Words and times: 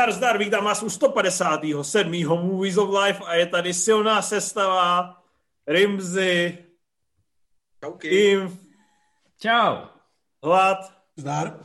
Zdar, 0.00 0.12
zdar, 0.12 0.38
vítám 0.38 0.64
vás 0.64 0.82
u 0.82 0.90
157. 0.90 2.26
Movies 2.26 2.76
of 2.76 2.88
Life 3.04 3.24
a 3.24 3.34
je 3.34 3.46
tady 3.46 3.74
silná 3.74 4.22
sestava 4.22 5.16
Rimzy, 5.66 6.58
Čauky. 7.80 8.08
Inf, 8.08 8.52
Čau. 9.38 9.76
Hlad, 10.42 10.92
Zdar. 11.16 11.60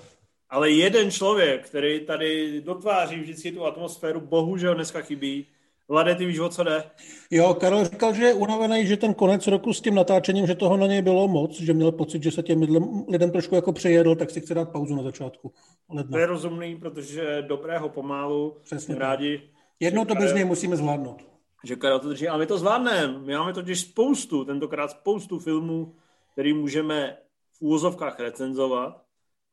ale 0.50 0.72
jeden 0.72 1.12
člověk, 1.12 1.68
který 1.68 2.06
tady 2.06 2.62
dotváří 2.62 3.20
vždycky 3.20 3.52
tu 3.52 3.66
atmosféru, 3.66 4.22
bohužel 4.22 4.76
dneska 4.76 5.02
chybí. 5.02 5.48
Vlade, 5.88 6.16
ty 6.16 6.26
víš, 6.26 6.40
o 6.40 6.50
co 6.50 6.64
jde? 6.64 6.84
Jo, 7.32 7.54
Karel 7.54 7.86
říkal, 7.86 8.14
že 8.14 8.24
je 8.24 8.34
unavený, 8.34 8.88
že 8.88 8.98
ten 8.98 9.14
konec 9.14 9.48
roku 9.48 9.74
s 9.74 9.82
tím 9.82 9.96
natáčením, 9.96 10.48
že 10.48 10.56
toho 10.56 10.78
na 10.78 10.88
něj 10.88 11.02
bylo 11.02 11.28
moc, 11.28 11.60
že 11.60 11.74
měl 11.74 11.92
pocit, 11.92 12.24
že 12.24 12.32
se 12.32 12.44
těm 12.44 12.62
lidem, 13.10 13.32
trošku 13.32 13.56
jako 13.56 13.74
přejedl, 13.74 14.16
tak 14.16 14.32
si 14.32 14.42
chce 14.42 14.54
dát 14.54 14.72
pauzu 14.72 14.96
na 14.96 15.04
začátku 15.04 15.54
ledna. 15.90 16.12
To 16.12 16.18
je 16.18 16.26
rozumný, 16.26 16.76
protože 16.76 17.42
dobrého 17.48 17.90
pomálu 17.90 18.58
Přesně 18.64 18.96
rádi, 18.96 19.42
Jednou 19.80 20.06
to 20.06 20.16
bez 20.16 20.34
něj 20.34 20.46
musíme 20.46 20.76
zvládnout. 20.76 21.22
že 21.64 21.76
Karel 21.76 22.00
to 22.00 22.10
drží. 22.10 22.28
A 22.28 22.38
my 22.38 22.46
to 22.46 22.58
zvládneme. 22.58 23.20
My 23.20 23.34
máme 23.34 23.54
totiž 23.54 23.82
spoustu, 23.82 24.46
tentokrát 24.46 24.92
spoustu 24.92 25.40
filmů, 25.40 25.96
který 26.34 26.54
můžeme 26.54 27.18
v 27.58 27.62
úvozovkách 27.62 28.20
recenzovat. 28.20 29.02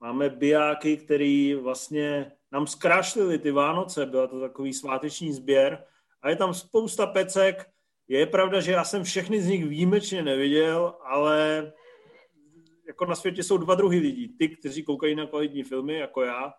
Máme 0.00 0.28
bijáky, 0.28 0.96
který 0.96 1.54
vlastně 1.54 2.32
nám 2.52 2.66
zkrášlili 2.66 3.38
ty 3.38 3.50
Vánoce, 3.50 4.06
byla 4.06 4.26
to 4.26 4.40
takový 4.40 4.72
sváteční 4.72 5.32
sběr. 5.32 5.84
A 6.22 6.30
je 6.30 6.36
tam 6.36 6.54
spousta 6.54 7.06
pecek. 7.06 7.70
Je 8.08 8.26
pravda, 8.26 8.60
že 8.60 8.72
já 8.72 8.84
jsem 8.84 9.04
všechny 9.04 9.42
z 9.42 9.46
nich 9.46 9.64
výjimečně 9.64 10.22
neviděl, 10.22 10.94
ale 11.04 11.72
jako 12.86 13.06
na 13.06 13.14
světě 13.14 13.42
jsou 13.42 13.56
dva 13.56 13.74
druhy 13.74 13.98
lidí. 13.98 14.28
Ty, 14.28 14.48
kteří 14.48 14.82
koukají 14.82 15.14
na 15.14 15.26
kvalitní 15.26 15.62
filmy, 15.62 15.94
jako 15.94 16.22
já, 16.22 16.54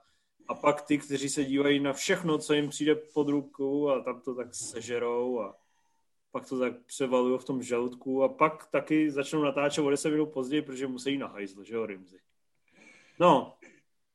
a 0.47 0.55
pak 0.55 0.81
ty, 0.81 0.97
kteří 0.97 1.29
se 1.29 1.43
dívají 1.43 1.79
na 1.79 1.93
všechno, 1.93 2.37
co 2.37 2.53
jim 2.53 2.69
přijde 2.69 2.95
pod 2.95 3.29
ruku 3.29 3.89
a 3.89 3.99
tam 3.99 4.21
to 4.21 4.35
tak 4.35 4.55
sežerou 4.55 5.39
a 5.39 5.55
pak 6.31 6.49
to 6.49 6.59
tak 6.59 6.85
převalují 6.85 7.39
v 7.39 7.43
tom 7.43 7.63
žaludku 7.63 8.23
a 8.23 8.29
pak 8.29 8.65
taky 8.71 9.11
začnou 9.11 9.43
natáčet 9.43 9.83
o 9.83 9.89
10 9.89 10.09
minut 10.09 10.25
později, 10.25 10.61
protože 10.61 10.87
musí 10.87 11.17
na 11.17 11.27
hajzl, 11.27 11.63
že 11.63 11.75
jo, 11.75 11.85
Rimzy. 11.85 12.19
No, 13.19 13.57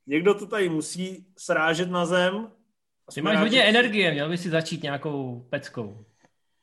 někdo 0.06 0.34
to 0.34 0.46
tady 0.46 0.68
musí 0.68 1.26
srážet 1.36 1.90
na 1.90 2.06
zem. 2.06 2.52
A 3.08 3.12
Ty 3.12 3.22
máš 3.22 3.38
hodně 3.38 3.64
energie, 3.64 4.12
měl 4.12 4.28
bys 4.28 4.42
si 4.42 4.50
začít 4.50 4.82
nějakou 4.82 5.46
peckou. 5.50 6.04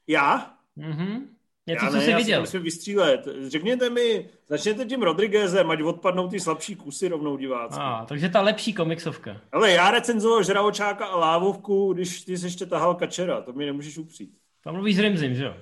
Já? 0.08 0.54
Mhm. 0.76 1.30
Něco, 1.68 1.86
já 1.86 1.92
co 1.92 1.98
ne, 1.98 2.04
jsi 2.04 2.12
já 2.12 2.18
viděl. 2.18 2.40
Musím 2.40 2.62
vystřílet. 2.64 3.28
Řekněte 3.48 3.90
mi, 3.90 4.30
začněte 4.50 4.86
tím 4.86 5.02
Rodriguezem, 5.02 5.70
ať 5.72 5.82
odpadnou 5.82 6.28
ty 6.28 6.40
slabší 6.40 6.76
kusy 6.76 7.08
rovnou 7.08 7.38
diváci. 7.38 7.78
A, 7.82 8.06
takže 8.06 8.30
ta 8.30 8.42
lepší 8.42 8.74
komiksovka. 8.74 9.42
Ale 9.52 9.72
já 9.72 9.92
recenzoval 9.92 10.44
Žravočáka 10.44 11.06
a 11.06 11.18
Lávovku, 11.18 11.94
když 11.94 12.22
ty 12.22 12.38
jsi 12.38 12.46
ještě 12.46 12.66
tahal 12.66 12.96
kačera, 12.96 13.42
to 13.42 13.54
mi 13.54 13.66
nemůžeš 13.66 13.98
upřít. 13.98 14.38
Tam 14.64 14.74
mluvíš 14.76 14.96
s 14.96 15.00
Rimzim, 15.00 15.36
že 15.36 15.44
jo? 15.46 15.54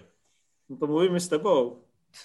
No 0.69 0.77
to 0.77 0.87
mluvím 0.87 1.15
i 1.15 1.19
s 1.19 1.27
tebou. 1.27 1.79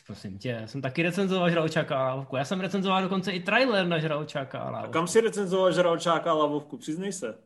Prosím 0.06 0.38
tě, 0.38 0.48
já 0.48 0.66
jsem 0.66 0.82
taky 0.82 1.02
recenzoval 1.02 1.50
Žraločáka 1.50 1.98
a 1.98 2.02
Lávovku. 2.08 2.36
Já 2.36 2.44
jsem 2.44 2.60
recenzoval 2.60 3.02
dokonce 3.02 3.32
i 3.32 3.40
trailer 3.40 3.86
na 3.86 3.98
Žraločáka 3.98 4.58
a 4.58 4.62
A 4.62 4.70
Lávovku. 4.70 4.92
kam 4.92 5.06
si 5.06 5.20
recenzoval 5.20 5.72
Žravočáka 5.72 6.30
a 6.30 6.34
Lávovku? 6.34 6.76
Přiznej 6.76 7.12
se. 7.12 7.38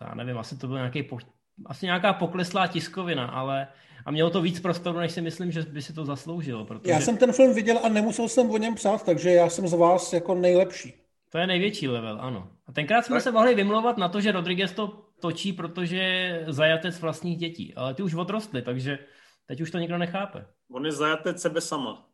Já 0.00 0.14
nevím, 0.14 0.38
asi 0.38 0.56
to 0.58 0.66
byl 0.66 0.76
nějaký 0.76 1.02
po... 1.02 1.18
asi 1.66 1.86
nějaká 1.86 2.12
pokleslá 2.12 2.66
tiskovina, 2.66 3.26
ale 3.26 3.68
a 4.04 4.10
mělo 4.10 4.30
to 4.30 4.42
víc 4.42 4.60
prostoru, 4.60 4.98
než 4.98 5.12
si 5.12 5.20
myslím, 5.20 5.52
že 5.52 5.62
by 5.62 5.82
si 5.82 5.92
to 5.92 6.04
zasloužilo, 6.04 6.64
protože 6.64 6.90
Já 6.92 7.00
jsem 7.00 7.16
ten 7.16 7.32
film 7.32 7.54
viděl 7.54 7.78
a 7.84 7.88
nemusel 7.88 8.28
jsem 8.28 8.50
o 8.50 8.56
něm 8.58 8.74
psát, 8.74 9.04
takže 9.04 9.30
já 9.30 9.48
jsem 9.50 9.68
z 9.68 9.72
vás 9.74 10.12
jako 10.12 10.34
nejlepší. 10.34 10.94
to 11.30 11.38
je 11.38 11.46
největší 11.46 11.88
level, 11.88 12.18
ano. 12.20 12.48
A 12.66 12.72
tenkrát 12.72 13.02
jsme 13.06 13.16
Tak. 13.16 13.22
se 13.22 13.32
mohli 13.32 13.54
vymlouvat 13.54 13.96
na 13.96 14.08
to, 14.08 14.20
že 14.20 14.32
Rodriguez 14.32 14.72
to 14.72 15.06
točí, 15.20 15.52
protože 15.52 15.96
je 15.96 16.44
zajatec 16.48 17.00
vlastních 17.00 17.38
dětí, 17.38 17.74
ale 17.74 17.94
ty 17.94 18.02
už 18.02 18.14
odrostly, 18.14 18.62
takže 18.62 18.98
teď 19.46 19.60
už 19.60 19.70
to 19.70 19.78
nikdo 19.78 19.98
nechápe. 19.98 20.46
On 20.70 20.86
je 20.86 20.92
zajatec 20.92 21.40
sebe 21.42 21.60
sama. 21.60 22.06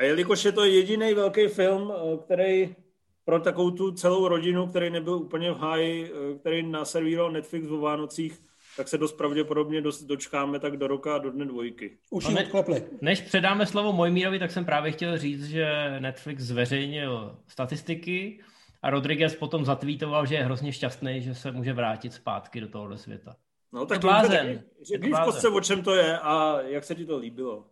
A 0.00 0.04
jelikož 0.04 0.44
je 0.44 0.52
to 0.52 0.64
jediný 0.64 1.14
velký 1.14 1.46
film, 1.48 1.92
eh, 1.92 2.16
který 2.24 2.76
pro 3.24 3.40
takovou 3.40 3.70
tu 3.70 3.92
celou 3.92 4.28
rodinu, 4.28 4.66
který 4.66 4.90
nebyl 4.90 5.14
úplně 5.14 5.52
v 5.52 5.58
háji, 5.58 6.12
eh, 6.12 6.38
který 6.38 6.62
naservíroval 6.62 7.32
Netflix 7.32 7.70
o 7.70 7.76
Vánocích, 7.80 8.40
tak 8.76 8.88
se 8.88 8.98
dost 8.98 9.12
pravděpodobně 9.12 9.80
dost 9.80 10.02
dočkáme 10.02 10.58
tak 10.58 10.76
do 10.76 10.86
roka 10.86 11.14
a 11.14 11.18
do 11.18 11.30
dne 11.30 11.44
dvojky. 11.44 11.98
Už 12.10 12.28
ne- 12.28 12.44
odklepli. 12.44 12.84
Než 13.00 13.20
předáme 13.20 13.66
slovo 13.66 13.92
Mojmírovi, 13.92 14.38
tak 14.38 14.50
jsem 14.50 14.64
právě 14.64 14.92
chtěl 14.92 15.18
říct, 15.18 15.44
že 15.48 15.96
Netflix 15.98 16.42
zveřejnil 16.42 17.38
statistiky 17.46 18.40
a 18.82 18.90
Rodriguez 18.90 19.34
potom 19.36 19.64
zatvítoval, 19.64 20.26
že 20.26 20.34
je 20.34 20.44
hrozně 20.44 20.72
šťastný, 20.72 21.22
že 21.22 21.34
se 21.34 21.52
může 21.52 21.72
vrátit 21.72 22.12
zpátky 22.12 22.60
do 22.60 22.68
tohohle 22.68 22.98
světa. 22.98 23.36
No 23.72 23.86
tak 23.86 24.00
to 24.00 24.06
blázen. 24.06 24.46
Luďka, 24.46 24.52
Je 24.52 24.58
to 24.58 24.84
Řekni 24.84 25.10
v 25.10 25.24
kostce, 25.24 25.48
o 25.48 25.60
čem 25.60 25.82
to 25.82 25.94
je 25.94 26.18
a 26.18 26.60
jak 26.60 26.84
se 26.84 26.94
ti 26.94 27.06
to 27.06 27.18
líbilo. 27.18 27.64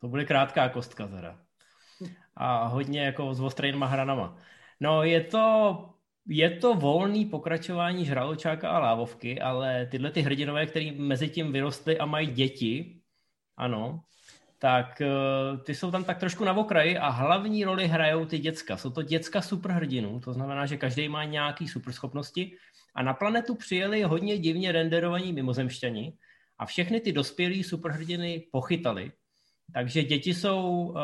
To 0.00 0.08
bude 0.08 0.24
krátká 0.24 0.68
kostka 0.68 1.06
teda. 1.06 1.38
A 2.36 2.66
hodně 2.66 3.00
jako 3.00 3.34
s 3.34 3.40
ostrejnýma 3.40 3.86
hranama. 3.86 4.36
No 4.80 5.02
je 5.02 5.20
to, 5.20 5.44
je 6.28 6.50
to 6.50 6.74
volný 6.74 7.26
pokračování 7.26 8.04
Žraločáka 8.04 8.70
a 8.70 8.78
Lávovky, 8.78 9.40
ale 9.40 9.86
tyhle 9.86 10.10
ty 10.10 10.20
hrdinové, 10.20 10.66
který 10.66 10.92
mezi 10.92 11.28
tím 11.28 11.52
vyrostly 11.52 11.98
a 11.98 12.06
mají 12.06 12.26
děti, 12.26 13.00
ano, 13.56 14.04
tak 14.58 15.00
eh, 15.00 15.08
ty 15.64 15.74
jsou 15.74 15.90
tam 15.90 16.04
tak 16.04 16.18
trošku 16.18 16.44
na 16.44 16.52
okraji 16.52 16.98
a 16.98 17.08
hlavní 17.08 17.64
roli 17.64 17.88
hrajou 17.88 18.24
ty 18.24 18.38
děcka. 18.38 18.76
Jsou 18.76 18.90
to 18.90 19.02
děcka 19.02 19.42
superhrdinů, 19.42 20.20
to 20.20 20.32
znamená, 20.32 20.66
že 20.66 20.76
každý 20.76 21.08
má 21.08 21.24
nějaký 21.24 21.68
superschopnosti 21.68 22.56
a 22.94 23.02
na 23.02 23.14
planetu 23.14 23.54
přijeli 23.54 24.02
hodně 24.02 24.38
divně 24.38 24.72
renderovaní 24.72 25.32
mimozemšťani 25.32 26.12
a 26.58 26.66
všechny 26.66 27.00
ty 27.00 27.12
dospělí 27.12 27.62
superhrdiny 27.64 28.48
pochytali. 28.52 29.12
Takže 29.72 30.02
děti 30.02 30.34
jsou 30.34 30.94
eh, 30.96 31.00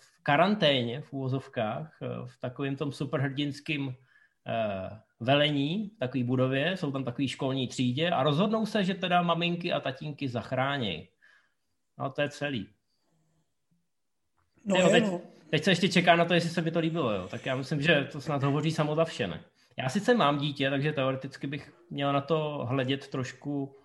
v 0.00 0.11
karanténě 0.22 1.00
v 1.00 1.12
úvozovkách, 1.12 1.98
eh, 2.02 2.06
v 2.26 2.40
takovém 2.40 2.76
tom 2.76 2.92
superhrdinském 2.92 3.94
eh, 4.46 5.00
velení, 5.20 5.90
v 5.96 5.98
takové 5.98 6.24
budově, 6.24 6.76
jsou 6.76 6.92
tam 6.92 7.04
takový 7.04 7.28
školní 7.28 7.68
třídě 7.68 8.10
a 8.10 8.22
rozhodnou 8.22 8.66
se, 8.66 8.84
že 8.84 8.94
teda 8.94 9.22
maminky 9.22 9.72
a 9.72 9.80
tatínky 9.80 10.28
zachrání. 10.28 11.08
No 11.98 12.10
to 12.10 12.22
je 12.22 12.28
celý. 12.28 12.68
No, 14.64 14.76
Jo, 14.76 14.88
teď, 14.88 15.04
teď 15.50 15.64
se 15.64 15.70
ještě 15.70 15.88
čeká 15.88 16.16
na 16.16 16.24
to, 16.24 16.34
jestli 16.34 16.50
se 16.50 16.60
mi 16.60 16.70
to 16.70 16.78
líbilo. 16.78 17.12
Jo. 17.12 17.28
Tak 17.28 17.46
já 17.46 17.56
myslím, 17.56 17.82
že 17.82 18.08
to 18.12 18.20
snad 18.20 18.42
hovoří 18.42 18.70
samo 18.70 18.94
za 18.94 19.04
vše. 19.04 19.26
Ne? 19.26 19.44
Já 19.78 19.88
sice 19.88 20.14
mám 20.14 20.38
dítě, 20.38 20.70
takže 20.70 20.92
teoreticky 20.92 21.46
bych 21.46 21.72
měl 21.90 22.12
na 22.12 22.20
to 22.20 22.66
hledět 22.68 23.08
trošku 23.08 23.76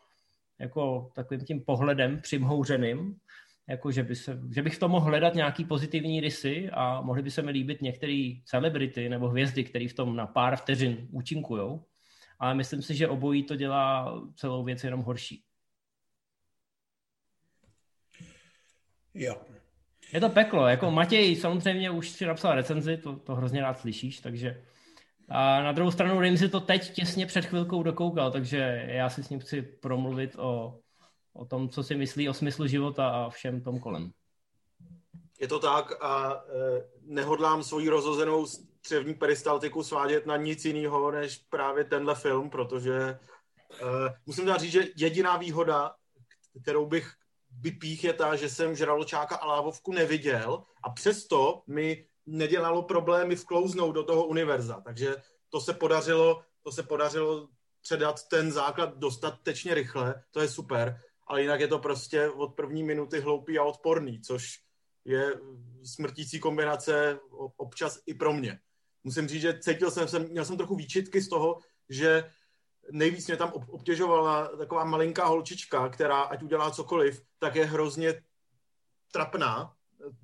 jako 0.59 1.11
takovým 1.15 1.45
tím 1.45 1.61
pohledem 1.61 2.21
přimhouřeným, 2.21 3.19
jako 3.67 3.91
že, 3.91 4.03
by 4.03 4.15
se, 4.15 4.39
že 4.55 4.61
bych 4.61 4.75
v 4.75 4.79
tom 4.79 4.91
mohl 4.91 5.05
hledat 5.05 5.35
nějaký 5.35 5.65
pozitivní 5.65 6.19
rysy 6.19 6.69
a 6.73 7.01
mohly 7.01 7.21
by 7.21 7.31
se 7.31 7.41
mi 7.41 7.51
líbit 7.51 7.81
některé 7.81 8.31
celebrity 8.45 9.09
nebo 9.09 9.29
hvězdy, 9.29 9.63
které 9.63 9.87
v 9.87 9.93
tom 9.93 10.15
na 10.15 10.27
pár 10.27 10.55
vteřin 10.55 11.07
účinkujou. 11.11 11.85
Ale 12.39 12.55
myslím 12.55 12.81
si, 12.81 12.95
že 12.95 13.07
obojí 13.07 13.43
to 13.43 13.55
dělá 13.55 14.13
celou 14.35 14.63
věc 14.63 14.83
jenom 14.83 15.01
horší. 15.01 15.43
Jo. 19.13 19.35
Je 20.13 20.19
to 20.19 20.29
peklo, 20.29 20.67
jako 20.67 20.91
Matěj 20.91 21.35
samozřejmě 21.35 21.91
už 21.91 22.09
si 22.09 22.25
napsal 22.25 22.55
recenzi, 22.55 22.97
to, 22.97 23.15
to 23.15 23.35
hrozně 23.35 23.61
rád 23.61 23.79
slyšíš, 23.79 24.19
takže 24.19 24.63
a 25.29 25.61
na 25.63 25.71
druhou 25.71 25.91
stranu 25.91 26.19
Rimzi 26.19 26.49
to 26.49 26.59
teď 26.59 26.93
těsně 26.93 27.25
před 27.25 27.45
chvilkou 27.45 27.83
dokoukal, 27.83 28.31
takže 28.31 28.85
já 28.87 29.09
si 29.09 29.23
s 29.23 29.29
ním 29.29 29.39
chci 29.39 29.61
promluvit 29.61 30.35
o, 30.39 30.79
o 31.37 31.45
tom, 31.45 31.69
co 31.69 31.83
si 31.83 31.95
myslí 31.95 32.29
o 32.29 32.33
smyslu 32.33 32.67
života 32.67 33.09
a 33.09 33.29
všem 33.29 33.61
tom 33.61 33.79
kolem. 33.79 34.11
Je 35.39 35.47
to 35.47 35.59
tak 35.59 36.03
a 36.03 36.33
e, 36.33 36.83
nehodlám 37.01 37.63
svoji 37.63 37.89
rozhozenou 37.89 38.45
střevní 38.45 39.13
peristaltiku 39.13 39.83
svádět 39.83 40.25
na 40.25 40.37
nic 40.37 40.65
jiného, 40.65 41.11
než 41.11 41.37
právě 41.37 41.83
tenhle 41.83 42.15
film, 42.15 42.49
protože 42.49 42.97
e, 42.99 43.17
musím 44.25 44.45
dát 44.45 44.61
říct, 44.61 44.71
že 44.71 44.87
jediná 44.95 45.37
výhoda, 45.37 45.95
kterou 46.61 46.85
bych 46.85 47.13
vypích, 47.61 48.03
je 48.03 48.13
ta, 48.13 48.35
že 48.35 48.49
jsem 48.49 48.75
Žraločáka 48.75 49.35
a 49.35 49.45
Lávovku 49.45 49.93
neviděl 49.93 50.63
a 50.83 50.89
přesto 50.89 51.63
mi 51.67 52.05
nedělalo 52.25 52.83
problémy 52.83 53.35
vklouznout 53.35 53.95
do 53.95 54.03
toho 54.03 54.25
univerza. 54.25 54.81
Takže 54.81 55.15
to 55.49 55.61
se 55.61 55.73
podařilo, 55.73 56.43
to 56.63 56.71
se 56.71 56.83
podařilo 56.83 57.47
předat 57.81 58.27
ten 58.27 58.51
základ 58.51 58.97
dostatečně 58.97 59.73
rychle, 59.73 60.23
to 60.31 60.41
je 60.41 60.47
super, 60.47 61.01
ale 61.27 61.41
jinak 61.41 61.59
je 61.59 61.67
to 61.67 61.79
prostě 61.79 62.29
od 62.29 62.55
první 62.55 62.83
minuty 62.83 63.19
hloupý 63.19 63.59
a 63.59 63.63
odporný, 63.63 64.21
což 64.21 64.59
je 65.05 65.33
smrtící 65.83 66.39
kombinace 66.39 67.19
občas 67.57 67.99
i 68.05 68.13
pro 68.13 68.33
mě. 68.33 68.59
Musím 69.03 69.27
říct, 69.27 69.41
že 69.41 69.59
cítil 69.59 69.91
jsem, 69.91 70.07
jsem 70.07 70.29
měl 70.29 70.45
jsem 70.45 70.57
trochu 70.57 70.75
výčitky 70.75 71.21
z 71.21 71.29
toho, 71.29 71.59
že 71.89 72.29
nejvíc 72.91 73.27
mě 73.27 73.37
tam 73.37 73.51
ob- 73.53 73.69
obtěžovala 73.69 74.47
taková 74.47 74.85
malinká 74.85 75.25
holčička, 75.25 75.89
která 75.89 76.21
ať 76.21 76.43
udělá 76.43 76.71
cokoliv, 76.71 77.23
tak 77.39 77.55
je 77.55 77.65
hrozně 77.65 78.23
trapná, 79.11 79.73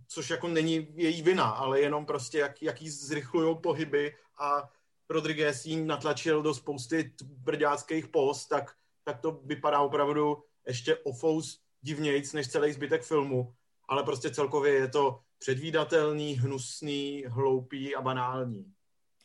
což 0.07 0.29
jako 0.29 0.47
není 0.47 0.87
její 0.95 1.21
vina, 1.21 1.49
ale 1.49 1.81
jenom 1.81 2.05
prostě 2.05 2.39
jak, 2.39 2.61
jak 2.61 2.81
jí 2.81 2.89
zrychlují 2.89 3.57
pohyby 3.63 4.15
a 4.39 4.69
Rodriguez 5.09 5.65
jí 5.65 5.85
natlačil 5.85 6.41
do 6.41 6.53
spousty 6.53 7.13
brďáckých 7.23 8.07
post, 8.07 8.47
tak, 8.47 8.75
tak 9.03 9.19
to 9.19 9.31
vypadá 9.31 9.79
opravdu 9.79 10.43
ještě 10.67 10.95
o 10.95 11.13
fous 11.13 11.59
divnějc 11.81 12.33
než 12.33 12.47
celý 12.47 12.71
zbytek 12.71 13.03
filmu. 13.03 13.53
Ale 13.89 14.03
prostě 14.03 14.29
celkově 14.29 14.73
je 14.73 14.87
to 14.87 15.19
předvídatelný, 15.39 16.33
hnusný, 16.33 17.23
hloupý 17.27 17.95
a 17.95 18.01
banální. 18.01 18.65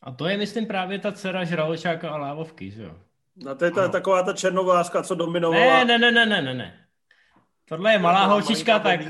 A 0.02 0.12
to 0.12 0.26
je, 0.26 0.36
myslím, 0.36 0.66
právě 0.66 0.98
ta 0.98 1.12
dcera 1.12 1.44
Žraločáka 1.44 2.10
a 2.10 2.16
Lávovky, 2.16 2.70
že 2.70 2.82
jo? 2.82 2.94
No 3.36 3.54
to 3.54 3.64
je 3.64 3.70
ta, 3.70 3.88
taková 3.88 4.22
ta 4.22 4.32
černováska, 4.32 5.02
co 5.02 5.14
dominovala. 5.14 5.84
Ne, 5.84 5.98
ne, 5.98 6.12
ne, 6.12 6.26
ne, 6.26 6.42
ne, 6.42 6.54
ne. 6.54 6.86
Tohle 7.64 7.92
je 7.92 7.98
malá 7.98 8.26
holčička, 8.26 8.78
tak... 8.78 9.00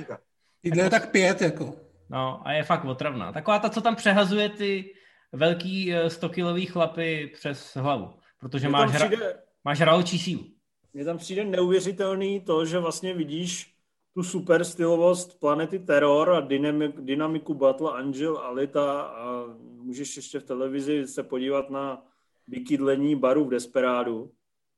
Jídle 0.62 0.82
je 0.82 0.90
tak 0.90 1.10
pět, 1.10 1.42
jako. 1.42 1.74
No 2.08 2.40
a 2.44 2.52
je 2.52 2.62
fakt 2.62 2.84
otravná. 2.84 3.32
Taková 3.32 3.58
ta, 3.58 3.70
co 3.70 3.80
tam 3.80 3.96
přehazuje 3.96 4.48
ty 4.48 4.94
velký 5.32 5.94
100-kilový 5.94 6.66
eh, 6.68 6.72
chlapy 6.72 7.30
přes 7.34 7.76
hlavu. 7.76 8.14
Protože 8.40 8.68
máš, 8.68 8.94
přijde, 8.94 9.16
hra, 9.16 9.26
máš 9.64 9.78
žraločí 9.78 10.18
sílu. 10.18 10.46
Mně 10.94 11.04
tam 11.04 11.18
přijde 11.18 11.44
neuvěřitelný 11.44 12.40
to, 12.40 12.64
že 12.64 12.78
vlastně 12.78 13.14
vidíš 13.14 13.74
tu 14.14 14.22
super 14.22 14.64
stylovost 14.64 15.40
planety 15.40 15.78
Terror 15.78 16.30
a 16.30 16.40
dynamik, 16.40 17.00
dynamiku 17.00 17.54
Battle 17.54 17.92
Angel 17.92 18.38
Alita 18.38 19.02
a 19.02 19.44
můžeš 19.58 20.16
ještě 20.16 20.40
v 20.40 20.44
televizi 20.44 21.06
se 21.06 21.22
podívat 21.22 21.70
na 21.70 22.06
vykydlení 22.48 23.16
baru 23.16 23.44
v 23.44 23.50
Desperádu. 23.50 24.30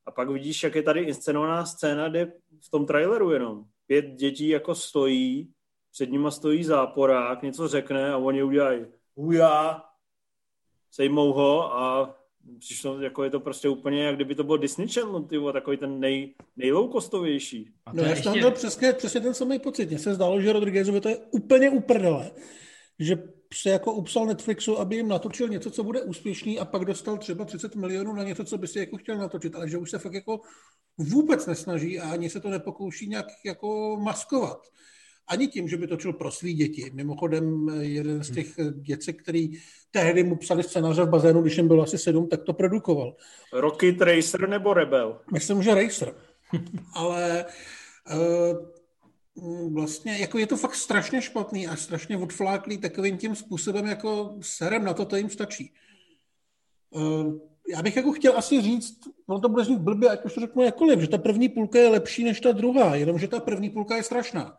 A 0.05 0.11
pak 0.11 0.29
vidíš, 0.29 0.63
jak 0.63 0.75
je 0.75 0.83
tady 0.83 0.99
inscenovaná 0.99 1.65
scéna, 1.65 2.09
kde 2.09 2.33
v 2.59 2.69
tom 2.69 2.85
traileru 2.85 3.31
jenom 3.31 3.65
pět 3.87 4.05
dětí 4.05 4.47
jako 4.47 4.75
stojí, 4.75 5.51
před 5.91 6.11
nima 6.11 6.31
stojí 6.31 6.63
záporák, 6.63 7.41
něco 7.41 7.67
řekne 7.67 8.13
a 8.13 8.17
oni 8.17 8.43
udělají 8.43 8.85
huja, 9.15 9.83
sejmou 10.91 11.33
ho 11.33 11.77
a 11.77 12.15
přišlo, 12.59 13.01
jako 13.01 13.23
je 13.23 13.29
to 13.29 13.39
prostě 13.39 13.69
úplně, 13.69 14.03
jak 14.03 14.15
kdyby 14.15 14.35
to 14.35 14.43
bylo 14.43 14.57
Disney 14.57 14.87
Channel, 14.87 15.23
tyvo, 15.23 15.53
takový 15.53 15.77
ten 15.77 15.99
nej, 15.99 16.33
nejloukostovější. 16.57 17.69
No 17.93 18.03
já 18.03 18.09
ještě... 18.09 18.23
jsem 18.23 18.33
měl 18.33 18.51
přesně, 18.51 18.93
přesně 18.93 19.21
ten 19.21 19.33
samý 19.33 19.59
pocit. 19.59 19.89
Mně 19.89 19.99
se 19.99 20.13
zdálo, 20.13 20.41
že 20.41 20.53
Rodriguezovi 20.53 21.01
to 21.01 21.09
je 21.09 21.17
úplně 21.17 21.69
uprdele, 21.69 22.31
že 22.99 23.23
se 23.53 23.69
jako 23.69 23.93
upsal 23.93 24.25
Netflixu, 24.25 24.79
aby 24.79 24.95
jim 24.95 25.07
natočil 25.07 25.47
něco, 25.47 25.71
co 25.71 25.83
bude 25.83 26.01
úspěšný 26.01 26.59
a 26.59 26.65
pak 26.65 26.85
dostal 26.85 27.17
třeba 27.17 27.45
30 27.45 27.75
milionů 27.75 28.13
na 28.13 28.23
něco, 28.23 28.43
co 28.43 28.57
by 28.57 28.67
si 28.67 28.79
jako 28.79 28.97
chtěl 28.97 29.17
natočit, 29.17 29.55
ale 29.55 29.69
že 29.69 29.77
už 29.77 29.91
se 29.91 29.99
fakt 29.99 30.13
jako 30.13 30.41
vůbec 30.97 31.45
nesnaží 31.45 31.99
a 31.99 32.11
ani 32.11 32.29
se 32.29 32.39
to 32.39 32.49
nepokouší 32.49 33.07
nějak 33.07 33.25
jako 33.45 33.97
maskovat. 34.03 34.61
Ani 35.31 35.47
tím, 35.47 35.67
že 35.67 35.77
by 35.77 35.87
točil 35.87 36.13
pro 36.13 36.31
svý 36.31 36.53
děti. 36.53 36.91
Mimochodem, 36.93 37.69
jeden 37.79 38.23
z 38.23 38.31
těch 38.31 38.47
děcek, 38.73 39.21
který 39.23 39.51
tehdy 39.91 40.23
mu 40.23 40.35
psali 40.35 40.63
scénáře 40.63 41.03
v 41.03 41.09
bazénu, 41.09 41.41
když 41.41 41.57
jim 41.57 41.67
bylo 41.67 41.83
asi 41.83 41.97
sedm, 41.97 42.27
tak 42.27 42.43
to 42.43 42.53
produkoval. 42.53 43.15
Rocket 43.53 44.01
Racer 44.01 44.49
nebo 44.49 44.73
Rebel? 44.73 45.19
Myslím, 45.33 45.63
že 45.63 45.75
Racer. 45.75 46.15
Ale 46.93 47.45
uh, 49.35 49.73
vlastně 49.73 50.17
jako 50.17 50.37
je 50.37 50.47
to 50.47 50.57
fakt 50.57 50.75
strašně 50.75 51.21
špatný 51.21 51.67
a 51.67 51.75
strašně 51.75 52.17
odfláklý 52.17 52.77
takovým 52.77 53.17
tím 53.17 53.35
způsobem, 53.35 53.85
jako 53.85 54.35
serem 54.41 54.83
na 54.83 54.93
to, 54.93 55.05
to 55.05 55.15
jim 55.15 55.29
stačí. 55.29 55.73
Uh, 56.89 57.33
já 57.69 57.81
bych 57.81 57.95
jako 57.95 58.11
chtěl 58.11 58.37
asi 58.37 58.61
říct, 58.61 58.99
no 59.27 59.39
to 59.39 59.49
bude 59.49 59.63
znít 59.63 59.79
blbě, 59.79 60.09
ať 60.09 60.25
už 60.25 60.33
to 60.33 60.41
řeknu 60.41 60.63
jakkoliv, 60.63 60.99
že 60.99 61.07
ta 61.07 61.17
první 61.17 61.49
půlka 61.49 61.79
je 61.79 61.87
lepší 61.87 62.23
než 62.23 62.39
ta 62.39 62.51
druhá, 62.51 62.95
jenomže 62.95 63.27
ta 63.27 63.39
první 63.39 63.69
půlka 63.69 63.95
je 63.95 64.03
strašná. 64.03 64.57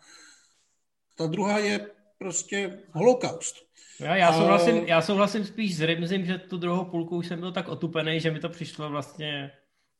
Ta 1.16 1.26
druhá 1.26 1.58
je 1.58 1.86
prostě 2.18 2.78
holokaust. 2.92 3.56
Já, 4.00 4.16
já, 4.16 4.32
souhlasím, 4.32 4.76
já 4.86 5.02
souhlasím 5.02 5.44
spíš 5.44 5.76
s 5.76 5.80
Rimzim, 5.80 6.24
že 6.26 6.38
tu 6.38 6.56
druhou 6.56 6.84
půlku 6.84 7.16
už 7.16 7.26
jsem 7.26 7.40
byl 7.40 7.52
tak 7.52 7.68
otupený, 7.68 8.20
že 8.20 8.30
mi 8.30 8.40
to 8.40 8.48
přišlo 8.48 8.90
vlastně, 8.90 9.50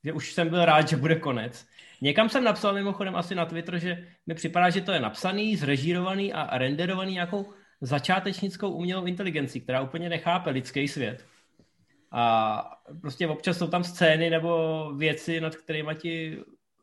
že 0.04 0.12
už 0.12 0.32
jsem 0.32 0.48
byl 0.48 0.64
rád, 0.64 0.88
že 0.88 0.96
bude 0.96 1.14
konec. 1.14 1.66
Někam 2.00 2.28
jsem 2.28 2.44
napsal 2.44 2.74
mimochodem 2.74 3.16
asi 3.16 3.34
na 3.34 3.46
Twitter, 3.46 3.78
že 3.78 4.06
mi 4.26 4.34
připadá, 4.34 4.70
že 4.70 4.80
to 4.80 4.92
je 4.92 5.00
napsaný, 5.00 5.56
zrežírovaný 5.56 6.32
a 6.32 6.58
renderovaný 6.58 7.12
nějakou 7.12 7.52
začátečnickou 7.80 8.70
umělou 8.70 9.04
inteligencí, 9.04 9.60
která 9.60 9.80
úplně 9.80 10.08
nechápe 10.08 10.50
lidský 10.50 10.88
svět. 10.88 11.26
A 12.12 12.62
prostě 13.00 13.28
občas 13.28 13.58
jsou 13.58 13.66
tam 13.66 13.84
scény 13.84 14.30
nebo 14.30 14.92
věci, 14.96 15.40
nad 15.40 15.56
kterými 15.56 15.94
ti 15.94 16.38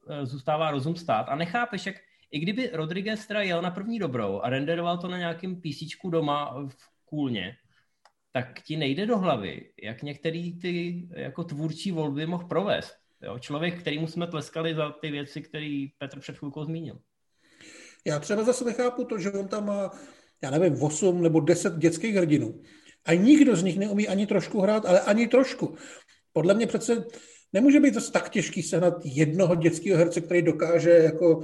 eh, 0.09 0.25
zůstává 0.25 0.71
rozum 0.71 0.95
stát 0.95 1.25
a 1.29 1.35
nechápeš, 1.35 1.85
jak 1.85 1.95
i 2.31 2.39
kdyby 2.39 2.69
Rodriguez 2.73 3.27
teda 3.27 3.41
jel 3.41 3.61
na 3.61 3.71
první 3.71 3.99
dobrou 3.99 4.39
a 4.39 4.49
renderoval 4.49 4.97
to 4.97 5.07
na 5.07 5.17
nějakém 5.17 5.55
PC 5.55 6.09
doma 6.09 6.65
v 6.67 6.89
kůlně, 7.05 7.55
tak 8.31 8.61
ti 8.61 8.77
nejde 8.77 9.05
do 9.05 9.17
hlavy, 9.17 9.69
jak 9.83 10.03
některý 10.03 10.59
ty 10.59 11.07
jako 11.15 11.43
tvůrčí 11.43 11.91
volby 11.91 12.25
mohl 12.25 12.47
provést. 12.47 12.95
Jo? 13.21 13.39
Člověk, 13.39 13.79
kterýmu 13.79 14.07
jsme 14.07 14.27
tleskali 14.27 14.75
za 14.75 14.91
ty 14.91 15.11
věci, 15.11 15.41
které 15.41 15.87
Petr 15.97 16.19
před 16.19 16.37
chvilkou 16.37 16.63
zmínil. 16.63 16.99
Já 18.05 18.19
třeba 18.19 18.43
zase 18.43 18.65
nechápu 18.65 19.03
to, 19.03 19.19
že 19.19 19.31
on 19.31 19.47
tam 19.47 19.65
má, 19.65 19.91
já 20.43 20.51
nevím, 20.51 20.83
8 20.83 21.21
nebo 21.21 21.39
10 21.39 21.73
dětských 21.77 22.15
hrdinů. 22.15 22.61
A 23.05 23.13
nikdo 23.13 23.55
z 23.55 23.63
nich 23.63 23.77
neumí 23.77 24.07
ani 24.07 24.27
trošku 24.27 24.61
hrát, 24.61 24.85
ale 24.85 25.01
ani 25.01 25.27
trošku. 25.27 25.75
Podle 26.33 26.53
mě 26.53 26.67
přece 26.67 27.05
nemůže 27.53 27.79
být 27.79 27.93
zase 27.93 28.11
tak 28.11 28.29
těžký 28.29 28.63
sehnat 28.63 28.93
jednoho 29.05 29.55
dětského 29.55 29.97
herce, 29.97 30.21
který 30.21 30.41
dokáže 30.41 30.89
jako 30.89 31.43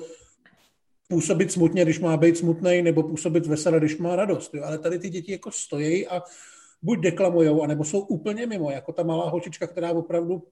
působit 1.08 1.52
smutně, 1.52 1.84
když 1.84 2.00
má 2.00 2.18
být 2.18 2.38
smutný, 2.38 2.82
nebo 2.82 3.04
působit 3.04 3.46
veselé, 3.46 3.80
když 3.80 3.98
má 3.98 4.16
radost. 4.16 4.54
Jo? 4.54 4.64
Ale 4.64 4.78
tady 4.78 5.00
ty 5.00 5.10
děti 5.10 5.32
jako 5.32 5.52
stojí 5.52 6.08
a 6.08 6.24
buď 6.82 7.00
deklamujou, 7.00 7.62
anebo 7.62 7.84
jsou 7.84 8.00
úplně 8.00 8.48
mimo, 8.48 8.72
jako 8.72 8.94
ta 8.94 9.04
malá 9.04 9.30
holčička, 9.30 9.68
která 9.68 9.92
opravdu 9.92 10.44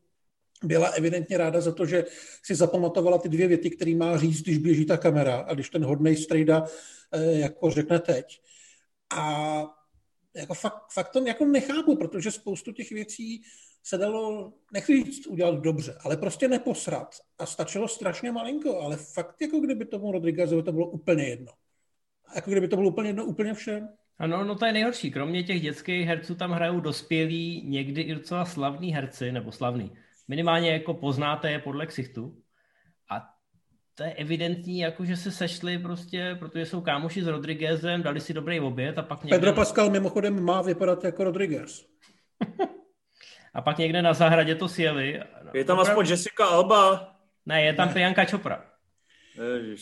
byla 0.63 0.87
evidentně 0.87 1.37
ráda 1.37 1.61
za 1.61 1.71
to, 1.71 1.85
že 1.85 2.05
si 2.43 2.55
zapamatovala 2.55 3.17
ty 3.17 3.29
dvě 3.29 3.47
věty, 3.47 3.69
které 3.69 3.95
má 3.95 4.17
říct, 4.17 4.41
když 4.41 4.57
běží 4.57 4.85
ta 4.85 4.97
kamera 4.97 5.35
a 5.35 5.53
když 5.53 5.69
ten 5.69 5.85
hodnej 5.85 6.17
strejda 6.17 6.65
eh, 7.11 7.39
jako 7.39 7.69
řekne 7.69 7.99
teď. 7.99 8.41
A 9.15 9.63
jako 10.35 10.53
fakt, 10.53 10.91
fakt 10.93 11.09
to 11.09 11.25
jako 11.25 11.45
nechápu, 11.45 11.95
protože 11.95 12.31
spoustu 12.31 12.71
těch 12.71 12.91
věcí 12.91 13.41
se 13.83 13.97
dalo, 13.97 14.53
nechci 14.73 15.03
říct 15.03 15.27
udělat 15.27 15.55
dobře, 15.55 15.97
ale 16.03 16.17
prostě 16.17 16.47
neposrat. 16.47 17.15
A 17.39 17.45
stačilo 17.45 17.87
strašně 17.87 18.31
malinko, 18.31 18.79
ale 18.79 18.97
fakt 18.97 19.41
jako 19.41 19.59
kdyby 19.59 19.85
tomu 19.85 20.11
Rodriguezovi 20.11 20.63
to 20.63 20.71
bylo 20.71 20.89
úplně 20.89 21.23
jedno. 21.23 21.51
Jako 22.35 22.51
kdyby 22.51 22.67
to 22.67 22.75
bylo 22.75 22.89
úplně 22.89 23.09
jedno 23.09 23.25
úplně 23.25 23.53
všem. 23.53 23.89
Ano, 24.17 24.43
no 24.43 24.55
to 24.55 24.65
je 24.65 24.73
nejhorší. 24.73 25.11
Kromě 25.11 25.43
těch 25.43 25.61
dětských 25.61 26.07
herců 26.07 26.35
tam 26.35 26.51
hrajou 26.51 26.79
dospělí, 26.79 27.63
někdy 27.65 28.01
i 28.01 28.13
docela 28.13 28.45
slavní 28.45 28.93
herci, 28.93 29.31
nebo 29.31 29.51
slavný. 29.51 29.91
Minimálně 30.27 30.71
jako 30.71 30.93
poznáte 30.93 31.51
je 31.51 31.59
podle 31.59 31.85
ksichtu. 31.85 32.37
A 33.09 33.29
to 33.95 34.03
je 34.03 34.13
evidentní, 34.13 34.79
jako 34.79 35.05
že 35.05 35.17
se 35.17 35.31
sešli 35.31 35.77
prostě, 35.77 36.35
protože 36.39 36.65
jsou 36.65 36.81
kámoši 36.81 37.23
s 37.23 37.27
Rodriguezem, 37.27 38.03
dali 38.03 38.19
si 38.19 38.33
dobrý 38.33 38.59
oběd 38.59 38.97
a 38.97 39.01
pak 39.01 39.23
někde... 39.23 39.37
Pedro 39.37 39.53
Pascal 39.53 39.89
mimochodem 39.89 40.43
má 40.43 40.61
vypadat 40.61 41.03
jako 41.03 41.23
Rodriguez. 41.23 41.85
a 43.53 43.61
pak 43.61 43.77
někde 43.77 44.01
na 44.01 44.13
zahradě 44.13 44.55
to 44.55 44.69
sjeli. 44.69 45.21
Je 45.53 45.65
tam 45.65 45.79
aspoň 45.79 46.07
Jessica 46.07 46.45
Alba. 46.45 47.15
Ne, 47.45 47.63
je 47.63 47.73
tam. 47.73 47.89
Priyanka 47.89 48.25
Chopra. 48.25 48.65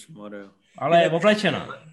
Mario. 0.10 0.50
Ale 0.78 1.02
je 1.02 1.10
oblečená. 1.10 1.84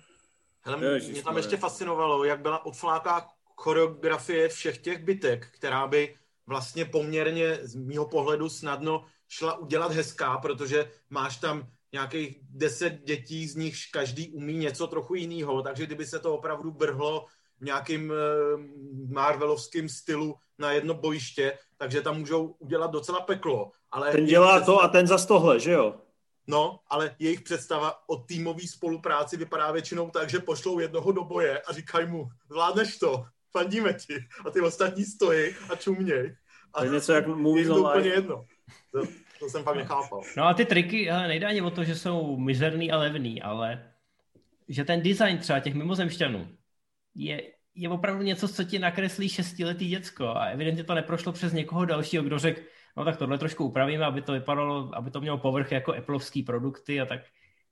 Hele, 0.60 0.98
mě 0.98 1.22
tam 1.22 1.36
ještě 1.36 1.56
fascinovalo, 1.56 2.24
jak 2.24 2.40
byla 2.40 2.66
odfláká 2.66 3.28
choreografie 3.56 4.48
všech 4.48 4.78
těch 4.78 5.04
bytek, 5.04 5.46
která 5.46 5.86
by 5.86 6.16
vlastně 6.46 6.84
poměrně 6.84 7.58
z 7.62 7.74
mýho 7.74 8.08
pohledu 8.08 8.48
snadno 8.48 9.04
šla 9.28 9.56
udělat 9.56 9.92
hezká, 9.92 10.38
protože 10.38 10.90
máš 11.10 11.36
tam 11.36 11.68
nějakých 11.92 12.38
deset 12.50 13.04
dětí, 13.04 13.46
z 13.46 13.56
nich 13.56 13.74
každý 13.92 14.28
umí 14.28 14.56
něco 14.56 14.86
trochu 14.86 15.14
jiného, 15.14 15.62
takže 15.62 15.86
kdyby 15.86 16.06
se 16.06 16.18
to 16.18 16.34
opravdu 16.34 16.72
brhlo 16.72 17.26
v 17.60 17.64
nějakým 17.64 18.10
uh, 18.10 18.16
Marvelovským 19.12 19.88
stylu 19.88 20.34
na 20.58 20.72
jedno 20.72 20.94
bojiště, 20.94 21.58
takže 21.76 22.02
tam 22.02 22.18
můžou 22.18 22.46
udělat 22.58 22.90
docela 22.90 23.20
peklo. 23.20 23.70
Ale 23.90 24.12
ten 24.12 24.26
dělá 24.26 24.56
představa... 24.56 24.78
to 24.78 24.84
a 24.84 24.88
ten 24.88 25.06
za 25.06 25.26
tohle, 25.26 25.60
že 25.60 25.72
jo? 25.72 25.94
No, 26.46 26.80
ale 26.88 27.16
jejich 27.18 27.40
představa 27.40 28.08
o 28.08 28.16
týmové 28.16 28.66
spolupráci 28.66 29.36
vypadá 29.36 29.72
většinou 29.72 30.10
tak, 30.10 30.30
že 30.30 30.38
pošlou 30.38 30.78
jednoho 30.78 31.12
do 31.12 31.24
boje 31.24 31.60
a 31.60 31.72
říkají 31.72 32.06
mu, 32.06 32.28
zvládneš 32.50 32.98
to, 32.98 33.24
fandíme 33.52 33.94
ti. 33.94 34.14
A 34.46 34.50
ty 34.50 34.60
ostatní 34.60 35.04
stojí 35.04 35.54
a 35.70 35.76
čuměj. 35.76 36.36
A 36.74 36.78
to 36.78 36.84
je 36.84 36.90
něco 36.90 37.12
jak 37.12 37.26
mluví 37.26 37.66
to 37.66 37.76
úplně 37.76 38.08
jedno. 38.08 38.44
To, 38.92 39.02
to 39.40 39.48
jsem 39.48 39.62
fakt 39.62 39.76
nechápal. 39.76 40.22
No 40.36 40.44
a 40.44 40.54
ty 40.54 40.64
triky, 40.64 41.04
hele, 41.04 41.28
nejde 41.28 41.46
ani 41.46 41.62
o 41.62 41.70
to, 41.70 41.84
že 41.84 41.96
jsou 41.96 42.36
mizerný 42.36 42.92
a 42.92 42.96
levný, 42.96 43.42
ale 43.42 43.92
že 44.68 44.84
ten 44.84 45.02
design 45.02 45.38
třeba 45.38 45.60
těch 45.60 45.74
mimozemšťanů 45.74 46.48
je, 47.14 47.42
je 47.74 47.88
opravdu 47.88 48.22
něco, 48.22 48.48
co 48.48 48.64
ti 48.64 48.78
nakreslí 48.78 49.28
šestiletý 49.28 49.88
děcko 49.88 50.28
a 50.28 50.44
evidentně 50.44 50.84
to 50.84 50.94
neprošlo 50.94 51.32
přes 51.32 51.52
někoho 51.52 51.84
dalšího, 51.84 52.22
kdo 52.22 52.38
řekl, 52.38 52.60
no 52.96 53.04
tak 53.04 53.16
tohle 53.16 53.38
trošku 53.38 53.64
upravíme, 53.64 54.04
aby 54.04 54.22
to 54.22 54.32
vypadalo, 54.32 54.90
aby 54.94 55.10
to 55.10 55.20
mělo 55.20 55.38
povrch 55.38 55.72
jako 55.72 55.94
Appleovský 55.94 56.42
produkty 56.42 57.00
a 57.00 57.06
tak. 57.06 57.20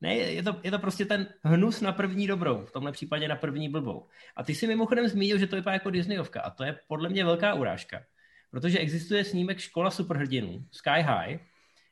Ne, 0.01 0.15
je 0.15 0.43
to, 0.43 0.61
je 0.63 0.71
to 0.71 0.79
prostě 0.79 1.05
ten 1.05 1.27
hnus 1.45 1.81
na 1.81 1.93
první 1.93 2.27
dobrou, 2.27 2.65
v 2.65 2.73
tomhle 2.73 2.93
případě 2.93 3.29
na 3.29 3.37
první 3.37 3.69
blbou. 3.69 4.07
A 4.37 4.43
ty 4.43 4.55
si 4.55 4.67
mimochodem 4.67 5.09
zmínil, 5.09 5.39
že 5.39 5.47
to 5.47 5.57
vypadá 5.57 5.75
jako 5.75 5.91
Disneyovka 5.91 6.41
a 6.41 6.51
to 6.51 6.65
je 6.65 6.79
podle 6.89 7.09
mě 7.09 7.25
velká 7.25 7.55
urážka. 7.55 8.03
protože 8.51 8.79
existuje 8.79 9.25
snímek 9.25 9.59
Škola 9.59 9.91
superhrdinů, 9.91 10.65
Sky 10.71 11.03
High, 11.03 11.41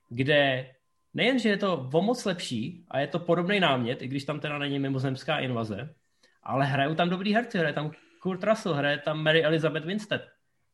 kde 0.09 0.71
nejen, 1.15 1.39
že 1.39 1.49
je 1.49 1.57
to 1.57 1.89
o 1.93 2.03
moc 2.03 2.25
lepší 2.25 2.85
a 2.89 2.99
je 2.99 3.07
to 3.07 3.19
podobný 3.19 3.61
námět, 3.61 4.03
i 4.03 4.09
když 4.09 4.25
tam 4.25 4.41
teda 4.41 4.59
není 4.59 4.79
mimozemská 4.79 5.39
invaze, 5.39 5.95
ale 6.45 6.65
hrajou 6.65 6.95
tam 6.95 7.11
dobrý 7.11 7.35
herci, 7.35 7.59
hraje 7.59 7.75
tam 7.75 7.91
Kurt 8.23 8.45
Russell, 8.45 8.75
hraje 8.75 8.99
tam 8.99 9.23
Mary 9.23 9.45
Elizabeth 9.45 9.85
Winstead. 9.85 10.23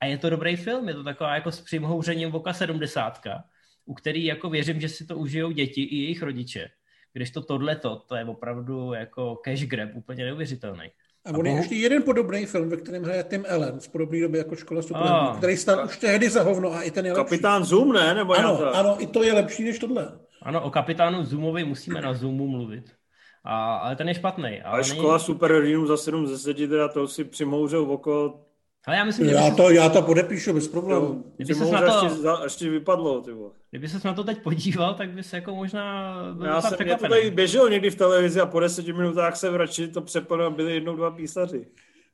A 0.01 0.07
je 0.07 0.19
to 0.19 0.31
dobrý 0.31 0.57
film, 0.57 0.89
je 0.89 0.95
to 0.95 1.05
taková 1.05 1.35
jako 1.35 1.53
s 1.53 1.61
přimhouřením 1.61 2.31
voka 2.31 2.53
sedmdesátka, 2.53 3.45
u 3.85 3.95
který 3.95 4.25
jako 4.25 4.51
věřím, 4.51 4.81
že 4.81 4.89
si 4.89 5.07
to 5.07 5.17
užijou 5.17 5.51
děti 5.51 5.83
i 5.83 5.97
jejich 5.97 6.23
rodiče. 6.23 6.69
Když 7.13 7.31
to 7.31 7.43
tohleto, 7.43 7.97
to 7.97 8.17
je 8.17 8.25
opravdu 8.25 8.93
jako 8.93 9.37
cash 9.45 9.65
grab, 9.65 9.91
úplně 9.95 10.25
neuvěřitelný. 10.25 10.91
A 11.25 11.31
on 11.31 11.47
je 11.47 11.53
ještě 11.53 11.75
jeden 11.75 12.03
podobný 12.03 12.47
film, 12.47 12.69
ve 12.69 12.77
kterém 12.77 13.03
hraje 13.03 13.25
Tim 13.25 13.45
Allen 13.49 13.81
z 13.81 13.89
podobné 13.89 14.21
doby 14.21 14.39
jako 14.39 14.57
Škola 14.57 14.83
superhrdinů, 14.83 15.29
oh. 15.29 15.37
který 15.37 15.57
stál 15.57 15.85
už 15.85 15.99
tehdy 15.99 16.31
za 16.31 16.43
hovno 16.43 16.73
a 16.73 16.83
i 16.83 16.91
ten 16.91 17.07
je 17.07 17.13
lepší. 17.13 17.25
Kapitán 17.25 17.65
Zoom, 17.65 17.93
ne? 17.93 18.15
Nebo 18.15 18.35
ano, 18.35 18.57
to... 18.57 18.75
ano, 18.75 19.03
i 19.03 19.07
to 19.07 19.23
je 19.23 19.33
lepší 19.33 19.65
než 19.65 19.79
tohle. 19.79 20.19
Ano, 20.43 20.63
o 20.63 20.71
kapitánu 20.71 21.25
Zoomovi 21.25 21.65
musíme 21.65 22.01
na 22.01 22.15
Zoomu 22.15 22.49
mluvit. 22.49 23.00
A, 23.45 23.77
ale 23.77 23.97
ten 23.97 24.09
je 24.09 24.15
špatný. 24.15 24.63
Ale, 24.63 24.63
ale 24.63 24.85
škola 24.85 25.17
není... 25.17 25.25
superhrdinů 25.25 25.87
za 25.87 25.97
7 25.97 26.27
ze 26.27 26.33
10, 26.33 26.69
teda 26.69 26.89
to 26.89 27.09
si 27.09 27.25
přimouřil 27.25 27.91
oko 27.91 28.41
ale 28.87 28.97
já 28.97 29.05
myslím, 29.05 29.29
že 29.29 29.35
já, 29.35 29.55
to, 29.55 29.71
já 29.71 29.89
to 29.89 30.03
podepíšu 30.03 30.53
bez 30.53 30.69
problémů. 30.69 31.33
Kdyby 31.37 31.55
se 31.55 31.65
na 31.65 31.81
to, 31.81 32.07
ještě, 32.07 32.29
ještě 32.43 32.71
vypadlo, 32.71 33.21
ty 33.21 33.33
vole. 33.33 33.51
Kdyby 33.71 33.89
se 33.89 34.09
na 34.09 34.15
to 34.15 34.25
teď 34.25 34.43
podíval, 34.43 34.95
tak 34.95 35.11
bys 35.11 35.33
jako 35.33 35.55
možná 35.55 36.15
byl 36.33 36.47
Já 36.47 36.61
jsem 36.61 36.79
mě 36.85 36.97
to 36.97 37.09
tady 37.09 37.31
běžel 37.31 37.71
někdy 37.71 37.91
v 37.91 37.95
televizi 37.95 38.41
a 38.41 38.47
po 38.47 38.61
deseti 38.61 38.93
minutách 38.93 39.37
se 39.37 39.51
vračili 39.51 39.89
to 39.89 40.01
přepalo 40.01 40.45
a 40.45 40.51
byli 40.51 40.75
jednou 40.75 40.97
dva 40.97 41.11
písaři. 41.11 41.67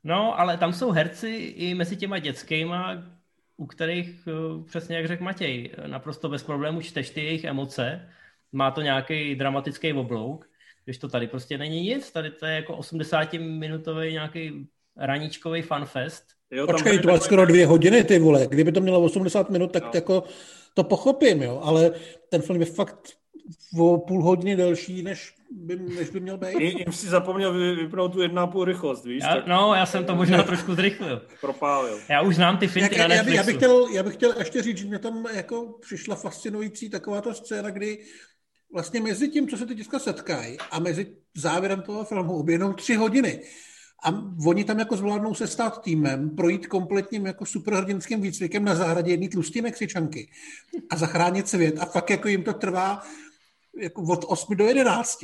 No, 0.04 0.40
ale 0.40 0.58
tam 0.58 0.72
jsou 0.72 0.90
herci 0.90 1.28
i 1.56 1.74
mezi 1.74 1.96
těma 1.96 2.18
dětskýma, 2.18 3.02
u 3.56 3.66
kterých, 3.66 4.28
eh, 4.28 4.64
přesně 4.64 4.96
jak 4.96 5.06
řekl 5.06 5.24
Matěj, 5.24 5.70
naprosto 5.86 6.28
bez 6.28 6.42
problémů 6.42 6.80
čteš 6.80 7.10
ty 7.10 7.24
jejich 7.24 7.44
emoce, 7.44 8.08
má 8.52 8.70
to 8.70 8.82
nějaký 8.82 9.34
dramatický 9.34 9.92
oblouk, 9.92 10.48
když 10.86 10.98
to 10.98 11.08
tady 11.08 11.26
prostě 11.26 11.58
není 11.58 11.80
nic, 11.80 12.12
tady 12.12 12.30
to 12.30 12.46
je 12.46 12.54
jako 12.54 12.76
80-minutový 12.76 14.12
nějaký 14.12 14.66
raničkový 14.96 15.62
fanfest, 15.62 16.24
Jo, 16.50 16.66
Počkej, 16.66 16.98
to 16.98 17.08
má 17.08 17.18
skoro 17.18 17.46
dvě 17.46 17.66
hodiny, 17.66 18.04
ty 18.04 18.18
vole. 18.18 18.46
Kdyby 18.50 18.72
to 18.72 18.80
mělo 18.80 19.00
80 19.00 19.50
minut, 19.50 19.72
tak 19.72 19.82
no. 19.82 19.90
jako 19.94 20.24
to 20.74 20.84
pochopím, 20.84 21.42
jo. 21.42 21.60
Ale 21.62 21.90
ten 22.28 22.42
film 22.42 22.60
je 22.60 22.66
fakt 22.66 22.98
o 23.78 23.98
půl 23.98 24.22
hodiny 24.22 24.56
delší, 24.56 25.02
než 25.02 25.34
by, 25.50 25.76
než 25.76 26.10
by 26.10 26.20
měl 26.20 26.38
být. 26.38 26.60
Jim 26.60 26.92
si 26.92 27.06
zapomněl 27.06 27.52
vypnout 27.76 28.12
tu 28.12 28.22
jedna 28.22 28.46
půl 28.46 28.64
rychlost, 28.64 29.04
víš? 29.04 29.22
Já, 29.22 29.34
tak... 29.34 29.46
No, 29.46 29.74
já 29.74 29.86
jsem 29.86 30.04
to 30.04 30.16
možná 30.16 30.42
trošku 30.42 30.74
zrychlil. 30.74 31.22
Propálil. 31.40 31.98
Já 32.08 32.22
už 32.22 32.36
znám 32.36 32.58
ty 32.58 32.66
finty 32.66 32.98
Jak, 32.98 33.08
na 33.08 33.14
já, 33.14 33.28
já, 33.28 33.42
bych 33.42 33.56
chtěl, 33.56 33.88
já 33.88 34.02
bych 34.02 34.14
chtěl 34.14 34.34
ještě 34.38 34.62
říct, 34.62 34.78
že 34.78 34.86
mě 34.86 34.98
tam 34.98 35.26
jako 35.34 35.78
přišla 35.80 36.16
fascinující 36.16 36.90
taková 36.90 37.20
ta 37.20 37.34
scéna, 37.34 37.70
kdy 37.70 37.98
vlastně 38.76 39.00
mezi 39.00 39.28
tím, 39.28 39.48
co 39.48 39.56
se 39.56 39.66
ty 39.66 39.74
děcka 39.74 39.98
setkají 39.98 40.58
a 40.70 40.78
mezi 40.78 41.16
závěrem 41.34 41.82
toho 41.82 42.04
filmu 42.04 42.38
oběhnou 42.38 42.72
tři 42.72 42.94
hodiny. 42.94 43.42
A 44.04 44.08
oni 44.46 44.64
tam 44.64 44.78
jako 44.78 44.96
zvládnou 44.96 45.34
se 45.34 45.46
stát 45.46 45.82
týmem, 45.82 46.36
projít 46.36 46.66
kompletním 46.66 47.26
jako 47.26 47.46
superhrdinským 47.46 48.20
výcvikem 48.20 48.64
na 48.64 48.74
zahradě 48.74 49.10
jedný 49.10 49.28
tlustý 49.28 49.62
Mexičanky 49.62 50.30
a 50.90 50.96
zachránit 50.96 51.48
svět. 51.48 51.78
A 51.78 51.84
fakt 51.84 52.10
jako 52.10 52.28
jim 52.28 52.44
to 52.44 52.52
trvá 52.52 53.02
jako 53.80 54.02
od 54.02 54.24
8 54.28 54.56
do 54.56 54.64
11. 54.64 55.18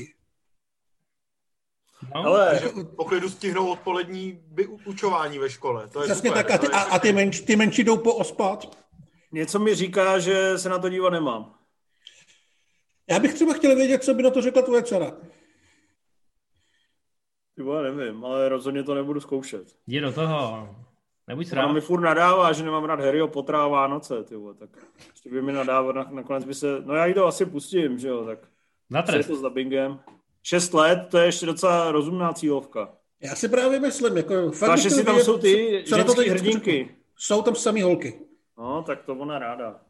No, 2.15 2.25
ale 2.25 2.61
pokud 2.97 3.15
jdu 3.15 3.31
stihnou 3.31 3.71
odpolední 3.71 4.41
učování 4.85 5.39
ve 5.39 5.51
škole. 5.51 5.89
To 5.89 6.03
je 6.03 6.15
super, 6.15 6.33
tak 6.33 6.51
a 6.51 6.59
ty, 6.59 6.67
a, 6.67 6.81
a 6.81 6.99
ty, 6.99 7.13
menš, 7.13 7.41
ty 7.41 7.57
menší 7.57 7.85
jdou 7.85 7.97
po 7.97 8.15
ospat. 8.15 8.79
Něco 9.33 9.59
mi 9.59 9.75
říká, 9.75 10.19
že 10.19 10.59
se 10.59 10.69
na 10.69 10.79
to 10.79 10.89
dívat 10.89 11.11
nemám. 11.11 11.62
Já 13.13 13.19
bych 13.19 13.35
třeba 13.35 13.53
chtěl 13.55 13.77
vědět, 13.77 14.05
co 14.05 14.15
by 14.15 14.23
na 14.23 14.31
to 14.31 14.43
řekla 14.43 14.63
tvoje 14.63 14.83
dcera. 14.83 15.13
Ty 17.57 17.63
vole, 17.63 17.93
nevím, 17.93 18.25
ale 18.25 18.49
rozhodně 18.49 18.83
to 18.83 18.95
nebudu 18.95 19.21
zkoušet. 19.21 19.77
Jdi 19.87 20.01
do 20.01 20.13
toho. 20.13 20.69
Nebuď 21.29 21.47
srát. 21.47 21.65
Ona 21.65 21.73
mi 21.73 21.81
furt 21.81 22.01
nadává, 22.01 22.53
že 22.53 22.65
nemám 22.65 22.85
rád 22.85 23.01
Harryho 23.01 23.29
Pottera 23.29 23.65
a 23.65 23.69
Vánoce, 23.69 24.25
ty 24.25 24.37
vole, 24.37 24.55
tak 24.55 24.71
ještě 25.11 25.31
by 25.31 25.43
mi 25.43 25.53
nadávat, 25.53 25.97
na, 25.97 26.09
nakonec 26.11 26.45
by 26.45 26.55
se, 26.55 26.67
no 26.85 26.95
já 26.95 27.07
jí 27.07 27.15
to 27.15 27.27
asi 27.27 27.47
pustím, 27.47 27.99
že 27.99 28.09
jo, 28.09 28.25
tak 28.25 28.39
Na 28.91 29.05
je 29.17 29.25
to 29.25 29.37
s 29.37 29.43
dubbingem. 29.43 30.01
Šest 30.43 30.75
let, 30.75 31.09
to 31.11 31.19
je 31.19 31.25
ještě 31.25 31.47
docela 31.47 31.93
rozumná 31.93 32.33
cílovka. 32.33 32.93
Já 33.21 33.35
si 33.35 33.49
právě 33.49 33.81
myslím, 33.81 34.17
jako 34.17 34.51
fakt... 34.51 34.69
Takže 34.71 34.91
si 34.91 35.05
tam 35.05 35.21
jsou 35.21 35.39
ty 35.39 35.85
co, 35.89 35.97
ženský 35.97 36.29
hrdinky. 36.29 36.97
Jsou 37.17 37.43
tam 37.43 37.55
samý 37.55 37.83
holky. 37.83 38.21
No, 38.59 38.83
tak 38.83 39.03
to 39.03 39.15
ona 39.15 39.39
ráda. 39.39 39.81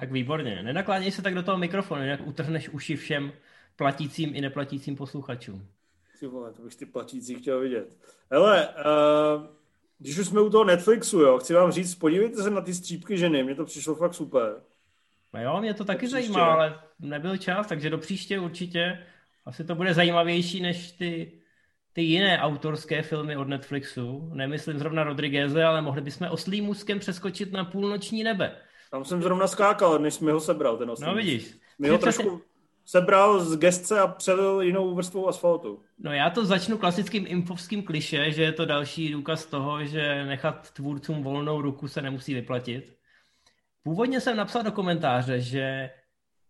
Tak 0.00 0.12
výborně. 0.12 0.62
Nenakláněj 0.62 1.12
se 1.12 1.22
tak 1.22 1.34
do 1.34 1.42
toho 1.42 1.58
mikrofonu, 1.58 2.06
jak 2.06 2.26
utrhneš 2.26 2.68
uši 2.68 2.96
všem 2.96 3.32
platícím 3.76 4.34
i 4.34 4.40
neplatícím 4.40 4.96
posluchačům. 4.96 5.68
Ty 6.20 6.26
vole, 6.26 6.52
to 6.52 6.62
bych 6.62 6.74
ty 6.74 6.86
platící 6.86 7.34
chtěl 7.34 7.60
vidět. 7.60 7.96
Hele, 8.30 8.68
uh, 8.68 9.46
když 9.98 10.18
už 10.18 10.26
jsme 10.26 10.40
u 10.40 10.50
toho 10.50 10.64
Netflixu, 10.64 11.20
jo, 11.20 11.38
chci 11.38 11.54
vám 11.54 11.72
říct, 11.72 11.94
podívejte 11.94 12.42
se 12.42 12.50
na 12.50 12.60
ty 12.60 12.74
střípky 12.74 13.18
ženy, 13.18 13.44
mně 13.44 13.54
to 13.54 13.64
přišlo 13.64 13.94
fakt 13.94 14.14
super. 14.14 14.62
No 15.34 15.42
jo, 15.42 15.60
mě 15.60 15.74
to 15.74 15.84
taky 15.84 16.08
zajímá, 16.08 16.52
ale 16.52 16.80
nebyl 17.00 17.36
čas, 17.36 17.66
takže 17.66 17.90
do 17.90 17.98
příště 17.98 18.40
určitě 18.40 18.98
asi 19.46 19.64
to 19.64 19.74
bude 19.74 19.94
zajímavější 19.94 20.60
než 20.60 20.92
ty, 20.92 21.32
ty 21.92 22.02
jiné 22.02 22.38
autorské 22.38 23.02
filmy 23.02 23.36
od 23.36 23.48
Netflixu. 23.48 24.30
Nemyslím 24.34 24.78
zrovna 24.78 25.04
Rodrigueze, 25.04 25.64
ale 25.64 25.82
mohli 25.82 26.00
bychom 26.00 26.28
oslým 26.30 26.64
můzkem 26.64 26.98
přeskočit 26.98 27.52
na 27.52 27.64
půlnoční 27.64 28.24
nebe. 28.24 28.56
Tam 28.90 29.04
jsem 29.04 29.22
zrovna 29.22 29.46
skákal, 29.46 29.98
než 29.98 30.14
jsme 30.14 30.32
ho 30.32 30.40
sebral, 30.40 30.76
ten 30.76 30.90
oslý 30.90 31.06
No 31.06 31.14
vidíš. 31.14 31.58
My 31.78 31.88
ho 31.88 31.98
trošku, 31.98 32.42
sebral 32.84 33.40
z 33.40 33.56
gestce 33.56 34.00
a 34.00 34.06
přelil 34.06 34.60
jinou 34.60 34.94
vrstvou 34.94 35.28
asfaltu. 35.28 35.82
No 35.98 36.12
já 36.12 36.30
to 36.30 36.44
začnu 36.44 36.78
klasickým 36.78 37.24
infovským 37.28 37.82
kliše, 37.82 38.32
že 38.32 38.42
je 38.42 38.52
to 38.52 38.64
další 38.64 39.12
důkaz 39.12 39.46
toho, 39.46 39.84
že 39.84 40.24
nechat 40.24 40.70
tvůrcům 40.70 41.22
volnou 41.22 41.60
ruku 41.60 41.88
se 41.88 42.02
nemusí 42.02 42.34
vyplatit. 42.34 42.96
Původně 43.82 44.20
jsem 44.20 44.36
napsal 44.36 44.62
do 44.62 44.72
komentáře, 44.72 45.40
že 45.40 45.90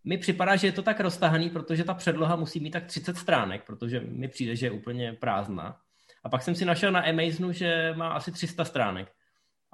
mi 0.04 0.18
připadá, 0.18 0.56
že 0.56 0.66
je 0.66 0.72
to 0.72 0.82
tak 0.82 1.00
roztahaný, 1.00 1.50
protože 1.50 1.84
ta 1.84 1.94
předloha 1.94 2.36
musí 2.36 2.60
mít 2.60 2.70
tak 2.70 2.86
30 2.86 3.16
stránek, 3.16 3.66
protože 3.66 4.00
mi 4.00 4.28
přijde, 4.28 4.56
že 4.56 4.66
je 4.66 4.70
úplně 4.70 5.12
prázdná. 5.12 5.76
A 6.24 6.28
pak 6.28 6.42
jsem 6.42 6.54
si 6.54 6.64
našel 6.64 6.92
na 6.92 7.00
Amazonu, 7.00 7.52
že 7.52 7.94
má 7.96 8.08
asi 8.08 8.32
300 8.32 8.64
stránek. 8.64 9.12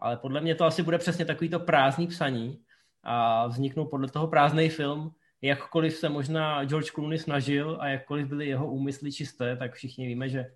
Ale 0.02 0.16
podle 0.16 0.40
mě 0.40 0.54
to 0.54 0.64
asi 0.64 0.82
bude 0.82 0.98
přesně 0.98 1.24
takovýto 1.24 1.60
prázdný 1.60 2.06
psaní 2.06 2.62
a 3.02 3.46
vzniknou 3.46 3.86
podle 3.86 4.08
toho 4.08 4.26
prázdný 4.26 4.68
film, 4.68 5.14
jakkoliv 5.42 5.96
se 5.96 6.08
možná 6.08 6.64
George 6.64 6.90
Clooney 6.90 7.18
snažil 7.18 7.78
a 7.80 7.88
jakkoliv 7.88 8.26
byly 8.26 8.46
jeho 8.46 8.72
úmysly 8.72 9.12
čisté, 9.12 9.56
tak 9.56 9.74
všichni 9.74 10.06
víme, 10.06 10.28
že 10.28 10.46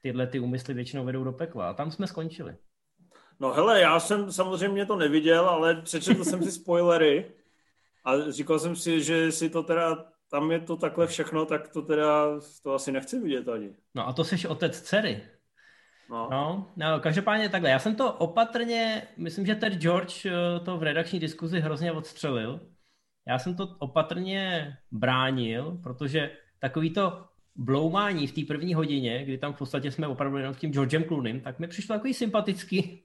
tyhle 0.00 0.26
ty 0.26 0.40
úmysly 0.40 0.74
většinou 0.74 1.04
vedou 1.04 1.24
do 1.24 1.32
pekla. 1.32 1.70
A 1.70 1.74
tam 1.74 1.90
jsme 1.90 2.06
skončili. 2.06 2.56
No 3.40 3.52
hele, 3.52 3.80
já 3.80 4.00
jsem 4.00 4.32
samozřejmě 4.32 4.86
to 4.86 4.96
neviděl, 4.96 5.48
ale 5.48 5.82
přečetl 5.82 6.24
jsem 6.24 6.42
si 6.42 6.52
spoilery 6.52 7.30
a 8.04 8.30
říkal 8.30 8.58
jsem 8.58 8.76
si, 8.76 9.02
že 9.02 9.32
si 9.32 9.50
to 9.50 9.62
teda, 9.62 10.04
tam 10.30 10.52
je 10.52 10.60
to 10.60 10.76
takhle 10.76 11.06
všechno, 11.06 11.46
tak 11.46 11.68
to 11.68 11.82
teda, 11.82 12.40
to 12.62 12.74
asi 12.74 12.92
nechci 12.92 13.20
vidět 13.20 13.48
ani. 13.48 13.74
No 13.94 14.08
a 14.08 14.12
to 14.12 14.24
seš 14.24 14.44
otec 14.44 14.80
dcery. 14.80 15.22
No. 16.10 16.28
No, 16.30 16.66
no, 16.76 17.00
každopádně 17.00 17.48
takhle. 17.48 17.70
Já 17.70 17.78
jsem 17.78 17.96
to 17.96 18.12
opatrně, 18.12 19.02
myslím, 19.16 19.46
že 19.46 19.54
Ted 19.54 19.72
George 19.72 20.26
eh, 20.26 20.60
to 20.64 20.78
v 20.78 20.82
redakční 20.82 21.20
diskuzi 21.20 21.60
hrozně 21.60 21.92
odstřelil, 21.92 22.60
já 23.28 23.38
jsem 23.38 23.56
to 23.56 23.76
opatrně 23.78 24.76
bránil, 24.90 25.78
protože 25.82 26.30
takový 26.58 26.90
to 26.90 27.24
bloumání 27.56 28.26
v 28.26 28.32
té 28.32 28.40
první 28.48 28.74
hodině, 28.74 29.24
kdy 29.24 29.38
tam 29.38 29.52
v 29.52 29.58
podstatě 29.58 29.90
jsme 29.90 30.06
opravdu 30.06 30.36
jenom 30.36 30.54
s 30.54 30.58
tím 30.58 30.72
Georgem 30.72 31.04
Clooneym, 31.04 31.40
tak 31.40 31.58
mi 31.58 31.68
přišlo 31.68 31.94
takový 31.94 32.14
sympatický. 32.14 33.04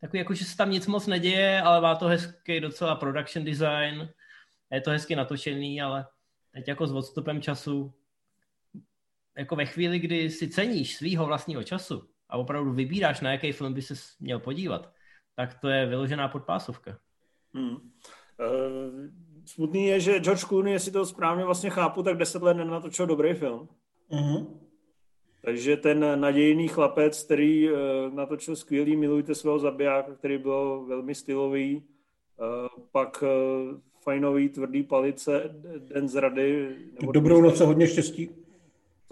Takový 0.00 0.18
jako, 0.18 0.34
že 0.34 0.44
se 0.44 0.56
tam 0.56 0.70
nic 0.70 0.86
moc 0.86 1.06
neděje, 1.06 1.62
ale 1.62 1.80
má 1.80 1.94
to 1.94 2.06
hezký 2.06 2.60
docela 2.60 2.94
production 2.94 3.44
design, 3.44 4.08
je 4.72 4.80
to 4.80 4.90
hezky 4.90 5.16
natočený, 5.16 5.82
ale 5.82 6.06
teď 6.52 6.68
jako 6.68 6.86
s 6.86 6.92
odstupem 6.92 7.42
času, 7.42 7.94
jako 9.38 9.56
ve 9.56 9.66
chvíli, 9.66 9.98
kdy 9.98 10.30
si 10.30 10.48
ceníš 10.48 10.96
svýho 10.96 11.26
vlastního 11.26 11.62
času 11.62 12.13
a 12.34 12.36
opravdu 12.36 12.72
vybíráš, 12.72 13.20
na 13.20 13.32
jaký 13.32 13.52
film 13.52 13.74
by 13.74 13.82
se 13.82 13.94
měl 14.20 14.38
podívat, 14.38 14.92
tak 15.36 15.54
to 15.60 15.68
je 15.68 15.86
vyložená 15.86 16.28
podpásovka. 16.28 16.98
Hmm. 17.54 17.70
Uh, 17.70 17.80
smutný 19.44 19.86
je, 19.86 20.00
že 20.00 20.20
George 20.20 20.44
Clooney, 20.44 20.72
jestli 20.72 20.92
to 20.92 21.06
správně 21.06 21.44
vlastně 21.44 21.70
chápu, 21.70 22.02
tak 22.02 22.16
deset 22.16 22.42
let 22.42 22.54
nenatočil 22.54 23.06
dobrý 23.06 23.34
film. 23.34 23.68
Uh-huh. 24.10 24.46
Takže 25.44 25.76
ten 25.76 26.20
nadějný 26.20 26.68
chlapec, 26.68 27.22
který 27.22 27.70
uh, 27.70 27.78
natočil 28.14 28.56
skvělý 28.56 28.96
Milujte 28.96 29.34
svého 29.34 29.58
zabijáka, 29.58 30.14
který 30.14 30.38
byl 30.38 30.84
velmi 30.88 31.14
stylový, 31.14 31.76
uh, 31.76 32.84
pak 32.92 33.22
uh, 33.22 33.78
fajnový 34.00 34.48
tvrdý 34.48 34.82
palice, 34.82 35.50
Den 35.78 36.08
z 36.08 36.14
rady. 36.14 36.76
Nebo 37.00 37.12
Dobrou 37.12 37.40
noc 37.40 37.60
a 37.60 37.64
hodně 37.64 37.86
štěstí. 37.86 38.30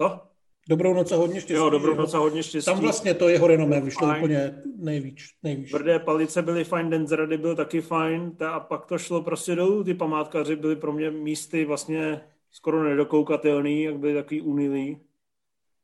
Co? 0.01 0.32
Dobrou 0.69 0.93
noc 0.93 1.11
a 1.11 1.15
hodně 1.15 1.41
štěstí. 1.41 1.53
Jo, 1.53 1.69
dobrou 1.69 1.95
noc 1.95 2.13
a 2.13 2.17
hodně 2.17 2.43
štěstí. 2.43 2.65
Tam 2.65 2.79
vlastně 2.79 3.13
to 3.13 3.29
jeho 3.29 3.47
renomé 3.47 3.81
vyšlo 3.81 4.07
fajn. 4.07 4.23
úplně 4.23 4.61
nejvíc. 4.77 5.19
nejvíc. 5.43 5.69
Tvrdé 5.69 5.99
palice 5.99 6.41
byly 6.41 6.63
fajn, 6.63 6.89
Den 6.89 7.07
zrady 7.07 7.37
byl 7.37 7.55
taky 7.55 7.81
fajn 7.81 8.31
a 8.47 8.59
pak 8.59 8.85
to 8.85 8.97
šlo 8.97 9.21
prostě 9.21 9.55
dolů. 9.55 9.83
Ty 9.83 9.93
památkaři 9.93 10.55
byly 10.55 10.75
pro 10.75 10.93
mě 10.93 11.11
místy 11.11 11.65
vlastně 11.65 12.21
skoro 12.51 12.83
nedokoukatelný, 12.83 13.83
jak 13.83 13.97
byly 13.97 14.13
takový 14.13 14.41
unilý. 14.41 14.97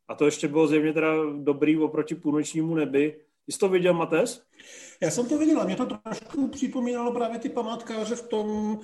A 0.08 0.16
to 0.16 0.26
ještě 0.26 0.48
bylo 0.48 0.68
zjevně 0.68 0.94
teda 0.94 1.14
dobrý 1.42 1.78
oproti 1.78 2.16
půlnočnímu 2.16 2.76
nebi. 2.76 3.16
Jsi 3.48 3.60
to 3.60 3.70
viděl, 3.70 3.94
Mates? 3.94 4.44
Já 5.02 5.12
jsem 5.12 5.30
to 5.30 5.38
viděl 5.38 5.62
a 5.62 5.66
mě 5.66 5.76
to 5.76 5.86
trošku 5.86 6.48
připomínalo 6.48 7.14
právě 7.14 7.40
ty 7.40 7.50
památkáře 7.50 8.16
v 8.16 8.28
tom, 8.28 8.80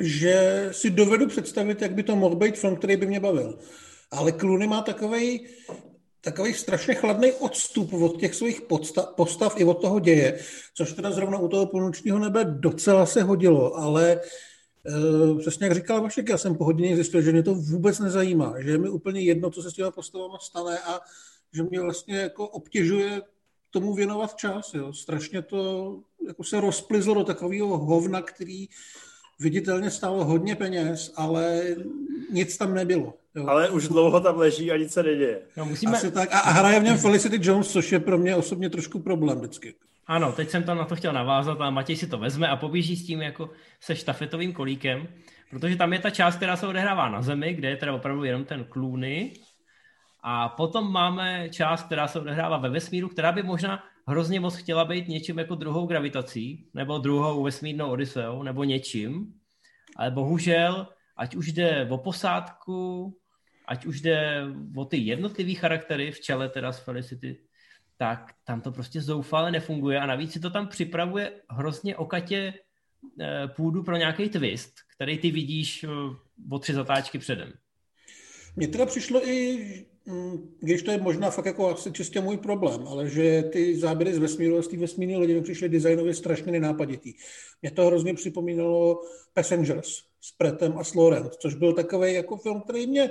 že 0.00 0.68
si 0.70 0.90
dovedu 0.90 1.26
představit, 1.26 1.82
jak 1.82 1.94
by 1.94 2.02
to 2.02 2.16
mohl 2.16 2.36
být 2.36 2.58
film, 2.58 2.76
který 2.76 2.96
by 2.96 3.06
mě 3.06 3.20
bavil. 3.20 3.58
Ale 4.12 4.32
Clooney 4.32 4.68
má 4.68 4.82
takový 4.82 5.46
takový 6.24 6.54
strašně 6.54 6.94
chladný 6.94 7.32
odstup 7.32 7.92
od 7.92 8.20
těch 8.20 8.34
svých 8.34 8.60
podstav, 8.60 9.08
postav 9.16 9.60
i 9.60 9.64
od 9.64 9.80
toho 9.80 10.00
děje, 10.00 10.38
což 10.74 10.92
teda 10.92 11.10
zrovna 11.10 11.38
u 11.38 11.48
toho 11.48 11.66
půlnočního 11.66 12.18
nebe 12.18 12.44
docela 12.44 13.06
se 13.06 13.22
hodilo, 13.22 13.76
ale 13.76 14.12
e, 14.12 14.20
přesně 15.38 15.66
jak 15.66 15.74
říkal 15.74 16.02
Vašek, 16.02 16.28
já 16.28 16.38
jsem 16.38 16.54
po 16.54 16.64
hodině 16.64 16.96
zjistil, 16.96 17.22
že 17.22 17.32
mě 17.32 17.42
to 17.42 17.54
vůbec 17.54 17.98
nezajímá, 17.98 18.54
že 18.60 18.70
je 18.70 18.78
mi 18.78 18.88
úplně 18.88 19.20
jedno, 19.20 19.50
co 19.50 19.62
se 19.62 19.70
s 19.70 19.74
těma 19.74 19.90
postavama 19.90 20.38
stane 20.38 20.78
a 20.78 21.00
že 21.52 21.62
mě 21.62 21.80
vlastně 21.80 22.16
jako 22.16 22.48
obtěžuje 22.48 23.22
tomu 23.70 23.94
věnovat 23.94 24.36
čas. 24.36 24.74
Jo. 24.74 24.92
Strašně 24.92 25.42
to 25.42 26.00
jako 26.26 26.44
se 26.44 26.60
rozplizlo 26.60 27.14
do 27.14 27.24
takového 27.24 27.78
hovna, 27.78 28.22
který 28.22 28.68
viditelně 29.42 29.90
stálo 29.90 30.24
hodně 30.24 30.56
peněz, 30.56 31.12
ale 31.16 31.62
nic 32.30 32.56
tam 32.56 32.74
nebylo. 32.74 33.14
Jo. 33.34 33.46
Ale 33.48 33.70
už 33.70 33.88
dlouho 33.88 34.20
tam 34.20 34.38
leží 34.38 34.72
a 34.72 34.76
nic 34.76 34.92
se 34.92 35.02
neděje. 35.02 35.40
No, 35.56 35.64
musíme... 35.64 35.96
Asi 35.96 36.10
tak. 36.10 36.34
A, 36.34 36.38
a 36.38 36.50
hraje 36.50 36.80
v 36.80 36.84
něm 36.84 36.98
Felicity 36.98 37.38
Jones, 37.40 37.72
což 37.72 37.92
je 37.92 38.00
pro 38.00 38.18
mě 38.18 38.36
osobně 38.36 38.70
trošku 38.70 38.98
problém 39.00 39.38
vždycky. 39.38 39.74
Ano, 40.06 40.32
teď 40.32 40.50
jsem 40.50 40.62
tam 40.62 40.78
na 40.78 40.84
to 40.84 40.96
chtěl 40.96 41.12
navázat 41.12 41.60
a 41.60 41.70
Matěj 41.70 41.96
si 41.96 42.06
to 42.06 42.18
vezme 42.18 42.48
a 42.48 42.56
poběží 42.56 42.96
s 42.96 43.06
tím 43.06 43.22
jako 43.22 43.50
se 43.80 43.96
štafetovým 43.96 44.52
kolíkem, 44.52 45.08
protože 45.50 45.76
tam 45.76 45.92
je 45.92 45.98
ta 45.98 46.10
část, 46.10 46.36
která 46.36 46.56
se 46.56 46.66
odehrává 46.66 47.08
na 47.08 47.22
zemi, 47.22 47.54
kde 47.54 47.68
je 47.68 47.76
teda 47.76 47.92
opravdu 47.92 48.24
jenom 48.24 48.44
ten 48.44 48.64
klůny 48.64 49.32
a 50.22 50.48
potom 50.48 50.92
máme 50.92 51.48
část, 51.50 51.82
která 51.82 52.08
se 52.08 52.20
odehrává 52.20 52.56
ve 52.56 52.68
vesmíru, 52.68 53.08
která 53.08 53.32
by 53.32 53.42
možná 53.42 53.84
hrozně 54.08 54.40
moc 54.40 54.56
chtěla 54.56 54.84
být 54.84 55.08
něčím 55.08 55.38
jako 55.38 55.54
druhou 55.54 55.86
gravitací, 55.86 56.66
nebo 56.74 56.98
druhou 56.98 57.42
vesmírnou 57.42 57.90
Odiseou, 57.90 58.42
nebo 58.42 58.64
něčím. 58.64 59.34
Ale 59.96 60.10
bohužel, 60.10 60.86
ať 61.16 61.34
už 61.34 61.52
jde 61.52 61.88
o 61.90 61.98
posádku, 61.98 63.14
ať 63.66 63.86
už 63.86 64.00
jde 64.00 64.44
o 64.76 64.84
ty 64.84 64.96
jednotlivé 64.96 65.54
charaktery 65.54 66.12
v 66.12 66.20
čele 66.20 66.48
teda 66.48 66.72
z 66.72 66.80
Felicity, 66.80 67.38
tak 67.96 68.32
tam 68.44 68.60
to 68.60 68.72
prostě 68.72 69.00
zoufale 69.00 69.50
nefunguje 69.50 70.00
a 70.00 70.06
navíc 70.06 70.32
si 70.32 70.40
to 70.40 70.50
tam 70.50 70.68
připravuje 70.68 71.32
hrozně 71.50 71.96
okatě 71.96 72.54
eh, 73.20 73.48
půdu 73.48 73.82
pro 73.82 73.96
nějaký 73.96 74.28
twist, 74.28 74.74
který 74.96 75.18
ty 75.18 75.30
vidíš 75.30 75.84
eh, 75.84 75.88
o 76.50 76.58
tři 76.58 76.74
zatáčky 76.74 77.18
předem. 77.18 77.52
Mně 78.56 78.68
teda 78.68 78.86
přišlo 78.86 79.28
i, 79.28 79.86
když 80.60 80.82
to 80.82 80.90
je 80.90 80.98
možná 80.98 81.30
fakt 81.30 81.46
jako 81.46 81.68
asi 81.68 81.92
čistě 81.92 82.20
můj 82.20 82.36
problém, 82.36 82.88
ale 82.88 83.08
že 83.08 83.42
ty 83.42 83.76
záběry 83.78 84.14
z 84.14 84.18
vesmíru 84.18 84.62
z 84.62 84.68
té 84.68 84.76
vesmírné 84.76 85.16
lidi 85.18 85.40
přišly 85.40 85.68
designově 85.68 86.14
strašně 86.14 86.52
nenápaditý. 86.52 87.14
Mě 87.62 87.70
to 87.70 87.86
hrozně 87.86 88.14
připomínalo 88.14 89.00
Passengers 89.34 89.88
s 90.20 90.32
Pretem 90.38 90.78
a 90.78 90.84
s 90.84 90.92
což 91.38 91.54
byl 91.54 91.72
takový 91.72 92.14
jako 92.14 92.36
film, 92.36 92.60
který 92.60 92.86
mě 92.86 93.10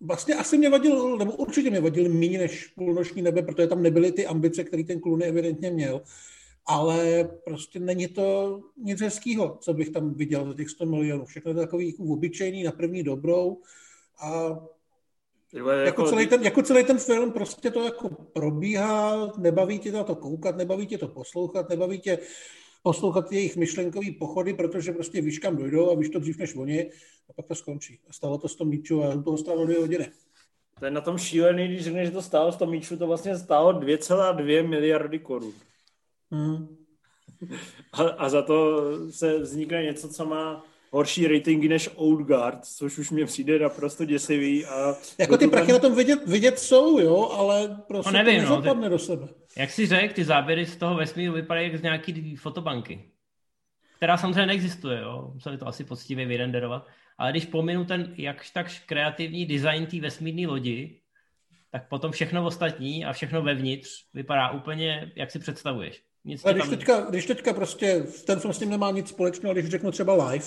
vlastně 0.00 0.34
asi 0.34 0.58
mě 0.58 0.70
vadil, 0.70 1.18
nebo 1.18 1.32
určitě 1.32 1.70
mě 1.70 1.80
vadil 1.80 2.08
méně 2.08 2.38
než 2.38 2.66
půlnoční 2.66 3.22
nebe, 3.22 3.42
protože 3.42 3.66
tam 3.66 3.82
nebyly 3.82 4.12
ty 4.12 4.26
ambice, 4.26 4.64
které 4.64 4.84
ten 4.84 5.00
Clooney 5.00 5.28
evidentně 5.28 5.70
měl. 5.70 6.02
Ale 6.66 7.30
prostě 7.44 7.80
není 7.80 8.08
to 8.08 8.60
nic 8.76 9.00
hezkého, 9.00 9.58
co 9.60 9.74
bych 9.74 9.90
tam 9.90 10.14
viděl 10.14 10.46
za 10.46 10.54
těch 10.54 10.70
100 10.70 10.86
milionů. 10.86 11.24
Všechno 11.24 11.50
je 11.50 11.54
takový 11.54 11.86
jako 11.86 12.02
obyčejný 12.02 12.62
na 12.62 12.72
první 12.72 13.02
dobrou 13.02 13.60
a 14.20 14.60
jako, 15.52 15.70
jako, 15.70 16.04
celý 16.04 16.26
ten, 16.26 16.42
jako 16.42 16.62
celý 16.62 16.84
ten 16.84 16.98
film 16.98 17.32
prostě 17.32 17.70
to 17.70 17.84
jako 17.84 18.08
probíhá, 18.08 19.32
nebaví 19.38 19.78
tě 19.78 19.92
to, 19.92 20.04
to 20.04 20.14
koukat, 20.14 20.56
nebaví 20.56 20.86
tě 20.86 20.98
to 20.98 21.08
poslouchat, 21.08 21.68
nebaví 21.68 22.00
tě 22.00 22.18
poslouchat 22.82 23.32
jejich 23.32 23.56
myšlenkový 23.56 24.12
pochody, 24.12 24.54
protože 24.54 24.92
prostě 24.92 25.20
víš, 25.20 25.38
kam 25.38 25.56
dojdou 25.56 25.90
a 25.90 25.94
víš 25.94 26.08
to 26.08 26.18
dřív 26.18 26.38
než 26.38 26.54
oni 26.54 26.90
a 27.28 27.32
pak 27.32 27.46
to 27.46 27.54
skončí. 27.54 28.00
A 28.08 28.12
stalo 28.12 28.38
to 28.38 28.48
100 28.48 28.64
míčů 28.64 29.04
a 29.04 29.22
toho 29.22 29.38
stálo 29.38 29.64
dvě 29.64 29.78
hodiny. 29.78 30.10
To 30.78 30.84
je 30.84 30.90
na 30.90 31.00
tom 31.00 31.18
šílený, 31.18 31.68
když 31.68 31.84
řekneš, 31.84 32.06
že 32.06 32.12
to 32.12 32.22
stálo 32.22 32.52
100 32.52 32.66
míčů, 32.66 32.96
to 32.96 33.06
vlastně 33.06 33.38
stálo 33.38 33.72
2,2 33.72 34.68
miliardy 34.68 35.18
korun. 35.18 35.52
Hmm. 36.30 36.76
A, 37.92 38.02
a 38.02 38.28
za 38.28 38.42
to 38.42 38.82
se 39.10 39.38
vznikne 39.38 39.82
něco, 39.82 40.08
co 40.08 40.26
má 40.26 40.64
horší 40.90 41.28
ratingy 41.28 41.68
než 41.68 41.90
Old 41.94 42.20
Guard, 42.20 42.64
což 42.64 42.98
už 42.98 43.10
mě 43.10 43.24
přijde 43.26 43.58
naprosto 43.58 44.04
děsivý. 44.04 44.66
A 44.66 44.94
jako 45.18 45.36
ty 45.36 45.46
prachy 45.46 45.66
ten... 45.66 45.74
na 45.74 45.78
tom 45.78 45.94
vidět, 45.94 46.26
vidět 46.26 46.58
jsou, 46.58 46.98
jo, 46.98 47.28
ale 47.32 47.82
prostě 47.88 48.12
no 48.12 48.18
nevím, 48.18 48.44
to 48.44 48.50
nezapadne 48.50 48.74
no, 48.74 48.82
ty, 48.82 48.90
do 48.90 48.98
sebe. 48.98 49.28
Jak 49.56 49.70
si 49.70 49.86
řekl, 49.86 50.14
ty 50.14 50.24
záběry 50.24 50.66
z 50.66 50.76
toho 50.76 50.94
vesmíru 50.94 51.34
vypadají 51.34 51.70
jak 51.70 51.80
z 51.80 51.82
nějaký 51.82 52.36
fotobanky, 52.36 53.04
která 53.96 54.16
samozřejmě 54.16 54.46
neexistuje, 54.46 55.00
jo, 55.00 55.30
museli 55.34 55.58
to 55.58 55.66
asi 55.66 55.84
poctivě 55.84 56.26
vyrenderovat, 56.26 56.86
ale 57.18 57.30
když 57.30 57.46
pominu 57.46 57.84
ten 57.84 58.14
jakž 58.16 58.50
takž 58.50 58.78
kreativní 58.78 59.46
design 59.46 59.86
té 59.86 60.00
vesmírné 60.00 60.46
lodi, 60.46 61.00
tak 61.70 61.88
potom 61.88 62.12
všechno 62.12 62.46
ostatní 62.46 63.04
a 63.04 63.12
všechno 63.12 63.42
vevnitř 63.42 64.04
vypadá 64.14 64.50
úplně, 64.50 65.12
jak 65.16 65.30
si 65.30 65.38
představuješ. 65.38 66.02
Nic 66.24 66.44
a 66.44 66.52
když, 66.52 66.62
tam... 66.62 66.70
teďka, 66.70 67.00
když 67.00 67.26
teďka 67.26 67.52
prostě 67.52 68.06
ten 68.26 68.40
film 68.40 68.54
s 68.54 68.58
tím 68.58 68.70
nemá 68.70 68.90
nic 68.90 69.08
společného, 69.08 69.54
když 69.54 69.68
řeknu 69.68 69.90
třeba 69.90 70.30
live, 70.30 70.44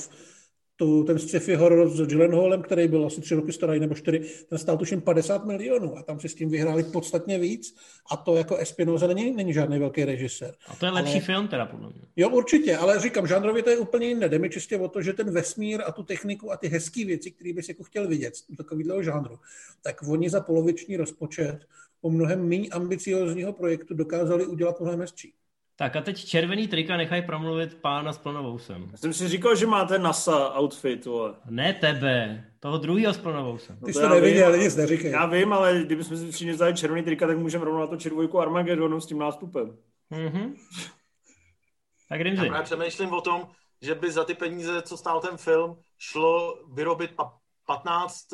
tu, 0.82 1.04
ten 1.04 1.20
sci-fi 1.20 1.56
horor 1.56 1.90
s 1.90 2.08
Gyllenhaalem, 2.08 2.62
který 2.62 2.88
byl 2.88 3.06
asi 3.06 3.22
tři 3.22 3.36
roky 3.36 3.54
starý 3.54 3.80
nebo 3.80 3.96
čtyři, 3.96 4.22
ten 4.50 4.58
stál 4.58 4.78
tuším 4.78 5.02
50 5.02 5.46
milionů 5.46 5.98
a 5.98 6.04
tam 6.04 6.20
si 6.20 6.30
s 6.30 6.36
tím 6.36 6.50
vyhráli 6.50 6.84
podstatně 6.84 7.40
víc 7.40 7.76
a 8.12 8.18
to 8.18 8.36
jako 8.36 8.56
Espinoza 8.56 9.08
není, 9.08 9.32
není 9.32 9.54
žádný 9.54 9.80
velký 9.80 10.06
režisér. 10.06 10.56
A 10.68 10.76
to 10.76 10.86
je 10.86 10.92
lepší 10.92 11.14
ale, 11.14 11.22
film 11.22 11.48
teda 11.48 11.66
podle 11.66 11.90
mě. 11.90 12.02
Jo, 12.16 12.30
určitě, 12.30 12.78
ale 12.78 13.00
říkám, 13.00 13.28
žánrově 13.28 13.64
to 13.64 13.70
je 13.70 13.78
úplně 13.78 14.08
jiné. 14.08 14.30
Jde 14.30 14.40
mi 14.40 14.50
čistě 14.50 14.78
o 14.78 14.88
to, 14.88 15.02
že 15.02 15.14
ten 15.14 15.32
vesmír 15.32 15.82
a 15.86 15.92
tu 15.92 16.04
techniku 16.04 16.52
a 16.52 16.58
ty 16.58 16.68
hezké 16.68 17.06
věci, 17.06 17.32
které 17.32 17.54
bys 17.54 17.70
jako 17.70 17.84
chtěl 17.84 18.08
vidět 18.08 18.36
z 18.36 18.46
takového 18.58 19.04
žánru, 19.04 19.40
tak 19.82 20.04
oni 20.08 20.30
za 20.30 20.42
poloviční 20.42 20.98
rozpočet 20.98 21.60
o 22.02 22.10
mnohem 22.10 22.50
méně 22.50 22.70
ambiciozního 22.70 23.54
projektu 23.54 23.94
dokázali 23.94 24.46
udělat 24.46 24.80
mnohem 24.80 25.00
hezčí. 25.00 25.34
Tak 25.82 25.96
a 25.96 26.02
teď 26.02 26.26
červený 26.26 26.68
trika 26.68 26.98
nechají 26.98 27.22
promluvit 27.22 27.76
pána 27.82 28.14
s 28.14 28.18
plnovousem. 28.18 28.88
Já 28.92 28.98
jsem 28.98 29.14
si 29.14 29.28
říkal, 29.28 29.56
že 29.56 29.68
máte 29.68 30.00
NASA 30.00 30.60
outfit, 30.60 31.06
vole. 31.06 31.34
Ne 31.50 31.74
tebe, 31.74 32.46
toho 32.60 32.78
druhého 32.78 33.14
s 33.14 33.18
plnovousem. 33.18 33.78
No 33.82 33.86
Ty 33.86 33.94
jsi 33.94 34.00
to 34.00 34.10
neviděl, 34.10 34.58
nic 34.58 34.76
neříkej. 34.76 35.12
Já 35.12 35.26
vím, 35.26 35.54
ale 35.54 35.84
kdybychom 35.86 36.18
si 36.18 36.32
všichni 36.32 36.52
vzali 36.52 36.74
červený 36.74 37.04
trika, 37.04 37.28
tak 37.28 37.38
můžeme 37.38 37.66
rovnou 37.66 37.80
na 37.80 37.88
to 37.88 37.98
červojku 37.98 38.40
Armagedonu 38.40 39.02
s 39.02 39.06
tím 39.06 39.20
nástupem. 39.20 39.78
Mm-hmm. 40.12 40.54
Tak 42.10 42.22
Rimzi. 42.22 42.48
Já 42.48 42.64
přemýšlím 42.64 43.14
o 43.14 43.22
tom, 43.22 43.48
že 43.82 43.96
by 43.96 44.12
za 44.12 44.24
ty 44.24 44.34
peníze, 44.34 44.82
co 44.82 44.98
stál 44.98 45.22
ten 45.22 45.38
film, 45.38 45.78
šlo 45.98 46.58
vyrobit 46.74 47.12
15 47.66 48.28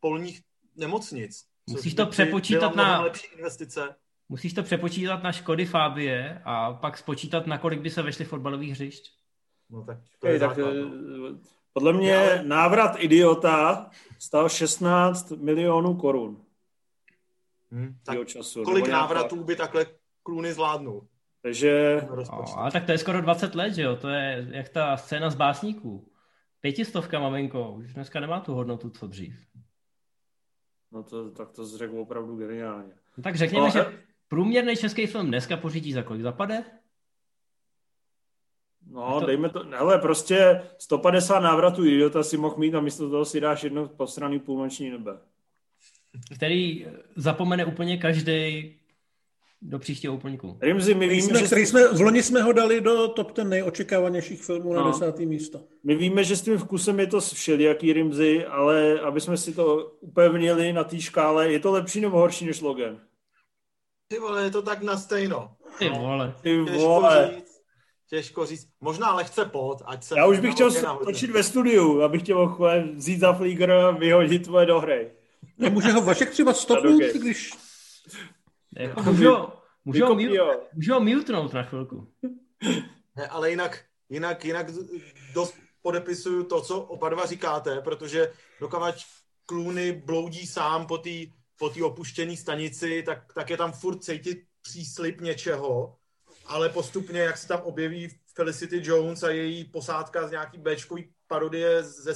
polních 0.00 0.40
nemocnic. 0.76 1.44
Musíš 1.70 1.94
to 1.94 2.06
přepočítat 2.06 2.74
na... 2.74 3.00
lepší 3.00 3.26
investice. 3.36 3.94
Musíš 4.30 4.52
to 4.52 4.62
přepočítat 4.62 5.22
na 5.22 5.32
Škody 5.32 5.66
Fabie 5.66 6.42
a 6.44 6.72
pak 6.72 6.98
spočítat, 6.98 7.46
na 7.46 7.58
kolik 7.58 7.80
by 7.80 7.90
se 7.90 8.02
vešly 8.02 8.24
fotbalových 8.24 8.70
hřišť. 8.70 9.12
No 9.70 9.84
tak 9.84 9.98
to 10.18 10.26
je 10.26 10.38
tak, 10.38 10.58
eh, 10.58 10.64
podle 11.72 11.92
mě 11.92 12.16
Ale... 12.16 12.42
návrat 12.42 12.96
idiota 12.98 13.90
stal 14.18 14.48
16 14.48 15.30
milionů 15.30 15.94
korun. 15.94 16.44
Hmm, 17.70 17.96
tak 18.04 18.28
času, 18.28 18.62
kolik 18.62 18.88
návratů 18.88 19.44
by 19.44 19.56
takhle 19.56 19.86
Kluny 20.22 20.52
zvládnul? 20.52 21.06
Takže... 21.42 22.00
No, 22.16 22.58
ale 22.58 22.70
tak 22.70 22.84
to 22.84 22.92
je 22.92 22.98
skoro 22.98 23.20
20 23.20 23.54
let, 23.54 23.74
že 23.74 23.82
jo? 23.82 23.96
To 23.96 24.08
je 24.08 24.46
jak 24.50 24.68
ta 24.68 24.96
scéna 24.96 25.30
z 25.30 25.34
básníků. 25.34 26.12
Pětistovka, 26.60 27.20
maminko, 27.20 27.72
už 27.72 27.94
dneska 27.94 28.20
nemá 28.20 28.40
tu 28.40 28.54
hodnotu, 28.54 28.90
co 28.90 29.06
dřív. 29.06 29.46
No 30.92 31.02
to, 31.02 31.30
tak 31.30 31.50
to 31.50 31.66
řekl 31.66 32.00
opravdu 32.00 32.36
geniálně. 32.36 32.92
No 33.16 33.22
tak 33.22 33.36
řekněme, 33.36 33.66
no, 33.66 33.70
že 33.70 34.09
Průměrný 34.30 34.76
český 34.76 35.06
film 35.06 35.26
dneska 35.26 35.56
pořídí 35.56 35.92
za 35.92 36.02
kolik 36.02 36.22
zapade? 36.22 36.64
No, 38.90 39.20
to... 39.20 39.26
dejme 39.26 39.48
to, 39.48 39.64
ale 39.78 39.98
prostě 39.98 40.62
150 40.78 41.40
návratů 41.40 41.84
idiota 41.84 42.22
si 42.22 42.36
mohl 42.36 42.56
mít 42.58 42.74
a 42.74 42.80
místo 42.80 43.10
toho 43.10 43.24
si 43.24 43.40
dáš 43.40 43.64
jedno 43.64 43.88
posraný 43.88 44.38
půlnoční 44.38 44.90
nebe. 44.90 45.18
Který 46.34 46.86
zapomene 47.16 47.64
úplně 47.64 47.96
každý 47.98 48.74
do 49.62 49.78
příštího 49.78 50.14
úplňku. 50.14 50.58
Rimzi, 50.60 50.94
my 50.94 51.08
víme, 51.08 51.22
jsme, 51.22 51.38
že 51.38 51.46
který 51.46 51.66
jsme, 51.66 51.88
v 51.88 52.00
loni 52.00 52.22
jsme 52.22 52.42
ho 52.42 52.52
dali 52.52 52.80
do 52.80 53.08
top 53.08 53.32
ten 53.32 53.48
nejočekávanějších 53.48 54.42
filmů 54.42 54.72
na 54.72 54.80
No. 54.80 54.90
desátý 54.90 55.26
místo. 55.26 55.60
My 55.84 55.94
víme, 55.94 56.24
že 56.24 56.36
s 56.36 56.42
tím 56.42 56.58
vkusem 56.58 57.00
je 57.00 57.06
to 57.06 57.20
všelijaký 57.20 57.92
Rimzy, 57.92 58.46
ale 58.46 59.00
aby 59.00 59.20
jsme 59.20 59.36
si 59.36 59.54
to 59.54 59.92
upevnili 60.00 60.72
na 60.72 60.84
té 60.84 61.00
škále, 61.00 61.52
je 61.52 61.60
to 61.60 61.72
lepší 61.72 62.00
nebo 62.00 62.18
horší 62.18 62.46
než 62.46 62.60
Logan? 62.60 63.00
Ty 64.12 64.18
vole, 64.18 64.42
je 64.44 64.50
to 64.50 64.62
tak 64.62 64.82
na 64.82 64.96
stejno. 64.96 65.56
Ty 65.78 65.88
vole. 65.88 66.34
Ty 66.40 66.64
Těžko 66.64 66.78
vole. 66.78 67.30
říct. 67.36 67.60
Těžko 68.08 68.46
říct. 68.46 68.68
Možná 68.80 69.14
lehce 69.14 69.44
pod, 69.44 69.82
ať 69.84 70.04
se... 70.04 70.14
Já 70.18 70.26
už 70.26 70.40
bych 70.40 70.54
chtěl 70.54 70.70
točit 71.04 71.30
ve 71.30 71.42
studiu, 71.42 72.02
abych 72.02 72.22
tě 72.22 72.34
mohl 72.34 72.54
chvíle 72.54 72.82
vzít 72.82 73.20
za 73.20 73.32
flígr 73.32 73.70
a 73.70 73.90
vyhodit 73.90 74.44
tvoje 74.44 74.66
do 74.66 74.80
hry. 74.80 75.12
Nemůže 75.58 75.92
ho 75.92 76.00
Vašek 76.02 76.30
třeba 76.30 76.54
stopnout, 76.54 77.02
když... 77.02 77.54
Jako, 78.78 79.02
můžu, 79.02 79.30
ho- 79.30 79.52
můžu, 79.84 80.04
ho 80.04 80.06
Vykopni 80.06 80.28
mute, 80.28 80.40
ho. 80.40 80.60
můžu 80.74 80.94
ho 80.94 81.00
mutenout 81.00 81.52
na 81.52 81.62
chvilku. 81.62 82.12
Ne, 83.16 83.26
ale 83.26 83.50
jinak, 83.50 83.84
jinak, 84.08 84.44
jinak 84.44 84.66
dost 85.34 85.54
podepisuju 85.82 86.44
to, 86.44 86.60
co 86.60 86.80
oba 86.80 87.08
dva 87.08 87.26
říkáte, 87.26 87.80
protože 87.80 88.32
dokavač 88.60 89.04
Clooney 89.46 89.92
bloudí 89.92 90.46
sám 90.46 90.86
po 90.86 90.98
té 90.98 91.10
po 91.60 91.70
tý 91.70 91.82
opuštěné 91.82 92.36
stanici, 92.36 93.02
tak, 93.02 93.32
tak 93.34 93.50
je 93.50 93.56
tam 93.56 93.72
furt 93.72 94.04
cítit 94.04 94.46
příslip 94.62 95.20
něčeho, 95.20 95.96
ale 96.46 96.68
postupně, 96.68 97.20
jak 97.20 97.38
se 97.38 97.48
tam 97.48 97.60
objeví 97.60 98.08
Felicity 98.34 98.80
Jones 98.84 99.22
a 99.22 99.30
její 99.30 99.64
posádka 99.64 100.28
z 100.28 100.30
nějaký 100.30 100.58
Bčkový 100.58 101.12
parodie 101.26 101.82
ze 101.82 102.14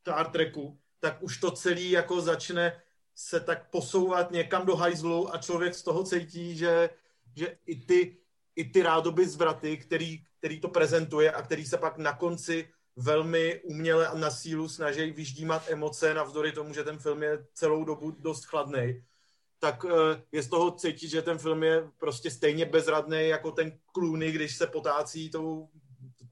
Star 0.00 0.30
Treku, 0.30 0.78
tak 1.00 1.22
už 1.22 1.38
to 1.38 1.50
celý 1.50 1.90
jako 1.90 2.20
začne 2.20 2.82
se 3.14 3.40
tak 3.40 3.70
posouvat 3.70 4.30
někam 4.30 4.66
do 4.66 4.76
hajzlu 4.76 5.34
a 5.34 5.38
člověk 5.38 5.74
z 5.74 5.82
toho 5.82 6.04
cítí, 6.04 6.56
že, 6.56 6.90
že 7.36 7.58
i 7.66 7.76
ty, 7.76 8.16
i 8.56 8.64
ty 8.64 8.82
rádoby 8.82 9.28
zvraty, 9.28 9.76
který, 9.76 10.24
který 10.38 10.60
to 10.60 10.68
prezentuje 10.68 11.32
a 11.32 11.42
který 11.42 11.66
se 11.66 11.78
pak 11.78 11.98
na 11.98 12.12
konci 12.12 12.68
velmi 12.96 13.60
uměle 13.64 14.08
a 14.08 14.14
na 14.14 14.30
sílu 14.30 14.68
snaží 14.68 15.10
vyždímat 15.10 15.70
emoce, 15.70 16.14
navzdory 16.14 16.52
tomu, 16.52 16.74
že 16.74 16.84
ten 16.84 16.98
film 16.98 17.22
je 17.22 17.46
celou 17.54 17.84
dobu 17.84 18.10
dost 18.10 18.44
chladný, 18.44 19.02
tak 19.58 19.84
eh, 19.84 20.22
je 20.32 20.42
z 20.42 20.48
toho 20.48 20.70
cítit, 20.70 21.08
že 21.08 21.22
ten 21.22 21.38
film 21.38 21.62
je 21.62 21.90
prostě 21.98 22.30
stejně 22.30 22.64
bezradný 22.66 23.28
jako 23.28 23.50
ten 23.50 23.78
Clooney, 23.92 24.32
když 24.32 24.56
se 24.56 24.66
potácí 24.66 25.30
tou, 25.30 25.68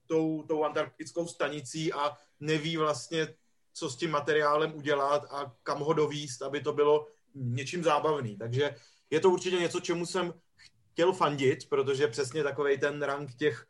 tou, 0.06 0.42
tou 0.42 0.64
antarktickou 0.64 1.26
stanicí 1.26 1.92
a 1.92 2.16
neví 2.40 2.76
vlastně, 2.76 3.34
co 3.72 3.90
s 3.90 3.96
tím 3.96 4.10
materiálem 4.10 4.74
udělat 4.74 5.26
a 5.30 5.54
kam 5.62 5.80
ho 5.80 5.92
dovíst, 5.92 6.42
aby 6.42 6.60
to 6.60 6.72
bylo 6.72 7.08
něčím 7.34 7.84
zábavný. 7.84 8.36
Takže 8.36 8.74
je 9.10 9.20
to 9.20 9.30
určitě 9.30 9.56
něco, 9.56 9.80
čemu 9.80 10.06
jsem 10.06 10.34
chtěl 10.92 11.12
fandit, 11.12 11.68
protože 11.68 12.08
přesně 12.08 12.42
takový 12.42 12.78
ten 12.78 13.02
rank 13.02 13.34
těch 13.34 13.66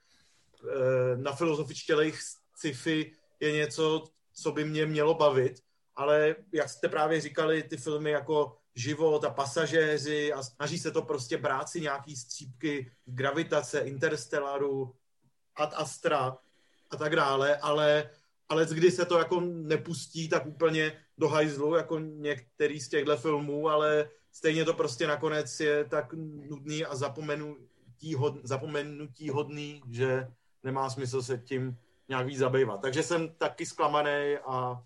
eh, 0.68 1.16
na 1.16 1.32
filozofičtělých 1.32 2.20
sci-fi 2.64 3.12
je 3.40 3.52
něco, 3.52 4.04
co 4.32 4.52
by 4.52 4.64
mě 4.64 4.86
mělo 4.86 5.14
bavit, 5.14 5.60
ale 5.96 6.36
jak 6.52 6.68
jste 6.68 6.88
právě 6.88 7.20
říkali, 7.20 7.62
ty 7.62 7.76
filmy 7.76 8.10
jako 8.10 8.56
Život 8.74 9.24
a 9.24 9.30
Pasažéři 9.30 10.32
a 10.32 10.42
snaží 10.42 10.78
se 10.78 10.90
to 10.90 11.02
prostě 11.02 11.38
brát 11.38 11.68
si 11.68 11.80
nějaký 11.80 12.16
střípky 12.16 12.90
Gravitace, 13.04 13.80
Interstellaru, 13.80 14.94
Ad 15.56 15.74
Astra 15.76 16.36
a 16.90 16.96
tak 16.96 17.16
dále, 17.16 17.56
ale, 17.56 18.10
ale 18.48 18.66
kdy 18.66 18.90
se 18.90 19.04
to 19.04 19.18
jako 19.18 19.40
nepustí 19.40 20.28
tak 20.28 20.46
úplně 20.46 20.92
do 21.18 21.28
hajzlu, 21.28 21.74
jako 21.74 21.98
některý 21.98 22.80
z 22.80 22.88
těchto 22.88 23.16
filmů, 23.16 23.68
ale 23.68 24.10
stejně 24.32 24.64
to 24.64 24.74
prostě 24.74 25.06
nakonec 25.06 25.60
je 25.60 25.84
tak 25.84 26.12
nudný 26.48 26.84
a 26.84 26.96
zapomenutí, 26.96 28.14
hod, 28.14 28.34
zapomenutí 28.42 29.30
hodný, 29.30 29.82
že 29.90 30.26
nemá 30.62 30.90
smysl 30.90 31.22
se 31.22 31.38
tím 31.38 31.78
nějak 32.08 32.26
víc 32.26 32.38
zabývat. 32.38 32.80
Takže 32.80 33.02
jsem 33.02 33.28
taky 33.38 33.66
zklamaný, 33.66 34.36
a, 34.46 34.82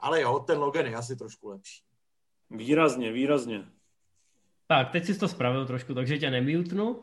ale 0.00 0.20
jo, 0.20 0.38
ten 0.38 0.58
Logan 0.58 0.86
je 0.86 0.96
asi 0.96 1.16
trošku 1.16 1.48
lepší. 1.48 1.82
Výrazně, 2.50 3.12
výrazně. 3.12 3.64
Tak, 4.66 4.90
teď 4.90 5.04
jsi 5.04 5.18
to 5.18 5.28
spravil 5.28 5.66
trošku, 5.66 5.94
takže 5.94 6.18
tě 6.18 6.30
nemutnu. 6.30 7.02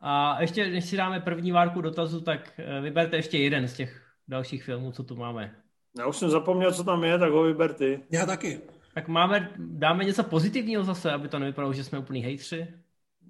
A 0.00 0.40
ještě, 0.40 0.70
než 0.70 0.84
si 0.84 0.96
dáme 0.96 1.20
první 1.20 1.52
várku 1.52 1.80
dotazu, 1.80 2.20
tak 2.20 2.52
eh, 2.58 2.80
vyberte 2.80 3.16
ještě 3.16 3.38
jeden 3.38 3.68
z 3.68 3.74
těch 3.74 4.02
dalších 4.28 4.64
filmů, 4.64 4.92
co 4.92 5.04
tu 5.04 5.16
máme. 5.16 5.56
Já 5.98 6.06
už 6.06 6.16
jsem 6.16 6.30
zapomněl, 6.30 6.72
co 6.72 6.84
tam 6.84 7.04
je, 7.04 7.18
tak 7.18 7.32
ho 7.32 7.42
vyber 7.42 7.74
ty. 7.74 8.00
Já 8.10 8.26
taky. 8.26 8.60
Tak 8.94 9.08
máme, 9.08 9.52
dáme 9.56 10.04
něco 10.04 10.24
pozitivního 10.24 10.84
zase, 10.84 11.12
aby 11.12 11.28
to 11.28 11.38
nevypadalo, 11.38 11.72
že 11.72 11.84
jsme 11.84 11.98
úplný 11.98 12.20
hejtři. 12.20 12.68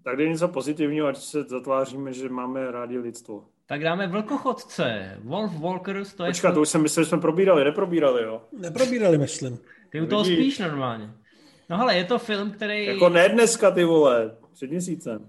Tak 0.02 0.16
dej 0.16 0.28
něco 0.30 0.48
pozitivního, 0.48 1.06
ať 1.06 1.16
se 1.16 1.42
zatváříme, 1.42 2.12
že 2.12 2.28
máme 2.28 2.70
rádi 2.70 2.98
lidstvo. 2.98 3.44
Tak 3.68 3.82
dáme 3.82 4.06
Vlkochodce, 4.06 5.16
Wolf 5.22 5.60
Walkers, 5.60 6.14
to 6.14 6.24
je... 6.24 6.30
Počkat, 6.30 6.52
to 6.54 6.60
už 6.60 6.68
jsem 6.68 6.82
myslel, 6.82 7.04
že 7.04 7.08
jsme 7.08 7.18
probírali, 7.20 7.64
neprobírali, 7.64 8.22
jo. 8.22 8.42
Neprobírali, 8.60 9.18
myslím. 9.18 9.58
Ty 9.90 10.00
u 10.00 10.06
toho 10.06 10.22
Vidíš. 10.24 10.38
spíš 10.38 10.58
normálně. 10.58 11.10
No 11.70 11.76
hele, 11.78 11.96
je 11.96 12.04
to 12.04 12.18
film, 12.18 12.50
který... 12.50 12.86
Jako 12.86 13.08
ne 13.08 13.28
dneska, 13.28 13.70
ty 13.70 13.84
vole, 13.84 14.36
před 14.52 14.70
měsícem. 14.70 15.26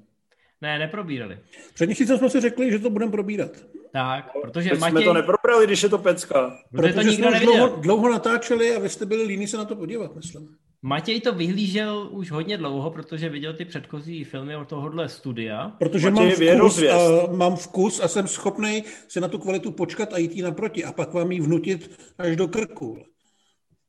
Ne, 0.61 0.79
neprobírali. 0.79 1.39
Před 1.73 1.85
měsícem 1.85 2.17
jsme 2.17 2.29
si 2.29 2.41
řekli, 2.41 2.71
že 2.71 2.79
to 2.79 2.89
budeme 2.89 3.11
probírat. 3.11 3.51
Tak, 3.91 4.31
protože 4.41 4.69
Teď 4.69 4.79
Matěj... 4.79 4.91
jsme 4.91 5.03
to 5.03 5.13
neprobrali, 5.13 5.65
když 5.65 5.83
je 5.83 5.89
to 5.89 5.97
pecka. 5.97 6.57
protože 6.71 6.93
to 6.93 6.99
Protože 6.99 7.09
nikdo 7.09 7.27
jsme 7.27 7.37
už 7.37 7.43
dlouho, 7.43 7.67
dlouho 7.67 8.11
natáčeli 8.11 8.75
a 8.75 8.79
vy 8.79 8.89
jste 8.89 9.05
byli 9.05 9.23
líní 9.23 9.47
se 9.47 9.57
na 9.57 9.65
to 9.65 9.75
podívat, 9.75 10.15
myslím. 10.15 10.57
Matěj 10.87 11.21
to 11.21 11.33
vyhlížel 11.33 12.07
už 12.11 12.31
hodně 12.31 12.57
dlouho, 12.57 12.91
protože 12.91 13.29
viděl 13.29 13.53
ty 13.53 13.65
předchozí 13.65 14.23
filmy 14.23 14.55
od 14.55 14.67
tohohle 14.67 15.09
studia. 15.09 15.71
Protože 15.79 16.11
Matěj 16.11 16.57
mám 16.57 16.69
vkus, 16.69 16.83
a, 16.83 17.31
mám 17.31 17.55
vkus 17.55 17.99
a 17.99 18.07
jsem 18.07 18.27
schopný 18.27 18.83
si 19.07 19.19
na 19.21 19.27
tu 19.27 19.37
kvalitu 19.37 19.71
počkat 19.71 20.13
a 20.13 20.17
jít 20.17 20.31
jí 20.35 20.41
naproti 20.41 20.83
a 20.83 20.91
pak 20.91 21.13
vám 21.13 21.31
ji 21.31 21.41
vnutit 21.41 21.91
až 22.17 22.35
do 22.35 22.47
krku. 22.47 22.97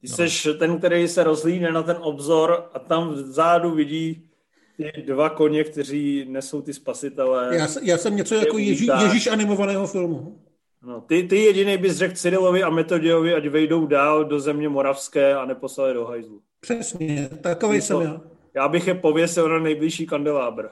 Ty 0.00 0.08
jsi 0.08 0.54
ten, 0.54 0.78
který 0.78 1.08
se 1.08 1.24
rozhlídne 1.24 1.72
na 1.72 1.82
ten 1.82 1.96
obzor 2.00 2.70
a 2.74 2.78
tam 2.78 3.08
vzadu 3.08 3.70
vidí 3.70 4.30
ty 4.76 5.02
dva 5.02 5.30
koně, 5.30 5.64
kteří 5.64 6.26
nesou 6.28 6.62
ty 6.62 6.74
spasitelé. 6.74 7.56
Já, 7.56 7.66
se- 7.66 7.80
já 7.82 7.98
jsem 7.98 8.16
něco 8.16 8.34
jako 8.34 8.58
Ježí. 8.58 8.88
Ježíš 9.02 9.26
animovaného 9.26 9.86
filmu. 9.86 10.38
No, 10.82 11.00
ty, 11.00 11.22
ty 11.22 11.36
jediný 11.36 11.76
bys 11.78 11.96
řekl 11.96 12.14
Cyrilovi 12.14 12.62
a 12.62 12.70
Metodiovi, 12.70 13.34
ať 13.34 13.46
vejdou 13.46 13.86
dál 13.86 14.24
do 14.24 14.40
země 14.40 14.68
moravské 14.68 15.34
a 15.34 15.44
neposlali 15.44 15.94
do 15.94 16.04
hajzlu. 16.06 16.42
Přesně, 16.60 17.28
takový 17.28 17.78
To- 17.78 17.84
jsem 17.84 18.00
já. 18.02 18.20
Já 18.54 18.68
bych 18.68 18.86
je 18.86 18.94
pověsil 18.94 19.48
na 19.48 19.58
nejbližší 19.58 20.06
kandelábr. 20.06 20.66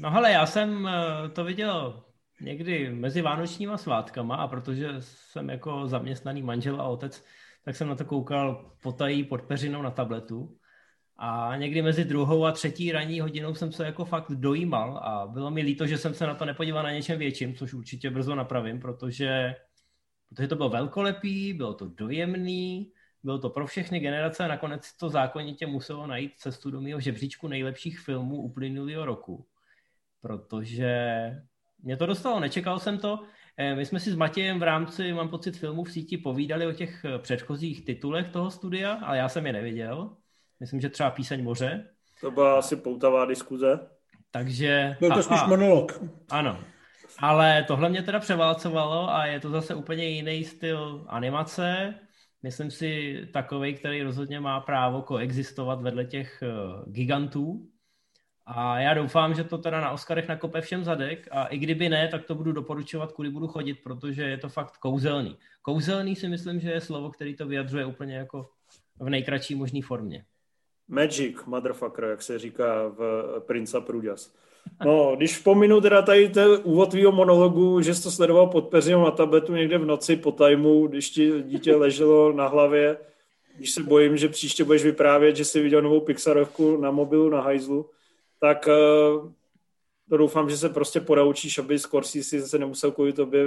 No 0.00 0.10
hele, 0.10 0.32
já 0.32 0.46
jsem 0.46 0.88
eh, 0.88 1.28
to 1.28 1.44
viděl 1.44 2.02
někdy 2.40 2.90
mezi 2.90 3.22
vánočníma 3.22 3.76
svátkama 3.76 4.36
a 4.36 4.48
protože 4.48 4.88
jsem 4.98 5.50
jako 5.50 5.86
zaměstnaný 5.86 6.42
manžel 6.42 6.80
a 6.80 6.84
otec, 6.88 7.24
tak 7.64 7.76
jsem 7.76 7.88
na 7.88 7.94
to 7.94 8.04
koukal 8.04 8.70
potají 8.82 9.24
pod 9.24 9.42
peřinou 9.42 9.82
na 9.82 9.90
tabletu 9.90 10.56
a 11.18 11.56
někdy 11.56 11.82
mezi 11.82 12.04
druhou 12.04 12.44
a 12.44 12.52
třetí 12.52 12.92
ranní 12.92 13.20
hodinou 13.20 13.54
jsem 13.54 13.72
se 13.72 13.86
jako 13.86 14.04
fakt 14.04 14.30
dojímal 14.30 14.98
a 14.98 15.26
bylo 15.26 15.50
mi 15.50 15.62
líto, 15.62 15.86
že 15.86 15.98
jsem 15.98 16.14
se 16.14 16.26
na 16.26 16.34
to 16.34 16.44
nepodíval 16.44 16.82
na 16.82 16.92
něčem 16.92 17.18
větším, 17.18 17.54
což 17.54 17.74
určitě 17.74 18.10
brzo 18.10 18.34
napravím, 18.34 18.80
protože, 18.80 19.54
protože 20.28 20.48
to 20.48 20.56
bylo 20.56 20.68
velkolepý, 20.68 21.52
bylo 21.52 21.74
to 21.74 21.88
dojemný, 21.88 22.92
bylo 23.22 23.38
to 23.38 23.50
pro 23.50 23.66
všechny 23.66 24.00
generace 24.00 24.44
a 24.44 24.48
nakonec 24.48 24.96
to 24.96 25.08
zákonitě 25.08 25.66
muselo 25.66 26.06
najít 26.06 26.32
cestu 26.36 26.70
do 26.70 26.80
mého 26.80 27.00
žebříčku 27.00 27.48
nejlepších 27.48 28.00
filmů 28.00 28.36
uplynulého 28.42 29.04
roku. 29.04 29.46
Protože 30.20 31.10
mě 31.82 31.96
to 31.96 32.06
dostalo, 32.06 32.40
nečekal 32.40 32.78
jsem 32.78 32.98
to. 32.98 33.24
Eh, 33.56 33.74
My 33.74 33.86
jsme 33.86 34.00
si 34.00 34.10
s 34.10 34.16
Matějem 34.16 34.58
v 34.60 34.62
rámci, 34.62 35.12
mám 35.12 35.28
pocit, 35.28 35.56
filmů 35.56 35.84
v 35.84 35.92
síti 35.92 36.16
povídali 36.18 36.66
o 36.66 36.72
těch 36.72 37.04
eh, 37.04 37.18
předchozích 37.18 37.84
titulech 37.84 38.28
toho 38.28 38.50
studia, 38.50 38.92
ale 38.92 39.18
já 39.18 39.28
jsem 39.28 39.46
je 39.46 39.52
neviděl. 39.52 40.16
Myslím, 40.60 40.80
že 40.80 40.88
třeba 40.88 41.10
Píseň 41.10 41.44
moře. 41.44 41.88
To 42.20 42.30
byla 42.30 42.58
asi 42.58 42.76
poutavá 42.76 43.24
diskuze. 43.24 43.80
Takže... 44.30 44.96
Byl 45.00 45.08
to 45.08 45.18
a- 45.18 45.22
spíš 45.22 45.42
a- 45.42 45.46
monolog. 45.46 46.00
Ano. 46.30 46.58
Ale 47.18 47.64
tohle 47.68 47.88
mě 47.88 48.02
teda 48.02 48.18
převálcovalo 48.18 49.10
a 49.10 49.26
je 49.26 49.40
to 49.40 49.50
zase 49.50 49.74
úplně 49.74 50.04
jiný 50.04 50.44
styl 50.44 51.04
animace. 51.08 51.94
Myslím 52.42 52.70
si 52.70 53.20
takový, 53.32 53.74
který 53.74 54.02
rozhodně 54.02 54.40
má 54.40 54.60
právo 54.60 55.02
koexistovat 55.02 55.82
vedle 55.82 56.04
těch 56.04 56.42
eh, 56.42 56.46
gigantů. 56.90 57.68
A 58.46 58.80
já 58.80 58.94
doufám, 58.94 59.34
že 59.34 59.44
to 59.44 59.58
teda 59.58 59.80
na 59.80 59.90
Oscarech 59.90 60.28
nakope 60.28 60.60
všem 60.60 60.84
zadek 60.84 61.28
a 61.30 61.44
i 61.46 61.58
kdyby 61.58 61.88
ne, 61.88 62.08
tak 62.08 62.24
to 62.24 62.34
budu 62.34 62.52
doporučovat, 62.52 63.12
kudy 63.12 63.30
budu 63.30 63.48
chodit, 63.48 63.74
protože 63.74 64.22
je 64.22 64.38
to 64.38 64.48
fakt 64.48 64.76
kouzelný. 64.76 65.36
Kouzelný 65.62 66.16
si 66.16 66.28
myslím, 66.28 66.60
že 66.60 66.70
je 66.70 66.80
slovo, 66.80 67.10
který 67.10 67.36
to 67.36 67.46
vyjadřuje 67.46 67.86
úplně 67.86 68.16
jako 68.16 68.50
v 69.00 69.08
nejkratší 69.10 69.54
možné 69.54 69.80
formě. 69.82 70.24
Magic, 70.88 71.36
motherfucker, 71.46 72.04
jak 72.04 72.22
se 72.22 72.38
říká 72.38 72.88
v 72.88 73.00
Prince 73.46 73.80
Prudias. 73.80 74.32
No, 74.84 75.16
když 75.16 75.36
vzpominu 75.36 75.80
teda 75.80 76.02
tady 76.02 76.28
ten 76.28 76.58
úvod 76.62 76.90
tvýho 76.90 77.12
monologu, 77.12 77.80
že 77.80 77.94
jsi 77.94 78.02
to 78.02 78.10
sledoval 78.10 78.46
pod 78.46 78.68
peřinou 78.68 79.04
na 79.04 79.10
tabletu 79.10 79.54
někde 79.54 79.78
v 79.78 79.84
noci 79.84 80.16
po 80.16 80.32
tajmu, 80.32 80.86
když 80.86 81.10
ti 81.10 81.42
dítě 81.42 81.76
leželo 81.76 82.32
na 82.32 82.46
hlavě, 82.46 82.96
když 83.56 83.70
se 83.70 83.82
bojím, 83.82 84.16
že 84.16 84.28
příště 84.28 84.64
budeš 84.64 84.84
vyprávět, 84.84 85.36
že 85.36 85.44
jsi 85.44 85.60
viděl 85.60 85.82
novou 85.82 86.00
Pixarovku 86.00 86.76
na 86.76 86.90
mobilu 86.90 87.28
na 87.28 87.40
hajzlu, 87.40 87.90
tak 88.40 88.68
to 90.08 90.16
doufám, 90.16 90.50
že 90.50 90.56
se 90.56 90.68
prostě 90.68 91.00
podaučíš, 91.00 91.58
aby 91.58 91.78
Scorsese 91.78 92.40
se 92.40 92.58
nemusel 92.58 92.90
kvůli 92.90 93.12
tobě 93.12 93.44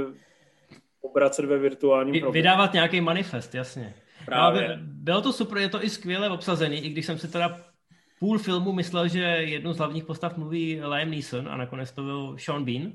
obracet 1.01 1.45
ve 1.45 1.57
virtuálním 1.57 2.19
provozu. 2.19 2.33
Vydávat 2.33 2.73
nějaký 2.73 3.01
manifest, 3.01 3.55
jasně. 3.55 3.93
Právě. 4.25 4.67
No, 4.67 4.83
bylo 4.83 5.21
to 5.21 5.33
super, 5.33 5.57
je 5.57 5.69
to 5.69 5.83
i 5.83 5.89
skvěle 5.89 6.29
obsazený, 6.29 6.85
i 6.85 6.89
když 6.89 7.05
jsem 7.05 7.17
si 7.17 7.27
teda 7.27 7.57
půl 8.19 8.39
filmu 8.39 8.71
myslel, 8.71 9.07
že 9.07 9.19
jednu 9.19 9.73
z 9.73 9.77
hlavních 9.77 10.03
postav 10.03 10.37
mluví 10.37 10.81
Liam 10.81 11.11
Neeson 11.11 11.49
a 11.49 11.57
nakonec 11.57 11.91
to 11.91 12.03
byl 12.03 12.35
Sean 12.39 12.65
Bean. 12.65 12.91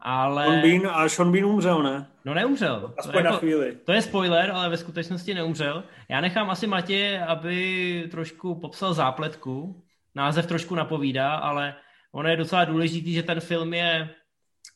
Ale... 0.00 0.44
Sean 0.44 0.62
Bean 0.62 0.86
a 0.86 1.08
Sean 1.08 1.32
Bean 1.32 1.44
umřel, 1.44 1.82
ne? 1.82 2.06
No 2.24 2.34
neumřel. 2.34 2.94
Aspoň 2.98 3.12
to 3.12 3.22
na 3.22 3.30
jako, 3.30 3.38
chvíli. 3.38 3.76
To 3.86 3.92
je 3.92 4.02
spoiler, 4.02 4.50
ale 4.50 4.68
ve 4.68 4.76
skutečnosti 4.76 5.34
neumřel. 5.34 5.84
Já 6.10 6.20
nechám 6.20 6.50
asi 6.50 6.66
Matě, 6.66 7.24
aby 7.26 8.08
trošku 8.10 8.54
popsal 8.60 8.94
zápletku. 8.94 9.82
Název 10.14 10.46
trošku 10.46 10.74
napovídá, 10.74 11.34
ale 11.34 11.74
ono 12.12 12.28
je 12.28 12.36
docela 12.36 12.64
důležitý, 12.64 13.12
že 13.12 13.22
ten 13.22 13.40
film 13.40 13.74
je 13.74 14.10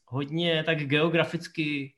hodně 0.06 0.64
tak 0.64 0.78
geograficky 0.78 1.94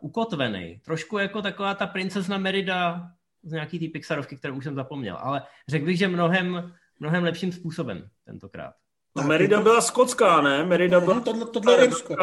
ukotvený. 0.00 0.80
Trošku 0.84 1.18
jako 1.18 1.42
taková 1.42 1.74
ta 1.74 1.86
princezna 1.86 2.38
Merida 2.38 3.10
z 3.42 3.52
nějaký 3.52 3.78
té 3.78 3.86
Pixarovky, 3.92 4.36
kterou 4.36 4.54
už 4.54 4.64
jsem 4.64 4.74
zapomněl. 4.74 5.16
Ale 5.20 5.42
řekl 5.68 5.86
bych, 5.86 5.98
že 5.98 6.08
mnohem, 6.08 6.74
mnohem 7.00 7.24
lepším 7.24 7.52
způsobem 7.52 8.08
tentokrát. 8.24 8.74
No, 9.16 9.22
Merida 9.22 9.60
byla 9.60 9.80
skotská, 9.80 10.40
ne? 10.40 10.64
Merida 10.64 11.00
byla 11.00 11.20
tohle, 11.20 11.46
tohle 11.46 11.72
je 11.74 11.84
Irsko. 11.84 12.16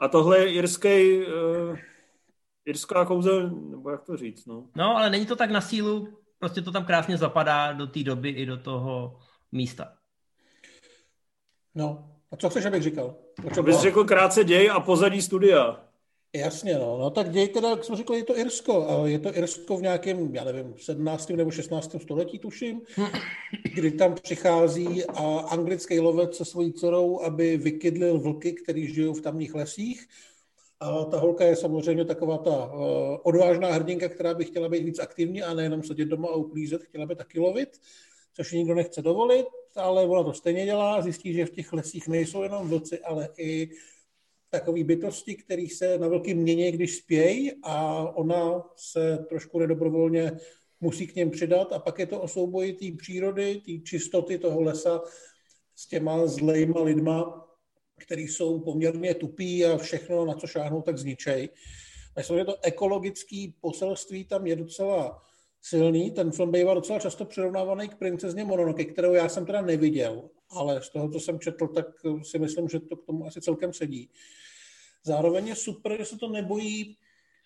A 0.00 0.08
tohle 0.08 0.38
je 0.38 0.52
irský, 0.52 1.18
uh, 1.18 1.78
irská 2.64 3.04
kouze, 3.04 3.30
nebo 3.70 3.90
jak 3.90 4.04
to 4.04 4.16
říct, 4.16 4.46
no. 4.46 4.66
No, 4.76 4.96
ale 4.96 5.10
není 5.10 5.26
to 5.26 5.36
tak 5.36 5.50
na 5.50 5.60
sílu, 5.60 6.18
prostě 6.38 6.62
to 6.62 6.72
tam 6.72 6.84
krásně 6.84 7.16
zapadá 7.16 7.72
do 7.72 7.86
té 7.86 8.02
doby 8.02 8.28
i 8.28 8.46
do 8.46 8.56
toho 8.56 9.18
místa. 9.52 9.92
No, 11.74 12.10
a 12.32 12.36
co 12.36 12.50
chceš, 12.50 12.64
abych 12.64 12.82
říkal? 12.82 13.14
Abys 13.58 13.80
řekl 13.80 14.04
krátce 14.04 14.44
děj 14.44 14.70
a 14.70 14.80
pozadí 14.80 15.22
studia. 15.22 15.89
Jasně, 16.36 16.74
no. 16.74 16.98
no 16.98 17.10
tak 17.10 17.30
děj 17.30 17.48
teda, 17.48 17.70
jak 17.70 17.84
jsme 17.84 17.96
řekli, 17.96 18.16
je 18.16 18.24
to 18.24 18.38
Irsko. 18.38 19.02
Je 19.04 19.18
to 19.18 19.36
Irsko 19.36 19.76
v 19.76 19.82
nějakém, 19.82 20.34
já 20.34 20.44
nevím, 20.44 20.74
17. 20.78 21.30
nebo 21.30 21.50
16. 21.50 21.96
století, 22.02 22.38
tuším, 22.38 22.82
kdy 23.74 23.90
tam 23.90 24.14
přichází 24.14 25.04
anglický 25.46 26.00
lovec 26.00 26.36
se 26.36 26.44
svojí 26.44 26.72
dcerou, 26.72 27.20
aby 27.20 27.56
vykydlil 27.56 28.18
vlky, 28.18 28.52
který 28.52 28.94
žijou 28.94 29.14
v 29.14 29.20
tamních 29.20 29.54
lesích. 29.54 30.06
A 30.80 31.04
ta 31.04 31.18
holka 31.18 31.44
je 31.44 31.56
samozřejmě 31.56 32.04
taková 32.04 32.38
ta 32.38 32.72
uh, 32.74 32.80
odvážná 33.22 33.72
hrdinka, 33.72 34.08
která 34.08 34.34
by 34.34 34.44
chtěla 34.44 34.68
být 34.68 34.84
víc 34.84 34.98
aktivní 34.98 35.42
a 35.42 35.54
nejenom 35.54 35.82
sedět 35.82 36.04
doma 36.04 36.28
a 36.28 36.34
uklízet, 36.34 36.82
chtěla 36.82 37.06
by 37.06 37.16
taky 37.16 37.40
lovit, 37.40 37.80
což 38.34 38.52
nikdo 38.52 38.74
nechce 38.74 39.02
dovolit, 39.02 39.46
ale 39.76 40.06
ona 40.06 40.22
to 40.22 40.32
stejně 40.32 40.64
dělá, 40.64 41.02
zjistí, 41.02 41.32
že 41.32 41.46
v 41.46 41.50
těch 41.50 41.72
lesích 41.72 42.08
nejsou 42.08 42.42
jenom 42.42 42.68
vlci, 42.68 42.98
ale 42.98 43.28
i 43.38 43.70
takové 44.50 44.84
bytosti, 44.84 45.34
které 45.34 45.66
se 45.76 45.98
na 45.98 46.08
velký 46.08 46.34
měně, 46.34 46.72
když 46.72 46.96
spějí 46.96 47.52
a 47.62 48.04
ona 48.16 48.64
se 48.76 49.18
trošku 49.28 49.58
nedobrovolně 49.58 50.32
musí 50.80 51.06
k 51.06 51.14
něm 51.14 51.30
přidat 51.30 51.72
a 51.72 51.78
pak 51.78 51.98
je 51.98 52.06
to 52.06 52.20
o 52.20 52.28
souboji 52.28 52.72
té 52.72 52.96
přírody, 52.96 53.62
té 53.66 53.72
čistoty 53.84 54.38
toho 54.38 54.60
lesa 54.62 55.02
s 55.74 55.86
těma 55.86 56.26
zlejma 56.26 56.82
lidma, 56.82 57.46
který 57.98 58.28
jsou 58.28 58.60
poměrně 58.60 59.14
tupí 59.14 59.64
a 59.64 59.78
všechno, 59.78 60.24
na 60.24 60.34
co 60.34 60.46
šáhnou, 60.46 60.82
tak 60.82 60.98
zničej. 60.98 61.48
Myslím, 62.16 62.38
že 62.38 62.44
to 62.44 62.64
ekologické 62.64 63.46
poselství 63.60 64.24
tam 64.24 64.46
je 64.46 64.56
docela 64.56 65.22
silný. 65.62 66.10
Ten 66.10 66.32
film 66.32 66.52
bývá 66.52 66.74
docela 66.74 66.98
často 66.98 67.24
přirovnávaný 67.24 67.88
k 67.88 67.98
princezně 67.98 68.44
Mononoke, 68.44 68.84
kterou 68.84 69.12
já 69.12 69.28
jsem 69.28 69.46
teda 69.46 69.62
neviděl, 69.62 70.30
ale 70.50 70.82
z 70.82 70.88
toho, 70.88 71.10
co 71.10 71.20
jsem 71.20 71.38
četl, 71.38 71.66
tak 71.66 71.86
si 72.22 72.38
myslím, 72.38 72.68
že 72.68 72.80
to 72.80 72.96
k 72.96 73.06
tomu 73.06 73.26
asi 73.26 73.40
celkem 73.40 73.72
sedí. 73.72 74.08
Zároveň 75.04 75.48
je 75.48 75.54
super, 75.54 75.96
že 75.98 76.04
se 76.04 76.16
to 76.16 76.28
nebojí 76.28 76.96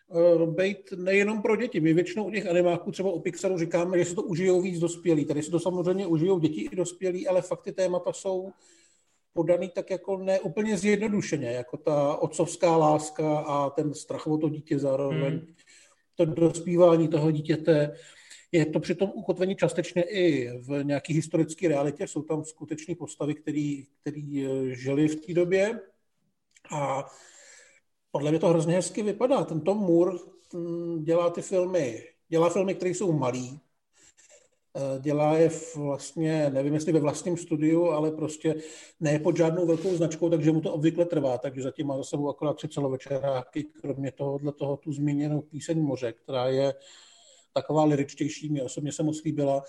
uh, 0.08 0.54
být 0.54 0.92
nejenom 0.96 1.42
pro 1.42 1.56
děti. 1.56 1.80
My 1.80 1.94
většinou 1.94 2.24
u 2.24 2.30
těch 2.30 2.46
animáků, 2.46 2.92
třeba 2.92 3.12
u 3.12 3.20
Pixaru, 3.20 3.58
říkáme, 3.58 3.98
že 3.98 4.04
se 4.04 4.14
to 4.14 4.22
užijou 4.22 4.60
víc 4.60 4.80
dospělí. 4.80 5.24
Tady 5.24 5.42
se 5.42 5.50
to 5.50 5.60
samozřejmě 5.60 6.06
užijou 6.06 6.38
děti 6.38 6.60
i 6.72 6.76
dospělí, 6.76 7.28
ale 7.28 7.42
fakt 7.42 7.62
ty 7.62 7.72
témata 7.72 8.12
jsou 8.12 8.52
podaný 9.32 9.68
tak 9.68 9.90
jako 9.90 10.18
neúplně 10.18 10.78
zjednodušeně, 10.78 11.48
jako 11.48 11.76
ta 11.76 12.16
otcovská 12.16 12.76
láska 12.76 13.38
a 13.38 13.70
ten 13.70 13.94
strach 13.94 14.26
o 14.26 14.38
to 14.38 14.48
dítě 14.48 14.78
zároveň. 14.78 15.32
Hmm. 15.32 15.54
To 16.16 16.24
dospívání 16.24 17.08
toho 17.08 17.30
dítěte, 17.30 17.96
je 18.54 18.66
to 18.66 18.80
přitom 18.80 19.12
ukotvení 19.14 19.56
částečně 19.56 20.02
i 20.02 20.50
v 20.58 20.84
nějaké 20.84 21.14
historické 21.14 21.68
realitě. 21.68 22.06
Jsou 22.06 22.22
tam 22.22 22.44
skutečné 22.44 22.94
postavy, 22.94 23.34
které 23.34 23.82
eh, 24.06 24.74
žili 24.74 25.08
v 25.08 25.26
té 25.26 25.34
době. 25.34 25.80
A 26.70 27.06
podle 28.10 28.30
mě 28.30 28.40
to 28.40 28.48
hrozně 28.48 28.74
hezky 28.74 29.02
vypadá. 29.02 29.44
Ten 29.44 29.60
Tom 29.60 29.78
Moore 29.78 30.18
dělá 31.02 31.30
ty 31.30 31.42
filmy, 31.42 32.02
dělá 32.28 32.50
filmy, 32.50 32.74
které 32.74 32.90
jsou 32.90 33.12
malý, 33.12 33.60
eh, 34.76 35.00
dělá 35.00 35.38
je 35.38 35.50
vlastně, 35.76 36.50
nevím 36.50 36.74
jestli 36.74 36.92
ve 36.92 37.00
vlastním 37.00 37.36
studiu, 37.36 37.86
ale 37.86 38.10
prostě 38.10 38.54
ne 39.00 39.18
pod 39.18 39.36
žádnou 39.36 39.66
velkou 39.66 39.96
značkou, 39.96 40.30
takže 40.30 40.52
mu 40.52 40.60
to 40.60 40.72
obvykle 40.72 41.04
trvá, 41.04 41.38
takže 41.38 41.62
zatím 41.62 41.86
má 41.86 41.96
za 41.96 42.04
sebou 42.04 42.28
akorát 42.28 42.56
tři 42.56 42.68
celovečeráky, 42.68 43.64
kromě 43.64 44.12
tohohle 44.12 44.52
toho 44.52 44.76
tu 44.76 44.92
zmíněnou 44.92 45.40
píseň 45.40 45.82
Moře, 45.82 46.12
která 46.12 46.48
je 46.48 46.74
taková 47.54 47.84
liričtější, 47.84 48.48
mě 48.48 48.62
osobně 48.62 48.92
se 48.92 49.02
moc 49.02 49.22
líbila, 49.22 49.62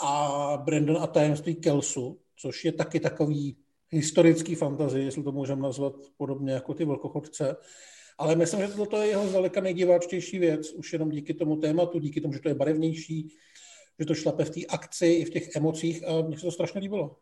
a 0.00 0.62
Brandon 0.64 0.96
a 1.02 1.06
tajemství 1.06 1.54
Kelsu, 1.54 2.20
což 2.36 2.64
je 2.64 2.72
taky 2.72 3.00
takový 3.00 3.56
historický 3.88 4.54
fantazie, 4.54 5.04
jestli 5.04 5.22
to 5.22 5.32
můžeme 5.32 5.62
nazvat 5.62 5.94
podobně 6.16 6.52
jako 6.52 6.74
ty 6.74 6.84
velkochodce. 6.84 7.56
Ale 8.18 8.36
myslím, 8.36 8.60
že 8.60 8.68
toto 8.68 8.96
je 8.96 9.08
jeho 9.08 9.28
zdaleka 9.28 9.60
nejdiváčtější 9.60 10.38
věc, 10.38 10.72
už 10.72 10.92
jenom 10.92 11.10
díky 11.10 11.34
tomu 11.34 11.56
tématu, 11.56 11.98
díky 11.98 12.20
tomu, 12.20 12.34
že 12.34 12.40
to 12.40 12.48
je 12.48 12.54
barevnější, 12.54 13.28
že 13.98 14.06
to 14.06 14.14
šlape 14.14 14.44
v 14.44 14.50
té 14.50 14.60
akci 14.66 15.06
i 15.06 15.24
v 15.24 15.30
těch 15.30 15.56
emocích 15.56 16.08
a 16.08 16.22
mně 16.22 16.38
se 16.38 16.44
to 16.44 16.50
strašně 16.50 16.80
líbilo. 16.80 17.16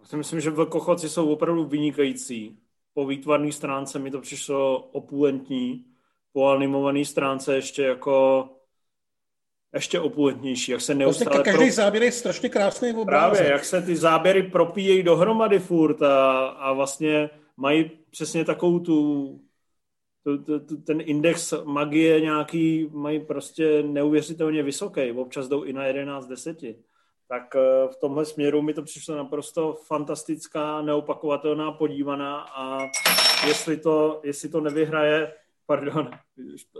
Já 0.00 0.06
si 0.06 0.16
myslím, 0.16 0.40
že 0.40 0.50
velkochodci 0.50 1.08
jsou 1.08 1.32
opravdu 1.32 1.64
vynikající. 1.64 2.58
Po 2.94 3.06
výtvarné 3.06 3.52
stránce 3.52 3.98
mi 3.98 4.10
to 4.10 4.20
přišlo 4.20 4.78
opulentní, 4.78 5.84
po 6.32 6.46
animované 6.46 7.04
stránce 7.04 7.54
ještě 7.54 7.82
jako 7.82 8.48
ještě 9.74 10.00
opulentnější, 10.00 10.72
jak 10.72 10.80
se 10.80 10.94
neustále... 10.94 11.30
Prostě 11.30 11.50
každý 11.50 11.66
pro... 11.66 11.74
záběr 11.74 12.02
je 12.02 12.12
strašně 12.12 12.48
krásný 12.48 12.92
v 12.92 12.98
obrázek. 12.98 13.38
Právě, 13.38 13.52
jak 13.52 13.64
se 13.64 13.82
ty 13.82 13.96
záběry 13.96 14.42
propíjejí 14.42 15.02
dohromady 15.02 15.58
furt 15.58 16.02
a, 16.02 16.46
a 16.46 16.72
vlastně 16.72 17.30
mají 17.56 17.90
přesně 18.10 18.44
takovou 18.44 18.78
tu, 18.78 19.40
tu, 20.24 20.38
tu, 20.38 20.60
tu, 20.60 20.76
ten 20.76 21.00
index 21.00 21.54
magie 21.64 22.20
nějaký, 22.20 22.88
mají 22.92 23.20
prostě 23.20 23.82
neuvěřitelně 23.82 24.62
vysoký, 24.62 25.12
občas 25.12 25.48
jdou 25.48 25.62
i 25.62 25.72
na 25.72 25.84
11 25.84 26.26
deseti. 26.26 26.76
Tak 27.28 27.56
eh, 27.56 27.88
v 27.88 27.96
tomhle 27.96 28.24
směru 28.24 28.62
mi 28.62 28.74
to 28.74 28.82
přišlo 28.82 29.16
naprosto 29.16 29.76
fantastická, 29.86 30.82
neopakovatelná 30.82 31.72
podívaná 31.72 32.40
a 32.40 32.78
jestli 33.46 33.76
to, 33.76 34.20
jestli 34.24 34.48
to 34.48 34.60
nevyhraje 34.60 35.32
pardon, 35.70 36.10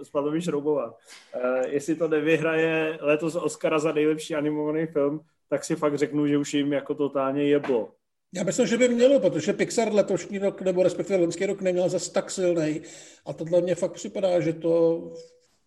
spadl 0.02 0.30
mi 0.30 0.42
šroubovat. 0.42 0.90
Uh, 0.90 1.66
jestli 1.66 1.94
to 1.94 2.08
nevyhraje 2.08 2.98
letos 3.00 3.36
Oscara 3.36 3.78
za 3.78 3.92
nejlepší 3.92 4.34
animovaný 4.34 4.86
film, 4.86 5.20
tak 5.48 5.64
si 5.64 5.76
fakt 5.76 5.98
řeknu, 5.98 6.26
že 6.26 6.38
už 6.38 6.54
jim 6.54 6.72
jako 6.72 6.94
totálně 6.94 7.42
jeblo. 7.42 7.92
Já 8.34 8.42
myslím, 8.44 8.66
že 8.66 8.78
by 8.78 8.88
mělo, 8.88 9.20
protože 9.20 9.52
Pixar 9.52 9.92
letošní 9.92 10.38
rok, 10.38 10.62
nebo 10.62 10.82
respektive 10.82 11.18
loňský 11.18 11.46
rok 11.46 11.60
neměl 11.60 11.88
zas 11.88 12.08
tak 12.08 12.30
silný. 12.30 12.82
A 13.26 13.32
tohle 13.32 13.60
mě 13.60 13.74
fakt 13.74 13.92
připadá, 13.92 14.40
že 14.40 14.52
to 14.52 15.02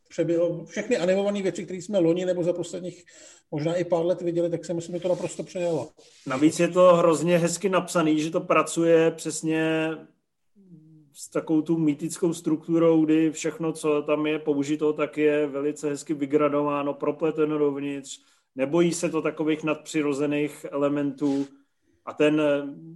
přebylo 0.09 0.65
všechny 0.65 0.97
animované 0.97 1.41
věci, 1.41 1.63
které 1.63 1.81
jsme 1.81 1.99
loni 1.99 2.25
nebo 2.25 2.43
za 2.43 2.53
posledních 2.53 3.05
možná 3.51 3.75
i 3.75 3.83
pár 3.83 4.05
let 4.05 4.21
viděli, 4.21 4.49
tak 4.49 4.65
si 4.65 4.73
myslím, 4.73 4.95
že 4.95 5.01
to 5.01 5.09
naprosto 5.09 5.43
přejelo. 5.43 5.89
Navíc 6.27 6.59
je 6.59 6.67
to 6.67 6.95
hrozně 6.95 7.37
hezky 7.37 7.69
napsaný, 7.69 8.19
že 8.19 8.31
to 8.31 8.39
pracuje 8.39 9.11
přesně 9.11 9.89
s 11.13 11.29
takovou 11.29 11.61
tu 11.61 11.77
mýtickou 11.77 12.33
strukturou, 12.33 13.05
kdy 13.05 13.31
všechno, 13.31 13.73
co 13.73 14.01
tam 14.01 14.27
je 14.27 14.39
použito, 14.39 14.93
tak 14.93 15.17
je 15.17 15.47
velice 15.47 15.89
hezky 15.89 16.13
vygradováno, 16.13 16.93
propleteno 16.93 17.57
dovnitř, 17.57 18.21
nebojí 18.55 18.93
se 18.93 19.09
to 19.09 19.21
takových 19.21 19.63
nadpřirozených 19.63 20.65
elementů. 20.71 21.47
A 22.05 22.13
ten, 22.13 22.41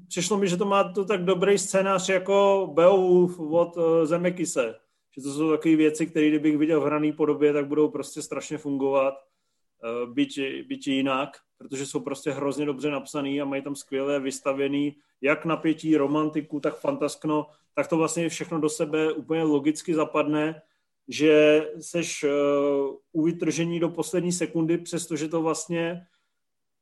přišlo 0.08 0.38
mi, 0.38 0.48
že 0.48 0.58
to 0.58 0.66
má 0.66 0.84
to 0.84 1.06
tak 1.06 1.26
dobrý 1.26 1.58
scénář 1.58 2.10
jako 2.10 2.70
Beowulf 2.74 3.40
od 3.40 3.78
uh, 3.78 3.84
Zemekise. 4.04 4.76
Že 5.16 5.22
to 5.22 5.34
jsou 5.34 5.52
takové 5.52 5.76
věci, 5.76 6.08
které 6.08 6.28
kdybych 6.28 6.58
viděl 6.58 6.82
v 6.82 6.84
hraný 6.84 7.12
podobě, 7.12 7.54
tak 7.54 7.68
budou 7.68 7.90
prostě 7.90 8.22
strašně 8.22 8.58
fungovat, 8.58 9.14
uh, 9.14 10.14
byť, 10.14 10.40
byť 10.68 10.88
jinak, 10.88 11.30
protože 11.58 11.86
jsou 11.86 12.00
prostě 12.00 12.32
hrozně 12.32 12.66
dobře 12.66 12.92
napsaný 12.92 13.42
a 13.42 13.46
mají 13.46 13.62
tam 13.62 13.76
skvěle 13.76 14.20
vystavěný 14.20 14.96
jak 15.22 15.46
napětí, 15.46 15.98
romantiku, 15.98 16.60
tak 16.60 16.80
fantaskno, 16.80 17.48
tak 17.78 17.88
to 17.88 17.98
vlastně 17.98 18.30
všechno 18.30 18.60
do 18.60 18.70
sebe 18.70 19.14
úplně 19.14 19.44
logicky 19.44 19.94
zapadne, 19.94 20.62
že 21.08 21.62
seš 21.80 22.24
uh, 22.24 22.30
u 23.12 23.24
vytržení 23.24 23.80
do 23.80 23.90
poslední 23.90 24.32
sekundy, 24.32 24.78
přestože 24.78 25.28
to 25.28 25.42
vlastně 25.42 26.02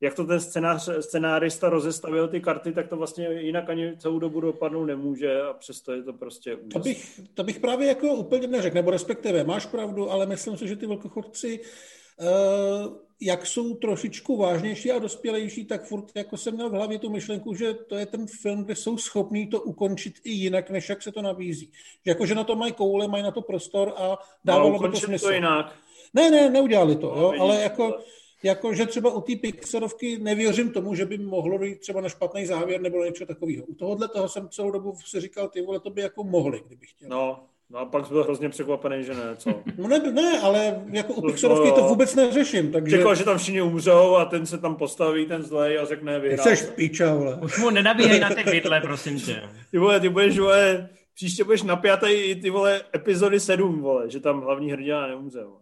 jak 0.02 0.14
to 0.14 0.26
ten 0.26 0.40
scénář, 0.40 0.90
scénárista 1.00 1.70
rozestavil 1.70 2.28
ty 2.28 2.42
karty, 2.42 2.72
tak 2.72 2.88
to 2.88 2.98
vlastně 2.98 3.28
jinak 3.28 3.70
ani 3.70 3.98
celou 3.98 4.20
dobu 4.20 4.42
dopadnout 4.42 4.86
nemůže 4.86 5.42
a 5.42 5.54
přesto 5.54 5.94
je 5.94 6.04
to 6.04 6.14
prostě 6.14 6.56
úžasné. 6.56 6.74
To 6.74 6.80
bych, 6.80 7.20
to 7.34 7.44
bych 7.44 7.60
právě 7.60 7.88
jako 7.88 8.08
úplně 8.08 8.48
neřekl, 8.48 8.76
nebo 8.76 8.92
respektive 8.92 9.44
máš 9.44 9.66
pravdu, 9.66 10.12
ale 10.12 10.26
myslím 10.26 10.58
si, 10.58 10.68
že 10.68 10.76
ty 10.76 10.88
velkochodci 10.88 11.60
uh, 11.60 12.98
jak 13.22 13.46
jsou 13.46 13.76
trošičku 13.76 14.38
vážnější 14.38 14.92
a 14.92 15.00
dospělejší, 15.00 15.66
tak 15.66 15.86
furt 15.86 16.12
jako 16.16 16.38
jsem 16.38 16.54
měl 16.54 16.70
v 16.70 16.74
hlavě 16.74 17.00
tu 17.00 17.10
myšlenku, 17.10 17.54
že 17.54 17.74
to 17.74 17.96
je 17.96 18.06
ten 18.06 18.28
film, 18.28 18.64
kde 18.64 18.76
jsou 18.76 18.98
schopní 18.98 19.48
to 19.48 19.62
ukončit 19.62 20.14
i 20.24 20.32
jinak, 20.32 20.70
než 20.70 20.90
jak 20.90 21.02
se 21.02 21.12
to 21.12 21.22
nabízí. 21.22 21.72
Že 22.06 22.12
jako, 22.12 22.26
že 22.26 22.36
na 22.36 22.44
to 22.44 22.56
mají 22.56 22.74
koule, 22.74 23.08
mají 23.08 23.24
na 23.24 23.32
to 23.32 23.42
prostor 23.42 23.94
a 23.98 24.18
dávalo 24.46 24.72
no, 24.72 24.80
by 24.80 24.90
to 24.90 25.00
smysl. 25.00 25.26
to 25.26 25.34
jinak. 25.34 25.76
Ne, 26.14 26.32
ne, 26.32 26.50
neudělali 26.50 26.96
to, 26.96 27.16
no, 27.16 27.22
jo, 27.22 27.42
ale 27.42 27.62
jako, 27.62 28.00
jako, 28.44 28.74
že 28.74 28.86
třeba 28.86 29.14
u 29.14 29.22
té 29.22 29.36
Pixarovky 29.36 30.18
nevěřím 30.20 30.72
tomu, 30.72 30.96
že 30.96 31.06
by 31.06 31.18
mohlo 31.18 31.60
být 31.60 31.80
třeba 31.80 32.02
na 32.02 32.10
špatný 32.10 32.46
závěr 32.46 32.82
nebo 32.82 33.04
něco 33.04 33.26
takového. 33.26 33.66
U 33.66 33.76
tohohle 33.76 34.08
toho 34.08 34.30
jsem 34.30 34.50
celou 34.50 34.72
dobu 34.72 34.96
si 35.06 35.22
říkal, 35.22 35.50
ty 35.50 35.62
vole, 35.62 35.80
to 35.80 35.90
by 35.90 36.02
jako 36.02 36.24
mohli, 36.24 36.64
kdybych 36.66 36.90
chtěl. 36.90 37.10
No, 37.10 37.48
No 37.70 37.80
a 37.80 37.86
pak 37.86 38.08
byl 38.08 38.24
hrozně 38.24 38.50
překvapený, 38.50 39.04
že 39.04 39.14
ne, 39.14 39.36
co? 39.36 39.50
No 39.78 39.88
ne, 39.88 40.00
ne 40.00 40.40
ale 40.40 40.84
jako 40.92 41.14
u 41.14 41.22
Pixarovky 41.22 41.72
to 41.72 41.82
vůbec 41.82 42.16
neřeším. 42.16 42.72
Takže... 42.72 42.98
Čekal, 42.98 43.16
že 43.16 43.24
tam 43.24 43.38
všichni 43.38 43.62
umřou 43.62 44.16
a 44.16 44.26
ten 44.26 44.46
se 44.46 44.58
tam 44.58 44.76
postaví, 44.76 45.26
ten 45.26 45.44
zlej 45.44 45.80
a 45.80 45.86
řekne 45.86 46.20
vyhrál. 46.20 46.56
Jsi 46.56 46.72
píča, 46.72 47.14
vole. 47.14 47.40
Už 47.44 47.58
mu 47.58 47.70
nenabíhej 47.70 48.20
na 48.20 48.30
ty 48.30 48.44
pytle, 48.44 48.82
prosím 48.82 49.20
tě. 49.20 49.44
Ty 49.72 49.78
vole, 49.78 50.00
ty 50.00 50.10
budeš, 50.10 50.40
vole, 50.40 50.90
příště 51.14 51.44
budeš 51.44 51.64
napjatý 51.64 52.12
i 52.12 52.36
ty 52.36 52.50
vole 52.50 52.82
epizody 52.96 53.40
7, 53.40 53.82
vole, 53.82 54.10
že 54.10 54.20
tam 54.20 54.42
hlavní 54.42 54.72
hrdina 54.72 55.08
neumře, 55.08 55.44
vole. 55.44 55.62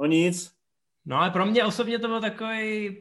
No 0.00 0.06
nic. 0.06 0.50
No 1.06 1.16
ale 1.16 1.30
pro 1.30 1.46
mě 1.46 1.64
osobně 1.64 1.98
to 1.98 2.08
byl 2.08 2.20
takový 2.20 2.96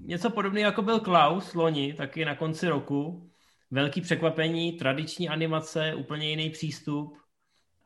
něco 0.00 0.30
podobného, 0.30 0.64
jako 0.64 0.82
byl 0.82 1.00
Klaus 1.00 1.54
loni, 1.54 1.94
taky 1.94 2.24
na 2.24 2.34
konci 2.34 2.68
roku. 2.68 3.30
Velký 3.70 4.00
překvapení, 4.00 4.72
tradiční 4.72 5.28
animace, 5.28 5.94
úplně 5.94 6.30
jiný 6.30 6.50
přístup 6.50 7.16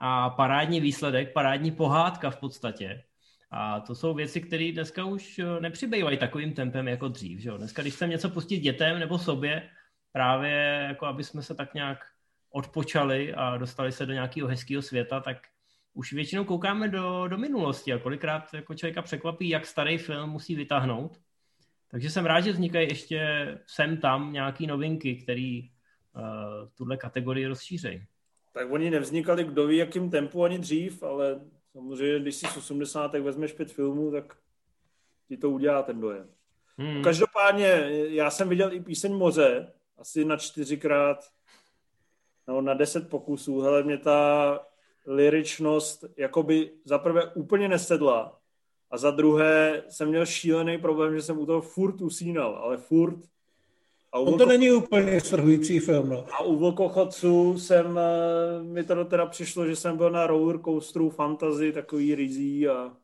a 0.00 0.30
parádní 0.30 0.80
výsledek, 0.80 1.32
parádní 1.32 1.70
pohádka 1.70 2.30
v 2.30 2.37
podstatě. 2.37 3.02
A 3.50 3.80
to 3.80 3.94
jsou 3.94 4.14
věci, 4.14 4.40
které 4.40 4.72
dneska 4.72 5.04
už 5.04 5.38
eh, 5.38 5.61
nepřibývají 5.61 6.18
takovým 6.18 6.52
tempem 6.52 6.88
jako 6.88 7.08
dřív. 7.08 7.40
Že? 7.40 7.50
Dneska, 7.50 7.82
když 7.82 7.94
chceme 7.94 8.11
něco 8.11 8.30
pustit 8.30 8.58
dětem 8.58 8.98
nebo 8.98 9.18
sobě, 9.18 9.70
právě 10.12 10.84
jako 10.88 11.06
aby 11.06 11.24
jsme 11.24 11.42
se 11.42 11.54
tak 11.54 11.74
nějak 11.74 11.98
odpočali 12.50 13.34
a 13.34 13.56
dostali 13.56 13.92
se 13.92 14.06
do 14.06 14.12
nějakého 14.12 14.48
hezkého 14.48 14.82
světa, 14.82 15.20
tak 15.20 15.37
už 15.94 16.12
většinou 16.12 16.44
koukáme 16.44 16.88
do, 16.88 17.28
do 17.28 17.38
minulosti 17.38 17.92
a 17.92 17.98
kolikrát 17.98 18.54
jako 18.54 18.74
člověka 18.74 19.02
překvapí, 19.02 19.48
jak 19.48 19.66
starý 19.66 19.98
film 19.98 20.30
musí 20.30 20.54
vytáhnout. 20.54 21.20
Takže 21.90 22.11
jsem 22.11 22.26
rád, 22.26 22.40
že 22.40 22.52
vznikají 22.52 22.88
ještě 22.88 23.58
sem 23.66 23.96
tam 23.96 24.32
nějaké 24.32 24.66
novinky, 24.66 25.16
které 25.16 25.61
uh, 26.12 26.22
tuhle 26.74 26.96
kategorii 26.96 27.46
rozšířejí 27.46 28.06
tak 28.52 28.70
oni 28.70 28.90
nevznikali 28.90 29.44
kdo 29.44 29.66
ví 29.66 29.76
jakým 29.76 30.11
tempu 30.11 30.44
ani 30.44 30.58
dřív, 30.58 31.02
ale 31.02 31.40
samozřejmě, 31.72 32.20
když 32.20 32.34
si 32.34 32.46
z 32.46 32.56
80. 32.56 33.12
vezmeš 33.14 33.52
pět 33.52 33.72
filmů, 33.72 34.11
tak 34.11 34.37
ti 35.28 35.37
to 35.37 35.50
udělá 35.50 35.82
ten 35.82 36.00
dojem. 36.00 36.30
Hmm. 36.76 37.02
Každopádně, 37.02 37.88
já 37.90 38.30
jsem 38.30 38.48
viděl 38.48 38.72
i 38.72 38.80
píseň 38.80 39.12
Moře, 39.12 39.72
asi 39.98 40.24
na 40.24 40.37
čtyřikrát, 40.37 41.24
no 42.48 42.61
na 42.61 42.74
deset 42.74 43.11
pokusů. 43.11 43.61
Hele, 43.61 43.82
mě 43.82 43.98
ta 43.98 44.61
liričnost 45.06 46.04
jakoby 46.16 46.70
za 46.84 46.98
prvé 46.98 47.32
úplně 47.34 47.68
nesedla 47.68 48.40
a 48.90 48.98
za 48.98 49.11
druhé 49.11 49.82
jsem 49.88 50.08
měl 50.08 50.26
šílený 50.26 50.78
problém, 50.78 51.16
že 51.16 51.22
jsem 51.22 51.38
u 51.38 51.46
toho 51.46 51.61
furt 51.61 52.00
usínal, 52.00 52.56
ale 52.56 52.76
furt 52.76 53.18
a 54.12 54.18
no 54.18 54.38
to 54.38 54.47
není 54.47 54.71
úplně 54.71 55.21
strhující 55.21 55.79
film. 55.79 56.09
No. 56.09 56.27
A 56.33 56.42
u 56.42 56.57
Vlkochodců 56.57 57.59
jsem, 57.59 57.99
eh, 57.99 58.62
mi 58.62 58.85
to 58.85 59.05
teda 59.05 59.27
přišlo, 59.27 59.66
že 59.66 59.77
jsem 59.77 59.97
byl 59.97 60.11
na 60.11 60.27
roller 60.27 60.61
coasteru 60.62 61.11
fantasy, 61.11 61.73
takový 61.73 62.14
rizí 62.14 62.68
a 62.68 62.97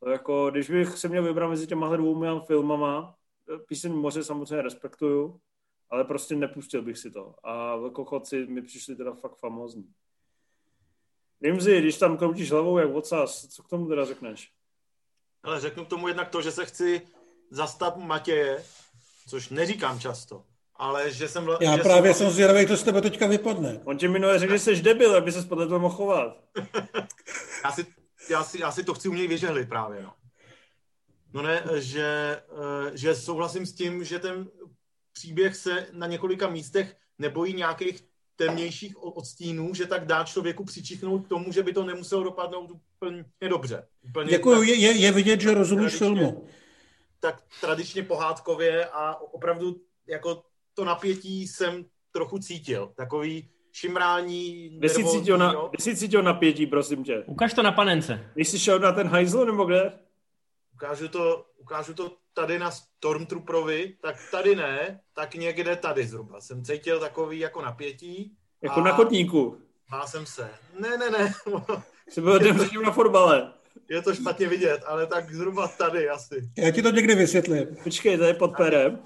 to 0.00 0.10
jako, 0.10 0.50
když 0.50 0.70
bych 0.70 0.98
se 0.98 1.08
měl 1.08 1.22
vybrat 1.22 1.48
mezi 1.48 1.66
těma 1.66 1.96
dvouma 1.96 2.40
filmama, 2.40 3.14
eh, 3.54 3.58
píseň 3.58 3.92
Moře 3.92 4.24
samozřejmě 4.24 4.62
respektuju, 4.62 5.40
ale 5.90 6.04
prostě 6.04 6.36
nepustil 6.36 6.82
bych 6.82 6.98
si 6.98 7.10
to. 7.10 7.34
A 7.42 7.76
Vlkochodci 7.76 8.46
mi 8.46 8.62
přišli 8.62 8.96
teda 8.96 9.14
fakt 9.14 9.36
famózní. 9.36 9.92
Rimzi, 11.42 11.78
když 11.78 11.98
tam 11.98 12.16
kroutíš 12.16 12.50
hlavou 12.50 12.78
jak 12.78 12.94
ocas, 12.94 13.46
co 13.46 13.62
k 13.62 13.68
tomu 13.68 13.88
teda 13.88 14.04
řekneš? 14.04 14.50
Ale 15.42 15.60
řeknu 15.60 15.84
k 15.84 15.88
tomu 15.88 16.08
jednak 16.08 16.28
to, 16.28 16.42
že 16.42 16.52
se 16.52 16.66
chci 16.66 17.02
zastat 17.50 17.96
Matěje, 17.96 18.64
což 19.28 19.48
neříkám 19.48 20.00
často, 20.00 20.44
ale 20.76 21.12
že 21.12 21.28
jsem... 21.28 21.48
Já 21.60 21.76
že 21.76 21.82
právě 21.82 22.14
jsem, 22.14 22.26
jsem 22.26 22.34
zvědavý, 22.34 22.66
to 22.66 22.76
z 22.76 22.82
tebe 22.82 23.00
teďka 23.00 23.26
vypadne. 23.26 23.80
On 23.84 23.98
ti 23.98 24.08
minule 24.08 24.38
řekl, 24.38 24.52
že 24.52 24.58
jsi 24.58 24.82
debil, 24.82 25.16
aby 25.16 25.32
se 25.32 25.42
podle 25.42 25.66
toho 25.66 25.80
mohl 25.80 25.94
chovat. 25.94 26.36
já, 27.64 27.72
si, 27.72 27.86
já, 28.30 28.44
si, 28.44 28.60
já 28.60 28.72
si 28.72 28.84
to 28.84 28.94
chci 28.94 29.08
umět 29.08 29.26
vyžehlit 29.26 29.68
právě, 29.68 30.02
no. 30.02 30.12
No 31.34 31.42
ne, 31.42 31.62
že, 31.74 32.40
eh, 32.86 32.96
že 32.96 33.14
souhlasím 33.14 33.66
s 33.66 33.72
tím, 33.72 34.04
že 34.04 34.18
ten 34.18 34.50
příběh 35.12 35.56
se 35.56 35.86
na 35.92 36.06
několika 36.06 36.48
místech 36.48 36.96
nebojí 37.18 37.54
nějakých 37.54 38.04
temnějších 38.36 39.02
odstínů, 39.02 39.74
že 39.74 39.86
tak 39.86 40.06
dá 40.06 40.24
člověku 40.24 40.64
přičichnout 40.64 41.26
k 41.26 41.28
tomu, 41.28 41.52
že 41.52 41.62
by 41.62 41.72
to 41.72 41.84
nemuselo 41.84 42.24
dopadnout 42.24 42.70
úplně 42.70 43.24
dobře. 43.48 43.86
Úplně 44.02 44.30
Děkuji, 44.30 44.62
je, 44.62 44.92
je 44.92 45.12
vidět, 45.12 45.40
že 45.40 45.54
rozumíš 45.54 45.94
filmu 45.94 46.44
tak 47.22 47.42
tradičně 47.60 48.02
pohádkově 48.02 48.86
a 48.86 49.20
opravdu 49.20 49.76
jako 50.06 50.42
to 50.74 50.84
napětí 50.84 51.48
jsem 51.48 51.84
trochu 52.12 52.38
cítil. 52.38 52.92
Takový 52.96 53.50
šimrání, 53.72 54.68
Kde 54.78 54.88
jsi 54.88 55.04
cítil, 55.04 55.38
na, 55.38 55.54
kde 55.70 55.82
jsi 55.82 55.96
cítil 55.96 56.22
napětí, 56.22 56.66
prosím 56.66 57.04
tě? 57.04 57.24
Ukaž 57.26 57.54
to 57.54 57.62
na 57.62 57.72
panence. 57.72 58.30
Když 58.34 58.48
jsi 58.48 58.58
šel 58.58 58.78
na 58.78 58.92
ten 58.92 59.08
hajzl, 59.08 59.44
nebo 59.44 59.64
kde? 59.64 59.98
Ukážu 60.74 61.08
to, 61.08 61.46
ukážu 61.58 61.94
to 61.94 62.16
tady 62.34 62.58
na 62.58 62.70
Stormtrooperovi, 62.70 63.96
tak 64.02 64.16
tady 64.30 64.56
ne, 64.56 65.00
tak 65.12 65.34
někde 65.34 65.76
tady 65.76 66.06
zhruba. 66.06 66.40
Jsem 66.40 66.64
cítil 66.64 67.00
takový 67.00 67.38
jako 67.38 67.62
napětí. 67.62 68.36
Jako 68.62 68.80
na 68.80 68.92
chodníku. 68.92 69.58
Má 69.90 70.06
jsem 70.06 70.26
se. 70.26 70.50
Ne, 70.78 70.96
ne, 70.96 71.10
ne. 71.10 71.32
Jsi 72.08 72.20
byl 72.20 72.40
na 72.84 72.90
fotbale 72.90 73.52
je 73.92 74.02
to 74.02 74.14
špatně 74.14 74.48
vidět, 74.48 74.82
ale 74.86 75.06
tak 75.06 75.34
zhruba 75.34 75.68
tady 75.68 76.08
asi. 76.08 76.50
Já 76.58 76.70
ti 76.70 76.82
to 76.82 76.90
někdy 76.90 77.14
vysvětlím. 77.14 77.66
Počkej, 77.84 78.18
to 78.18 78.24
je 78.24 78.34
pod 78.34 78.56
perem. 78.56 79.02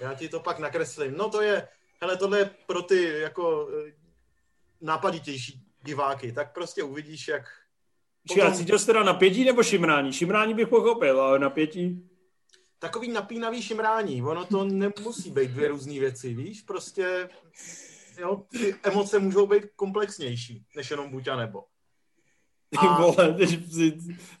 Já 0.00 0.14
ti 0.14 0.28
to 0.28 0.40
pak 0.40 0.58
nakreslím. 0.58 1.14
No 1.16 1.30
to 1.30 1.42
je, 1.42 1.68
hele, 2.00 2.16
tohle 2.16 2.38
je 2.38 2.50
pro 2.66 2.82
ty 2.82 3.18
jako 3.18 3.68
eh, 3.88 3.92
nápaditější 4.80 5.62
diváky, 5.84 6.32
tak 6.32 6.54
prostě 6.54 6.82
uvidíš, 6.82 7.28
jak... 7.28 7.42
Počkej, 8.28 8.42
potom... 8.42 8.58
cítil 8.58 8.78
jsi 8.78 8.86
teda 8.86 9.02
napětí 9.02 9.44
nebo 9.44 9.62
šimrání? 9.62 10.12
Šimrání 10.12 10.54
bych 10.54 10.68
pochopil, 10.68 11.20
ale 11.20 11.38
napětí... 11.38 12.10
Takový 12.78 13.12
napínavý 13.12 13.62
šimrání, 13.62 14.22
ono 14.22 14.44
to 14.44 14.64
nemusí 14.64 15.30
být 15.30 15.50
dvě 15.50 15.68
různé 15.68 16.00
věci, 16.00 16.34
víš, 16.34 16.62
prostě 16.62 17.28
jo, 18.18 18.42
ty 18.50 18.74
emoce 18.82 19.18
můžou 19.18 19.46
být 19.46 19.64
komplexnější, 19.76 20.64
než 20.76 20.90
jenom 20.90 21.10
buď 21.10 21.28
a 21.28 21.36
nebo. 21.36 21.64
Ty 22.80 22.86
a... 22.86 23.00
vole, 23.00 23.34
když 23.36 23.58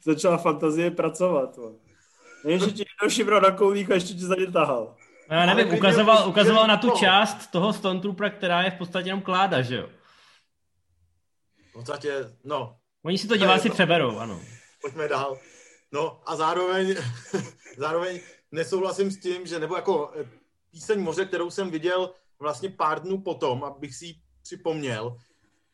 začala 0.04 0.38
fantazie 0.38 0.90
pracovat. 0.90 1.58
Nevím, 2.44 2.60
že 2.60 2.66
ti 2.66 2.78
někdo 2.78 3.10
šibral 3.10 3.40
na 3.40 3.50
koulík 3.50 3.90
a 3.90 3.94
ještě 3.94 4.14
ti 4.14 4.24
za 4.24 4.34
ně 4.34 4.46
tahal. 4.46 4.96
No, 5.30 5.36
já 5.36 5.54
nevím, 5.54 5.74
ukazoval, 5.74 6.28
ukazoval 6.28 6.66
na 6.66 6.76
tu 6.76 6.90
část 6.90 7.50
toho 7.50 7.72
Stone 7.72 8.00
Troopera, 8.00 8.30
která 8.30 8.62
je 8.62 8.70
v 8.70 8.74
podstatě 8.74 9.08
jenom 9.08 9.22
kláda, 9.22 9.62
že 9.62 9.76
jo? 9.76 9.88
V 11.70 11.72
podstatě, 11.72 12.30
no. 12.44 12.76
Oni 13.04 13.18
si 13.18 13.28
to 13.28 13.36
diváci 13.36 13.68
no. 13.68 13.74
přeberou, 13.74 14.18
ano. 14.18 14.40
Pojďme 14.82 15.08
dál. 15.08 15.38
No 15.92 16.20
a 16.26 16.36
zároveň, 16.36 16.96
zároveň 17.78 18.20
nesouhlasím 18.52 19.10
s 19.10 19.20
tím, 19.20 19.46
že 19.46 19.58
nebo 19.58 19.76
jako 19.76 20.12
eh, 20.20 20.24
píseň 20.70 21.00
Moře, 21.00 21.24
kterou 21.24 21.50
jsem 21.50 21.70
viděl 21.70 22.14
vlastně 22.38 22.70
pár 22.70 23.00
dnů 23.02 23.20
potom, 23.20 23.64
abych 23.64 23.94
si 23.94 24.06
ji 24.06 24.14
připomněl, 24.42 25.16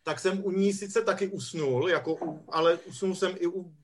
tak 0.03 0.21
jsem 0.21 0.45
u 0.45 0.51
ní 0.51 0.73
sice 0.73 1.03
taky 1.03 1.29
usnul, 1.29 1.89
jako 1.89 2.15
u, 2.15 2.45
ale 2.49 2.77
usnul 2.77 3.15
jsem 3.15 3.35
i 3.39 3.47
u 3.47 3.75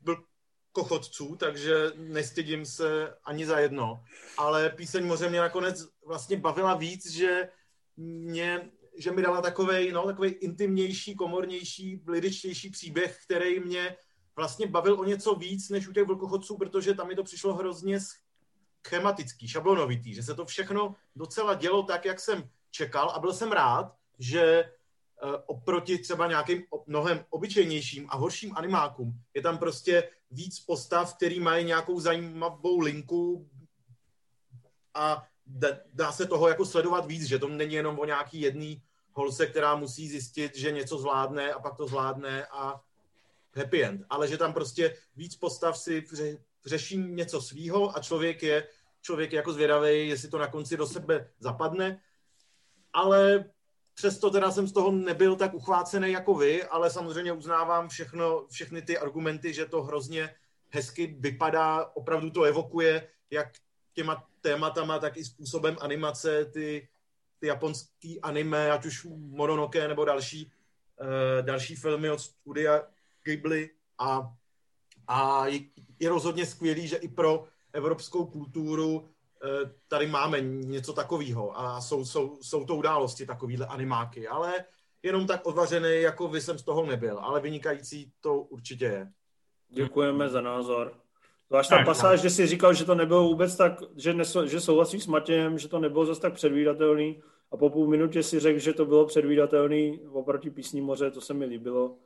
kochodců, 0.73 1.37
takže 1.37 1.75
nestydím 1.97 2.67
se 2.67 3.15
ani 3.25 3.47
za 3.47 3.59
jedno. 3.59 4.05
Ale 4.39 4.71
píseň 4.71 5.07
moře 5.07 5.29
mě 5.29 5.41
nakonec 5.41 5.89
vlastně 6.07 6.37
bavila 6.37 6.75
víc, 6.75 7.11
že 7.11 7.49
mě, 7.97 8.71
že 8.99 9.11
mi 9.11 9.23
dala 9.23 9.43
takový 9.43 9.93
no, 9.93 10.07
takovej 10.07 10.39
intimnější, 10.41 11.15
komornější, 11.15 12.03
lidičtější 12.07 12.71
příběh, 12.71 13.19
který 13.25 13.61
mě 13.61 13.97
vlastně 14.37 14.67
bavil 14.67 15.01
o 15.01 15.05
něco 15.05 15.35
víc 15.35 15.69
než 15.69 15.89
u 15.89 15.93
těch 15.93 16.05
vlkochodců, 16.05 16.57
protože 16.57 16.95
tam 16.95 17.09
mi 17.09 17.15
to 17.15 17.25
přišlo 17.25 17.55
hrozně 17.55 17.99
schematický, 18.87 19.49
šablonovitý, 19.49 20.15
že 20.15 20.23
se 20.23 20.35
to 20.35 20.45
všechno 20.45 20.95
docela 21.17 21.55
dělo 21.55 21.83
tak, 21.83 22.05
jak 22.05 22.21
jsem 22.21 22.51
čekal 22.71 23.11
a 23.11 23.19
byl 23.19 23.33
jsem 23.33 23.53
rád, 23.53 23.95
že 24.19 24.73
oproti 25.47 25.99
třeba 25.99 26.27
nějakým 26.27 26.63
mnohem 26.87 27.25
obyčejnějším 27.31 28.07
a 28.09 28.17
horším 28.17 28.53
animákům. 28.57 29.13
Je 29.35 29.43
tam 29.43 29.59
prostě 29.59 30.11
víc 30.31 30.61
postav, 30.61 31.15
který 31.15 31.41
mají 31.41 31.65
nějakou 31.65 32.01
zajímavou 32.01 32.81
linku 32.81 33.51
a 34.95 35.27
dá 35.93 36.13
se 36.13 36.27
toho 36.27 36.49
jako 36.49 36.67
sledovat 36.67 37.07
víc, 37.07 37.25
že 37.25 37.39
to 37.39 37.49
není 37.49 37.75
jenom 37.75 37.99
o 37.99 38.05
nějaký 38.05 38.41
jedný 38.41 38.83
holce, 39.13 39.47
která 39.47 39.77
musí 39.77 40.09
zjistit, 40.09 40.57
že 40.57 40.73
něco 40.73 40.99
zvládne 40.99 41.53
a 41.53 41.61
pak 41.61 41.77
to 41.77 41.87
zvládne 41.87 42.47
a 42.47 42.81
happy 43.55 43.85
end. 43.85 44.05
Ale 44.11 44.29
že 44.29 44.39
tam 44.39 44.53
prostě 44.53 44.97
víc 45.17 45.37
postav 45.37 45.79
si 45.79 46.05
řeší 46.67 46.97
něco 46.97 47.41
svýho 47.43 47.97
a 47.97 48.01
člověk 48.01 48.43
je, 48.43 48.69
člověk 49.03 49.33
je 49.33 49.37
jako 49.37 49.53
zvědavý, 49.53 50.09
jestli 50.09 50.29
to 50.29 50.39
na 50.39 50.47
konci 50.47 50.77
do 50.77 50.87
sebe 50.87 51.31
zapadne. 51.39 52.01
Ale 52.93 53.45
přesto 53.97 54.31
teda 54.31 54.51
jsem 54.51 54.67
z 54.67 54.73
toho 54.73 54.93
nebyl 54.93 55.37
tak 55.37 55.55
uchvácený 55.55 56.13
jako 56.13 56.35
vy, 56.35 56.65
ale 56.65 56.91
samozřejmě 56.91 57.33
uznávám 57.33 57.89
všechno, 57.89 58.47
všechny 58.51 58.83
ty 58.83 58.99
argumenty, 58.99 59.55
že 59.55 59.67
to 59.67 59.83
hrozně 59.83 60.35
hezky 60.69 61.17
vypadá, 61.21 61.85
opravdu 61.95 62.31
to 62.31 62.43
evokuje, 62.43 63.09
jak 63.31 63.49
těma 63.93 64.29
tématama, 64.41 64.99
tak 64.99 65.17
i 65.17 65.25
způsobem 65.25 65.77
animace, 65.81 66.45
ty, 66.45 66.89
ty 67.39 67.47
japonský 67.47 68.21
anime, 68.21 68.71
ať 68.71 68.87
už 68.87 69.07
Mononoke 69.15 69.89
nebo 69.89 70.05
další, 70.05 70.53
uh, 71.01 71.47
další 71.47 71.77
filmy 71.77 72.11
od 72.11 72.21
studia 72.21 72.83
Ghibli. 73.25 73.71
A, 73.99 74.33
a 75.09 75.47
je, 76.01 76.09
rozhodně 76.09 76.47
skvělý, 76.47 76.89
že 76.89 76.97
i 76.97 77.09
pro 77.09 77.45
evropskou 77.73 78.27
kulturu 78.27 79.09
tady 79.89 80.07
máme 80.07 80.41
něco 80.41 80.93
takového 80.93 81.59
a 81.59 81.81
jsou, 81.81 82.05
jsou, 82.05 82.39
jsou 82.43 82.65
to 82.65 82.77
události 82.77 83.27
takovýhle 83.27 83.67
animáky, 83.67 84.29
ale 84.29 84.65
jenom 85.03 85.27
tak 85.27 85.47
odvařený, 85.47 86.01
jako 86.01 86.29
vy 86.29 86.41
jsem 86.41 86.59
z 86.59 86.63
toho 86.63 86.87
nebyl, 86.87 87.19
ale 87.19 87.41
vynikající 87.41 88.13
to 88.21 88.41
určitě 88.41 88.85
je. 88.85 89.13
Děkujeme 89.69 90.29
za 90.29 90.41
názor. 90.41 90.93
Zvlášť 91.49 91.71
ta 91.71 91.85
pasáž, 91.85 92.21
že 92.21 92.31
jsi 92.31 92.47
říkal, 92.47 92.75
že 92.75 92.85
to 92.85 92.95
nebylo 92.95 93.25
vůbec 93.25 93.57
tak, 93.57 93.83
že, 93.97 94.15
neso, 94.15 94.47
že 94.47 94.61
souhlasíš 94.61 95.05
s 95.05 95.07
Matějem, 95.07 95.59
že 95.59 95.69
to 95.69 95.79
nebylo 95.79 96.07
zase 96.07 96.21
tak 96.21 96.35
předvídatelný 96.35 97.23
a 97.53 97.57
po 97.57 97.71
půl 97.71 97.89
minutě 97.89 98.23
si 98.23 98.41
řekl, 98.41 98.59
že 98.59 98.73
to 98.73 98.85
bylo 98.85 99.07
předvídatelný 99.07 100.01
oproti 100.13 100.51
písní 100.51 100.81
moře, 100.81 101.11
to 101.11 101.21
se 101.21 101.35
mi 101.35 101.45
líbilo. 101.45 101.97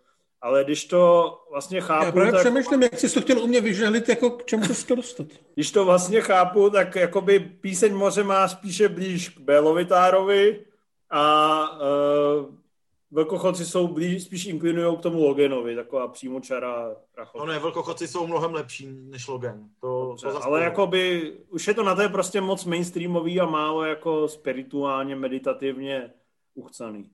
Ale 0.43 0.64
když 0.64 0.84
to 0.84 1.34
vlastně 1.51 1.80
chápu... 1.80 2.05
Já 2.05 2.12
právě 2.12 2.32
tak... 2.32 2.41
přemýšlím, 2.41 2.82
jak 2.82 2.99
jsi 2.99 3.14
to 3.14 3.20
chtěl 3.20 3.38
u 3.38 3.47
mě 3.47 3.61
vyžehlit, 3.61 4.09
jako 4.09 4.30
k 4.30 4.45
čemu 4.45 4.64
se 4.64 4.86
to 4.86 4.95
dostat. 4.95 5.26
Když 5.55 5.70
to 5.70 5.84
vlastně 5.84 6.20
chápu, 6.20 6.70
tak 6.70 6.97
jakoby 6.97 7.41
píseň 7.41 7.95
moře 7.95 8.22
má 8.22 8.49
spíše 8.49 8.88
blíž 8.88 9.28
k 9.28 9.41
Bélovitárovi 9.41 10.64
a 11.11 11.62
uh, 11.72 12.55
Velkochodci 13.12 13.66
jsou 13.66 13.88
blíž, 13.88 14.24
spíš 14.24 14.47
inklinují 14.47 14.97
k 14.97 15.01
tomu 15.01 15.24
Loganovi, 15.24 15.76
taková 15.76 16.09
přímočara 16.09 16.97
No 17.36 17.47
ne, 17.47 17.59
velkochodci 17.59 18.09
jsou 18.09 18.26
mnohem 18.26 18.55
lepší 18.55 18.86
než 18.86 19.28
Logan. 19.28 19.68
To, 19.80 20.07
Dobře, 20.09 20.26
to 20.26 20.45
ale 20.45 20.62
jakoby, 20.62 21.32
už 21.49 21.68
je 21.68 21.74
to 21.74 21.82
na 21.82 21.95
té 21.95 22.09
prostě 22.09 22.41
moc 22.41 22.64
mainstreamový 22.64 23.41
a 23.41 23.47
málo 23.47 23.84
jako 23.84 24.28
spirituálně, 24.28 25.16
meditativně 25.16 26.12
uchcaný. 26.55 27.11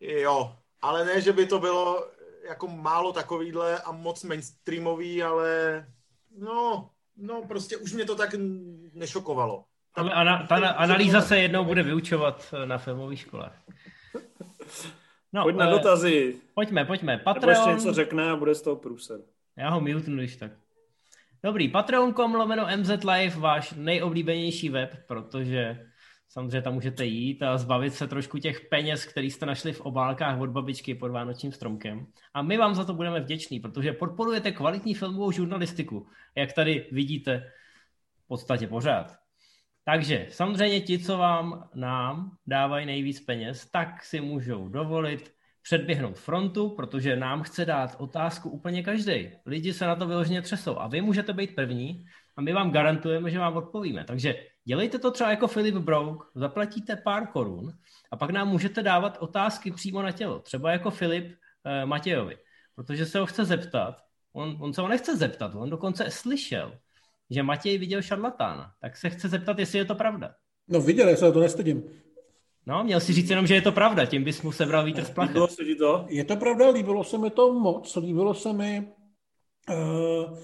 Jo, 0.00 0.56
ale 0.82 1.04
ne, 1.04 1.20
že 1.20 1.32
by 1.32 1.46
to 1.46 1.58
bylo 1.58 2.06
jako 2.48 2.68
málo 2.68 3.12
takovýhle 3.12 3.78
a 3.78 3.92
moc 3.92 4.24
mainstreamový, 4.24 5.22
ale 5.22 5.86
no, 6.38 6.90
no 7.16 7.42
prostě 7.48 7.76
už 7.76 7.92
mě 7.92 8.04
to 8.04 8.16
tak 8.16 8.34
nešokovalo. 8.94 9.64
Ale 9.94 10.12
ana, 10.12 10.46
ta 10.46 10.68
analýza 10.68 11.20
se 11.20 11.38
jednou 11.38 11.64
bude 11.64 11.82
vyučovat 11.82 12.54
na 12.64 12.78
filmové 12.78 13.16
škole. 13.16 13.50
No, 15.32 15.42
Pojď 15.42 15.56
na 15.56 15.68
eh, 15.68 15.70
dotazy. 15.70 16.36
Pojďme, 16.54 16.84
pojďme. 16.84 17.18
Patreon... 17.18 17.58
Nebo 17.58 17.70
ještě 17.70 17.84
něco 17.84 17.94
řekne 17.94 18.30
a 18.30 18.36
bude 18.36 18.54
z 18.54 18.62
toho 18.62 18.76
průser. 18.76 19.20
Já 19.56 19.70
ho 19.70 19.80
mutnu, 19.80 20.16
když 20.16 20.36
tak. 20.36 20.52
Dobrý, 21.42 21.68
patreon.com 21.68 22.34
lomeno 22.34 22.66
MZ 22.76 22.90
Live, 23.04 23.36
váš 23.36 23.72
nejoblíbenější 23.76 24.68
web, 24.68 24.96
protože 25.06 25.87
samozřejmě 26.28 26.62
tam 26.62 26.74
můžete 26.74 27.04
jít 27.04 27.42
a 27.42 27.58
zbavit 27.58 27.94
se 27.94 28.06
trošku 28.06 28.38
těch 28.38 28.60
peněz, 28.60 29.04
které 29.04 29.26
jste 29.26 29.46
našli 29.46 29.72
v 29.72 29.80
obálkách 29.80 30.40
od 30.40 30.50
babičky 30.50 30.94
pod 30.94 31.08
Vánočním 31.08 31.52
stromkem. 31.52 32.06
A 32.34 32.42
my 32.42 32.56
vám 32.56 32.74
za 32.74 32.84
to 32.84 32.94
budeme 32.94 33.20
vděční, 33.20 33.60
protože 33.60 33.92
podporujete 33.92 34.52
kvalitní 34.52 34.94
filmovou 34.94 35.30
žurnalistiku, 35.30 36.06
jak 36.34 36.52
tady 36.52 36.88
vidíte 36.92 37.52
v 38.24 38.28
podstatě 38.28 38.66
pořád. 38.66 39.16
Takže 39.84 40.26
samozřejmě 40.30 40.80
ti, 40.80 40.98
co 40.98 41.18
vám 41.18 41.68
nám 41.74 42.36
dávají 42.46 42.86
nejvíc 42.86 43.20
peněz, 43.20 43.70
tak 43.70 44.04
si 44.04 44.20
můžou 44.20 44.68
dovolit 44.68 45.34
předběhnout 45.62 46.18
frontu, 46.18 46.68
protože 46.68 47.16
nám 47.16 47.42
chce 47.42 47.64
dát 47.64 47.96
otázku 47.98 48.50
úplně 48.50 48.82
každý. 48.82 49.30
Lidi 49.46 49.72
se 49.72 49.86
na 49.86 49.96
to 49.96 50.06
vyloženě 50.06 50.42
třesou 50.42 50.78
a 50.78 50.88
vy 50.88 51.00
můžete 51.00 51.32
být 51.32 51.54
první 51.54 52.04
a 52.36 52.40
my 52.40 52.52
vám 52.52 52.70
garantujeme, 52.70 53.30
že 53.30 53.38
vám 53.38 53.56
odpovíme. 53.56 54.04
Takže 54.04 54.34
dělejte 54.68 54.98
to 54.98 55.10
třeba 55.10 55.30
jako 55.30 55.48
Filip 55.48 55.74
Brouk, 55.74 56.30
zaplatíte 56.34 56.96
pár 56.96 57.26
korun 57.26 57.72
a 58.10 58.16
pak 58.16 58.30
nám 58.30 58.48
můžete 58.48 58.82
dávat 58.82 59.16
otázky 59.20 59.70
přímo 59.70 60.02
na 60.02 60.12
tělo, 60.12 60.38
třeba 60.38 60.72
jako 60.72 60.90
Filip 60.90 61.34
eh, 61.64 61.86
Matějovi, 61.86 62.36
protože 62.74 63.06
se 63.06 63.18
ho 63.18 63.26
chce 63.26 63.44
zeptat. 63.44 63.96
On, 64.32 64.56
on 64.60 64.74
se 64.74 64.80
ho 64.80 64.88
nechce 64.88 65.16
zeptat, 65.16 65.54
on 65.54 65.70
dokonce 65.70 66.10
slyšel, 66.10 66.78
že 67.30 67.42
Matěj 67.42 67.78
viděl 67.78 68.02
šarlatána, 68.02 68.72
tak 68.80 68.96
se 68.96 69.10
chce 69.10 69.28
zeptat, 69.28 69.58
jestli 69.58 69.78
je 69.78 69.84
to 69.84 69.94
pravda. 69.94 70.34
No 70.68 70.80
viděl, 70.80 71.08
já 71.08 71.16
se 71.16 71.32
to 71.32 71.40
nestydím. 71.40 71.84
No, 72.66 72.84
měl 72.84 73.00
si 73.00 73.12
říct 73.12 73.30
jenom, 73.30 73.46
že 73.46 73.54
je 73.54 73.62
to 73.62 73.72
pravda, 73.72 74.06
tím 74.06 74.24
bys 74.24 74.42
mu 74.42 74.52
sebral 74.52 74.84
vítr 74.84 75.04
z 75.04 75.10
plachet. 75.10 75.30
Líbilo 75.30 75.48
se 75.48 75.64
ti 75.64 75.74
to? 75.74 76.06
Je 76.08 76.24
to 76.24 76.36
pravda, 76.36 76.68
líbilo 76.68 77.04
se 77.04 77.18
mi 77.18 77.30
to 77.30 77.52
moc, 77.52 77.96
líbilo 77.96 78.34
se 78.34 78.52
mi... 78.52 78.92
Uh, 79.70 80.38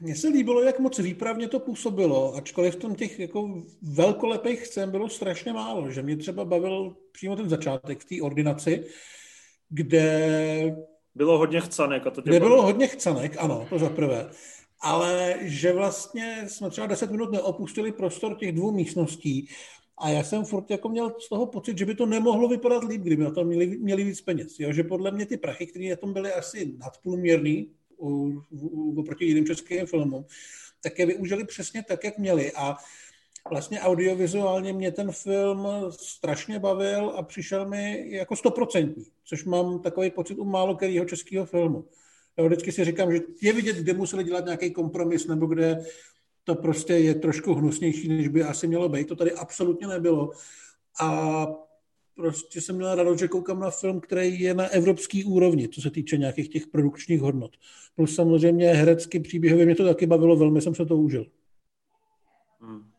mně 0.00 0.16
se 0.16 0.28
líbilo, 0.28 0.62
jak 0.62 0.78
moc 0.78 0.98
výpravně 0.98 1.48
to 1.48 1.60
působilo, 1.60 2.34
ačkoliv 2.36 2.74
v 2.74 2.78
tom 2.78 2.94
těch 2.94 3.18
jako 3.18 3.62
velkolepých 3.82 4.66
scén 4.66 4.90
bylo 4.90 5.08
strašně 5.08 5.52
málo, 5.52 5.90
že 5.90 6.02
mě 6.02 6.16
třeba 6.16 6.44
bavil 6.44 6.96
přímo 7.12 7.36
ten 7.36 7.48
začátek 7.48 8.00
v 8.00 8.04
té 8.04 8.22
ordinaci, 8.22 8.84
kde... 9.68 10.76
Bylo 11.14 11.38
hodně 11.38 11.60
chcanek. 11.60 12.06
A 12.06 12.10
to 12.10 12.22
kde 12.22 12.40
bylo 12.40 12.62
hodně 12.62 12.86
chcanek, 12.86 13.36
ano, 13.38 13.66
to 13.70 13.78
za 13.78 13.88
prvé 13.88 14.30
ale 14.80 15.36
že 15.40 15.72
vlastně 15.72 16.44
jsme 16.48 16.70
třeba 16.70 16.86
10 16.86 17.10
minut 17.10 17.32
neopustili 17.32 17.92
prostor 17.92 18.36
těch 18.36 18.52
dvou 18.52 18.72
místností 18.72 19.48
a 19.98 20.08
já 20.08 20.24
jsem 20.24 20.44
furt 20.44 20.70
jako 20.70 20.88
měl 20.88 21.14
z 21.20 21.28
toho 21.28 21.46
pocit, 21.46 21.78
že 21.78 21.86
by 21.86 21.94
to 21.94 22.06
nemohlo 22.06 22.48
vypadat 22.48 22.84
líp, 22.84 23.02
kdyby 23.02 23.24
na 23.24 23.30
to 23.30 23.44
měli, 23.44 23.66
měli 23.66 24.04
víc 24.04 24.20
peněz. 24.20 24.60
Jo? 24.60 24.72
Že 24.72 24.84
podle 24.84 25.10
mě 25.10 25.26
ty 25.26 25.36
prachy, 25.36 25.66
které 25.66 25.90
na 25.90 25.96
tom 25.96 26.12
byly 26.12 26.32
asi 26.32 26.74
nadprůměrný 26.78 27.70
oproti 28.96 29.24
jiným 29.24 29.46
českým 29.46 29.86
filmům, 29.86 30.24
tak 30.82 30.98
je 30.98 31.06
využili 31.06 31.44
přesně 31.44 31.82
tak, 31.82 32.04
jak 32.04 32.18
měli. 32.18 32.52
A 32.52 32.76
vlastně 33.50 33.80
audiovizuálně 33.80 34.72
mě 34.72 34.92
ten 34.92 35.12
film 35.12 35.68
strašně 35.90 36.58
bavil 36.58 37.10
a 37.16 37.22
přišel 37.22 37.68
mi 37.68 38.10
jako 38.10 38.36
stoprocentní, 38.36 39.04
což 39.24 39.44
mám 39.44 39.82
takový 39.82 40.10
pocit 40.10 40.38
u 40.38 40.44
málo 40.44 40.76
kterého 40.76 41.04
českého 41.04 41.46
filmu. 41.46 41.84
Jo, 42.38 42.46
vždycky 42.46 42.72
si 42.72 42.84
říkám, 42.84 43.12
že 43.12 43.20
je 43.42 43.52
vidět, 43.52 43.76
kde 43.76 43.94
museli 43.94 44.24
dělat 44.24 44.44
nějaký 44.44 44.70
kompromis, 44.70 45.26
nebo 45.26 45.46
kde 45.46 45.84
to 46.44 46.54
prostě 46.54 46.92
je 46.92 47.14
trošku 47.14 47.54
hnusnější, 47.54 48.08
než 48.08 48.28
by 48.28 48.42
asi 48.42 48.66
mělo 48.66 48.88
být. 48.88 49.08
To 49.08 49.16
tady 49.16 49.32
absolutně 49.32 49.86
nebylo. 49.86 50.30
A 51.00 51.46
prostě 52.20 52.60
jsem 52.60 52.76
měl 52.76 52.94
radost, 52.94 53.18
že 53.18 53.28
koukám 53.28 53.60
na 53.60 53.70
film, 53.70 54.00
který 54.00 54.40
je 54.40 54.54
na 54.54 54.64
evropský 54.64 55.24
úrovni, 55.24 55.68
co 55.68 55.80
se 55.80 55.90
týče 55.90 56.18
nějakých 56.18 56.48
těch 56.48 56.66
produkčních 56.66 57.20
hodnot. 57.20 57.56
Plus 57.94 58.14
samozřejmě 58.14 58.72
herecky, 58.72 59.20
příběhově 59.20 59.66
mě 59.66 59.74
to 59.74 59.84
taky 59.84 60.06
bavilo, 60.06 60.36
velmi 60.36 60.60
jsem 60.60 60.74
se 60.74 60.86
to 60.86 60.96
užil. 60.96 61.26
Hmm. 62.60 62.90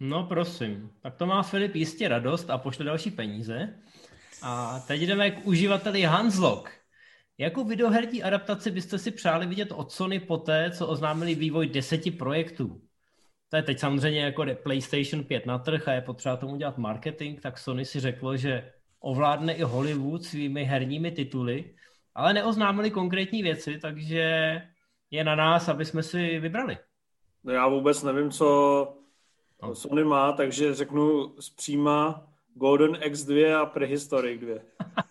No 0.00 0.26
prosím, 0.26 0.90
tak 1.00 1.16
to 1.16 1.26
má 1.26 1.42
Filip 1.42 1.74
jistě 1.74 2.08
radost 2.08 2.50
a 2.50 2.58
pošle 2.58 2.84
další 2.84 3.10
peníze. 3.10 3.78
A 4.42 4.80
teď 4.80 5.00
jdeme 5.00 5.30
k 5.30 5.46
uživateli 5.46 6.02
Hanslock. 6.02 6.70
Jakou 7.38 7.64
videoherní 7.64 8.22
adaptaci 8.22 8.70
byste 8.70 8.98
si 8.98 9.10
přáli 9.10 9.46
vidět 9.46 9.72
od 9.72 9.92
Sony 9.92 10.20
poté, 10.20 10.70
co 10.70 10.86
oznámili 10.86 11.34
vývoj 11.34 11.66
deseti 11.66 12.10
projektů? 12.10 12.80
To 13.52 13.56
je 13.56 13.62
teď 13.62 13.78
samozřejmě 13.78 14.20
jako 14.20 14.44
PlayStation 14.62 15.24
5 15.24 15.46
na 15.46 15.58
trh 15.58 15.88
a 15.88 15.92
je 15.92 16.00
potřeba 16.00 16.36
tomu 16.36 16.56
dělat 16.56 16.78
marketing, 16.78 17.40
tak 17.40 17.58
Sony 17.58 17.84
si 17.84 18.00
řeklo, 18.00 18.36
že 18.36 18.72
ovládne 19.00 19.54
i 19.54 19.62
Hollywood 19.62 20.24
svými 20.24 20.64
herními 20.64 21.10
tituly, 21.10 21.74
ale 22.14 22.32
neoznámili 22.32 22.90
konkrétní 22.90 23.42
věci, 23.42 23.78
takže 23.78 24.22
je 25.10 25.24
na 25.24 25.34
nás, 25.34 25.68
aby 25.68 25.84
jsme 25.84 26.02
si 26.02 26.38
vybrali. 26.38 26.78
No 27.44 27.52
já 27.52 27.68
vůbec 27.68 28.02
nevím, 28.02 28.30
co 28.30 28.46
no. 29.62 29.74
Sony 29.74 30.04
má, 30.04 30.32
takže 30.32 30.74
řeknu 30.74 31.34
zpříma 31.40 32.26
Golden 32.54 32.92
X2 32.92 33.60
a 33.60 33.66
Prehistoric 33.66 34.40
2. 34.40 34.54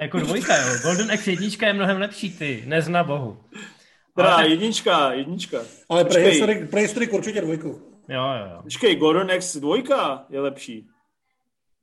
Jako 0.00 0.18
dvojka, 0.18 0.56
jo. 0.56 0.78
Golden 0.82 1.10
X 1.10 1.26
jednička 1.26 1.66
je 1.66 1.72
mnohem 1.72 1.98
lepší, 1.98 2.38
ty. 2.38 2.64
Nezna 2.66 3.04
bohu. 3.04 3.44
Teda 4.16 4.36
tak... 4.36 4.48
jednička, 4.48 5.12
jednička. 5.12 5.58
Ale 5.88 6.04
Prehistoric, 6.04 6.70
Prehistoric 6.70 7.12
určitě 7.12 7.40
dvojku. 7.40 7.68
Jo, 8.08 8.22
jo, 8.22 8.46
jo. 8.52 8.62
Počkej, 8.62 8.96
Golden 8.96 9.30
X 9.30 9.56
dvojka 9.56 10.24
je 10.30 10.40
lepší. 10.40 10.88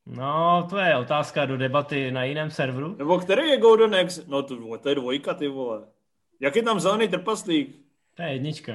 No, 0.05 0.67
to 0.69 0.77
je 0.77 0.97
otázka 0.97 1.45
do 1.45 1.57
debaty 1.57 2.11
na 2.11 2.23
jiném 2.23 2.51
serveru. 2.51 2.95
Nebo 2.97 3.19
který 3.19 3.47
je 3.49 3.57
Golden 3.57 3.95
X? 3.95 4.25
No 4.27 4.43
to, 4.43 4.77
to 4.77 4.89
je 4.89 4.95
dvojka, 4.95 5.33
ty 5.33 5.47
vole. 5.47 5.81
Jak 6.39 6.55
je 6.55 6.63
tam 6.63 6.79
zelený 6.79 7.07
trpaslík? 7.07 7.75
To 8.15 8.21
je 8.21 8.29
jednička. 8.33 8.73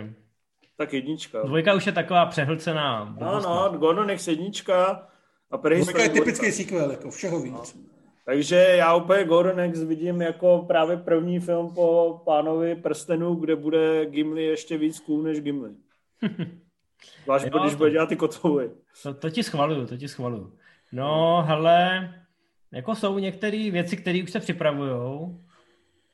tak 0.77 0.93
jednička. 0.93 1.43
Dvojka 1.43 1.75
už 1.75 1.87
je 1.87 1.93
taková 1.93 2.27
přehlcená. 2.27 3.17
No, 3.21 3.41
no, 3.41 3.79
Gordon 3.79 4.11
X 4.11 4.29
jednička 4.29 5.09
a 5.51 5.57
Dvojka 5.57 6.03
je 6.03 6.09
typický 6.09 6.53
sequel, 6.53 6.91
jako 6.91 7.11
všeho 7.11 7.41
víc. 7.41 7.75
No. 7.75 7.94
Takže 8.25 8.57
já 8.57 8.95
úplně 8.95 9.25
Gordon 9.25 9.61
X 9.61 9.83
vidím 9.83 10.23
jako 10.23 10.65
právě 10.69 10.97
první 10.97 11.41
film 11.41 11.75
po 11.75 12.21
pánovi 12.25 12.75
prstenu, 12.75 13.35
kde 13.35 13.57
bude 13.57 14.07
Gimli 14.07 14.45
ještě 14.45 14.79
víc 14.79 15.01
cool 15.01 15.23
než 15.23 15.41
Gimli. 15.41 15.71
Zvlášť, 17.25 17.45
když 17.45 17.73
to, 17.73 17.79
bude 17.79 17.91
dělat 17.91 18.09
ty 18.09 18.17
kotouly. 18.17 18.71
To, 19.03 19.15
to 19.15 19.31
ti 19.31 19.43
schvaluju, 19.43 19.87
to 19.87 19.97
ti 19.97 20.09
schvaluju. 20.09 20.53
No, 20.93 21.43
hele, 21.47 22.11
jako 22.73 22.95
jsou 22.95 23.19
některé 23.19 23.71
věci, 23.71 23.97
které 23.97 24.23
už 24.23 24.31
se 24.31 24.41
připravujou. 24.41 25.41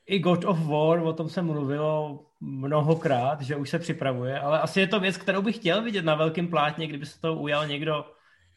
I 0.05 0.19
God 0.19 0.45
of 0.45 0.67
War, 0.67 0.99
o 0.99 1.13
tom 1.13 1.29
se 1.29 1.41
mluvilo 1.41 2.25
mnohokrát, 2.39 3.41
že 3.41 3.55
už 3.55 3.69
se 3.69 3.79
připravuje, 3.79 4.39
ale 4.39 4.59
asi 4.59 4.79
je 4.79 4.87
to 4.87 4.99
věc, 4.99 5.17
kterou 5.17 5.41
bych 5.41 5.55
chtěl 5.55 5.83
vidět 5.83 6.05
na 6.05 6.15
velkém 6.15 6.47
plátně, 6.47 6.87
kdyby 6.87 7.05
se 7.05 7.21
to 7.21 7.35
ujal 7.35 7.67
někdo 7.67 8.05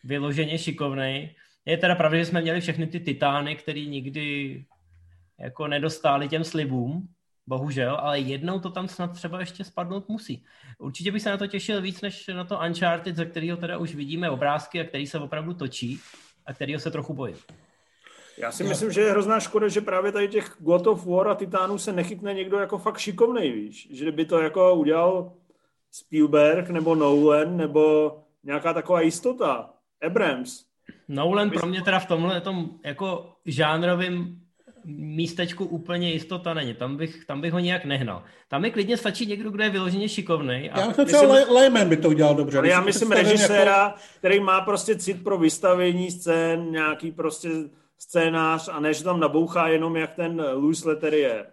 vyloženě 0.05 0.59
šikovnej. 0.59 1.35
Je 1.67 1.77
teda 1.77 1.95
pravda, 1.95 2.19
že 2.19 2.25
jsme 2.25 2.41
měli 2.41 2.61
všechny 2.61 2.87
ty 2.87 3.01
titány, 3.01 3.57
který 3.57 3.89
nikdy 3.89 4.65
jako 5.41 5.67
nedostáli 5.67 6.29
těm 6.29 6.45
slibům, 6.45 7.09
bohužel, 7.47 7.97
ale 8.01 8.21
jednou 8.21 8.61
to 8.61 8.71
tam 8.71 8.89
snad 8.89 9.13
třeba 9.13 9.41
ještě 9.41 9.65
spadnout 9.65 10.09
musí. 10.09 10.45
Určitě 10.79 11.13
bych 11.13 11.23
se 11.23 11.31
na 11.31 11.37
to 11.37 11.47
těšil 11.47 11.83
víc, 11.83 12.01
než 12.01 12.27
na 12.29 12.45
to 12.45 12.59
Uncharted, 12.67 13.17
ze 13.17 13.27
kterého 13.27 13.57
teda 13.57 13.79
už 13.79 13.95
vidíme 13.95 14.31
obrázky 14.31 14.81
a 14.81 14.85
který 14.85 15.07
se 15.07 15.19
opravdu 15.19 15.55
točí 15.55 16.01
a 16.47 16.55
kterého 16.55 16.81
se 16.81 16.91
trochu 16.91 17.15
bojím. 17.15 17.37
Já 18.39 18.53
si 18.53 18.65
myslím, 18.65 18.93
že 18.93 19.01
je 19.01 19.11
hrozná 19.11 19.41
škoda, 19.41 19.69
že 19.69 19.81
právě 19.81 20.13
tady 20.13 20.29
těch 20.29 20.57
God 20.59 20.87
of 20.87 21.07
War 21.07 21.29
a 21.29 21.35
Titánů 21.35 21.79
se 21.79 21.93
nechytne 21.93 22.35
někdo 22.35 22.59
jako 22.59 22.79
fakt 22.79 22.99
šikovnej, 22.99 23.53
víš. 23.53 23.89
Že 23.91 24.13
by 24.13 24.25
to 24.25 24.41
jako 24.41 24.75
udělal 24.75 25.33
Spielberg 25.91 26.71
nebo 26.71 26.95
Nolan 26.95 27.57
nebo 27.57 28.17
nějaká 28.43 28.73
taková 28.73 29.01
jistota. 29.01 29.71
Abrams. 30.07 30.65
Nolan 31.09 31.51
pro 31.51 31.67
mě 31.67 31.83
teda 31.83 31.99
v 31.99 32.07
tomhle 32.07 32.41
tom 32.41 32.71
jako 32.85 33.33
žánrovým 33.47 34.41
místečku 34.87 35.65
úplně 35.65 36.13
jistota 36.13 36.55
není. 36.55 36.75
Tam 36.75 36.97
bych, 36.97 37.25
tam 37.25 37.41
bych 37.41 37.53
ho 37.53 37.59
nějak 37.59 37.85
nehnal. 37.85 38.23
Tam 38.49 38.63
mi 38.63 38.71
klidně 38.71 38.97
stačí 38.97 39.27
někdo, 39.27 39.51
kdo 39.51 39.65
je 39.65 39.71
vyloženě 39.71 40.09
šikovný. 40.09 40.71
A... 40.71 40.81
Já 40.81 40.89
myslím, 40.89 41.09
že 41.09 41.17
Lehman 41.53 41.89
by 41.89 41.97
to 41.97 42.09
udělal 42.09 42.35
dobře. 42.35 42.59
Ale 42.59 42.69
já 42.69 42.81
myslím 42.81 43.13
režiséra, 43.13 43.83
jako... 43.85 43.99
který 44.19 44.41
má 44.41 44.61
prostě 44.61 44.97
cit 44.97 45.25
pro 45.25 45.39
vystavení 45.39 46.11
scén, 46.11 46.71
nějaký 46.71 47.13
prostě 47.13 47.49
scénář 47.99 48.69
a 48.73 48.81
než 48.81 49.03
tam 49.03 49.21
nabouchá 49.21 49.69
jenom 49.69 49.97
jak 49.97 50.15
ten 50.15 50.45
Louis 50.55 50.85
Letter 50.85 51.15
je. 51.15 51.47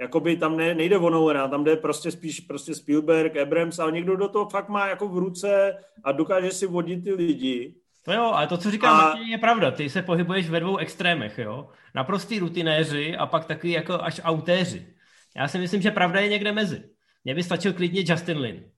Jakoby 0.00 0.36
tam 0.36 0.56
ne, 0.56 0.74
nejde 0.74 0.98
o 0.98 1.10
Nolana, 1.10 1.48
tam 1.48 1.64
jde 1.64 1.76
prostě 1.76 2.10
spíš 2.10 2.40
prostě 2.40 2.74
Spielberg, 2.74 3.36
Abrams, 3.36 3.78
ale 3.78 3.92
někdo 3.92 4.16
do 4.16 4.28
toho 4.28 4.48
fakt 4.48 4.68
má 4.68 4.86
jako 4.86 5.08
v 5.08 5.18
ruce 5.18 5.74
a 6.04 6.12
dokáže 6.12 6.50
si 6.50 6.66
vodit 6.66 7.04
ty 7.04 7.12
lidi. 7.12 7.74
No 8.06 8.14
jo, 8.14 8.22
ale 8.22 8.46
to, 8.46 8.58
co 8.58 8.70
říká 8.70 8.90
a... 8.90 8.96
Martin, 8.96 9.28
je 9.28 9.38
pravda. 9.38 9.70
Ty 9.70 9.90
se 9.90 10.02
pohybuješ 10.02 10.50
ve 10.50 10.60
dvou 10.60 10.76
extrémech, 10.76 11.38
jo. 11.38 11.68
Naprostý 11.94 12.38
rutinéři 12.38 13.16
a 13.16 13.26
pak 13.26 13.44
takový 13.44 13.72
jako 13.72 14.02
až 14.02 14.20
autéři. 14.24 14.94
Já 15.36 15.48
si 15.48 15.58
myslím, 15.58 15.82
že 15.82 15.90
pravda 15.90 16.20
je 16.20 16.28
někde 16.28 16.52
mezi. 16.52 16.84
Mně 17.24 17.34
by 17.34 17.42
stačil 17.42 17.72
klidně 17.72 18.04
Justin 18.06 18.38
Lin. 18.38 18.70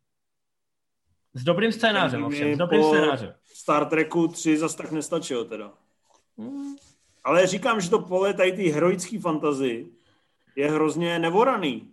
S 1.34 1.44
dobrým 1.44 1.72
scénářem, 1.72 2.24
ovšem, 2.24 2.54
s 2.54 2.58
dobrým 2.58 2.84
scénářem. 2.84 3.34
Star 3.44 3.86
Treku 3.86 4.28
3 4.28 4.58
zas 4.58 4.74
tak 4.74 4.92
nestačilo 4.92 5.44
teda. 5.44 5.72
Hmm. 6.38 6.76
Ale 7.24 7.46
říkám, 7.46 7.80
že 7.80 7.90
to 7.90 7.98
pole 7.98 8.34
tady 8.34 8.52
ty 8.52 8.68
heroické 8.68 9.20
fantazy 9.20 9.86
je 10.56 10.70
hrozně 10.70 11.18
nevoraný. 11.18 11.92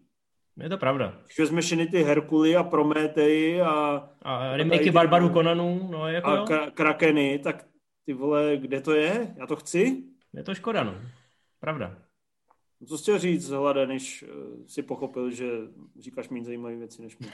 Je 0.64 0.70
to 0.70 0.78
pravda. 0.78 1.22
Když 1.26 1.40
vezmeš 1.40 1.76
ty 1.92 2.04
Herkuly 2.04 2.56
a 2.56 2.64
Prometei 2.64 3.62
a... 3.62 4.10
A 4.22 4.58
remakey 4.58 4.92
Barbaru 4.92 5.30
Konanů, 5.30 5.88
no 5.92 6.08
jako 6.08 6.30
A 6.30 6.46
kra- 6.46 6.72
Krakeny, 6.72 7.40
tak 7.40 7.66
ty 8.06 8.14
vole, 8.14 8.58
kde 8.58 8.82
to 8.82 8.94
je? 8.94 9.36
Já 9.38 9.48
to 9.48 9.56
chci? 9.56 10.04
Je 10.34 10.44
to 10.44 10.56
škoda, 10.56 10.84
no. 10.84 10.96
Pravda. 11.60 11.98
Co 12.88 12.98
jsi 12.98 13.04
chtěl 13.04 13.20
říct, 13.20 13.50
Hlade, 13.50 13.88
než 13.88 14.24
eh, 14.24 14.68
si 14.68 14.82
pochopil, 14.82 15.32
že 15.32 15.46
říkáš 16.00 16.30
méně 16.30 16.46
zajímavé 16.46 16.76
věci 16.76 17.02
než 17.02 17.18
my? 17.18 17.28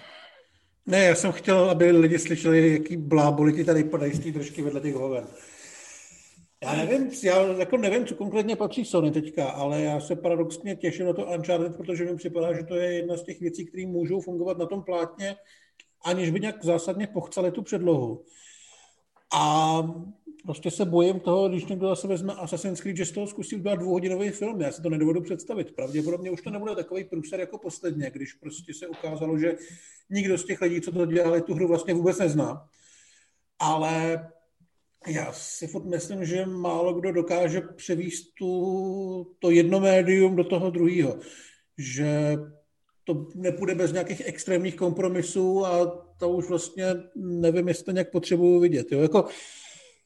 Ne, 0.86 1.05
já 1.05 1.15
jsem 1.15 1.32
chtěl, 1.32 1.69
aby 1.69 1.91
lidi 1.91 2.19
slyšeli, 2.19 2.72
jaký 2.74 2.97
bláboli 2.97 3.53
ti 3.53 3.63
tady 3.63 3.84
podají 3.84 4.13
z 4.13 4.19
té 4.19 4.32
držky 4.32 4.61
vedle 4.61 4.82
těch 4.82 4.95
hoven. 4.95 5.28
Já 6.64 6.76
nevím, 6.76 7.12
já 7.24 7.47
jako 7.47 7.78
nevím, 7.78 8.05
co 8.05 8.16
konkrétně 8.16 8.55
patří 8.55 8.86
Sony 8.86 9.12
teďka, 9.12 9.49
ale 9.49 9.82
já 9.82 9.99
se 9.99 10.16
paradoxně 10.16 10.76
těším 10.76 11.05
na 11.05 11.14
to 11.14 11.26
Uncharted, 11.26 11.76
protože 11.76 12.05
mi 12.05 12.16
připadá, 12.16 12.53
že 12.53 12.64
to 12.64 12.76
je 12.76 12.93
jedna 12.93 13.18
z 13.18 13.24
těch 13.24 13.39
věcí, 13.39 13.66
které 13.66 13.88
můžou 13.88 14.22
fungovat 14.22 14.57
na 14.57 14.66
tom 14.66 14.84
plátně, 14.84 15.36
aniž 16.05 16.30
by 16.30 16.39
nějak 16.39 16.66
zásadně 16.66 17.07
pochcali 17.07 17.51
tu 17.51 17.62
předlohu. 17.62 18.24
A 19.34 19.82
prostě 20.43 20.72
se 20.72 20.86
bojím 20.86 21.20
toho, 21.20 21.49
když 21.49 21.66
někdo 21.66 21.88
zase 21.88 22.07
vezme 22.07 22.34
Assassin's 22.34 22.82
Creed, 22.82 22.97
že 22.97 23.05
z 23.05 23.12
toho 23.12 23.28
zkusí 23.28 23.55
udělat 23.55 23.76
dvouhodinový 23.76 24.30
film. 24.30 24.62
Já 24.62 24.72
si 24.72 24.82
to 24.82 24.89
nedovedu 24.89 25.22
představit. 25.22 25.76
Pravděpodobně 25.76 26.32
už 26.32 26.41
to 26.41 26.49
nebude 26.49 26.76
takový 26.76 27.03
průser 27.03 27.39
jako 27.39 27.57
posledně, 27.57 28.12
když 28.14 28.34
prostě 28.34 28.74
se 28.74 28.88
ukázalo, 28.88 29.39
že 29.39 29.57
nikdo 30.09 30.38
z 30.38 30.45
těch 30.45 30.62
lidí, 30.62 30.82
co 30.82 30.91
to 30.91 31.05
dělali, 31.05 31.41
tu 31.41 31.53
hru 31.53 31.68
vlastně 31.68 31.93
vůbec 31.93 32.20
nezná. 32.20 32.68
Ale 33.59 34.28
já 35.07 35.33
si 35.33 35.67
furt 35.67 35.85
myslím, 35.85 36.25
že 36.25 36.45
málo 36.45 36.93
kdo 36.93 37.11
dokáže 37.11 37.61
převíst 37.61 38.35
tu, 38.37 39.27
to 39.39 39.51
jedno 39.51 39.79
médium 39.79 40.35
do 40.35 40.43
toho 40.43 40.69
druhého. 40.69 41.19
Že 41.77 42.37
to 43.03 43.27
nepůjde 43.35 43.75
bez 43.75 43.91
nějakých 43.91 44.21
extrémních 44.25 44.75
kompromisů 44.75 45.65
a 45.65 45.85
to 46.19 46.29
už 46.29 46.49
vlastně 46.49 46.85
nevím, 47.15 47.67
jestli 47.67 47.85
to 47.85 47.91
nějak 47.91 48.11
potřebuju 48.11 48.59
vidět. 48.59 48.91
Jo? 48.91 49.01
Jako, 49.01 49.25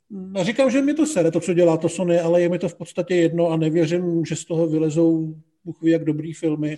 neříkám, 0.10 0.72
že 0.72 0.82
mi 0.82 0.94
to 0.94 1.06
sere, 1.06 1.32
to, 1.32 1.40
co 1.40 1.54
dělá 1.54 1.78
to 1.78 1.90
Sony, 1.90 2.20
ale 2.20 2.42
je 2.42 2.50
mi 2.50 2.60
to 2.60 2.70
v 2.70 2.76
podstatě 2.76 3.16
jedno 3.16 3.50
a 3.50 3.58
nevěřím, 3.58 4.26
že 4.26 4.36
z 4.36 4.46
toho 4.46 4.68
vylezou 4.68 5.36
Bůh 5.66 5.82
ví, 5.82 5.92
jak 5.92 6.04
dobrý 6.04 6.34
filmy, 6.34 6.78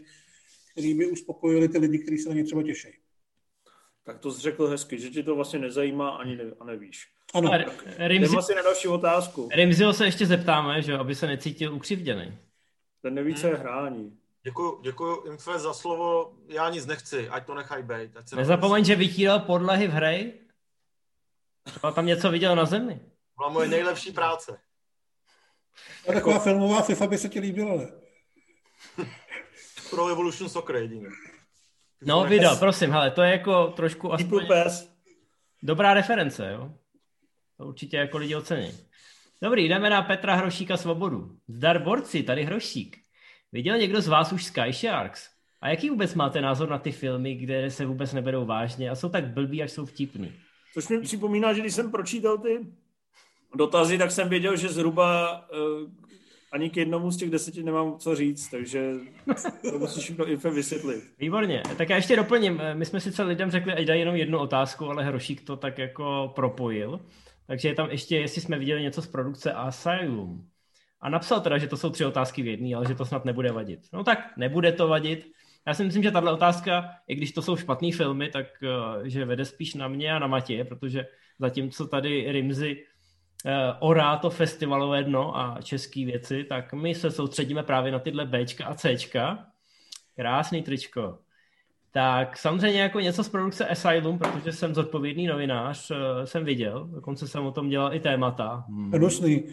který 0.72 0.94
by 0.94 1.06
uspokojili 1.06 1.70
ty 1.70 1.78
lidi, 1.78 2.00
kteří 2.00 2.18
se 2.18 2.30
na 2.30 2.36
ně 2.36 2.44
třeba 2.44 2.64
těší. 2.64 2.88
Tak 4.08 4.20
to 4.20 4.32
jsi 4.32 4.42
řekl 4.42 4.68
hezky, 4.68 5.00
že 5.00 5.10
ti 5.10 5.24
to 5.24 5.36
vlastně 5.36 5.60
nezajímá 5.60 6.10
ani 6.10 6.36
ne, 6.36 6.44
a 6.60 6.64
nevíš. 6.66 7.08
Ano. 7.34 7.52
Rimzi... 7.98 8.30
Jdeme 8.30 8.40
asi 8.40 8.56
na 8.56 8.62
další 8.62 8.88
otázku. 8.88 9.50
Rimzio 9.54 9.94
se 9.94 10.06
ještě 10.06 10.26
zeptáme, 10.26 10.82
že 10.82 10.98
aby 10.98 11.16
se 11.16 11.28
necítil 11.28 11.74
ukřivděný. 11.74 12.38
Ten 13.02 13.14
neví, 13.14 13.36
co 13.36 13.48
je 13.48 13.56
hrání. 13.56 14.18
Děkuji, 14.44 14.80
děkuji 14.82 15.24
Infe 15.28 15.60
za 15.60 15.74
slovo. 15.74 16.34
Já 16.48 16.70
nic 16.70 16.86
nechci, 16.86 17.30
ať 17.30 17.46
to 17.46 17.54
nechaj 17.54 17.84
být. 17.84 18.12
Nezapomeň, 18.36 18.86
že 18.86 18.96
vytíral 18.96 19.40
podlahy 19.40 19.88
v 19.88 19.92
hře. 19.92 20.32
Třeba 21.64 21.92
tam 21.92 22.06
něco 22.06 22.32
viděl 22.32 22.56
na 22.56 22.66
zemi. 22.66 23.00
Byla 23.38 23.50
moje 23.50 23.68
nejlepší 23.68 24.12
práce. 24.12 24.60
A 26.10 26.14
taková 26.14 26.40
filmová 26.40 26.82
FIFA 26.82 27.08
by 27.08 27.18
se 27.18 27.30
ti 27.30 27.40
líbila, 27.40 27.76
ne? 27.76 27.92
Pro 29.90 30.08
Evolution 30.08 30.50
Soccer 30.50 30.76
jedině. 30.76 31.08
No, 32.06 32.26
video, 32.26 32.56
prosím, 32.56 32.92
hele, 32.92 33.12
to 33.12 33.22
je 33.22 33.32
jako 33.32 33.68
trošku 33.68 34.14
aspoň... 34.14 34.46
Dobrá 35.64 35.94
reference, 35.94 36.52
jo? 36.52 36.74
To 37.58 37.66
určitě 37.66 37.98
jako 37.98 38.18
lidi 38.18 38.36
ocení. 38.36 38.72
Dobrý, 39.42 39.68
jdeme 39.68 39.90
na 39.90 40.02
Petra 40.02 40.36
Hrošíka 40.36 40.78
Svobodu. 40.78 41.38
Zdar 41.48 41.84
borci, 41.84 42.24
tady 42.24 42.44
Hrošík. 42.44 42.98
Viděl 43.52 43.78
někdo 43.78 44.02
z 44.02 44.08
vás 44.08 44.32
už 44.32 44.44
Sky 44.44 44.74
Sharks? 44.74 45.30
A 45.62 45.70
jaký 45.70 45.90
vůbec 45.90 46.14
máte 46.14 46.42
názor 46.42 46.70
na 46.70 46.78
ty 46.78 46.92
filmy, 46.92 47.36
kde 47.36 47.72
se 47.72 47.86
vůbec 47.86 48.14
neberou 48.14 48.46
vážně 48.46 48.90
a 48.90 48.96
jsou 48.96 49.10
tak 49.10 49.28
blbý, 49.28 49.64
až 49.64 49.72
jsou 49.72 49.86
vtipný? 49.86 50.34
Což 50.74 50.88
mi 50.88 51.02
připomíná, 51.02 51.54
že 51.54 51.62
když 51.62 51.74
jsem 51.74 51.92
pročítal 51.92 52.38
ty 52.38 52.60
dotazy, 53.56 53.98
tak 53.98 54.12
jsem 54.12 54.30
věděl, 54.30 54.56
že 54.56 54.70
zhruba 54.70 55.42
uh, 55.50 55.90
ani 56.52 56.70
k 56.70 56.78
jednomu 56.78 57.12
z 57.12 57.18
těch 57.18 57.30
deseti 57.30 57.64
nemám 57.64 57.98
co 57.98 58.16
říct, 58.16 58.50
takže 58.50 58.94
to 59.72 59.80
musíš 59.80 60.04
všechno 60.04 60.32
Ife 60.32 60.50
vysvětlit. 60.50 61.04
Výborně. 61.20 61.64
Tak 61.78 61.90
já 61.90 61.96
ještě 61.96 62.16
doplním. 62.16 62.62
My 62.74 62.86
jsme 62.86 63.00
sice 63.00 63.24
lidem 63.24 63.52
řekli, 63.52 63.74
ať 63.74 63.86
dají 63.86 64.00
jenom 64.00 64.16
jednu 64.16 64.40
otázku, 64.40 64.86
ale 64.86 65.04
Hrošík 65.04 65.42
to 65.42 65.58
tak 65.58 65.78
jako 65.78 66.32
propojil. 66.36 67.00
Takže 67.48 67.68
je 67.68 67.76
tam 67.76 67.90
ještě, 67.90 68.18
jestli 68.18 68.42
jsme 68.42 68.60
viděli 68.60 68.82
něco 68.82 69.02
z 69.02 69.08
produkce 69.08 69.52
Asylum. 69.52 70.48
A 71.02 71.10
napsal 71.10 71.42
teda, 71.42 71.58
že 71.58 71.68
to 71.68 71.78
jsou 71.78 71.90
tři 71.90 72.06
otázky 72.06 72.42
v 72.42 72.48
jedné, 72.48 72.76
ale 72.76 72.88
že 72.88 72.96
to 72.96 73.06
snad 73.06 73.26
nebude 73.26 73.52
vadit. 73.52 73.80
No 73.94 74.04
tak 74.04 74.38
nebude 74.38 74.72
to 74.72 74.88
vadit. 74.88 75.32
Já 75.68 75.74
si 75.74 75.84
myslím, 75.84 76.04
že 76.04 76.12
tahle 76.12 76.34
otázka, 76.34 76.90
i 77.08 77.16
když 77.16 77.32
to 77.32 77.42
jsou 77.42 77.56
špatné 77.56 77.92
filmy, 77.92 78.30
tak 78.30 78.46
uh, 78.64 79.04
že 79.04 79.26
vede 79.26 79.46
spíš 79.46 79.74
na 79.74 79.88
mě 79.88 80.14
a 80.14 80.20
na 80.20 80.28
Matě, 80.28 80.64
protože 80.64 81.08
zatímco 81.40 81.88
tady 81.88 82.32
Rimzy 82.32 82.84
orá 83.80 84.18
to 84.18 84.30
festivalové 84.30 85.04
dno 85.04 85.38
a 85.38 85.58
české 85.62 86.06
věci, 86.06 86.44
tak 86.44 86.74
my 86.74 86.96
se 86.96 87.12
soustředíme 87.12 87.64
právě 87.64 87.92
na 87.92 88.00
tyhle 88.00 88.26
Bčka 88.26 88.66
a 88.66 88.76
Cčka. 88.76 89.46
Krásný 90.16 90.64
tričko. 90.64 91.18
Tak 91.92 92.38
samozřejmě 92.38 92.82
jako 92.82 93.00
něco 93.00 93.24
z 93.24 93.30
produkce 93.30 93.68
Asylum, 93.68 94.20
protože 94.20 94.52
jsem 94.52 94.76
zodpovědný 94.76 95.28
novinář, 95.28 95.92
eh, 95.92 96.28
jsem 96.28 96.46
viděl, 96.46 96.88
dokonce 96.92 97.28
jsem 97.28 97.46
o 97.46 97.52
tom 97.52 97.70
dělal 97.70 97.94
i 97.94 98.00
témata. 98.00 98.66
Hmm. 98.68 98.92
Hnusný. 98.92 99.44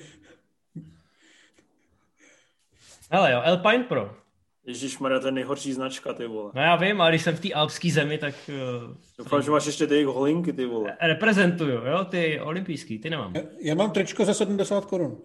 Hele 3.11 3.33
jo, 3.33 3.43
Alpine 3.45 3.85
Pro. 3.85 4.24
Ježíš 4.67 4.99
Maria, 4.99 5.21
to 5.21 5.27
je 5.27 5.33
nejhorší 5.33 5.73
značka, 5.73 6.13
ty 6.13 6.27
vole. 6.27 6.53
No 6.55 6.63
já 6.63 6.77
vím, 6.77 7.01
ale 7.01 7.11
když 7.11 7.23
jsem 7.23 7.37
v 7.37 7.41
té 7.41 7.53
alpské 7.53 7.91
zemi, 7.91 8.19
tak... 8.19 8.35
Uh, 8.49 8.97
Doufám, 9.19 9.43
že 9.43 9.51
máš 9.51 9.67
ještě 9.67 9.87
ty 9.87 9.95
jejich 9.95 10.07
holinky, 10.07 10.53
ty 10.53 10.67
vole. 10.67 10.97
Reprezentuju, 11.01 11.87
jo, 11.87 12.05
ty 12.05 12.41
olympijský, 12.41 12.99
ty 12.99 13.11
nemám. 13.11 13.33
Já, 13.37 13.43
já 13.61 13.75
mám 13.75 13.91
tričko 13.91 14.25
za 14.25 14.35
70 14.35 14.85
korun. 14.85 15.23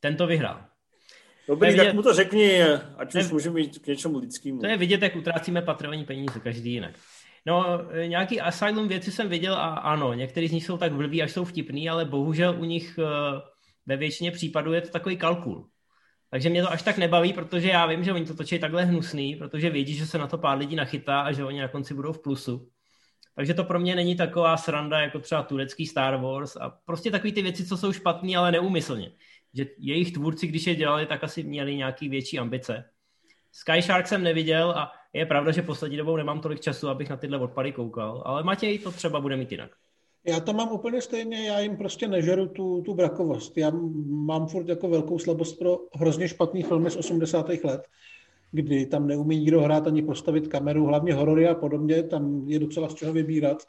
Ten 0.00 0.16
to 0.16 0.26
vyhrál. 0.26 0.60
Dobrý, 1.48 1.70
vidět... 1.70 1.84
tak 1.84 1.94
mu 1.94 2.02
to 2.02 2.14
řekni, 2.14 2.62
ať 2.96 3.14
už 3.14 3.30
může 3.30 3.50
mít 3.50 3.78
k 3.78 3.86
něčemu 3.86 4.18
lidskému. 4.18 4.60
To 4.60 4.66
je 4.66 4.76
vidět, 4.76 5.02
jak 5.02 5.16
utrácíme 5.16 5.62
patrovní 5.62 6.04
peníze, 6.04 6.40
každý 6.40 6.72
jinak. 6.72 6.94
No, 7.46 7.64
nějaký 8.06 8.40
Asylum 8.40 8.88
věci 8.88 9.12
jsem 9.12 9.28
viděl 9.28 9.54
a 9.54 9.66
ano, 9.66 10.14
některý 10.14 10.48
z 10.48 10.52
nich 10.52 10.64
jsou 10.64 10.78
tak 10.78 10.92
blbý, 10.92 11.22
až 11.22 11.32
jsou 11.32 11.44
vtipný, 11.44 11.88
ale 11.88 12.04
bohužel 12.04 12.56
u 12.58 12.64
nich 12.64 12.98
eh, 12.98 13.40
ve 13.86 13.96
většině 13.96 14.30
případů 14.30 14.72
je 14.72 14.80
to 14.80 14.88
takový 14.88 15.16
kalkul. 15.16 15.68
Takže 16.36 16.50
mě 16.50 16.62
to 16.62 16.72
až 16.72 16.82
tak 16.82 16.98
nebaví, 16.98 17.32
protože 17.32 17.68
já 17.68 17.86
vím, 17.86 18.04
že 18.04 18.12
oni 18.12 18.24
to 18.24 18.34
točí 18.34 18.58
takhle 18.58 18.84
hnusný, 18.84 19.36
protože 19.36 19.70
vědí, 19.70 19.94
že 19.94 20.06
se 20.06 20.18
na 20.18 20.26
to 20.26 20.38
pár 20.38 20.58
lidí 20.58 20.76
nachytá 20.76 21.20
a 21.20 21.32
že 21.32 21.44
oni 21.44 21.60
na 21.60 21.68
konci 21.68 21.94
budou 21.94 22.12
v 22.12 22.22
plusu. 22.22 22.68
Takže 23.34 23.54
to 23.54 23.64
pro 23.64 23.80
mě 23.80 23.96
není 23.96 24.16
taková 24.16 24.56
sranda 24.56 25.00
jako 25.00 25.18
třeba 25.20 25.42
turecký 25.42 25.86
Star 25.86 26.16
Wars 26.16 26.56
a 26.56 26.70
prostě 26.84 27.10
takové 27.10 27.32
ty 27.32 27.42
věci, 27.42 27.66
co 27.66 27.76
jsou 27.76 27.92
špatné, 27.92 28.36
ale 28.36 28.52
neúmyslně. 28.52 29.12
Že 29.54 29.66
jejich 29.78 30.12
tvůrci, 30.12 30.46
když 30.46 30.66
je 30.66 30.74
dělali, 30.74 31.06
tak 31.06 31.24
asi 31.24 31.42
měli 31.42 31.76
nějaký 31.76 32.08
větší 32.08 32.38
ambice. 32.38 32.84
Sky 33.52 33.82
Shark 33.82 34.06
jsem 34.06 34.22
neviděl 34.22 34.70
a 34.70 34.92
je 35.12 35.26
pravda, 35.26 35.52
že 35.52 35.62
poslední 35.62 35.96
dobou 35.96 36.16
nemám 36.16 36.40
tolik 36.40 36.60
času, 36.60 36.88
abych 36.88 37.10
na 37.10 37.16
tyhle 37.16 37.38
odpady 37.38 37.72
koukal, 37.72 38.22
ale 38.26 38.42
Matěj 38.42 38.78
to 38.78 38.92
třeba 38.92 39.20
bude 39.20 39.36
mít 39.36 39.52
jinak. 39.52 39.70
Já 40.28 40.40
to 40.40 40.52
mám 40.52 40.72
úplně 40.72 41.02
stejně, 41.02 41.48
já 41.48 41.60
jim 41.60 41.76
prostě 41.76 42.08
nežeru 42.08 42.46
tu, 42.46 42.82
tu 42.82 42.94
brakovost. 42.94 43.58
Já 43.58 43.70
mám 44.06 44.46
furt 44.46 44.68
jako 44.68 44.88
velkou 44.88 45.18
slabost 45.18 45.58
pro 45.58 45.78
hrozně 45.94 46.28
špatný 46.28 46.62
filmy 46.62 46.90
z 46.90 46.96
80. 46.96 47.48
let, 47.64 47.82
kdy 48.52 48.86
tam 48.86 49.06
neumí 49.06 49.38
nikdo 49.38 49.60
hrát 49.60 49.86
ani 49.86 50.02
postavit 50.02 50.48
kameru, 50.48 50.84
hlavně 50.86 51.14
horory 51.14 51.48
a 51.48 51.54
podobně, 51.54 52.02
tam 52.02 52.48
je 52.48 52.58
docela 52.58 52.88
z 52.88 52.94
čeho 52.94 53.12
vybírat. 53.12 53.62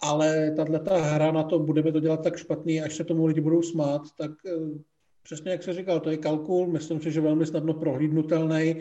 Ale 0.00 0.50
tahle 0.56 0.80
ta 0.80 0.96
hra 0.96 1.32
na 1.32 1.42
to, 1.42 1.58
budeme 1.58 1.92
to 1.92 2.00
dělat 2.00 2.22
tak 2.22 2.36
špatný, 2.36 2.82
až 2.82 2.94
se 2.94 3.04
tomu 3.04 3.26
lidi 3.26 3.40
budou 3.40 3.62
smát, 3.62 4.02
tak 4.18 4.30
eh, 4.46 4.78
přesně 5.22 5.50
jak 5.50 5.62
se 5.62 5.72
říkal, 5.72 6.00
to 6.00 6.10
je 6.10 6.16
kalkul, 6.16 6.66
myslím 6.66 7.00
si, 7.00 7.12
že 7.12 7.20
velmi 7.20 7.46
snadno 7.46 7.74
prohlídnutelný 7.74 8.76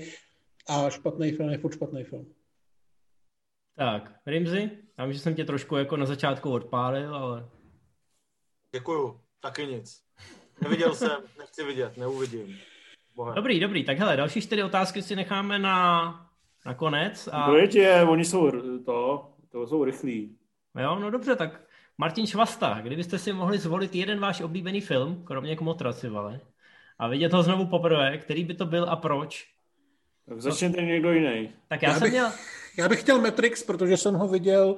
a 0.68 0.90
špatný 0.90 1.32
film 1.32 1.50
je 1.50 1.58
furt 1.58 1.74
špatný 1.74 2.04
film. 2.04 2.26
Tak, 3.78 4.12
Rimzy, 4.26 4.72
já 4.98 5.06
vím, 5.06 5.14
že 5.14 5.20
jsem 5.20 5.36
tě 5.36 5.46
trošku 5.46 5.76
jako 5.76 5.98
na 5.98 6.06
začátku 6.06 6.52
odpálil, 6.52 7.16
ale... 7.16 7.50
Děkuju, 8.72 9.20
taky 9.40 9.66
nic. 9.66 10.04
Neviděl 10.62 10.96
jsem, 10.96 11.22
nechci 11.40 11.64
vidět, 11.64 11.98
neuvidím. 11.98 12.58
Bohem. 13.16 13.36
Dobrý, 13.36 13.60
dobrý, 13.60 13.84
tak 13.84 13.98
hele, 13.98 14.18
další 14.18 14.42
čtyři 14.42 14.64
otázky 14.64 15.02
si 15.02 15.16
necháme 15.16 15.60
na, 15.60 16.32
na 16.66 16.74
konec. 16.74 17.30
A... 17.32 17.48
Dojetě, 17.48 18.06
oni 18.10 18.26
jsou 18.26 18.52
to, 18.86 19.30
to 19.50 19.68
jsou 19.68 19.84
rychlí. 19.84 20.38
Jo, 20.80 21.00
no 21.00 21.12
dobře, 21.12 21.36
tak 21.36 21.62
Martin 21.98 22.28
Švasta, 22.28 22.80
kdybyste 22.82 23.20
si 23.20 23.34
mohli 23.34 23.58
zvolit 23.58 23.96
jeden 23.96 24.20
váš 24.20 24.42
oblíbený 24.42 24.82
film, 24.82 25.24
kromě 25.26 25.56
Kmotra, 25.56 25.94
si 25.94 26.10
vale, 26.10 26.40
a 27.00 27.08
vidět 27.08 27.34
ho 27.34 27.44
znovu 27.44 27.68
poprvé, 27.68 28.18
který 28.18 28.44
by 28.44 28.54
to 28.54 28.66
byl 28.66 28.90
a 28.90 28.96
proč? 28.96 29.48
Tak 30.30 30.42
začněte 30.42 30.82
no, 30.82 30.88
někdo 30.88 31.12
jiný. 31.12 31.54
Tak 31.68 31.82
já, 31.82 31.90
já 31.90 31.96
jsem 31.96 32.04
bych, 32.04 32.12
měl... 32.12 32.32
Já 32.78 32.90
bych 32.90 33.00
chtěl 33.00 33.22
Matrix, 33.22 33.64
protože 33.64 33.98
jsem 33.98 34.16
ho 34.16 34.28
viděl 34.28 34.78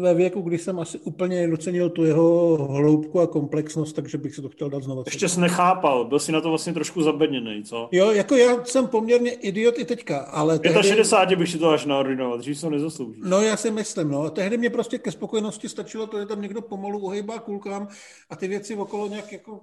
ve 0.00 0.14
věku, 0.14 0.40
kdy 0.40 0.58
jsem 0.58 0.80
asi 0.80 0.98
úplně 0.98 1.48
docenil 1.48 1.90
tu 1.90 2.04
jeho 2.04 2.56
hloubku 2.56 3.20
a 3.20 3.26
komplexnost, 3.26 3.96
takže 3.96 4.18
bych 4.18 4.34
se 4.34 4.42
to 4.42 4.48
chtěl 4.48 4.70
dát 4.70 4.82
znovu. 4.82 5.02
Ještě 5.06 5.28
jsi 5.28 5.40
nechápal, 5.40 6.04
byl 6.04 6.18
jsi 6.18 6.32
na 6.32 6.40
to 6.40 6.48
vlastně 6.48 6.72
trošku 6.72 7.02
zabedněný, 7.02 7.62
co? 7.64 7.88
Jo, 7.92 8.10
jako 8.10 8.34
já 8.34 8.64
jsem 8.64 8.86
poměrně 8.86 9.30
idiot 9.30 9.78
i 9.78 9.84
teďka, 9.84 10.18
ale... 10.18 10.58
Tehdy... 10.58 10.88
65 10.88 11.36
bych 11.36 11.50
si 11.50 11.58
to 11.58 11.68
až 11.68 11.86
naordinoval, 11.86 12.38
dřív 12.38 12.60
to 12.60 12.70
nezaslouží. 12.70 13.20
No 13.24 13.42
já 13.42 13.56
si 13.56 13.70
myslím, 13.70 14.08
no. 14.08 14.30
Tehdy 14.30 14.58
mě 14.58 14.70
prostě 14.70 14.98
ke 14.98 15.12
spokojenosti 15.12 15.68
stačilo 15.68 16.06
to, 16.06 16.20
že 16.20 16.26
tam 16.26 16.42
někdo 16.42 16.62
pomalu 16.62 16.98
uhejbá 16.98 17.38
kulkám 17.38 17.88
a 18.30 18.36
ty 18.36 18.48
věci 18.48 18.76
okolo 18.76 19.08
nějak 19.08 19.32
jako 19.32 19.60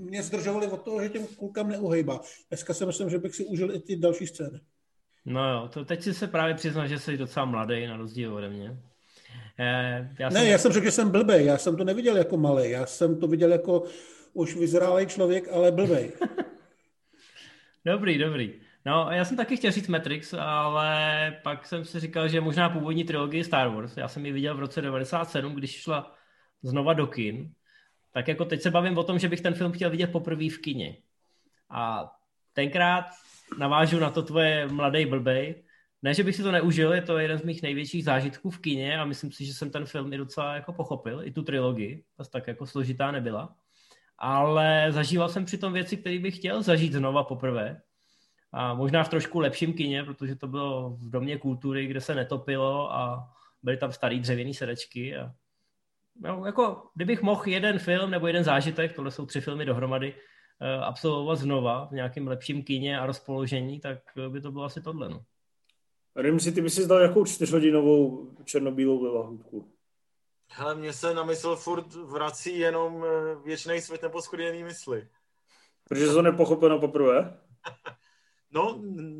mě 0.00 0.22
zdržovaly 0.22 0.66
od 0.66 0.82
toho, 0.82 1.02
že 1.02 1.08
těm 1.08 1.26
kulkám 1.36 1.68
neuhejbá. 1.68 2.20
Dneska 2.48 2.74
si 2.74 2.86
myslím, 2.86 3.10
že 3.10 3.18
bych 3.18 3.34
si 3.34 3.44
užil 3.44 3.74
i 3.74 3.80
ty 3.80 3.96
další 3.96 4.26
scény. 4.26 4.60
No 5.28 5.50
jo, 5.50 5.68
to 5.72 5.84
teď 5.84 6.02
si 6.02 6.14
se 6.14 6.26
právě 6.26 6.54
přiznal, 6.54 6.86
že 6.86 6.98
jsi 6.98 7.16
docela 7.16 7.46
mladý 7.46 7.86
na 7.86 7.96
rozdíl 7.96 8.34
ode 8.34 8.48
mě. 8.48 8.76
Eh, 9.58 10.10
já 10.18 10.30
jsem... 10.30 10.42
Ne, 10.42 10.48
já 10.48 10.58
jsem 10.58 10.72
řekl, 10.72 10.84
že 10.84 10.90
jsem 10.90 11.10
blbej, 11.10 11.46
já 11.46 11.58
jsem 11.58 11.76
to 11.76 11.84
neviděl 11.84 12.16
jako 12.16 12.36
malý, 12.36 12.70
já 12.70 12.86
jsem 12.86 13.20
to 13.20 13.26
viděl 13.26 13.52
jako 13.52 13.84
už 14.32 14.56
vyzrálý 14.56 15.06
člověk, 15.06 15.48
ale 15.52 15.72
blbej. 15.72 16.12
dobrý, 17.84 18.18
dobrý. 18.18 18.54
No, 18.84 19.08
já 19.10 19.24
jsem 19.24 19.36
taky 19.36 19.56
chtěl 19.56 19.72
říct 19.72 19.88
Matrix, 19.88 20.34
ale 20.34 21.40
pak 21.42 21.66
jsem 21.66 21.84
si 21.84 22.00
říkal, 22.00 22.28
že 22.28 22.40
možná 22.40 22.68
původní 22.68 23.04
trilogie 23.04 23.44
Star 23.44 23.68
Wars. 23.68 23.96
Já 23.96 24.08
jsem 24.08 24.26
ji 24.26 24.32
viděl 24.32 24.56
v 24.56 24.60
roce 24.60 24.80
97, 24.82 25.54
když 25.54 25.80
šla 25.80 26.14
znova 26.62 26.92
do 26.92 27.06
kin. 27.06 27.52
Tak 28.12 28.28
jako 28.28 28.44
teď 28.44 28.62
se 28.62 28.70
bavím 28.70 28.98
o 28.98 29.04
tom, 29.04 29.18
že 29.18 29.28
bych 29.28 29.40
ten 29.40 29.54
film 29.54 29.72
chtěl 29.72 29.90
vidět 29.90 30.12
poprvé 30.12 30.50
v 30.50 30.58
kině. 30.58 30.96
A 31.70 32.12
tenkrát 32.52 33.04
navážu 33.58 33.98
na 33.98 34.10
to 34.10 34.22
tvoje 34.22 34.68
mladý 34.68 35.06
blbej, 35.06 35.64
ne, 36.02 36.14
že 36.14 36.24
bych 36.24 36.36
si 36.36 36.42
to 36.42 36.52
neužil, 36.52 36.92
je 36.92 37.02
to 37.02 37.18
jeden 37.18 37.38
z 37.38 37.42
mých 37.42 37.62
největších 37.62 38.04
zážitků 38.04 38.50
v 38.50 38.58
kině 38.58 39.00
a 39.00 39.04
myslím 39.04 39.32
si, 39.32 39.44
že 39.44 39.54
jsem 39.54 39.70
ten 39.70 39.86
film 39.86 40.12
i 40.12 40.16
docela 40.16 40.54
jako 40.54 40.72
pochopil, 40.72 41.22
i 41.24 41.32
tu 41.32 41.42
trilogii, 41.42 42.04
to 42.16 42.24
tak 42.24 42.46
jako 42.46 42.66
složitá 42.66 43.10
nebyla. 43.10 43.56
Ale 44.18 44.86
zažíval 44.90 45.28
jsem 45.28 45.44
přitom 45.44 45.72
věci, 45.72 45.96
které 45.96 46.18
bych 46.18 46.36
chtěl 46.36 46.62
zažít 46.62 46.92
znova 46.92 47.24
poprvé. 47.24 47.80
A 48.52 48.74
možná 48.74 49.04
v 49.04 49.08
trošku 49.08 49.40
lepším 49.40 49.72
kině, 49.72 50.04
protože 50.04 50.36
to 50.36 50.48
bylo 50.48 50.90
v 50.90 51.10
domě 51.10 51.38
kultury, 51.38 51.86
kde 51.86 52.00
se 52.00 52.14
netopilo 52.14 52.94
a 52.94 53.30
byly 53.62 53.76
tam 53.76 53.92
starý 53.92 54.20
dřevěný 54.20 54.54
sedečky. 54.54 55.16
A... 55.16 55.32
No, 56.20 56.46
jako, 56.46 56.82
kdybych 56.94 57.22
mohl 57.22 57.42
jeden 57.46 57.78
film 57.78 58.10
nebo 58.10 58.26
jeden 58.26 58.44
zážitek, 58.44 58.92
tohle 58.92 59.10
jsou 59.10 59.26
tři 59.26 59.40
filmy 59.40 59.64
dohromady, 59.64 60.14
absolvovat 60.84 61.38
znova 61.38 61.86
v 61.86 61.92
nějakém 61.92 62.28
lepším 62.28 62.64
kině 62.64 63.00
a 63.00 63.06
rozpoložení, 63.06 63.80
tak 63.80 63.98
by 64.28 64.40
to 64.40 64.52
bylo 64.52 64.64
asi 64.64 64.82
tohle. 64.82 65.08
No. 65.08 65.24
Rimsi, 66.16 66.52
ty 66.52 66.60
by 66.60 66.70
si 66.70 66.82
zdal 66.82 66.98
jakou 66.98 67.24
čtyřhodinovou 67.24 68.30
černobílou 68.44 69.14
lahůdku? 69.14 69.72
Hele, 70.50 70.74
mně 70.74 70.92
se 70.92 71.14
na 71.14 71.24
mysl 71.24 71.56
furt 71.56 71.94
vrací 71.94 72.58
jenom 72.58 73.04
eh, 73.04 73.34
věčný 73.44 73.80
svět 73.80 74.02
neposchoděný 74.02 74.64
mysli. 74.64 75.08
Protože 75.88 76.06
jsi 76.06 76.12
to 76.12 76.22
nepochopil 76.22 76.68
na 76.68 76.78
poprvé? 76.78 77.40
no, 78.50 78.78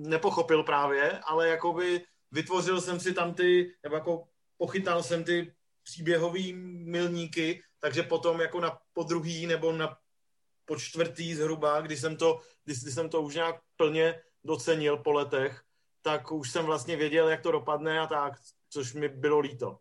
nepochopil 0.08 0.62
právě, 0.62 1.18
ale 1.18 1.48
jakoby 1.48 2.04
vytvořil 2.30 2.80
jsem 2.80 3.00
si 3.00 3.14
tam 3.14 3.34
ty, 3.34 3.74
nebo 3.82 3.94
jako 3.94 4.24
pochytal 4.56 5.02
jsem 5.02 5.24
ty 5.24 5.54
příběhový 5.82 6.52
milníky, 6.84 7.62
takže 7.80 8.02
potom 8.02 8.40
jako 8.40 8.60
na 8.60 8.78
podruhý 8.92 9.46
nebo 9.46 9.72
na 9.72 9.96
po 10.68 10.76
čtvrtý 10.76 11.34
zhruba, 11.34 11.80
když 11.80 12.00
jsem 12.00 12.16
to, 12.16 12.40
když, 12.64 12.82
když 12.82 12.94
jsem 12.94 13.08
to 13.08 13.22
už 13.22 13.34
nějak 13.34 13.56
plně 13.76 14.20
docenil 14.44 14.96
po 14.96 15.12
letech, 15.12 15.62
tak 16.02 16.32
už 16.32 16.50
jsem 16.50 16.64
vlastně 16.64 16.96
věděl, 16.96 17.28
jak 17.28 17.42
to 17.42 17.52
dopadne 17.52 18.00
a 18.00 18.06
tak, 18.06 18.32
což 18.70 18.94
mi 18.94 19.08
bylo 19.08 19.38
líto. 19.38 19.78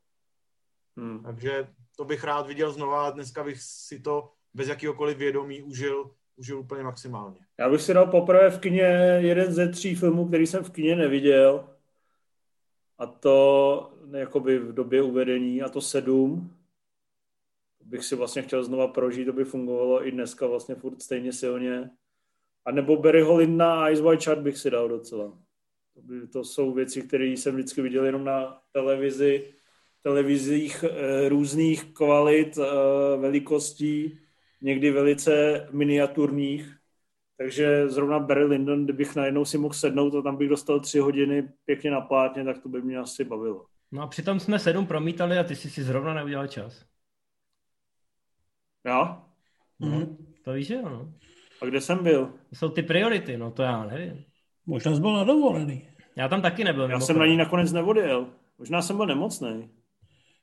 Hmm. 0.98 1.24
Takže 1.24 1.68
to 1.96 2.06
bych 2.06 2.24
rád 2.24 2.48
viděl 2.48 2.72
znova 2.72 3.08
a 3.08 3.10
dneska 3.10 3.44
bych 3.44 3.62
si 3.62 4.00
to 4.00 4.32
bez 4.54 4.68
jakýhokoliv 4.68 5.18
vědomí 5.18 5.62
užil, 5.62 6.12
užil 6.36 6.60
úplně 6.60 6.84
maximálně. 6.84 7.40
Já 7.60 7.70
bych 7.70 7.82
si 7.82 7.94
dal 7.94 8.08
poprvé 8.08 8.50
v 8.50 8.60
kině 8.60 8.84
jeden 9.20 9.54
ze 9.54 9.70
tří 9.70 9.96
filmů, 9.96 10.28
který 10.28 10.48
jsem 10.48 10.64
v 10.64 10.72
kině 10.72 10.96
neviděl. 10.96 11.70
A 12.98 13.06
to 13.06 13.94
jakoby 14.12 14.60
v 14.60 14.74
době 14.74 15.02
uvedení, 15.02 15.62
a 15.62 15.70
to 15.70 15.82
sedm. 15.82 16.57
Bych 17.88 18.06
si 18.06 18.16
vlastně 18.16 18.42
chtěl 18.42 18.64
znova 18.64 18.88
prožít, 18.88 19.26
to 19.26 19.34
by 19.34 19.44
fungovalo 19.44 20.08
i 20.08 20.12
dneska 20.12 20.48
vlastně 20.48 20.76
furt 20.76 21.02
stejně 21.02 21.34
silně. 21.34 21.90
A 22.66 22.72
nebo 22.72 22.98
Barryho 22.98 23.38
Lindna 23.38 23.84
a 23.84 23.90
Ice 23.90 24.04
White 24.04 24.24
Chat 24.24 24.40
bych 24.40 24.58
si 24.58 24.70
dal 24.70 24.90
docela. 24.90 25.38
To 26.34 26.44
jsou 26.44 26.74
věci, 26.74 27.02
které 27.02 27.26
jsem 27.26 27.56
vždycky 27.56 27.82
viděl 27.82 28.06
jenom 28.06 28.24
na 28.24 28.62
televizi, 28.72 29.54
televizích 30.02 30.84
e, 30.84 31.30
různých 31.30 31.94
kvalit, 31.94 32.58
e, 32.58 32.62
velikostí, 33.18 34.20
někdy 34.62 34.92
velice 34.92 35.68
miniaturních. 35.72 36.78
Takže 37.38 37.90
zrovna 37.90 38.20
Barry 38.20 38.46
Lyndon, 38.46 38.84
kdybych 38.84 39.16
najednou 39.16 39.46
si 39.46 39.58
mohl 39.58 39.74
sednout 39.74 40.16
a 40.16 40.22
tam 40.22 40.36
bych 40.36 40.50
dostal 40.50 40.80
tři 40.80 41.00
hodiny 41.00 41.50
pěkně 41.66 41.92
na 41.92 42.02
plátně, 42.02 42.44
tak 42.44 42.64
to 42.64 42.70
by 42.70 42.82
mě 42.82 42.98
asi 42.98 43.24
bavilo. 43.24 43.66
No 43.92 44.02
a 44.02 44.08
přitom 44.08 44.40
jsme 44.40 44.60
sedm 44.60 44.86
promítali 44.86 45.38
a 45.38 45.44
ty 45.44 45.56
jsi 45.56 45.70
si 45.70 45.84
zrovna 45.84 46.14
neudělal 46.14 46.48
čas. 46.48 46.86
Já? 48.88 49.24
No, 49.80 50.08
to 50.44 50.54
víš, 50.54 50.70
jo, 50.70 50.82
no. 50.90 51.14
A 51.62 51.66
kde 51.66 51.82
jsem 51.82 52.04
byl? 52.04 52.34
To 52.50 52.56
jsou 52.56 52.70
ty 52.70 52.84
priority, 52.84 53.38
no 53.38 53.52
to 53.52 53.64
já 53.64 53.86
nevím. 53.86 54.24
Možná 54.66 54.96
jsi 54.96 55.02
byl 55.02 55.14
na 55.14 55.24
dovolený. 55.24 55.90
Já 56.16 56.28
tam 56.28 56.42
taky 56.42 56.64
nebyl. 56.64 56.90
Já 56.90 57.00
jsem 57.00 57.20
na 57.20 57.26
ní 57.26 57.38
nakonec 57.38 57.72
nevodil. 57.72 58.28
Možná 58.60 58.82
jsem 58.82 58.98
byl 58.98 59.06
nemocný. 59.06 59.70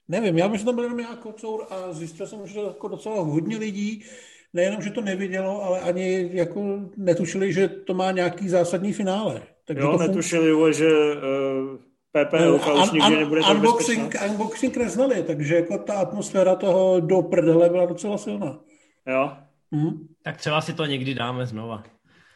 Nevím, 0.09 0.39
já 0.39 0.49
myslím, 0.49 0.59
že 0.59 0.65
tam 0.65 0.75
byl 0.75 0.85
jenom 0.85 1.01
já 1.01 1.17
kocour 1.17 1.67
a 1.71 1.93
zjistil 1.93 2.27
jsem, 2.27 2.47
že 2.47 2.61
jako 2.61 2.89
docela 2.89 3.21
hodně 3.21 3.57
lidí 3.57 4.05
nejenom, 4.53 4.83
že 4.83 4.91
to 4.91 5.01
nevidělo, 5.01 5.63
ale 5.63 5.81
ani 5.81 6.31
jako 6.33 6.81
netušili, 6.97 7.53
že 7.53 7.69
to 7.69 7.95
má 7.95 8.11
nějaký 8.11 8.49
zásadní 8.49 8.93
finále. 8.93 9.43
Takže 9.65 9.83
jo, 9.83 9.99
to 9.99 9.99
netušili, 9.99 10.75
že 10.75 10.89
uh, 11.15 11.79
PPL 12.15 12.59
no, 12.59 12.83
už 12.83 12.93
nikdy 12.93 13.17
nebude 13.17 13.41
tak 13.41 13.51
unboxing, 13.51 14.15
unboxing 14.31 14.77
neznali, 14.77 15.23
takže 15.23 15.55
jako 15.55 15.79
ta 15.79 15.95
atmosféra 15.95 16.55
toho 16.55 17.01
do 17.01 17.23
prdele 17.23 17.69
byla 17.69 17.87
docela 17.87 18.19
silná. 18.19 18.59
Jo. 19.07 19.33
Mhm. 19.71 20.09
Tak 20.23 20.37
třeba 20.37 20.61
si 20.61 20.73
to 20.73 20.87
někdy 20.87 21.15
dáme 21.15 21.47
znova. 21.47 21.83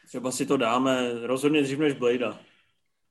Třeba 0.07 0.31
si 0.31 0.47
to 0.47 0.57
dáme, 0.57 1.11
rozhodně 1.23 1.63
dřív 1.63 1.79
než 1.79 1.93
Blade. 1.93 2.33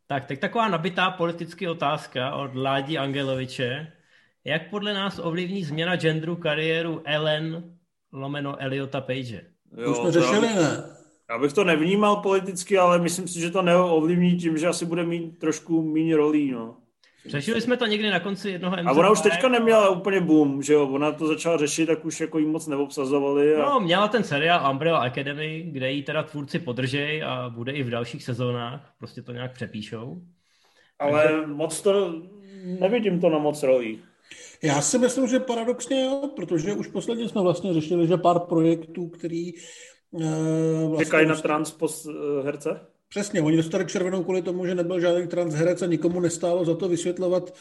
Tak, 0.08 0.26
teď 0.26 0.40
taková 0.40 0.68
nabitá 0.68 1.12
politická 1.12 1.72
otázka 1.72 2.36
od 2.36 2.56
Ládi 2.56 2.98
Angeloviče. 2.98 3.94
Jak 4.46 4.70
podle 4.70 4.94
nás 4.94 5.20
ovlivní 5.24 5.64
změna 5.64 5.96
genderu 5.96 6.36
kariéru 6.36 7.02
Ellen 7.06 7.78
lomeno 8.14 8.62
Eliota 8.62 9.02
Page? 9.02 9.42
Jo, 9.78 9.94
to 9.94 9.96
jsme 9.96 10.12
řešili, 10.12 10.48
ne? 10.48 10.97
Já 11.30 11.38
bych 11.38 11.54
to 11.54 11.64
nevnímal 11.64 12.16
politicky, 12.16 12.78
ale 12.78 13.00
myslím 13.00 13.28
si, 13.28 13.40
že 13.40 13.52
to 13.52 13.62
neovlivní 13.62 14.38
tím, 14.38 14.58
že 14.58 14.68
asi 14.68 14.86
bude 14.86 15.04
mít 15.04 15.40
trošku 15.40 15.84
méně 15.94 16.18
rolí, 16.18 16.52
no. 16.52 16.78
Řešili 17.26 17.62
jsme 17.62 17.78
to 17.78 17.86
někdy 17.86 18.10
na 18.10 18.20
konci 18.20 18.50
jednoho 18.50 18.78
MZP. 18.78 18.88
A 18.88 18.92
ona 18.92 19.10
už 19.10 19.22
teďka 19.22 19.50
neměla 19.50 19.90
úplně 19.90 20.22
boom, 20.22 20.64
že 20.64 20.74
jo? 20.74 20.88
Ona 20.88 21.12
to 21.12 21.28
začala 21.28 21.58
řešit, 21.58 21.86
tak 21.86 22.06
už 22.06 22.20
jako 22.20 22.40
jí 22.40 22.46
moc 22.46 22.68
neobsazovali. 22.68 23.56
A... 23.56 23.70
No, 23.70 23.80
měla 23.80 24.08
ten 24.08 24.24
seriál 24.24 24.72
Umbrella 24.72 25.00
Academy, 25.00 25.66
kde 25.72 25.92
jí 25.92 26.04
teda 26.04 26.24
tvůrci 26.24 26.60
podržej 26.60 27.24
a 27.24 27.50
bude 27.50 27.72
i 27.72 27.84
v 27.84 27.90
dalších 27.90 28.24
sezónách. 28.24 28.94
Prostě 29.00 29.22
to 29.22 29.32
nějak 29.32 29.54
přepíšou. 29.54 30.22
Ale 31.00 31.24
Takže... 31.24 31.48
moc 31.48 31.82
to, 31.82 32.22
nevidím 32.80 33.22
to 33.22 33.30
na 33.30 33.38
moc 33.38 33.64
rolí. 33.64 34.00
Já 34.64 34.82
si 34.82 35.00
myslím, 35.00 35.28
že 35.28 35.40
paradoxně 35.40 36.06
jo, 36.06 36.30
protože 36.36 36.74
už 36.74 36.88
posledně 36.88 37.30
jsme 37.30 37.42
vlastně 37.42 37.74
řešili, 37.74 38.08
že 38.08 38.18
pár 38.18 38.40
projektů, 38.40 39.08
který 39.08 39.52
vlastně 40.12 41.06
Čekají 41.06 41.28
na 41.28 41.36
transpos 41.36 42.06
uh, 42.06 42.14
herce? 42.46 42.80
Přesně, 43.10 43.42
oni 43.42 43.58
dostali 43.58 43.86
červenou 43.86 44.24
kvůli 44.24 44.42
tomu, 44.42 44.66
že 44.66 44.76
nebyl 44.76 45.00
žádný 45.00 45.28
transherec 45.28 45.82
a 45.82 45.86
nikomu 45.86 46.20
nestálo 46.20 46.66
za 46.66 46.76
to 46.76 46.90
vysvětlovat 46.90 47.54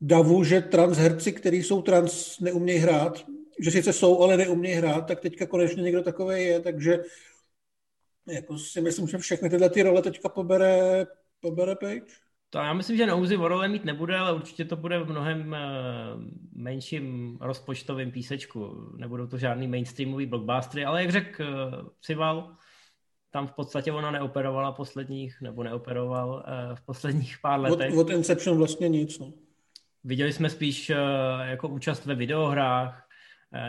davu, 0.00 0.44
že 0.44 0.60
transherci, 0.60 1.32
kteří 1.32 1.62
jsou 1.62 1.82
trans, 1.82 2.40
neumějí 2.40 2.78
hrát, 2.78 3.24
že 3.60 3.70
sice 3.70 3.92
jsou, 3.92 4.20
ale 4.20 4.36
neumějí 4.36 4.74
hrát, 4.74 5.06
tak 5.06 5.20
teďka 5.20 5.46
konečně 5.46 5.82
někdo 5.82 6.02
takový 6.02 6.42
je, 6.42 6.60
takže 6.60 6.98
jako 8.28 8.58
si 8.58 8.80
myslím, 8.80 9.08
že 9.08 9.18
všechny 9.18 9.50
tyhle 9.50 9.70
ty 9.70 9.82
role 9.82 10.02
teďka 10.02 10.28
pobere, 10.28 11.06
pobere 11.40 11.76
Page. 11.76 12.23
To 12.54 12.58
já 12.58 12.72
myslím, 12.72 12.96
že 12.96 13.06
Nouzy 13.06 13.36
o 13.36 13.48
role 13.48 13.68
mít 13.68 13.84
nebude, 13.84 14.18
ale 14.18 14.32
určitě 14.32 14.64
to 14.64 14.76
bude 14.76 14.98
v 14.98 15.10
mnohem 15.10 15.54
eh, 15.54 15.60
menším 16.52 17.38
rozpočtovém 17.40 18.10
písečku. 18.10 18.92
Nebudou 18.96 19.26
to 19.26 19.38
žádný 19.38 19.68
mainstreamový 19.68 20.26
blockbustery, 20.26 20.84
ale 20.84 21.02
jak 21.02 21.10
řekl 21.10 21.42
uh, 21.42 21.88
Cival, 22.00 22.56
tam 23.30 23.46
v 23.46 23.52
podstatě 23.52 23.92
ona 23.92 24.10
neoperovala 24.10 24.72
posledních, 24.72 25.40
nebo 25.40 25.62
neoperoval 25.62 26.28
uh, 26.28 26.76
v 26.76 26.86
posledních 26.86 27.38
pár 27.42 27.60
letech. 27.60 27.94
Od, 27.94 28.00
od 28.00 28.10
Inception 28.10 28.58
vlastně 28.58 28.88
nic. 28.88 29.18
No. 29.18 29.32
Viděli 30.04 30.32
jsme 30.32 30.50
spíš 30.50 30.92
jako 31.42 31.68
účast 31.68 32.06
ve 32.06 32.14
videohrách 32.14 33.08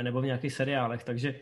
nebo 0.01 0.21
v 0.21 0.25
nějakých 0.25 0.53
seriálech, 0.53 1.03
takže 1.03 1.39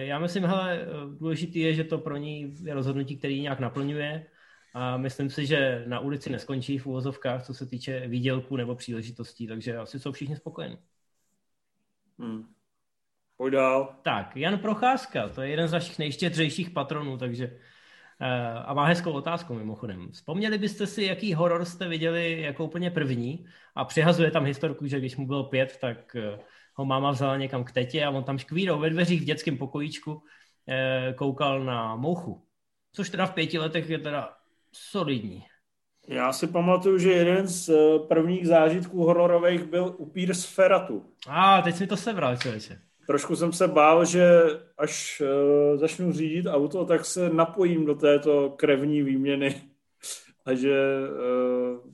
já 0.00 0.18
myslím, 0.18 0.44
hele, 0.44 0.86
důležitý 1.18 1.60
je, 1.60 1.74
že 1.74 1.84
to 1.84 1.98
pro 1.98 2.16
ní 2.16 2.54
je 2.64 2.74
rozhodnutí, 2.74 3.16
který 3.16 3.40
nějak 3.40 3.60
naplňuje 3.60 4.26
a 4.74 4.96
myslím 4.96 5.30
si, 5.30 5.46
že 5.46 5.84
na 5.86 6.00
ulici 6.00 6.30
neskončí 6.30 6.78
v 6.78 6.86
úvozovkách, 6.86 7.46
co 7.46 7.54
se 7.54 7.66
týče 7.66 8.08
výdělku 8.08 8.56
nebo 8.56 8.74
příležitostí, 8.74 9.46
takže 9.46 9.76
asi 9.76 10.00
jsou 10.00 10.12
všichni 10.12 10.36
spokojení. 10.36 10.78
Hmm. 12.18 12.54
Pojď 13.36 13.52
dál. 13.52 13.96
Tak, 14.02 14.36
Jan 14.36 14.58
Procházka, 14.58 15.28
to 15.28 15.42
je 15.42 15.50
jeden 15.50 15.68
z 15.68 15.72
našich 15.72 15.98
nejštědřejších 15.98 16.70
patronů, 16.70 17.18
takže 17.18 17.58
eh, 18.20 18.52
a 18.52 18.74
má 18.74 18.86
hezkou 18.86 19.12
otázku 19.12 19.54
mimochodem. 19.54 20.08
Vzpomněli 20.12 20.58
byste 20.58 20.86
si, 20.86 21.04
jaký 21.04 21.34
horor 21.34 21.64
jste 21.64 21.88
viděli 21.88 22.40
jako 22.40 22.64
úplně 22.64 22.90
první 22.90 23.46
a 23.74 23.84
přihazuje 23.84 24.30
tam 24.30 24.44
historku, 24.44 24.86
že 24.86 24.98
když 24.98 25.16
mu 25.16 25.26
bylo 25.26 25.44
pět, 25.44 25.78
tak 25.80 26.16
eh, 26.16 26.38
ho 26.74 26.84
máma 26.84 27.10
vzala 27.10 27.36
někam 27.36 27.64
k 27.64 27.72
tetě 27.72 28.04
a 28.04 28.10
on 28.10 28.24
tam 28.24 28.38
škvírou 28.38 28.78
ve 28.78 28.90
dveřích 28.90 29.20
v 29.22 29.24
dětském 29.24 29.58
pokojíčku 29.58 30.22
eh, 30.68 31.14
koukal 31.16 31.64
na 31.64 31.96
mouchu. 31.96 32.46
Což 32.92 33.10
teda 33.10 33.26
v 33.26 33.34
pěti 33.34 33.58
letech 33.58 33.90
je 33.90 33.98
teda 33.98 34.36
solidní. 34.72 35.44
Já 36.08 36.32
si 36.32 36.46
pamatuju, 36.46 36.98
že 36.98 37.12
jeden 37.12 37.48
z 37.48 37.68
eh, 37.68 37.98
prvních 38.08 38.46
zážitků 38.46 39.04
hororových 39.04 39.64
byl 39.64 39.94
upír 39.98 40.34
z 40.34 40.44
Feratu. 40.44 41.06
A 41.28 41.58
ah, 41.58 41.62
teď 41.62 41.80
mi 41.80 41.86
to 41.86 41.96
sebral, 41.96 42.36
člověče. 42.36 42.78
Trošku 43.06 43.36
jsem 43.36 43.52
se 43.52 43.68
bál, 43.68 44.04
že 44.04 44.42
až 44.78 45.22
uh, 45.22 45.80
začnu 45.80 46.12
řídit 46.12 46.46
auto, 46.46 46.84
tak 46.84 47.04
se 47.04 47.30
napojím 47.30 47.86
do 47.86 47.94
této 47.94 48.50
krevní 48.50 49.02
výměny. 49.02 49.62
A 50.46 50.54
že... 50.54 50.98
Uh, 51.10 51.92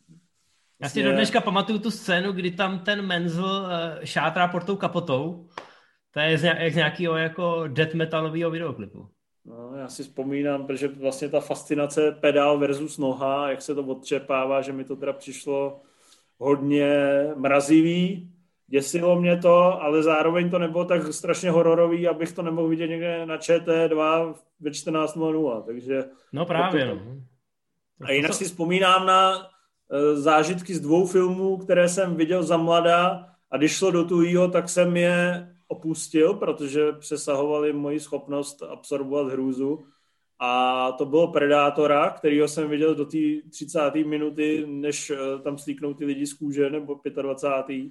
Já 0.83 0.89
si 0.89 1.03
do 1.03 1.13
dneška 1.13 1.41
pamatuju 1.41 1.79
tu 1.79 1.91
scénu, 1.91 2.33
kdy 2.33 2.51
tam 2.51 2.79
ten 2.79 3.07
Menzel 3.07 3.45
uh, 3.45 4.05
šátrá 4.05 4.49
pod 4.49 4.65
tou 4.65 4.77
kapotou. 4.77 5.49
To 6.11 6.21
je 6.21 6.39
z, 6.39 6.43
nějak, 6.43 6.73
z 6.73 6.77
nějakého 6.77 7.17
jako 7.17 7.65
death 7.69 7.95
metalového 7.95 8.51
videoklipu. 8.51 9.11
No, 9.49 9.77
já 9.77 9.89
si 9.89 10.03
vzpomínám, 10.03 10.67
protože 10.67 10.89
vlastně 10.89 11.29
ta 11.29 11.41
fascinace 11.41 12.13
pedál 12.13 12.59
versus 12.59 12.99
noha, 12.99 13.51
jak 13.51 13.63
se 13.63 13.75
to 13.75 13.83
odčepává, 13.83 14.63
že 14.63 14.73
mi 14.73 14.85
to 14.85 14.97
teda 14.97 15.13
přišlo 15.13 15.81
hodně 16.39 16.97
mrazivý, 17.37 18.33
děsilo 18.67 19.21
mě 19.21 19.37
to, 19.37 19.83
ale 19.83 20.03
zároveň 20.03 20.51
to 20.51 20.59
nebylo 20.59 20.85
tak 20.85 21.13
strašně 21.13 21.51
hororový, 21.51 22.09
abych 22.09 22.33
to 22.33 22.43
nemohl 22.43 22.69
vidět 22.69 22.89
někde 22.89 23.27
na 23.27 23.37
ČT2 23.37 24.35
ve 24.61 24.71
14.00, 24.71 25.63
takže... 25.63 26.05
No 26.33 26.47
právě, 26.47 26.87
to... 26.87 26.95
no. 26.95 27.01
A 28.01 28.13
jinak 28.13 28.35
si 28.35 28.45
vzpomínám 28.45 29.07
na 29.07 29.37
uh, 29.39 29.45
zážitky 30.15 30.75
z 30.75 30.81
dvou 30.81 31.07
filmů, 31.07 31.57
které 31.57 31.89
jsem 31.89 32.17
viděl 32.17 32.43
za 32.43 32.57
mladá 32.57 33.29
a 33.51 33.57
když 33.57 33.73
šlo 33.73 33.91
do 33.91 34.05
tuhýho, 34.05 34.49
tak 34.49 34.69
jsem 34.69 34.97
je 34.97 35.49
opustil, 35.69 36.35
protože 36.35 36.93
přesahovali 36.93 37.73
moji 37.73 38.01
schopnost 38.01 38.63
absorbovat 38.63 39.33
hrůzu. 39.33 39.85
A 40.39 40.93
to 40.93 41.07
bylo 41.07 41.33
Predátora, 41.33 42.11
kterýho 42.11 42.49
jsem 42.49 42.69
viděl 42.69 42.95
do 42.95 43.05
té 43.05 43.19
30. 43.51 43.95
minuty, 43.95 44.65
než 44.67 45.11
eh, 45.11 45.17
tam 45.43 45.59
slíknou 45.59 45.95
ty 45.95 46.05
lidi 46.05 46.27
z 46.27 46.35
kůže, 46.35 46.71
nebo 46.71 47.01
25. 47.23 47.91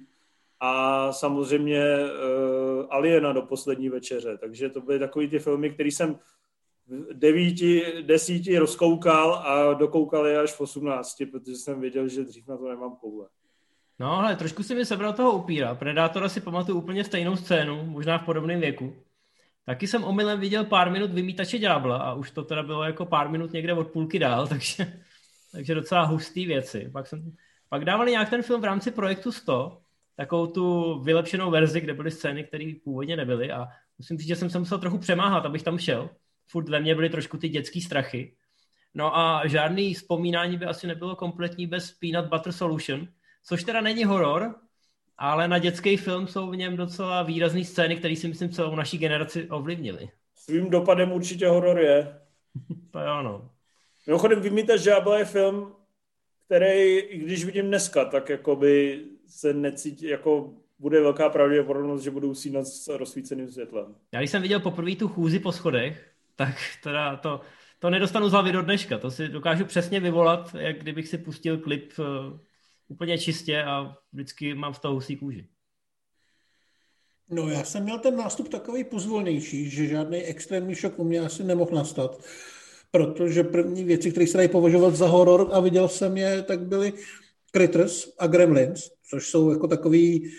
A 0.60 1.12
samozřejmě 1.12 1.82
uh, 1.98 2.86
Aliena 2.90 3.32
do 3.32 3.42
poslední 3.42 3.88
večeře. 3.88 4.38
Takže 4.38 4.68
to 4.68 4.80
byly 4.80 4.98
takový 4.98 5.28
ty 5.28 5.38
filmy, 5.38 5.70
které 5.70 5.88
jsem 5.88 6.18
v 6.86 7.12
devíti, 7.12 8.02
desíti 8.02 8.58
rozkoukal 8.58 9.34
a 9.34 9.74
dokoukal 9.74 10.26
je 10.26 10.38
až 10.38 10.52
v 10.52 10.60
18, 10.60 11.22
protože 11.30 11.56
jsem 11.56 11.80
věděl, 11.80 12.08
že 12.08 12.24
dřív 12.24 12.48
na 12.48 12.56
to 12.56 12.68
nemám 12.68 12.96
koule. 12.96 13.28
No, 13.98 14.12
ale 14.12 14.36
trošku 14.36 14.62
si 14.62 14.74
mi 14.74 14.84
sebral 14.84 15.12
toho 15.12 15.32
upíra. 15.32 15.74
Predátora 15.74 16.28
si 16.28 16.40
pamatuju 16.40 16.78
úplně 16.78 17.04
stejnou 17.04 17.36
scénu, 17.36 17.84
možná 17.84 18.18
v 18.18 18.24
podobném 18.24 18.60
věku. 18.60 18.96
Taky 19.64 19.86
jsem 19.86 20.04
omylem 20.04 20.40
viděl 20.40 20.64
pár 20.64 20.90
minut 20.90 21.10
vymítače 21.10 21.58
ďábla 21.58 21.96
a 21.96 22.14
už 22.14 22.30
to 22.30 22.44
teda 22.44 22.62
bylo 22.62 22.84
jako 22.84 23.06
pár 23.06 23.28
minut 23.28 23.52
někde 23.52 23.74
od 23.74 23.90
půlky 23.90 24.18
dál, 24.18 24.46
takže, 24.48 25.00
takže 25.52 25.74
docela 25.74 26.02
hustý 26.04 26.46
věci. 26.46 26.90
Pak, 26.92 27.06
jsem, 27.06 27.32
pak 27.68 27.84
dávali 27.84 28.10
nějak 28.10 28.30
ten 28.30 28.42
film 28.42 28.60
v 28.60 28.64
rámci 28.64 28.90
projektu 28.90 29.32
100, 29.32 29.80
takovou 30.16 30.46
tu 30.46 30.98
vylepšenou 31.02 31.50
verzi, 31.50 31.80
kde 31.80 31.94
byly 31.94 32.10
scény, 32.10 32.44
které 32.44 32.72
původně 32.84 33.16
nebyly 33.16 33.52
a 33.52 33.66
musím 33.98 34.18
říct, 34.18 34.28
že 34.28 34.36
jsem 34.36 34.50
se 34.50 34.58
musel 34.58 34.78
trochu 34.78 34.98
přemáhat, 34.98 35.46
abych 35.46 35.62
tam 35.62 35.78
šel. 35.78 36.10
Furt 36.46 36.68
ve 36.68 36.80
mně 36.80 36.94
byly 36.94 37.10
trošku 37.10 37.38
ty 37.38 37.48
dětské 37.48 37.80
strachy. 37.80 38.36
No 38.94 39.16
a 39.16 39.46
žádný 39.46 39.94
vzpomínání 39.94 40.56
by 40.56 40.66
asi 40.66 40.86
nebylo 40.86 41.16
kompletní 41.16 41.66
bez 41.66 41.92
Peanut 41.92 42.26
Butter 42.26 42.52
Solution, 42.52 43.08
což 43.44 43.64
teda 43.64 43.80
není 43.80 44.04
horor, 44.04 44.54
ale 45.18 45.48
na 45.48 45.58
dětský 45.58 45.96
film 45.96 46.26
jsou 46.26 46.50
v 46.50 46.56
něm 46.56 46.76
docela 46.76 47.22
výrazné 47.22 47.64
scény, 47.64 47.96
které 47.96 48.16
si 48.16 48.28
myslím 48.28 48.50
celou 48.50 48.74
naší 48.74 48.98
generaci 48.98 49.48
ovlivnily. 49.50 50.10
Svým 50.34 50.70
dopadem 50.70 51.12
určitě 51.12 51.48
horor 51.48 51.78
je. 51.78 52.20
to 52.90 52.98
je 52.98 53.10
ono. 53.10 53.50
Mimochodem, 54.06 54.40
Vymítač 54.40 54.80
žábla 54.80 55.18
je 55.18 55.24
film, 55.24 55.72
který, 56.46 56.98
i 56.98 57.18
když 57.18 57.44
vidím 57.44 57.66
dneska, 57.66 58.04
tak 58.04 58.28
jakoby 58.28 59.04
se 59.26 59.54
necítí, 59.54 60.06
jako 60.06 60.54
bude 60.78 61.00
velká 61.00 61.28
pravděpodobnost, 61.28 62.02
že 62.02 62.10
budou 62.10 62.28
usínat 62.28 62.66
s 62.66 62.88
rozsvíceným 62.88 63.52
světlem. 63.52 63.94
Já 64.12 64.20
když 64.20 64.30
jsem 64.30 64.42
viděl 64.42 64.60
poprvé 64.60 64.96
tu 64.96 65.08
chůzi 65.08 65.38
po 65.38 65.52
schodech, 65.52 66.10
tak 66.36 66.54
teda 66.82 67.16
to, 67.16 67.40
to 67.78 67.90
nedostanu 67.90 68.28
z 68.28 68.32
hlavy 68.32 68.52
do 68.52 68.62
dneška. 68.62 68.98
To 68.98 69.10
si 69.10 69.28
dokážu 69.28 69.64
přesně 69.64 70.00
vyvolat, 70.00 70.54
jak 70.58 70.78
kdybych 70.78 71.08
si 71.08 71.18
pustil 71.18 71.58
klip 71.58 71.92
eh, 71.98 72.38
úplně 72.88 73.18
čistě 73.18 73.62
a 73.62 73.96
vždycky 74.12 74.54
mám 74.54 74.74
z 74.74 74.78
toho 74.78 74.94
husí 74.94 75.16
kůži. 75.16 75.46
No 77.30 77.48
já 77.48 77.64
jsem 77.64 77.82
měl 77.82 77.98
ten 77.98 78.16
nástup 78.16 78.48
takový 78.48 78.84
pozvolnější, 78.84 79.70
že 79.70 79.86
žádný 79.86 80.22
extrémní 80.22 80.74
šok 80.74 80.98
u 80.98 81.04
mě 81.04 81.20
asi 81.20 81.44
nemohl 81.44 81.70
nastat, 81.74 82.24
protože 82.90 83.44
první 83.44 83.84
věci, 83.84 84.10
které 84.10 84.26
se 84.26 84.36
dají 84.36 84.48
považovat 84.48 84.94
za 84.94 85.06
horor 85.06 85.48
a 85.52 85.60
viděl 85.60 85.88
jsem 85.88 86.16
je, 86.16 86.42
tak 86.42 86.60
byly 86.60 86.92
Critters 87.56 88.08
a 88.18 88.26
Gremlins, 88.26 88.90
což 89.10 89.28
jsou 89.28 89.50
jako 89.50 89.68
takový, 89.68 90.32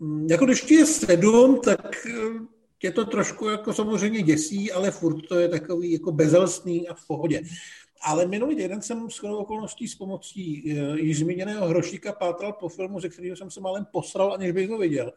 mm, 0.00 0.26
jako 0.30 0.44
když 0.44 0.70
je 0.70 0.86
sedm, 0.86 1.60
tak 1.60 2.06
eh, 2.06 2.12
tě 2.78 2.90
to 2.90 3.04
trošku 3.04 3.48
jako 3.48 3.72
samozřejmě 3.72 4.22
děsí, 4.22 4.72
ale 4.72 4.90
furt 4.90 5.28
to 5.28 5.38
je 5.38 5.48
takový 5.48 5.92
jako 5.92 6.12
bezelstný 6.12 6.88
a 6.88 6.94
v 6.94 7.06
pohodě. 7.06 7.42
Ale 8.00 8.26
minulý 8.26 8.56
týden 8.56 8.82
jsem 8.82 9.10
s 9.10 9.24
okolností 9.24 9.88
s 9.88 9.94
pomocí 9.94 10.62
uh, 10.64 10.98
již 10.98 11.18
zmíněného 11.18 11.66
Hrošíka 11.66 12.12
pátral 12.12 12.52
po 12.52 12.68
filmu, 12.68 13.00
ze 13.00 13.08
kterého 13.08 13.36
jsem 13.36 13.50
se 13.50 13.60
malem 13.60 13.86
posral, 13.92 14.32
aniž 14.32 14.52
bych 14.52 14.70
ho 14.70 14.78
viděl. 14.78 15.12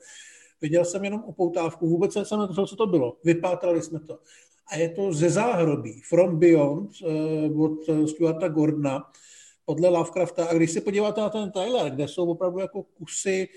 Viděl 0.62 0.86
jsem 0.86 1.04
jenom 1.04 1.24
upoutávku, 1.26 1.90
vůbec 1.90 2.14
jsem 2.24 2.40
netušil, 2.40 2.68
co 2.68 2.76
to 2.76 2.88
bylo. 2.88 3.18
Vypátrali 3.24 3.82
jsme 3.82 4.00
to. 4.00 4.20
A 4.68 4.76
je 4.76 4.90
to 4.90 5.14
ze 5.14 5.30
záhrobí, 5.30 6.02
From 6.02 6.40
Beyond, 6.40 6.92
uh, 7.02 7.64
od 7.64 8.10
Stuarta 8.10 8.48
Gordona, 8.48 9.04
podle 9.66 9.90
Lovecrafta. 9.90 10.46
A 10.46 10.54
když 10.54 10.72
se 10.72 10.82
podíváte 10.82 11.22
na 11.22 11.30
ten 11.30 11.52
trailer, 11.52 11.92
kde 11.92 12.08
jsou 12.08 12.32
opravdu 12.32 12.60
jako 12.60 12.84
kusy 12.84 13.50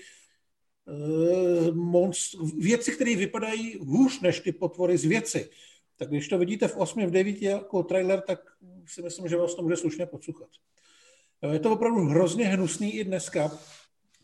monst- 1.71 2.59
věci, 2.59 2.91
které 2.91 3.15
vypadají 3.15 3.77
hůř 3.79 4.21
než 4.21 4.39
ty 4.39 4.51
potvory 4.51 4.97
z 4.97 5.05
věci, 5.05 5.49
tak 5.97 6.09
když 6.09 6.27
to 6.27 6.37
vidíte 6.37 6.67
v 6.67 6.77
8, 6.77 7.05
v 7.05 7.11
9 7.11 7.41
jako 7.41 7.83
trailer, 7.83 8.21
tak 8.21 8.39
si 8.85 9.01
myslím, 9.01 9.27
že 9.27 9.37
vás 9.37 9.55
to 9.55 9.61
může 9.61 9.75
slušně 9.75 10.05
podsuchat. 10.05 10.49
Je 11.51 11.59
to 11.59 11.71
opravdu 11.71 12.05
hrozně 12.05 12.47
hnusný 12.47 12.95
i 12.95 13.03
dneska, 13.03 13.51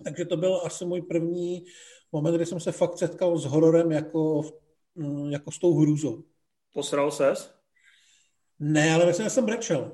takže 0.04 0.26
to 0.26 0.38
byl 0.38 0.62
asi 0.66 0.86
můj 0.86 1.02
první 1.02 1.66
moment, 2.12 2.36
kdy 2.36 2.46
jsem 2.46 2.60
se 2.60 2.72
fakt 2.72 2.98
setkal 2.98 3.38
s 3.38 3.46
hororem 3.46 3.92
jako, 3.92 4.42
mm, 4.96 5.32
jako 5.32 5.52
s 5.52 5.60
tou 5.60 5.80
hrůzou. 5.80 6.24
Posral 6.74 7.12
ses? 7.12 7.56
Ne, 8.60 8.94
ale 8.94 9.06
myslím, 9.06 9.24
že 9.24 9.30
jsem 9.30 9.46
brečel. 9.46 9.92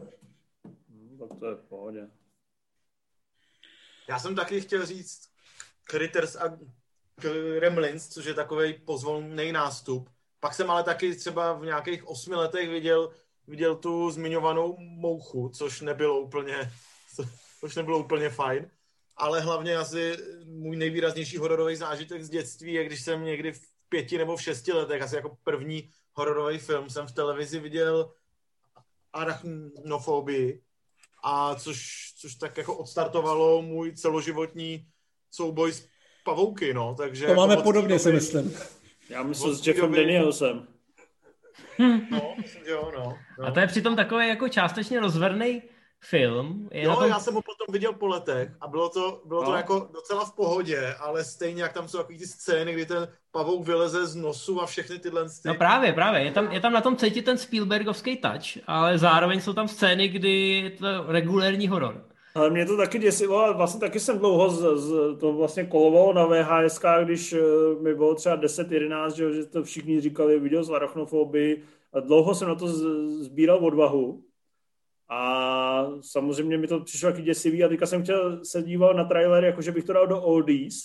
Hmm, 0.89 1.17
tak 1.19 1.39
to 1.39 1.49
je 1.49 1.55
v 1.55 1.63
pohodě. 1.63 2.07
Já 4.09 4.19
jsem 4.19 4.35
taky 4.35 4.61
chtěl 4.61 4.85
říct 4.85 5.29
Critters 5.91 6.35
a 6.35 6.59
Gremlins, 7.59 8.07
což 8.07 8.25
je 8.25 8.33
takový 8.33 8.73
pozvolný 8.73 9.51
nástup. 9.51 10.09
Pak 10.39 10.53
jsem 10.53 10.71
ale 10.71 10.83
taky 10.83 11.15
třeba 11.15 11.53
v 11.53 11.65
nějakých 11.65 12.07
osmi 12.07 12.35
letech 12.35 12.69
viděl, 12.69 13.11
viděl 13.47 13.75
tu 13.75 14.11
zmiňovanou 14.11 14.77
mouchu, 14.79 15.49
což 15.49 15.81
nebylo 15.81 16.19
úplně, 16.19 16.71
což 17.59 17.75
nebylo 17.75 17.99
úplně 17.99 18.29
fajn. 18.29 18.71
Ale 19.17 19.41
hlavně 19.41 19.77
asi 19.77 20.17
můj 20.45 20.75
nejvýraznější 20.75 21.37
hororový 21.37 21.75
zážitek 21.75 22.23
z 22.23 22.29
dětství 22.29 22.73
je, 22.73 22.85
když 22.85 23.01
jsem 23.01 23.23
někdy 23.23 23.51
v 23.51 23.61
pěti 23.89 24.17
nebo 24.17 24.37
v 24.37 24.41
šesti 24.41 24.73
letech, 24.73 25.01
asi 25.01 25.15
jako 25.15 25.37
první 25.43 25.89
hororový 26.13 26.57
film, 26.57 26.89
jsem 26.89 27.07
v 27.07 27.11
televizi 27.11 27.59
viděl 27.59 28.11
arachnofobii, 29.13 30.61
a 31.23 31.55
což, 31.55 31.79
což 32.17 32.35
tak 32.35 32.57
jako 32.57 32.77
odstartovalo 32.77 33.61
můj 33.61 33.91
celoživotní 33.95 34.87
souboj 35.31 35.73
s 35.73 35.87
pavouky, 36.25 36.73
no, 36.73 36.95
takže... 36.95 37.25
To 37.25 37.31
jako 37.31 37.41
máme 37.41 37.57
od 37.57 37.63
podobně, 37.63 37.95
té 37.95 37.99
si 37.99 38.11
myslím. 38.11 38.57
Já 39.09 39.23
myslím 39.23 39.53
s 39.53 39.67
Jeffem 39.67 39.85
doby- 39.85 39.97
Danielsem. 39.97 40.67
No, 42.11 42.33
myslím, 42.37 42.63
že 42.65 42.71
jo, 42.71 42.91
no. 42.97 43.17
no. 43.39 43.45
A 43.47 43.51
to 43.51 43.59
je 43.59 43.67
přitom 43.67 43.95
takový 43.95 44.27
jako 44.27 44.49
částečně 44.49 44.99
rozverný 44.99 45.61
film. 46.01 46.69
Je 46.71 46.83
Jo, 46.83 46.95
tom... 46.95 47.09
já 47.09 47.19
jsem 47.19 47.33
ho 47.33 47.41
potom 47.41 47.73
viděl 47.73 47.93
po 47.93 48.07
letech 48.07 48.49
a 48.61 48.67
bylo 48.67 48.89
to, 48.89 49.21
bylo 49.25 49.43
to 49.43 49.51
No. 49.51 49.57
jako 49.57 49.89
docela 49.93 50.25
v 50.25 50.31
pohodě, 50.35 50.93
ale 50.99 51.23
stejně 51.23 51.63
jak 51.63 51.73
tam 51.73 51.87
jsou 51.87 51.97
takový 51.97 52.17
ty 52.17 52.27
scény, 52.27 52.73
kdy 52.73 52.85
ten 52.85 53.07
pavouk 53.31 53.67
vyleze 53.67 54.07
z 54.07 54.15
nosu 54.15 54.61
a 54.61 54.65
všechny 54.65 54.99
tyhle 54.99 55.25
ty... 55.25 55.29
No 55.45 55.55
právě, 55.55 55.93
právě. 55.93 56.21
Je 56.21 56.31
tam, 56.31 56.51
je 56.51 56.59
tam 56.59 56.73
na 56.73 56.81
tom 56.81 56.97
cítit 56.97 57.21
ten 57.25 57.37
Spielbergovský 57.37 58.17
touch, 58.17 58.63
ale 58.67 58.97
zároveň 58.97 59.41
jsou 59.41 59.53
tam 59.53 59.67
scény, 59.67 60.07
kdy 60.07 60.49
je 60.49 60.69
to 60.71 60.85
regulérní 61.07 61.67
horor. 61.67 62.05
Ale 62.35 62.49
mě 62.49 62.65
to 62.65 62.77
taky 62.77 62.99
děsilo 62.99 63.45
a 63.45 63.51
vlastně 63.51 63.79
taky 63.79 63.99
jsem 63.99 64.19
dlouho 64.19 64.49
z, 64.49 64.81
z, 64.81 65.17
to 65.19 65.33
vlastně 65.33 65.65
kolovalo 65.65 66.13
na 66.13 66.25
VHS, 66.25 66.81
když 67.03 67.33
eh, 67.33 67.39
mi 67.81 67.95
bylo 67.95 68.15
třeba 68.15 68.37
10-11, 68.37 69.11
že, 69.15 69.33
že 69.33 69.45
to 69.45 69.63
všichni 69.63 70.01
říkali 70.01 70.39
video 70.39 70.63
z 70.63 70.71
arachnofobii 70.71 71.63
a 71.93 71.99
dlouho 71.99 72.35
jsem 72.35 72.47
na 72.47 72.55
to 72.55 72.67
z, 72.67 72.83
sbíral 73.23 73.65
odvahu. 73.65 74.23
A 75.09 75.91
samozřejmě 76.01 76.57
mi 76.57 76.67
to 76.67 76.79
přišlo 76.79 77.11
taky 77.11 77.21
děsivý 77.21 77.63
a 77.63 77.67
teďka 77.67 77.85
jsem 77.85 78.03
chtěl 78.03 78.45
se 78.45 78.63
díval 78.63 78.93
na 78.93 79.03
trailer, 79.03 79.43
jakože 79.43 79.71
bych 79.71 79.83
to 79.83 79.93
dal 79.93 80.07
do 80.07 80.21
oldies. 80.21 80.75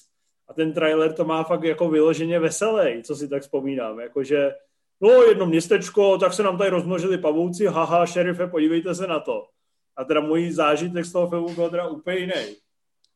A 0.48 0.54
ten 0.54 0.72
trailer 0.72 1.12
to 1.12 1.24
má 1.24 1.44
fakt 1.44 1.62
jako 1.62 1.88
vyloženě 1.88 2.38
veselý, 2.38 3.02
co 3.02 3.16
si 3.16 3.28
tak 3.28 3.42
vzpomínám, 3.42 4.00
jakože 4.00 4.54
no 5.00 5.22
jedno 5.22 5.46
městečko, 5.46 6.18
tak 6.18 6.32
se 6.32 6.42
nám 6.42 6.58
tady 6.58 6.70
rozmnožili 6.70 7.18
pavouci, 7.18 7.66
haha, 7.66 8.06
šerife, 8.06 8.46
podívejte 8.46 8.94
se 8.94 9.06
na 9.06 9.20
to. 9.20 9.46
A 9.96 10.04
teda 10.04 10.20
můj 10.20 10.50
zážitek 10.50 11.04
z 11.04 11.12
toho 11.12 11.28
filmu 11.28 11.54
byl 11.54 11.70
teda 11.70 11.88
úplně 11.88 12.18
jiný. 12.18 12.56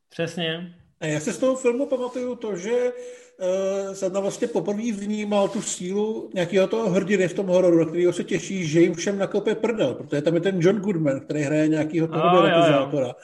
Přesně. 0.08 0.74
A 1.00 1.06
já 1.06 1.20
si 1.20 1.32
z 1.32 1.38
toho 1.38 1.56
filmu 1.56 1.86
pamatuju 1.86 2.34
to, 2.34 2.56
že 2.56 2.92
uh, 2.92 3.94
jsem 3.94 4.12
tam 4.12 4.22
vlastně 4.22 4.48
poprvé 4.48 4.92
vnímal 4.92 5.48
tu 5.48 5.62
sílu 5.62 6.30
nějakého 6.34 6.66
toho 6.66 6.90
hrdiny 6.90 7.28
v 7.28 7.34
tom 7.34 7.46
hororu, 7.46 7.86
kterého 7.86 8.12
se 8.12 8.24
těší, 8.24 8.66
že 8.66 8.80
jim 8.80 8.94
všem 8.94 9.18
nakope 9.18 9.54
prdel, 9.54 9.94
protože 9.94 10.22
tam 10.22 10.34
je 10.34 10.40
ten 10.40 10.60
John 10.60 10.76
Goodman, 10.76 11.20
který 11.20 11.40
hraje 11.40 11.68
nějakého 11.68 12.08
toho 12.08 12.30
dramatizátora. 12.30 13.14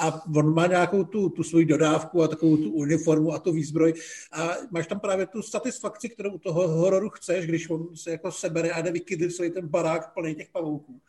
A 0.00 0.26
on 0.36 0.54
má 0.54 0.66
nějakou 0.66 1.04
tu, 1.04 1.28
tu 1.28 1.42
svoji 1.42 1.64
dodávku 1.64 2.22
a 2.22 2.28
takovou 2.28 2.56
tu 2.56 2.70
uniformu 2.70 3.32
a 3.32 3.38
tu 3.38 3.52
výzbroj. 3.52 3.94
A 4.32 4.50
máš 4.70 4.86
tam 4.86 5.00
právě 5.00 5.26
tu 5.26 5.42
satisfakci, 5.42 6.08
kterou 6.08 6.30
u 6.30 6.38
toho 6.38 6.68
hororu 6.68 7.08
chceš, 7.10 7.46
když 7.46 7.70
on 7.70 7.96
se 7.96 8.10
jako 8.10 8.32
sebere 8.32 8.70
a 8.70 8.80
jde 8.80 8.92
vykydlit 8.92 9.34
celý 9.34 9.50
ten 9.50 9.68
barák 9.68 10.14
plný 10.14 10.34
těch 10.34 10.48
pavouků. 10.52 11.00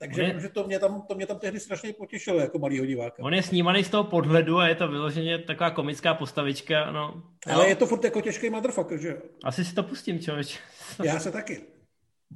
Takže 0.00 0.22
je- 0.22 0.40
že 0.40 0.48
to 0.48 0.64
mě, 0.64 0.78
tam, 0.78 1.02
to 1.08 1.14
mě 1.14 1.26
tam 1.26 1.38
tehdy 1.38 1.60
strašně 1.60 1.92
potěšilo 1.92 2.38
jako 2.40 2.58
malýho 2.58 2.86
diváka. 2.86 3.22
On 3.22 3.34
je 3.34 3.42
snímaný 3.42 3.84
z 3.84 3.90
toho 3.90 4.04
podhledu 4.04 4.58
a 4.58 4.68
je 4.68 4.74
to 4.74 4.88
vyloženě 4.88 5.38
taková 5.38 5.70
komická 5.70 6.14
postavička. 6.14 6.90
No, 6.92 7.22
Ale 7.54 7.68
je 7.68 7.76
to 7.76 7.86
furt 7.86 8.04
jako 8.04 8.20
těžký 8.20 8.50
motherfucker, 8.50 8.98
že 8.98 9.08
jo? 9.08 9.16
Asi 9.44 9.64
si 9.64 9.74
to 9.74 9.82
pustím, 9.82 10.20
člověč. 10.20 10.58
Já 11.04 11.18
se 11.20 11.30
taky. 11.32 11.60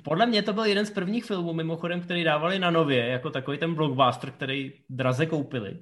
Podle 0.04 0.26
mě 0.26 0.42
to 0.42 0.52
byl 0.52 0.64
jeden 0.64 0.86
z 0.86 0.90
prvních 0.90 1.24
filmů, 1.24 1.52
mimochodem, 1.52 2.00
který 2.00 2.24
dávali 2.24 2.58
na 2.58 2.70
nově, 2.70 3.06
jako 3.06 3.30
takový 3.30 3.58
ten 3.58 3.74
blockbuster, 3.74 4.30
který 4.30 4.72
draze 4.90 5.26
koupili. 5.26 5.78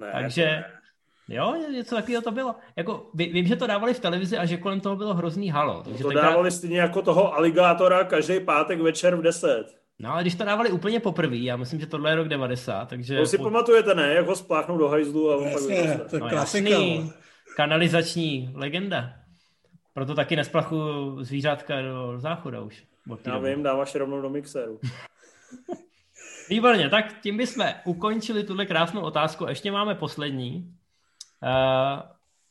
Ne, 0.00 0.08
Takže, 0.12 0.64
jo, 1.28 1.54
něco 1.72 1.94
takového 1.94 2.22
to 2.22 2.30
bylo. 2.30 2.54
Jako, 2.76 3.10
ví- 3.14 3.32
vím, 3.32 3.46
že 3.46 3.56
to 3.56 3.66
dávali 3.66 3.94
v 3.94 4.00
televizi 4.00 4.38
a 4.38 4.46
že 4.46 4.56
kolem 4.56 4.80
toho 4.80 4.96
bylo 4.96 5.14
hrozný 5.14 5.50
halo. 5.50 5.82
Takže 5.82 6.02
to 6.02 6.08
tenkrát- 6.08 6.30
dávali 6.30 6.50
stejně 6.50 6.78
jako 6.80 7.02
toho 7.02 7.34
aligátora 7.34 8.04
každý 8.04 8.40
pátek 8.40 8.80
večer 8.80 9.16
v 9.16 9.22
10. 9.22 9.64
No 10.04 10.12
ale 10.12 10.22
když 10.22 10.34
to 10.34 10.44
dávali 10.44 10.70
úplně 10.70 11.00
poprvé, 11.00 11.36
já 11.36 11.56
myslím, 11.56 11.80
že 11.80 11.86
tohle 11.86 12.10
je 12.10 12.14
rok 12.16 12.28
90, 12.28 12.88
takže... 12.88 13.18
To 13.18 13.26
si 13.26 13.38
pamatujete, 13.38 13.94
ne? 13.94 14.14
Jak 14.14 14.26
ho 14.26 14.36
spláchnou 14.36 14.78
do 14.78 14.88
hajzlu 14.88 15.30
a 15.30 15.36
on 15.36 15.42
pak 15.44 15.52
Jasně, 15.52 15.98
to 16.10 16.16
je 16.16 16.20
No 16.20 16.28
klasika. 16.28 16.68
jasný, 16.68 17.12
kanalizační 17.56 18.50
legenda. 18.54 19.12
Proto 19.94 20.14
taky 20.14 20.36
nesplachuju 20.36 21.22
zvířátka 21.24 21.82
do 21.82 22.14
záchoda 22.18 22.60
už. 22.60 22.84
Já 23.26 23.34
doby. 23.34 23.54
vím, 23.54 23.62
dáváš 23.62 23.94
rovnou 23.94 24.20
do 24.20 24.30
mixéru. 24.30 24.80
Výborně, 26.50 26.90
tak 26.90 27.20
tím 27.22 27.36
bychom 27.36 27.66
ukončili 27.84 28.44
tuhle 28.44 28.66
krásnou 28.66 29.00
otázku. 29.00 29.46
Ještě 29.48 29.72
máme 29.72 29.94
poslední. 29.94 30.74
Uh, 31.42 32.02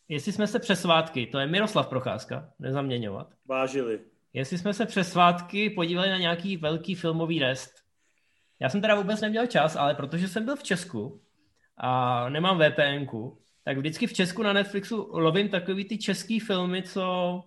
jestli 0.09 0.31
jsme 0.31 0.47
se 0.47 0.59
přes 0.59 0.81
svátky, 0.81 1.27
to 1.27 1.39
je 1.39 1.47
Miroslav 1.47 1.87
Procházka, 1.87 2.49
nezaměňovat. 2.59 3.27
Vážili. 3.49 3.99
Jestli 4.33 4.57
jsme 4.57 4.73
se 4.73 4.85
přes 4.85 5.11
svátky 5.11 5.69
podívali 5.69 6.09
na 6.09 6.17
nějaký 6.17 6.57
velký 6.57 6.95
filmový 6.95 7.39
rest. 7.39 7.71
Já 8.59 8.69
jsem 8.69 8.81
teda 8.81 8.95
vůbec 8.95 9.21
neměl 9.21 9.47
čas, 9.47 9.75
ale 9.75 9.95
protože 9.95 10.27
jsem 10.27 10.45
byl 10.45 10.55
v 10.55 10.63
Česku 10.63 11.21
a 11.77 12.29
nemám 12.29 12.59
VPNku, 12.59 13.39
tak 13.63 13.77
vždycky 13.77 14.07
v 14.07 14.13
Česku 14.13 14.43
na 14.43 14.53
Netflixu 14.53 15.09
lovím 15.11 15.49
takový 15.49 15.85
ty 15.85 15.97
český 15.97 16.39
filmy, 16.39 16.83
co, 16.83 17.43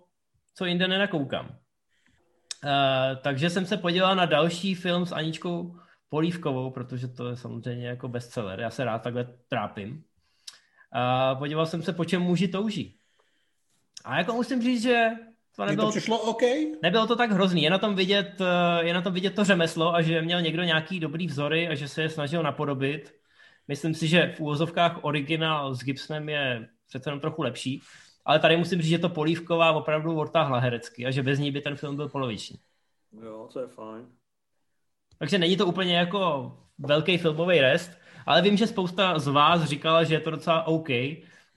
co 0.55 0.65
jinde 0.65 0.89
nenakoukám. 0.89 1.47
Uh, 2.65 2.71
takže 3.23 3.51
jsem 3.51 3.67
se 3.67 3.77
podíval 3.77 4.17
na 4.17 4.27
další 4.27 4.75
film 4.75 5.07
s 5.07 5.13
Aničkou 5.13 5.77
Polívkovou, 6.09 6.71
protože 6.71 7.09
to 7.09 7.29
je 7.29 7.37
samozřejmě 7.37 7.89
jako 7.89 8.09
bestseller. 8.09 8.61
Já 8.61 8.71
se 8.71 8.85
rád 8.85 8.99
takhle 8.99 9.25
trápím. 9.49 9.93
Uh, 9.93 11.39
podíval 11.39 11.67
jsem 11.67 11.83
se, 11.83 11.93
po 11.93 12.05
čem 12.05 12.23
muži 12.23 12.49
touží. 12.49 12.99
A 14.05 14.19
jako 14.19 14.33
musím 14.33 14.63
říct, 14.63 14.83
že 14.83 15.11
to 15.57 15.63
Mně 15.63 15.71
nebylo 15.71 15.87
to 15.87 15.91
přišlo 15.91 16.19
OK. 16.19 16.43
Nebylo 16.83 17.07
to 17.07 17.17
tak 17.17 17.31
hrozný, 17.31 17.63
je 17.63 17.71
na 17.71 17.79
tom 17.79 17.95
vidět, 17.95 18.41
eh, 18.41 18.85
je 18.87 18.95
na 18.95 19.03
tom 19.03 19.13
vidět 19.13 19.35
to 19.35 19.45
řemeslo 19.45 19.95
a 19.95 20.03
že 20.03 20.23
měl 20.23 20.41
někdo 20.41 20.63
nějaký 20.63 21.01
dobrý 21.01 21.27
vzory 21.27 21.69
a 21.69 21.75
že 21.75 21.89
se 21.89 22.03
je 22.03 22.11
snažil 22.11 22.43
napodobit. 22.43 23.15
Myslím 23.69 23.95
si, 23.95 24.09
že 24.09 24.35
v 24.37 24.41
úvozovkách 24.41 25.05
originál 25.05 25.75
s 25.75 25.85
Gibsonem 25.85 26.29
je 26.29 26.69
přece 26.89 27.09
jenom 27.11 27.21
trochu 27.21 27.43
lepší, 27.43 27.83
ale 28.25 28.39
tady 28.39 28.57
musím 28.57 28.83
říct, 28.83 28.91
že 28.91 28.99
to 28.99 29.09
Polívková 29.09 29.73
opravdu 29.73 30.17
odtáhla 30.17 30.59
herecky 30.59 31.07
a 31.07 31.11
že 31.11 31.23
bez 31.23 31.39
ní 31.39 31.51
by 31.51 31.61
ten 31.61 31.77
film 31.77 31.97
byl 31.97 32.09
poloviční. 32.09 32.57
Jo, 33.23 33.49
to 33.53 33.61
je 33.61 33.67
fajn. 33.67 34.07
Takže 35.19 35.39
není 35.39 35.57
to 35.57 35.67
úplně 35.67 35.97
jako 35.97 36.53
velký 36.79 37.19
filmový 37.19 37.61
rest, 37.61 37.91
ale 38.27 38.43
vím, 38.43 38.57
že 38.57 38.67
spousta 38.67 39.19
z 39.19 39.27
vás 39.27 39.65
říkala, 39.65 40.05
že 40.05 40.15
je 40.15 40.21
to 40.21 40.31
docela 40.31 40.67
OK, 40.67 40.89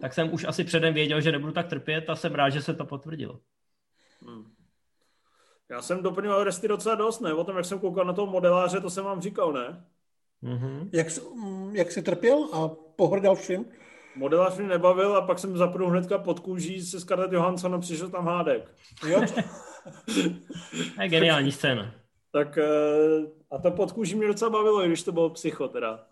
tak 0.02 0.14
jsem 0.14 0.34
už 0.34 0.44
asi 0.44 0.64
předem 0.64 0.94
věděl, 0.94 1.22
že 1.22 1.32
nebudu 1.32 1.52
tak 1.52 1.68
trpět 1.68 2.10
a 2.10 2.16
jsem 2.16 2.36
rád, 2.36 2.50
že 2.50 2.62
se 2.62 2.74
to 2.74 2.86
potvrdilo. 2.86 3.40
Já 5.72 5.82
jsem 5.82 6.04
doplňoval 6.04 6.44
resty 6.44 6.68
docela 6.68 6.96
dost, 6.96 7.20
ne? 7.20 7.34
O 7.34 7.44
tom, 7.44 7.58
jak 7.58 7.66
jsem 7.66 7.80
koukal 7.80 8.06
na 8.06 8.14
toho 8.14 8.32
modeláře, 8.32 8.82
to 8.82 8.90
jsem 8.90 9.06
vám 9.06 9.22
říkal, 9.22 9.54
ne? 9.54 9.86
Mm-hmm. 10.44 10.90
Jak, 10.94 11.08
jak 11.72 11.92
jsi 11.92 12.02
trpěl 12.02 12.48
a 12.54 12.68
pohrdal 12.96 13.36
vším? 13.36 13.66
Modelář 14.16 14.58
mě 14.58 14.68
nebavil 14.68 15.18
a 15.18 15.22
pak 15.22 15.40
jsem 15.40 15.58
zapnul 15.58 15.90
hnedka 15.90 16.18
pod 16.18 16.40
kůží 16.40 16.82
se 16.82 17.00
Scarlett 17.00 17.34
Johansson 17.34 17.76
a 17.76 17.80
přišel 17.80 18.10
tam 18.10 18.26
hádek. 18.28 18.72
Jo? 19.08 19.22
To 20.96 21.02
je 21.02 21.10
geniální 21.10 21.52
scéna. 21.52 21.94
tak 22.32 22.58
eh, 22.58 22.68
a 23.52 23.58
to 23.58 23.72
podkůží 23.72 24.16
mě 24.16 24.28
docela 24.28 24.52
bavilo, 24.52 24.82
když 24.88 25.04
to 25.04 25.12
bylo 25.12 25.30
psycho 25.30 25.68
teda. 25.68 26.06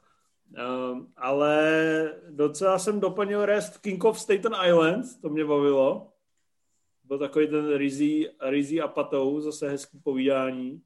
Um, 0.91 1.08
ale 1.18 2.12
docela 2.30 2.80
jsem 2.80 2.99
doplnil 2.99 3.45
rest 3.45 3.78
King 3.78 4.03
of 4.03 4.20
Staten 4.20 4.55
Island, 4.68 5.05
to 5.22 5.30
mě 5.30 5.45
bavilo. 5.45 6.12
Byl 7.08 7.20
takový 7.20 7.47
ten 7.47 7.76
Rizzy, 7.76 8.30
Rizzy 8.41 8.82
a 8.82 8.88
Patou, 8.88 9.41
zase 9.41 9.70
hezký 9.70 9.99
povídání. 9.99 10.82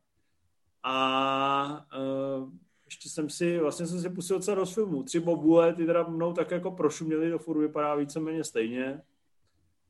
A 0.83 1.85
uh, 1.97 2.49
ještě 2.85 3.09
jsem 3.09 3.29
si, 3.29 3.59
vlastně 3.59 3.87
jsem 3.87 4.01
si 4.01 4.09
pustil 4.09 4.37
docela 4.37 4.55
dost 4.55 4.73
filmů. 4.73 5.03
Tři 5.03 5.19
bobule, 5.19 5.73
ty 5.73 5.85
teda 5.85 6.03
mnou 6.03 6.33
tak 6.33 6.51
jako 6.51 6.71
prošuměli, 6.71 7.31
to 7.31 7.39
furt 7.39 7.59
vypadá 7.59 7.95
víceméně 7.95 8.43
stejně. 8.43 9.01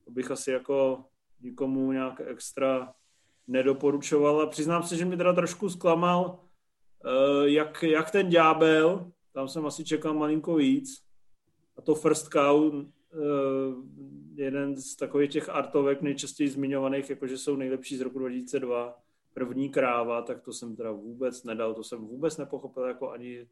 To 0.06 0.12
bych 0.12 0.32
asi 0.32 0.52
jako 0.52 1.06
nikomu 1.42 1.92
nějak 1.92 2.22
extra 2.26 2.94
nedoporučoval. 3.48 4.42
A 4.42 4.48
přiznám 4.48 4.84
se, 4.84 4.98
že 4.98 5.06
mě 5.06 5.18
teda 5.18 5.34
trošku 5.34 5.70
zklamal, 5.70 6.40
uh, 7.06 7.44
jak, 7.44 7.84
jak 7.84 8.12
ten 8.12 8.30
ďábel, 8.30 9.12
tam 9.34 9.48
jsem 9.48 9.66
asi 9.66 9.86
čekal 9.86 10.14
malinko 10.14 10.56
víc. 10.56 11.04
A 11.78 11.82
to 11.82 11.96
First 11.96 12.28
Cow, 12.28 12.74
uh, 12.74 12.84
jeden 14.42 14.78
z 14.78 14.96
takových 14.96 15.30
těch 15.30 15.50
artovek 15.50 16.02
nejčastěji 16.02 16.50
zmiňovaných, 16.50 17.10
jakože 17.10 17.38
jsou 17.38 17.56
nejlepší 17.56 17.98
z 17.98 18.02
roku 18.02 18.20
2002, 18.20 19.00
první 19.34 19.70
kráva, 19.70 20.22
tak 20.22 20.42
to 20.42 20.54
jsem 20.54 20.76
teda 20.76 20.92
vůbec 20.92 21.44
nedal, 21.44 21.74
to 21.74 21.84
jsem 21.84 22.00
vůbec 22.00 22.38
nepochopil, 22.38 22.84
jako 22.84 23.12
ani, 23.12 23.48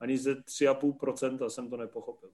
ani 0.00 0.18
ze 0.18 0.34
3,5% 0.34 1.46
jsem 1.46 1.70
to 1.70 1.76
nepochopil. 1.76 2.30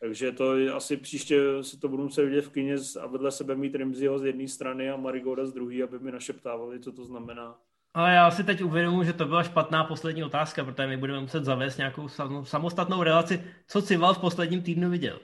Takže 0.00 0.32
to 0.32 0.52
asi 0.74 0.96
příště 0.96 1.62
si 1.62 1.78
to 1.78 1.88
budu 1.88 2.02
muset 2.02 2.24
vidět 2.24 2.44
v 2.44 2.50
kyně 2.50 2.76
a 3.00 3.06
vedle 3.06 3.30
sebe 3.30 3.54
mít 3.54 3.74
Rimziho 3.74 4.18
z 4.18 4.24
jedné 4.24 4.48
strany 4.48 4.90
a 4.90 4.96
Marigoda 4.96 5.46
z 5.46 5.52
druhé, 5.52 5.82
aby 5.82 5.98
mi 5.98 6.12
našeptávali, 6.12 6.80
co 6.80 6.92
to 6.92 7.04
znamená. 7.04 7.58
Ale 7.94 8.14
já 8.14 8.30
si 8.30 8.44
teď 8.44 8.62
uvědomuji, 8.62 9.02
že 9.02 9.12
to 9.12 9.24
byla 9.24 9.42
špatná 9.42 9.84
poslední 9.84 10.24
otázka, 10.24 10.64
protože 10.64 10.88
my 10.88 10.96
budeme 10.96 11.20
muset 11.20 11.44
zavést 11.44 11.76
nějakou 11.76 12.08
samostatnou 12.42 13.02
relaci, 13.02 13.44
co 13.66 13.82
Cival 13.82 14.14
v 14.14 14.18
posledním 14.18 14.62
týdnu 14.62 14.90
viděl. 14.90 15.20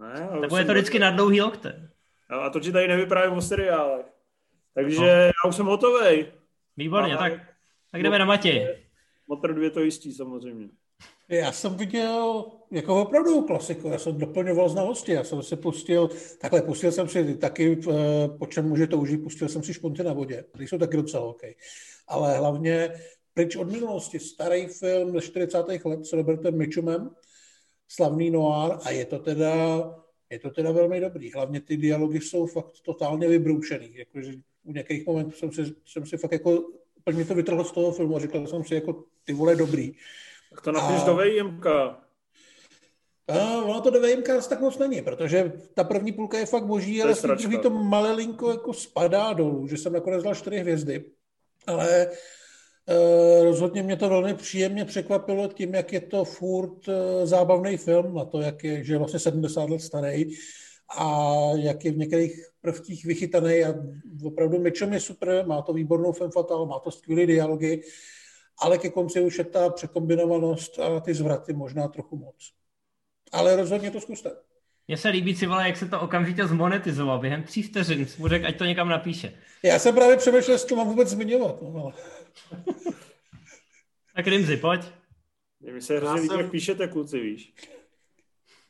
Ne, 0.00 0.28
tak 0.40 0.58
je 0.58 0.64
to 0.64 0.72
vždycky 0.72 0.98
na 0.98 1.10
dlouhý 1.10 1.40
lokte. 1.40 1.90
A 2.28 2.50
to 2.50 2.60
ti 2.60 2.72
tady 2.72 2.88
nevyprávím 2.88 3.38
o 3.38 3.42
seriálech. 3.42 4.06
Takže 4.74 5.00
no. 5.00 5.06
já 5.06 5.48
už 5.48 5.56
jsem 5.56 5.66
hotový. 5.66 6.26
Výborně, 6.76 7.16
tak, 7.16 7.32
tak 7.92 8.02
jdeme 8.02 8.18
na 8.18 8.24
Matěj. 8.24 8.76
Motor 9.28 9.54
2 9.54 9.70
to 9.70 9.80
jistí 9.80 10.12
samozřejmě. 10.12 10.68
Já 11.28 11.52
jsem 11.52 11.74
viděl 11.74 12.44
jako 12.70 13.02
opravdu 13.02 13.42
klasiku, 13.42 13.88
já 13.88 13.98
jsem 13.98 14.18
doplňoval 14.18 14.68
znalosti, 14.68 15.12
já 15.12 15.24
jsem 15.24 15.42
se 15.42 15.56
pustil, 15.56 16.10
takhle 16.40 16.62
pustil 16.62 16.92
jsem 16.92 17.08
si 17.08 17.36
taky, 17.36 17.80
eh, 17.90 18.28
po 18.38 18.46
čem 18.46 18.68
může 18.68 18.86
toužit, 18.86 19.22
pustil 19.22 19.48
jsem 19.48 19.62
si 19.62 19.74
špunty 19.74 20.02
na 20.02 20.12
vodě, 20.12 20.44
ty 20.58 20.68
jsou 20.68 20.78
taky 20.78 20.96
docela 20.96 21.24
OK. 21.24 21.42
Ale 22.08 22.38
hlavně 22.38 22.92
pryč 23.34 23.56
od 23.56 23.70
minulosti, 23.70 24.18
starý 24.18 24.66
film 24.66 25.12
ze 25.12 25.20
40. 25.20 25.84
let 25.84 26.06
s 26.06 26.12
Robertem 26.12 26.58
Mitchumem, 26.58 27.10
slavný 27.90 28.30
noir 28.30 28.78
a 28.84 28.90
je 28.90 29.04
to 29.04 29.18
teda, 29.18 29.54
je 30.30 30.38
to 30.38 30.50
teda 30.50 30.72
velmi 30.72 31.00
dobrý. 31.00 31.32
Hlavně 31.32 31.60
ty 31.60 31.76
dialogy 31.76 32.20
jsou 32.20 32.46
fakt 32.46 32.80
totálně 32.84 33.28
vybroušený, 33.28 33.96
jakože 33.96 34.32
u 34.64 34.72
některých 34.72 35.06
momentů 35.06 35.30
jsem 35.30 35.52
si, 35.52 35.74
jsem 35.86 36.06
si 36.06 36.16
fakt 36.16 36.32
jako, 36.32 36.62
úplně 36.94 37.24
to 37.24 37.34
vytrhl 37.34 37.64
z 37.64 37.72
toho 37.72 37.92
filmu 37.92 38.16
a 38.16 38.20
říkal 38.20 38.46
jsem 38.46 38.64
si 38.64 38.74
jako 38.74 39.04
ty 39.24 39.32
vole 39.32 39.56
dobrý. 39.56 39.92
Tak 40.50 40.60
to 40.60 40.72
napiš 40.72 41.02
a... 41.02 41.06
do 41.06 41.16
VMK. 41.16 41.66
A 43.28 43.62
ono 43.62 43.80
to 43.80 43.90
do 43.90 44.00
VMK 44.00 44.48
tak 44.48 44.60
moc 44.60 44.78
není, 44.78 45.02
protože 45.02 45.52
ta 45.74 45.84
první 45.84 46.12
půlka 46.12 46.38
je 46.38 46.46
fakt 46.46 46.66
boží, 46.66 47.02
ale 47.02 47.14
druhý 47.36 47.58
to 47.58 47.70
malelinko 47.70 48.50
jako 48.50 48.72
spadá 48.72 49.32
dolů, 49.32 49.66
že 49.66 49.76
jsem 49.76 49.92
nakonec 49.92 50.22
dal 50.24 50.34
čtyři 50.34 50.58
hvězdy. 50.58 51.04
Ale 51.66 52.10
rozhodně 53.42 53.82
mě 53.82 53.96
to 53.96 54.08
velmi 54.08 54.34
příjemně 54.34 54.84
překvapilo 54.84 55.48
tím, 55.48 55.74
jak 55.74 55.92
je 55.92 56.00
to 56.00 56.24
furt 56.24 56.88
e, 56.88 57.26
zábavný 57.26 57.76
film 57.76 58.18
a 58.18 58.24
to, 58.24 58.40
jak 58.40 58.64
je, 58.64 58.84
že 58.84 58.94
je 58.94 58.98
vlastně 58.98 59.18
70 59.18 59.70
let 59.70 59.80
starý 59.80 60.24
a 60.98 61.32
jak 61.56 61.84
je 61.84 61.92
v 61.92 61.98
některých 61.98 62.46
prvcích 62.60 63.04
vychytaný 63.04 63.64
a 63.64 63.74
opravdu 64.24 64.58
Mitchum 64.58 64.92
je 64.92 65.00
super, 65.00 65.46
má 65.46 65.62
to 65.62 65.72
výbornou 65.72 66.12
femme 66.12 66.32
fatale, 66.32 66.66
má 66.66 66.78
to 66.78 66.90
skvělé 66.90 67.26
dialogy, 67.26 67.82
ale 68.58 68.78
ke 68.78 68.90
konci 68.90 69.20
už 69.20 69.38
je 69.38 69.44
ta 69.44 69.70
překombinovanost 69.70 70.78
a 70.78 71.00
ty 71.00 71.14
zvraty 71.14 71.52
možná 71.52 71.88
trochu 71.88 72.16
moc. 72.16 72.52
Ale 73.32 73.56
rozhodně 73.56 73.90
to 73.90 74.00
zkuste. 74.00 74.30
Mně 74.88 74.96
se 74.96 75.08
líbí, 75.08 75.36
si 75.36 75.46
vole, 75.46 75.66
jak 75.66 75.76
se 75.76 75.88
to 75.88 76.00
okamžitě 76.00 76.46
zmonetizoval 76.46 77.18
během 77.18 77.42
tří 77.42 77.62
vteřin. 77.62 78.06
Mu 78.18 78.26
ať 78.26 78.58
to 78.58 78.64
někam 78.64 78.88
napíše. 78.88 79.32
Já 79.62 79.78
jsem 79.78 79.94
právě 79.94 80.16
přemýšlel, 80.16 80.54
jestli 80.54 80.68
to 80.68 80.76
mám 80.76 80.88
vůbec 80.88 81.08
zmiňovat. 81.08 81.62
No. 81.62 81.92
tak 84.14 84.26
Rimzi, 84.26 84.56
pojď. 84.56 84.80
Mně 85.60 85.80
se 85.80 85.96
hrozně 85.96 86.28
jsem... 86.28 86.40
jak 86.40 86.50
píšete, 86.50 86.88
kluci, 86.88 87.20
víš. 87.20 87.54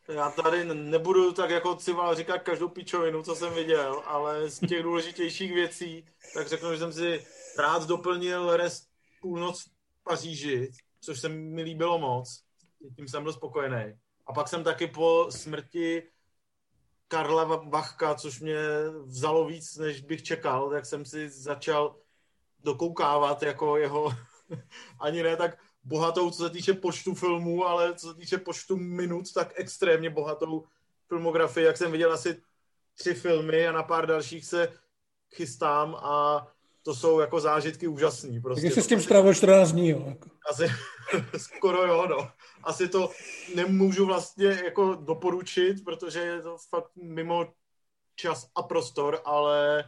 Já 0.08 0.30
tady 0.30 0.64
nebudu 0.64 1.32
tak 1.32 1.50
jako 1.50 1.74
Cival 1.74 2.14
říkat 2.14 2.38
každou 2.38 2.68
pičovinu, 2.68 3.22
co 3.22 3.34
jsem 3.34 3.54
viděl, 3.54 4.02
ale 4.06 4.48
z 4.50 4.58
těch 4.58 4.82
důležitějších 4.82 5.52
věcí, 5.52 6.06
tak 6.34 6.48
řeknu, 6.48 6.72
že 6.72 6.78
jsem 6.78 6.92
si 6.92 7.26
rád 7.58 7.86
doplnil 7.86 8.56
rest 8.56 8.88
půlnoc 9.20 9.62
v 9.62 10.04
Paříži, 10.04 10.70
což 11.00 11.20
se 11.20 11.28
mi 11.28 11.62
líbilo 11.62 11.98
moc. 11.98 12.42
Tím 12.96 13.08
jsem 13.08 13.22
byl 13.22 13.32
spokojený. 13.32 13.94
A 14.26 14.32
pak 14.32 14.48
jsem 14.48 14.64
taky 14.64 14.86
po 14.86 15.26
smrti 15.30 16.02
Karla 17.08 17.56
Bachka, 17.56 18.14
což 18.14 18.40
mě 18.40 18.56
vzalo 19.04 19.46
víc, 19.46 19.76
než 19.76 20.00
bych 20.00 20.22
čekal, 20.22 20.70
tak 20.70 20.86
jsem 20.86 21.04
si 21.04 21.28
začal 21.28 21.96
dokoukávat 22.64 23.42
jako 23.42 23.76
jeho, 23.76 24.14
ani 25.00 25.22
ne 25.22 25.36
tak 25.36 25.58
bohatou, 25.84 26.30
co 26.30 26.42
se 26.42 26.50
týče 26.50 26.72
počtu 26.72 27.14
filmů, 27.14 27.66
ale 27.66 27.94
co 27.94 28.08
se 28.08 28.14
týče 28.14 28.38
počtu 28.38 28.76
minut, 28.76 29.32
tak 29.32 29.52
extrémně 29.56 30.10
bohatou 30.10 30.64
filmografii, 31.08 31.66
jak 31.66 31.76
jsem 31.76 31.92
viděl 31.92 32.12
asi 32.12 32.42
tři 32.94 33.14
filmy 33.14 33.68
a 33.68 33.72
na 33.72 33.82
pár 33.82 34.06
dalších 34.06 34.46
se 34.46 34.72
chystám 35.34 35.94
a 35.94 36.46
to 36.82 36.94
jsou 36.94 37.20
jako 37.20 37.40
zážitky 37.40 37.88
úžasný. 37.88 38.40
Prostě. 38.40 38.66
Tak 38.66 38.74
jsi 38.74 38.82
s 38.82 38.86
tím 38.86 39.02
strávil 39.02 39.34
14 39.34 39.72
dní, 39.72 39.88
jo? 39.88 40.04
Jako. 40.06 40.28
Asi, 40.50 40.66
skoro 41.36 41.86
jo, 41.86 42.06
no. 42.06 42.30
Asi 42.62 42.88
to 42.88 43.10
nemůžu 43.54 44.06
vlastně 44.06 44.46
jako 44.64 44.94
doporučit, 44.94 45.84
protože 45.84 46.20
je 46.20 46.42
to 46.42 46.56
fakt 46.70 46.90
mimo 46.96 47.52
čas 48.16 48.50
a 48.54 48.62
prostor, 48.62 49.20
ale, 49.24 49.84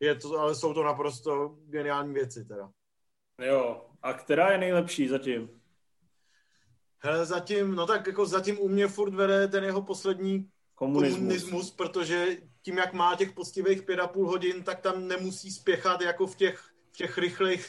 je 0.00 0.14
to, 0.14 0.38
ale 0.38 0.54
jsou 0.54 0.74
to 0.74 0.84
naprosto 0.84 1.56
geniální 1.66 2.14
věci 2.14 2.44
teda. 2.44 2.70
Jo, 3.46 3.86
a 4.02 4.12
která 4.12 4.52
je 4.52 4.58
nejlepší 4.58 5.08
zatím? 5.08 5.60
Hele, 6.98 7.26
zatím, 7.26 7.74
no 7.74 7.86
tak 7.86 8.06
jako 8.06 8.26
zatím 8.26 8.58
u 8.58 8.68
mě 8.68 8.88
furt 8.88 9.14
vede 9.14 9.48
ten 9.48 9.64
jeho 9.64 9.82
poslední 9.82 10.50
komunismus, 10.74 11.18
komunismus 11.18 11.70
protože 11.70 12.36
tím, 12.62 12.78
jak 12.78 12.92
má 12.92 13.16
těch 13.16 13.32
poctivých 13.32 13.82
pět 13.82 14.00
a 14.00 14.06
půl 14.06 14.28
hodin, 14.28 14.62
tak 14.62 14.80
tam 14.80 15.08
nemusí 15.08 15.50
spěchat 15.50 16.00
jako 16.00 16.26
v 16.26 16.36
těch, 16.36 16.58
v 16.92 16.96
těch 16.96 17.18
rychlých 17.18 17.66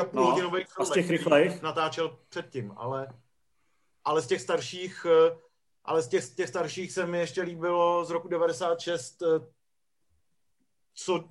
a 0.00 0.04
půl 0.04 0.20
no, 0.20 0.26
hodinových 0.26 0.80
a 0.80 0.84
z 0.84 0.90
těch 0.90 1.10
rychlejch? 1.10 1.62
natáčel 1.62 2.18
předtím, 2.28 2.72
ale, 2.76 3.08
ale 4.04 4.22
z 4.22 4.26
těch 4.26 4.40
starších 4.40 5.06
eh, 5.06 5.46
ale 5.86 6.02
z 6.02 6.08
těch, 6.08 6.34
těch 6.34 6.48
starších 6.48 6.92
se 6.92 7.06
mi 7.06 7.18
ještě 7.18 7.42
líbilo 7.42 8.04
z 8.04 8.10
roku 8.10 8.28
96 8.28 9.22
eh, 9.22 9.26
co 10.96 11.24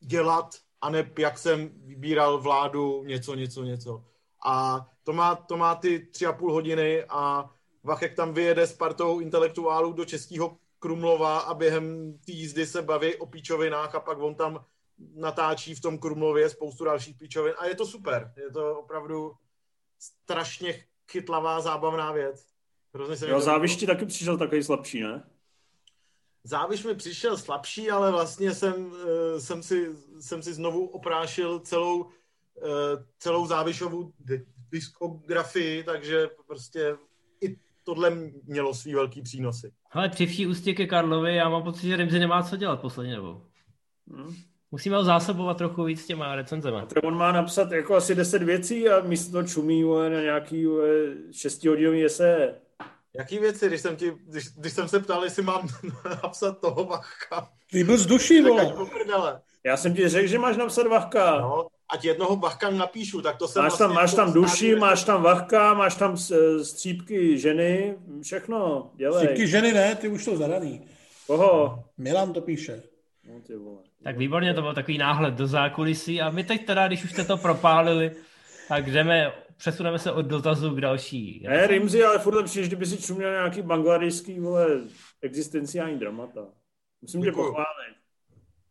dělat 0.00 0.54
a 0.80 0.90
ne 0.90 1.12
jak 1.18 1.38
jsem 1.38 1.70
vybíral 1.84 2.38
vládu, 2.38 3.04
něco, 3.04 3.34
něco, 3.34 3.64
něco. 3.64 4.04
A 4.46 4.86
to 5.02 5.12
má, 5.12 5.34
to 5.34 5.56
má 5.56 5.74
ty 5.74 6.06
tři 6.06 6.26
a 6.26 6.32
půl 6.32 6.52
hodiny 6.52 7.04
a 7.04 7.50
Vachek 7.84 8.14
tam 8.14 8.34
vyjede 8.34 8.66
s 8.66 8.72
partou 8.72 9.20
intelektuálů 9.20 9.92
do 9.92 10.04
Českého 10.04 10.58
Krumlova 10.78 11.38
a 11.38 11.54
během 11.54 12.12
té 12.26 12.32
jízdy 12.32 12.66
se 12.66 12.82
baví 12.82 13.14
o 13.14 13.26
píčovinách 13.26 13.94
a 13.94 14.00
pak 14.00 14.18
on 14.18 14.34
tam 14.34 14.64
natáčí 15.14 15.74
v 15.74 15.80
tom 15.80 15.98
Krumlově 15.98 16.50
spoustu 16.50 16.84
dalších 16.84 17.16
píčovin 17.16 17.54
a 17.58 17.66
je 17.66 17.74
to 17.74 17.86
super. 17.86 18.32
Je 18.36 18.50
to 18.50 18.78
opravdu 18.78 19.32
strašně 19.98 20.84
chytlavá, 21.10 21.60
zábavná 21.60 22.12
věc. 22.12 22.46
Hrozně 22.94 23.16
se 23.16 23.28
jo, 23.28 23.40
závišti 23.40 23.86
taky 23.86 24.06
přišel 24.06 24.38
takový 24.38 24.62
slabší, 24.62 25.02
ne? 25.02 25.22
Záviš 26.46 26.84
mi 26.84 26.94
přišel 26.94 27.36
slabší, 27.36 27.90
ale 27.90 28.10
vlastně 28.10 28.54
jsem, 28.54 28.92
eh, 29.06 29.40
jsem, 29.40 29.62
si, 29.62 29.88
jsem 30.20 30.42
si 30.42 30.54
znovu 30.54 30.86
oprášil 30.86 31.58
celou, 31.58 32.06
eh, 32.62 33.04
celou 33.18 33.46
závišovou 33.46 34.12
diskografii, 34.70 35.84
takže 35.84 36.28
prostě 36.46 36.96
i 37.44 37.56
tohle 37.84 38.10
mělo 38.44 38.74
svý 38.74 38.94
velký 38.94 39.22
přínosy. 39.22 39.72
Ale 39.90 40.08
při 40.08 40.26
vší 40.26 40.46
ústě 40.46 40.74
ke 40.74 40.86
Karlovi, 40.86 41.36
já 41.36 41.48
mám 41.48 41.62
pocit, 41.62 41.86
že 41.86 41.96
Rimzi 41.96 42.18
nemá 42.18 42.42
co 42.42 42.56
dělat 42.56 42.80
poslední 42.80 43.14
dobou. 43.14 43.42
Hmm. 44.08 44.34
Musíme 44.70 44.96
ho 44.96 45.04
zásobovat 45.04 45.56
trochu 45.56 45.84
víc 45.84 46.06
těma 46.06 46.34
recenzema. 46.34 46.80
A 46.80 47.02
on 47.02 47.16
má 47.16 47.32
napsat 47.32 47.72
jako 47.72 47.94
asi 47.94 48.14
10 48.14 48.42
věcí 48.42 48.88
a 48.88 49.00
místo 49.00 49.32
toho 49.32 49.44
čumí 49.44 49.84
na 50.08 50.20
nějaký 50.20 50.66
šestihodinový 51.32 52.04
ese. 52.04 52.54
Jaký 53.18 53.38
věci, 53.38 53.66
když 53.66 53.80
jsem, 53.80 53.96
ti, 53.96 54.12
když, 54.26 54.48
když 54.56 54.72
jsem 54.72 54.88
se 54.88 55.00
ptal, 55.00 55.24
jestli 55.24 55.42
mám 55.42 55.68
napsat 56.22 56.60
toho 56.60 56.84
Vachka? 56.84 57.48
Ty 57.70 57.84
byl 57.84 57.98
z 57.98 58.06
duší, 58.06 58.42
vole. 58.42 58.74
Já 59.64 59.76
jsem 59.76 59.94
ti 59.94 60.08
řekl, 60.08 60.28
že 60.28 60.38
máš 60.38 60.56
napsat 60.56 60.86
Vachka. 60.86 61.40
No, 61.40 61.66
ať 61.92 62.04
jednoho 62.04 62.36
Vachka 62.36 62.70
napíšu, 62.70 63.22
tak 63.22 63.36
to 63.36 63.48
jsem 63.48 63.62
Máš 63.62 63.78
tam, 63.78 63.92
vlastně 63.92 64.02
máš 64.02 64.14
tam 64.14 64.28
jako 64.28 64.38
duši, 64.40 64.66
stávil- 64.74 64.78
máš 64.80 65.04
tam 65.04 65.22
Vachka, 65.22 65.74
máš 65.74 65.94
tam 65.94 66.16
střípky 66.62 67.38
ženy, 67.38 67.96
všechno, 68.22 68.90
dělej. 68.94 69.24
Střípky 69.24 69.48
ženy 69.48 69.72
ne, 69.72 69.94
ty 69.94 70.08
už 70.08 70.24
jsou 70.24 70.36
zadaný. 70.36 70.86
Koho? 71.26 71.84
Milan 71.98 72.32
to 72.32 72.40
píše. 72.40 72.82
No, 73.28 73.40
ty 73.46 73.56
vole. 73.56 73.78
Tak 74.04 74.18
výborně, 74.18 74.54
to 74.54 74.62
byl 74.62 74.74
takový 74.74 74.98
náhled 74.98 75.34
do 75.34 75.46
zákulisí 75.46 76.20
a 76.22 76.30
my 76.30 76.44
teď 76.44 76.66
teda, 76.66 76.86
když 76.86 77.04
už 77.04 77.10
jste 77.12 77.24
to 77.24 77.36
propálili, 77.36 78.10
tak 78.68 78.90
jdeme, 78.90 79.32
přesuneme 79.56 79.98
se 79.98 80.12
od 80.12 80.26
dotazů 80.26 80.74
k 80.74 80.80
další. 80.80 81.44
Ne, 81.48 81.66
Rimzi, 81.66 82.04
ale 82.04 82.18
furt 82.18 82.34
lepší, 82.34 82.58
než 82.58 82.68
kdyby 82.68 82.86
si 82.86 83.02
čuměl 83.02 83.30
nějaký 83.30 83.62
bangladeský, 83.62 84.40
vole, 84.40 84.66
existenciální 85.22 85.98
dramata. 85.98 86.46
Musím 87.02 87.20
tě 87.20 87.26
Děkuju. 87.26 87.46
pochválit. 87.46 87.96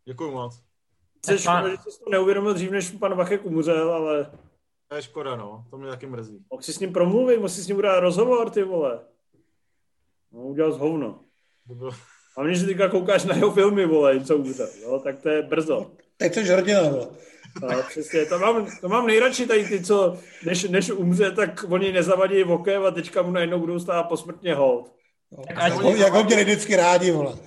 Děkuju 0.06 0.32
moc. 0.32 0.56
Jsi 1.26 1.32
Tak 1.32 1.38
pán- 1.46 1.60
škoda, 1.60 1.70
že 1.86 1.92
jsi 1.92 2.00
to 2.04 2.10
neuvědomil 2.10 2.54
dřív, 2.54 2.72
než 2.72 2.92
pan 2.92 3.16
Vachek 3.16 3.46
umřel, 3.46 3.92
ale 3.94 4.32
To 4.88 4.96
je 4.96 5.02
škoda, 5.02 5.36
no. 5.36 5.66
To 5.70 5.78
mě 5.78 5.90
taky 5.90 6.08
mrzí. 6.08 6.46
mohl 6.52 6.64
si 6.64 6.74
s 6.74 6.80
ním 6.80 6.94
promluvit, 6.94 7.38
mohl 7.38 7.50
si 7.50 7.62
s 7.62 7.68
ním 7.68 7.78
udělat 7.78 8.00
rozhovor, 8.00 8.50
ty 8.50 8.64
vole. 8.64 9.00
No, 10.32 10.40
udělal 10.40 10.72
z 10.72 10.78
hovno. 10.78 11.20
To 11.68 11.76
bylo... 11.76 11.92
A 12.38 12.44
když 12.44 12.60
si 12.60 12.66
teďka 12.66 12.90
koukáš 12.90 13.26
na 13.26 13.36
jeho 13.36 13.52
filmy, 13.52 13.86
vole, 13.86 14.26
co 14.26 14.38
umřel, 14.38 14.68
jo, 14.82 15.00
tak 15.04 15.22
to 15.22 15.30
je 15.30 15.42
brzo. 15.42 15.92
Teď 16.18 16.34
jsi 16.34 16.44
hrdina, 16.44 16.82
vole. 16.82 17.08
No, 17.62 17.84
přesně, 17.90 18.26
to 18.26 18.40
mám, 18.40 18.68
to 18.82 18.90
mám 18.90 19.08
nejradši 19.08 19.48
tady 19.48 19.66
ty, 19.68 19.84
co 19.84 20.18
než, 20.46 20.64
než 20.64 20.90
umře, 20.92 21.32
tak 21.32 21.66
oni 21.70 21.92
nezavadí 21.92 22.44
okem 22.44 22.86
a 22.86 22.92
teďka 22.92 23.22
mu 23.22 23.32
najednou 23.32 23.60
budou 23.60 23.80
stát 23.80 24.04
posmrtně 24.04 24.56
hold. 24.56 24.92
ať- 25.56 25.64
Jak 25.64 25.74
ho- 25.74 25.96
Jak 25.96 26.14
ho 26.14 26.24
měli 26.24 26.44
vždycky 26.44 26.76
rádi, 26.76 27.12
vole. 27.12 27.38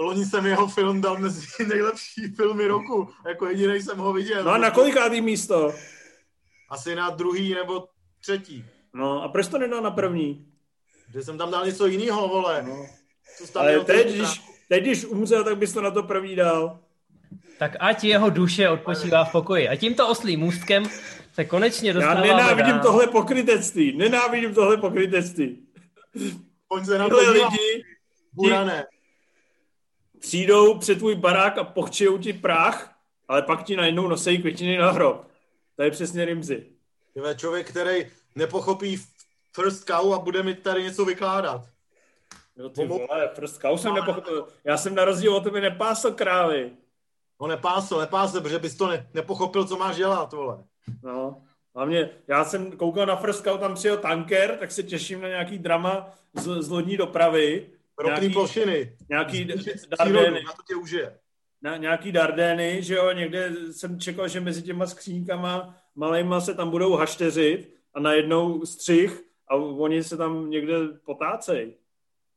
Loni 0.00 0.24
jsem 0.26 0.46
jeho 0.46 0.66
film 0.68 1.00
dal 1.00 1.18
mezi 1.18 1.46
nejlepší 1.68 2.28
filmy 2.36 2.66
roku. 2.66 3.08
Jako 3.28 3.46
jediný 3.46 3.82
jsem 3.82 3.98
ho 3.98 4.12
viděl. 4.12 4.44
No 4.44 4.50
a 4.50 4.58
na 4.58 4.70
kolikátý 4.70 5.20
místo? 5.20 5.74
Asi 6.70 6.94
na 6.94 7.10
druhý 7.10 7.54
nebo 7.54 7.84
třetí. 8.22 8.64
No 8.94 9.22
a 9.22 9.28
proč 9.28 9.48
to 9.48 9.58
nedal 9.58 9.82
na 9.82 9.90
první? 9.90 10.46
Že 11.12 11.22
jsem 11.22 11.38
tam 11.38 11.50
dal 11.50 11.66
něco 11.66 11.86
jiného, 11.86 12.28
vole. 12.28 12.62
No. 12.62 12.86
Co 13.46 13.60
Ale 13.60 13.80
teď? 13.80 14.14
když, 14.14 14.40
teď, 14.68 14.82
když 14.82 15.04
umřel, 15.04 15.44
tak 15.44 15.58
bys 15.58 15.72
to 15.72 15.80
na 15.80 15.90
to 15.90 16.02
první 16.02 16.36
dal. 16.36 16.78
Tak 17.58 17.76
ať 17.80 18.04
jeho 18.04 18.30
duše 18.30 18.68
odpočívá 18.68 19.24
v 19.24 19.32
pokoji. 19.32 19.68
A 19.68 19.76
tímto 19.76 20.08
oslým 20.08 20.40
můstkem 20.40 20.84
se 21.34 21.44
konečně 21.44 21.88
Já 21.88 21.94
dostáváme 21.94 22.26
nenávidím 22.26 22.74
dál. 22.74 22.82
tohle 22.82 23.06
pokrytectví. 23.06 23.96
Nenávidím 23.96 24.54
tohle 24.54 24.76
pokrytectví. 24.76 25.58
Pojď 26.68 26.84
se 26.86 26.98
na 26.98 27.08
to 27.08 27.30
lidi 27.30 27.84
Burané. 28.32 28.86
přijdou 30.18 30.78
před 30.78 30.98
tvůj 30.98 31.14
barák 31.14 31.58
a 31.58 31.64
pochčijou 31.64 32.18
ti 32.18 32.32
prach, 32.32 32.94
ale 33.28 33.42
pak 33.42 33.64
ti 33.64 33.76
najednou 33.76 34.08
nosejí 34.08 34.38
květiny 34.38 34.78
na 34.78 34.90
hrob. 34.90 35.26
To 35.76 35.82
je 35.82 35.90
přesně. 35.90 36.26
Tyhle 37.14 37.34
člověk, 37.34 37.70
který 37.70 38.06
nepochopí 38.34 39.00
first 39.52 39.84
cow 39.84 40.14
a 40.14 40.18
bude 40.18 40.42
mi 40.42 40.54
tady 40.54 40.82
něco 40.82 41.04
vykládat. 41.04 41.68
No 42.56 42.68
ty 42.68 42.86
vole, 42.86 43.30
first 43.34 43.60
cow 43.60 43.78
jsem 43.78 43.94
nepochopil. 43.94 44.48
Já 44.64 44.76
jsem 44.76 44.94
na 44.94 45.04
rozdíl 45.04 45.36
od 45.36 45.44
tebe 45.44 45.60
nepásl 45.60 46.10
krávy. 46.10 46.70
No 47.40 47.46
nepásl, 47.46 47.98
nepásl, 47.98 48.40
protože 48.40 48.58
bys 48.58 48.76
to 48.76 48.86
ne, 48.86 49.08
nepochopil, 49.14 49.64
co 49.64 49.76
máš 49.76 49.96
dělat, 49.96 50.32
vole. 50.32 50.64
No. 51.02 51.42
Hlavně, 51.74 52.10
já 52.28 52.44
jsem 52.44 52.72
koukal 52.72 53.06
na 53.06 53.16
First 53.16 53.44
Cow, 53.44 53.60
tam 53.60 53.74
přijel 53.74 53.96
tanker, 53.96 54.56
tak 54.56 54.72
se 54.72 54.82
těším 54.82 55.20
na 55.20 55.28
nějaký 55.28 55.58
drama 55.58 56.10
z, 56.34 56.62
z 56.62 56.68
lodní 56.68 56.96
dopravy. 56.96 57.70
Ropný 57.98 58.30
plošiny. 58.30 58.96
Nějaký 59.08 59.48
přírodu, 59.98 60.34
na 60.34 60.52
to 60.52 60.62
tě 60.68 60.74
užije. 60.74 61.18
na, 61.62 61.76
nějaký 61.76 62.12
Dardeny, 62.12 62.82
že 62.82 62.94
jo, 62.94 63.12
někde 63.12 63.52
jsem 63.70 64.00
čekal, 64.00 64.28
že 64.28 64.40
mezi 64.40 64.62
těma 64.62 64.86
skřínkama 64.86 65.76
malejma 65.94 66.40
se 66.40 66.54
tam 66.54 66.70
budou 66.70 66.96
hašteřit 66.96 67.74
a 67.94 68.00
najednou 68.00 68.66
střih 68.66 69.22
a 69.48 69.54
oni 69.56 70.04
se 70.04 70.16
tam 70.16 70.50
někde 70.50 70.74
potácejí 71.04 71.74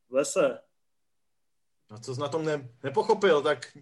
v 0.09 0.13
lese. 0.13 0.59
A 1.91 1.97
co 1.97 2.15
jsi 2.15 2.21
na 2.21 2.27
tom 2.27 2.45
ne, 2.45 2.69
nepochopil, 2.83 3.41
tak 3.41 3.77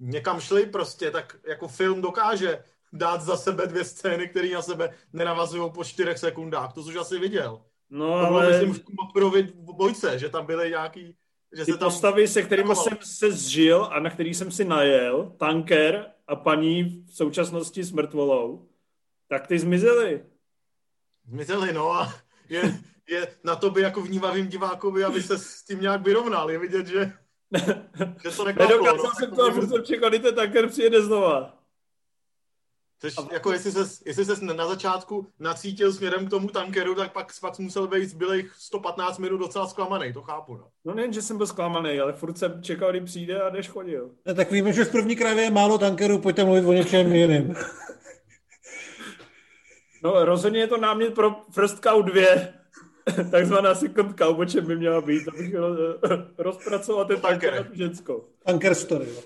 někam 0.00 0.40
šli 0.40 0.66
prostě, 0.66 1.10
tak 1.10 1.36
jako 1.48 1.68
film 1.68 2.00
dokáže 2.02 2.64
dát 2.92 3.20
za 3.20 3.36
sebe 3.36 3.66
dvě 3.66 3.84
scény, 3.84 4.28
které 4.28 4.48
na 4.48 4.62
sebe 4.62 4.94
nenavazují 5.12 5.70
po 5.72 5.84
čtyřech 5.84 6.18
sekundách. 6.18 6.72
To 6.72 6.82
jsi 6.82 6.88
už 6.88 6.96
asi 6.96 7.18
viděl. 7.18 7.60
No 7.90 8.20
To 8.20 8.26
bylo, 8.26 8.38
ale 8.38 8.52
myslím, 8.52 8.74
v 8.74 8.84
Kumapurovi 8.84 9.52
bojce, 9.54 10.18
že 10.18 10.28
tam 10.28 10.46
byly 10.46 10.70
nějaký, 10.70 11.16
že 11.52 11.64
ty 11.64 11.72
se 11.72 11.78
tam... 11.78 11.88
postavy, 11.88 12.28
se 12.28 12.42
kterými 12.42 12.68
takovalo. 12.68 12.88
jsem 12.88 12.98
se 13.02 13.32
zžil 13.32 13.88
a 13.92 14.00
na 14.00 14.10
který 14.10 14.34
jsem 14.34 14.50
si 14.50 14.64
najel, 14.64 15.32
tanker 15.38 16.06
a 16.26 16.36
paní 16.36 17.04
v 17.06 17.14
současnosti 17.14 17.84
s 17.84 17.92
mrtvolou, 17.92 18.68
tak 19.28 19.46
ty 19.46 19.58
zmizely. 19.58 20.24
Zmizeli, 21.28 21.72
no 21.72 21.92
a 21.92 22.14
je, 22.48 22.78
je 23.08 23.28
na 23.44 23.56
tobě 23.56 23.82
jako 23.82 24.02
vnímavým 24.02 24.48
divákovi, 24.48 25.04
aby 25.04 25.22
se 25.22 25.38
s 25.38 25.62
tím 25.62 25.80
nějak 25.80 26.02
vyrovnal. 26.02 26.50
Je 26.50 26.58
vidět, 26.58 26.86
že 26.86 27.12
to 28.36 28.44
neklaplo. 28.44 28.76
Nedokázal 28.76 29.04
no. 29.04 29.10
jsem 29.18 29.30
to 29.30 29.52
furt 29.52 29.68
jsem 29.68 29.84
čekal, 29.84 30.08
kdy 30.08 30.18
ten 30.18 30.34
tanker 30.34 30.68
přijede 30.68 31.02
znova. 31.02 31.64
Což, 33.00 33.14
jako 33.32 33.52
jestli 33.52 33.72
ses, 33.72 34.02
jestli 34.06 34.24
ses 34.24 34.40
na 34.40 34.66
začátku 34.68 35.26
nacítil 35.40 35.92
směrem 35.92 36.26
k 36.26 36.30
tomu 36.30 36.48
tankeru, 36.48 36.94
tak 36.94 37.12
pak, 37.12 37.32
pak 37.40 37.58
musel 37.58 37.86
být 37.86 38.06
zbylých 38.06 38.54
115 38.58 39.18
minut 39.18 39.38
docela 39.38 39.66
zklamaný, 39.66 40.12
to 40.12 40.22
chápu. 40.22 40.56
No. 40.56 40.68
No 40.84 40.94
nejen, 40.94 41.12
že 41.12 41.22
jsem 41.22 41.36
byl 41.36 41.46
zklamaný, 41.46 42.00
ale 42.00 42.12
furt 42.12 42.38
jsem 42.38 42.62
čekal, 42.62 42.90
kdy 42.90 43.00
přijde 43.00 43.42
a 43.42 43.50
než 43.50 43.68
chodil. 43.68 44.10
Ne, 44.24 44.34
tak 44.34 44.50
víme, 44.50 44.72
že 44.72 44.84
v 44.84 44.90
první 44.90 45.16
krávě 45.16 45.44
je 45.44 45.50
málo 45.50 45.78
tankerů, 45.78 46.18
pojďte 46.18 46.44
mluvit 46.44 46.64
o 46.64 46.72
něčem 46.72 47.12
jiném. 47.12 47.54
No 50.02 50.24
rozhodně 50.24 50.60
je 50.60 50.66
to 50.66 50.76
námět 50.76 51.14
pro 51.14 51.36
First 51.50 51.82
Cow 51.82 52.04
2. 52.04 52.22
Takzvaná 53.30 53.74
second 53.74 54.18
cow, 54.18 54.38
o 54.38 54.44
čem 54.44 54.66
by 54.66 54.76
měla 54.76 55.00
být, 55.00 55.28
abych 55.28 55.54
ro- 55.54 56.26
rozpracoval 56.38 57.04
ten 57.04 57.20
tanker 57.20 57.54
na 57.54 57.62
tu 57.62 57.74
ženskou. 57.74 58.24
Tanker 58.46 58.74
story. 58.74 59.06
jo. 59.08 59.20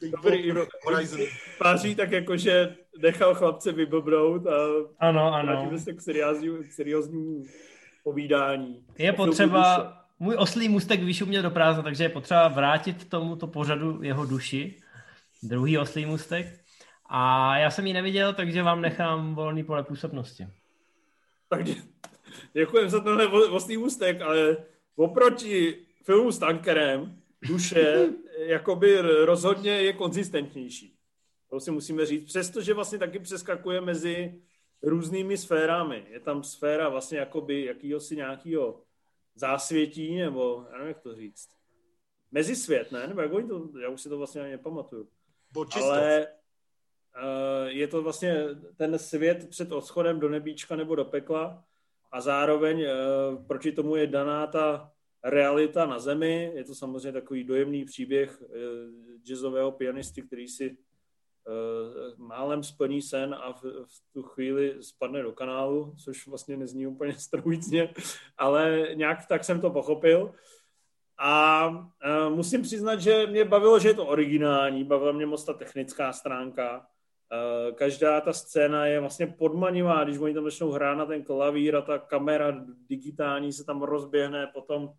Dobrý, 0.10 0.52
Horizon. 0.84 1.20
Páří 1.58 1.94
tak 1.94 2.10
jako, 2.12 2.36
že 2.36 2.76
nechal 3.02 3.34
chlapce 3.34 3.72
vybobrout 3.72 4.46
a 4.46 4.56
Ano, 4.98 5.34
ano. 5.34 5.52
vrátíme 5.52 5.78
se 5.78 5.92
k 5.92 6.00
serióznímu, 6.00 6.62
k 6.62 6.72
serióznímu 6.72 7.44
povídání. 8.04 8.84
Je 8.98 9.12
potřeba, 9.12 9.94
můj 10.18 10.36
oslý 10.38 10.68
můstek 10.68 11.02
vyšuměl 11.02 11.42
do 11.42 11.50
prázdna, 11.50 11.82
takže 11.82 12.04
je 12.04 12.08
potřeba 12.08 12.48
vrátit 12.48 13.08
tomuto 13.08 13.46
pořadu 13.46 14.02
jeho 14.02 14.24
duši. 14.26 14.76
Druhý 15.42 15.78
oslý 15.78 16.06
můstek. 16.06 16.46
A 17.06 17.56
já 17.58 17.70
jsem 17.70 17.86
ji 17.86 17.92
neviděl, 17.92 18.32
takže 18.34 18.62
vám 18.62 18.80
nechám 18.80 19.34
volný 19.34 19.64
pole 19.64 19.82
působnosti. 19.82 20.46
Takže 21.48 21.74
děkujem 22.52 22.88
za 22.88 23.00
tenhle 23.00 23.26
vo- 23.26 23.54
oslý 23.54 23.76
ústek, 23.76 24.20
ale 24.20 24.56
oproti 24.96 25.86
filmu 26.04 26.32
s 26.32 26.38
tankerem 26.38 27.22
duše 27.48 28.08
jakoby 28.38 29.00
rozhodně 29.00 29.70
je 29.70 29.92
konzistentnější. 29.92 30.94
To 31.50 31.60
si 31.60 31.70
musíme 31.70 32.06
říct. 32.06 32.24
Přestože 32.24 32.74
vlastně 32.74 32.98
taky 32.98 33.18
přeskakuje 33.18 33.80
mezi 33.80 34.42
různými 34.82 35.36
sférami. 35.36 36.06
Je 36.10 36.20
tam 36.20 36.42
sféra 36.42 36.88
vlastně 36.88 37.18
jakoby 37.18 37.64
jakýhosi 37.64 38.16
nějakého 38.16 38.82
zásvětí, 39.34 40.16
nebo 40.16 40.66
já 40.70 40.78
nevím, 40.78 40.88
jak 40.88 41.00
to 41.00 41.14
říct. 41.14 41.48
Mezisvět, 42.30 42.92
ne? 42.92 43.06
Nebo 43.06 43.20
jak 43.20 43.32
oni 43.32 43.48
to, 43.48 43.68
já 43.82 43.88
už 43.88 44.00
si 44.00 44.08
to 44.08 44.18
vlastně 44.18 44.40
ani 44.40 44.50
nepamatuju. 44.50 45.08
Ale 45.82 46.26
uh, 46.26 47.66
je 47.66 47.88
to 47.88 48.02
vlastně 48.02 48.44
ten 48.76 48.98
svět 48.98 49.48
před 49.50 49.72
odchodem 49.72 50.20
do 50.20 50.28
nebíčka 50.28 50.76
nebo 50.76 50.94
do 50.94 51.04
pekla 51.04 51.64
a 52.12 52.20
zároveň 52.20 52.80
uh, 52.80 53.46
proti 53.46 53.72
tomu 53.72 53.96
je 53.96 54.06
daná 54.06 54.46
ta 54.46 54.92
realita 55.24 55.86
na 55.86 55.98
zemi. 55.98 56.52
Je 56.54 56.64
to 56.64 56.74
samozřejmě 56.74 57.12
takový 57.12 57.44
dojemný 57.44 57.84
příběh 57.84 58.42
uh, 58.42 58.48
jazzového 59.22 59.72
pianisty, 59.72 60.22
který 60.22 60.48
si 60.48 60.70
uh, 60.70 62.26
málem 62.26 62.62
splní 62.62 63.02
sen 63.02 63.34
a 63.34 63.52
v, 63.52 63.62
v 63.62 64.12
tu 64.12 64.22
chvíli 64.22 64.76
spadne 64.80 65.22
do 65.22 65.32
kanálu, 65.32 65.94
což 66.04 66.26
vlastně 66.26 66.56
nezní 66.56 66.86
úplně 66.86 67.12
strhujícně, 67.18 67.94
ale 68.38 68.88
nějak 68.94 69.26
tak 69.28 69.44
jsem 69.44 69.60
to 69.60 69.70
pochopil. 69.70 70.34
A 71.20 71.70
musím 72.28 72.62
přiznat, 72.62 73.00
že 73.00 73.26
mě 73.26 73.44
bavilo, 73.44 73.78
že 73.78 73.88
je 73.88 73.94
to 73.94 74.06
originální, 74.06 74.84
bavila 74.84 75.12
mě 75.12 75.26
moc 75.26 75.44
ta 75.44 75.52
technická 75.52 76.12
stránka. 76.12 76.86
Uh, 77.32 77.74
každá 77.74 78.20
ta 78.20 78.32
scéna 78.32 78.86
je 78.86 79.00
vlastně 79.00 79.26
podmanivá, 79.26 80.04
když 80.04 80.18
oni 80.18 80.34
tam 80.34 80.44
začnou 80.44 80.70
hrát 80.70 80.94
na 80.94 81.06
ten 81.06 81.24
klavír 81.24 81.76
a 81.76 81.82
ta 81.82 81.98
kamera 81.98 82.64
digitální 82.88 83.52
se 83.52 83.64
tam 83.64 83.82
rozběhne 83.82 84.46
potom 84.46 84.92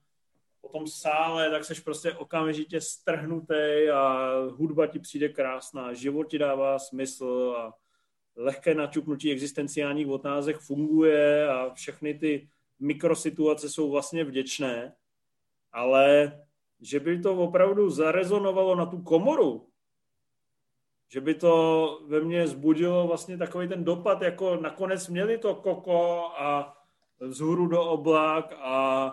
po 0.62 0.68
tom 0.70 0.88
sále, 0.88 1.52
tak 1.52 1.66
seš 1.66 1.80
prostě 1.80 2.14
okamžitě 2.14 2.82
strhnutý 2.82 3.90
a 3.94 4.34
hudba 4.50 4.88
ti 4.88 5.00
přijde 5.00 5.30
krásná, 5.30 5.94
život 5.94 6.24
ti 6.24 6.38
dává 6.38 6.80
smysl 6.80 7.56
a 7.58 7.74
lehké 8.36 8.76
načupnutí 8.76 9.32
existenciálních 9.32 10.08
otázek 10.08 10.58
funguje 10.58 11.50
a 11.50 11.74
všechny 11.74 12.14
ty 12.14 12.50
mikrosituace 12.80 13.70
jsou 13.70 13.92
vlastně 13.92 14.24
vděčné, 14.24 14.94
ale 15.72 16.40
že 16.82 17.00
by 17.00 17.20
to 17.20 17.36
opravdu 17.38 17.90
zarezonovalo 17.90 18.76
na 18.76 18.86
tu 18.86 19.02
komoru, 19.02 19.69
že 21.12 21.22
by 21.22 21.34
to 21.34 22.02
ve 22.08 22.22
mně 22.22 22.48
zbudilo 22.48 23.08
vlastně 23.08 23.38
takový 23.38 23.68
ten 23.68 23.84
dopad, 23.84 24.22
jako 24.22 24.56
nakonec 24.56 25.08
měli 25.08 25.38
to 25.38 25.56
koko 25.56 26.32
a 26.38 26.78
vzhůru 27.20 27.68
do 27.68 27.84
oblak 27.84 28.54
a 28.58 29.12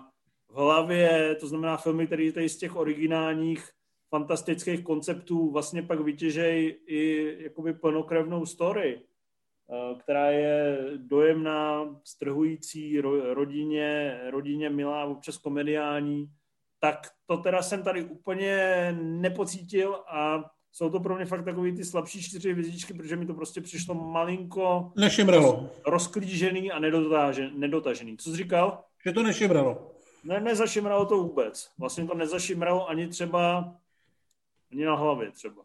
v 0.49 0.55
hlavě, 0.55 1.37
to 1.41 1.47
znamená 1.49 1.77
filmy, 1.77 2.07
které 2.07 2.33
tady 2.33 2.49
z 2.49 2.57
těch 2.57 2.77
originálních 2.77 3.71
fantastických 4.11 4.85
konceptů 4.85 5.51
vlastně 5.51 5.83
pak 5.83 6.01
vytěžejí 6.01 6.75
i 6.87 7.37
jakoby 7.43 7.73
plnokrevnou 7.73 8.47
story, 8.47 9.01
eh, 9.01 9.95
která 9.99 10.31
je 10.31 10.79
dojemná, 10.97 11.97
strhující, 12.05 13.01
rodině, 13.35 14.21
rodině 14.31 14.71
milá, 14.71 15.05
občas 15.05 15.39
komediální, 15.39 16.31
tak 16.81 17.07
to 17.27 17.37
teda 17.37 17.63
jsem 17.63 17.83
tady 17.83 18.05
úplně 18.05 18.59
nepocítil 19.01 19.95
a 20.09 20.51
jsou 20.77 20.91
to 20.91 21.01
pro 21.01 21.17
mě 21.17 21.25
fakt 21.25 21.45
takový 21.45 21.77
ty 21.77 21.85
slabší 21.85 22.23
čtyři 22.23 22.53
hvězdičky, 22.53 22.95
protože 22.95 23.17
mi 23.17 23.27
to 23.27 23.35
prostě 23.35 23.61
přišlo 23.61 23.95
malinko 23.95 24.93
nešimralo. 24.97 25.71
rozklížený 25.87 26.73
a 26.73 26.79
nedotažený. 27.55 28.17
Co 28.17 28.31
jsi 28.31 28.37
říkal? 28.37 28.85
Že 29.07 29.13
to 29.13 29.23
nešimralo. 29.23 29.91
Ne, 30.25 30.41
nezašimralo 30.41 31.07
to 31.07 31.17
vůbec. 31.17 31.71
Vlastně 31.79 32.07
to 32.07 32.15
nezašimralo 32.15 32.89
ani 32.89 33.09
třeba, 33.09 33.75
ani 34.73 34.85
na 34.85 34.95
hlavě 34.95 35.31
třeba. 35.31 35.63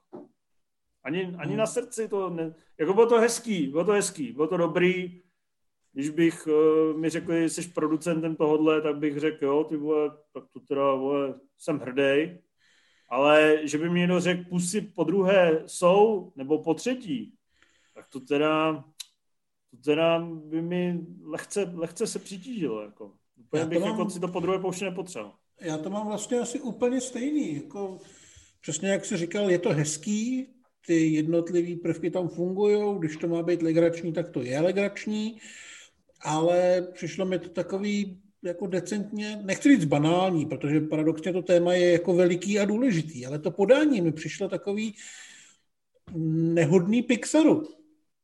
Ani, 1.03 1.35
ani 1.37 1.55
na 1.55 1.65
srdci 1.65 2.07
to, 2.07 2.29
ne, 2.29 2.53
jako 2.79 2.93
bylo 2.93 3.05
to 3.05 3.19
hezký, 3.19 3.67
bylo 3.67 3.85
to 3.85 3.91
hezký, 3.91 4.31
bylo 4.31 4.47
to 4.47 4.57
dobrý, 4.57 5.21
když 5.93 6.09
bych 6.09 6.47
uh, 6.47 6.99
mi 6.99 7.09
řekli, 7.09 7.41
že 7.41 7.49
jsi 7.49 7.69
producentem 7.69 8.35
tohodle, 8.35 8.81
tak 8.81 8.97
bych 8.97 9.19
řekl, 9.19 9.45
jo, 9.45 9.63
ty 9.63 9.77
vole, 9.77 10.09
tak 10.33 10.43
to 10.53 10.59
teda, 10.59 10.93
vole, 10.93 11.39
jsem 11.57 11.79
hrdý, 11.79 12.37
ale 13.11 13.59
že 13.63 13.77
by 13.77 13.89
mi 13.89 13.99
někdo 13.99 14.19
řekl, 14.19 14.43
pusy 14.49 14.81
po 14.81 15.03
druhé 15.03 15.63
jsou, 15.65 16.31
nebo 16.35 16.63
po 16.63 16.73
třetí, 16.73 17.33
tak 17.95 18.07
to 18.07 18.19
teda, 18.19 18.83
to 19.71 19.77
teda 19.77 20.19
by 20.19 20.61
mi 20.61 21.05
lehce, 21.23 21.71
lehce 21.73 22.07
se 22.07 22.19
přitížilo, 22.19 22.81
jako. 22.81 23.13
Úplně 23.35 23.65
bych 23.65 23.79
mám, 23.79 23.89
jako 23.89 24.09
si 24.09 24.19
to 24.19 24.27
po 24.27 24.39
druhé 24.39 24.59
pouště 24.59 24.85
nepotřeboval. 24.85 25.35
Já 25.61 25.77
to 25.77 25.89
mám 25.89 26.07
vlastně 26.07 26.39
asi 26.39 26.59
úplně 26.59 27.01
stejný, 27.01 27.55
jako 27.55 27.97
přesně 28.61 28.89
jak 28.89 29.05
jsi 29.05 29.17
říkal, 29.17 29.51
je 29.51 29.59
to 29.59 29.69
hezký, 29.69 30.47
ty 30.87 31.07
jednotlivé 31.07 31.81
prvky 31.81 32.11
tam 32.11 32.27
fungují, 32.27 32.99
když 32.99 33.17
to 33.17 33.27
má 33.27 33.43
být 33.43 33.61
legrační, 33.61 34.13
tak 34.13 34.29
to 34.29 34.41
je 34.41 34.59
legrační, 34.59 35.37
ale 36.21 36.87
přišlo 36.93 37.25
mi 37.25 37.39
to 37.39 37.49
takový 37.49 38.21
jako 38.43 38.67
decentně, 38.67 39.39
nechci 39.43 39.69
říct 39.69 39.85
banální, 39.85 40.45
protože 40.45 40.81
paradoxně 40.81 41.33
to 41.33 41.41
téma 41.41 41.73
je 41.73 41.91
jako 41.91 42.13
veliký 42.13 42.59
a 42.59 42.65
důležitý, 42.65 43.25
ale 43.25 43.39
to 43.39 43.51
podání 43.51 44.01
mi 44.01 44.11
přišlo 44.11 44.49
takový 44.49 44.95
nehodný 46.53 47.01
Pixaru, 47.01 47.63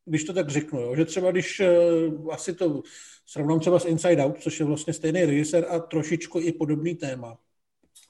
když 0.06 0.24
to 0.24 0.34
tak 0.34 0.50
řeknu, 0.50 0.80
jo? 0.80 0.96
že 0.96 1.06
třeba 1.06 1.32
když 1.32 1.60
uh, 1.60 2.34
asi 2.34 2.54
to 2.54 2.82
srovnám 3.26 3.60
třeba 3.60 3.80
s 3.80 3.86
Inside 3.86 4.24
Out, 4.24 4.42
což 4.42 4.60
je 4.60 4.66
vlastně 4.66 4.94
stejný 4.94 5.26
režisér 5.26 5.66
a 5.70 5.80
trošičku 5.80 6.40
i 6.40 6.52
podobný 6.52 6.96
téma, 6.96 7.38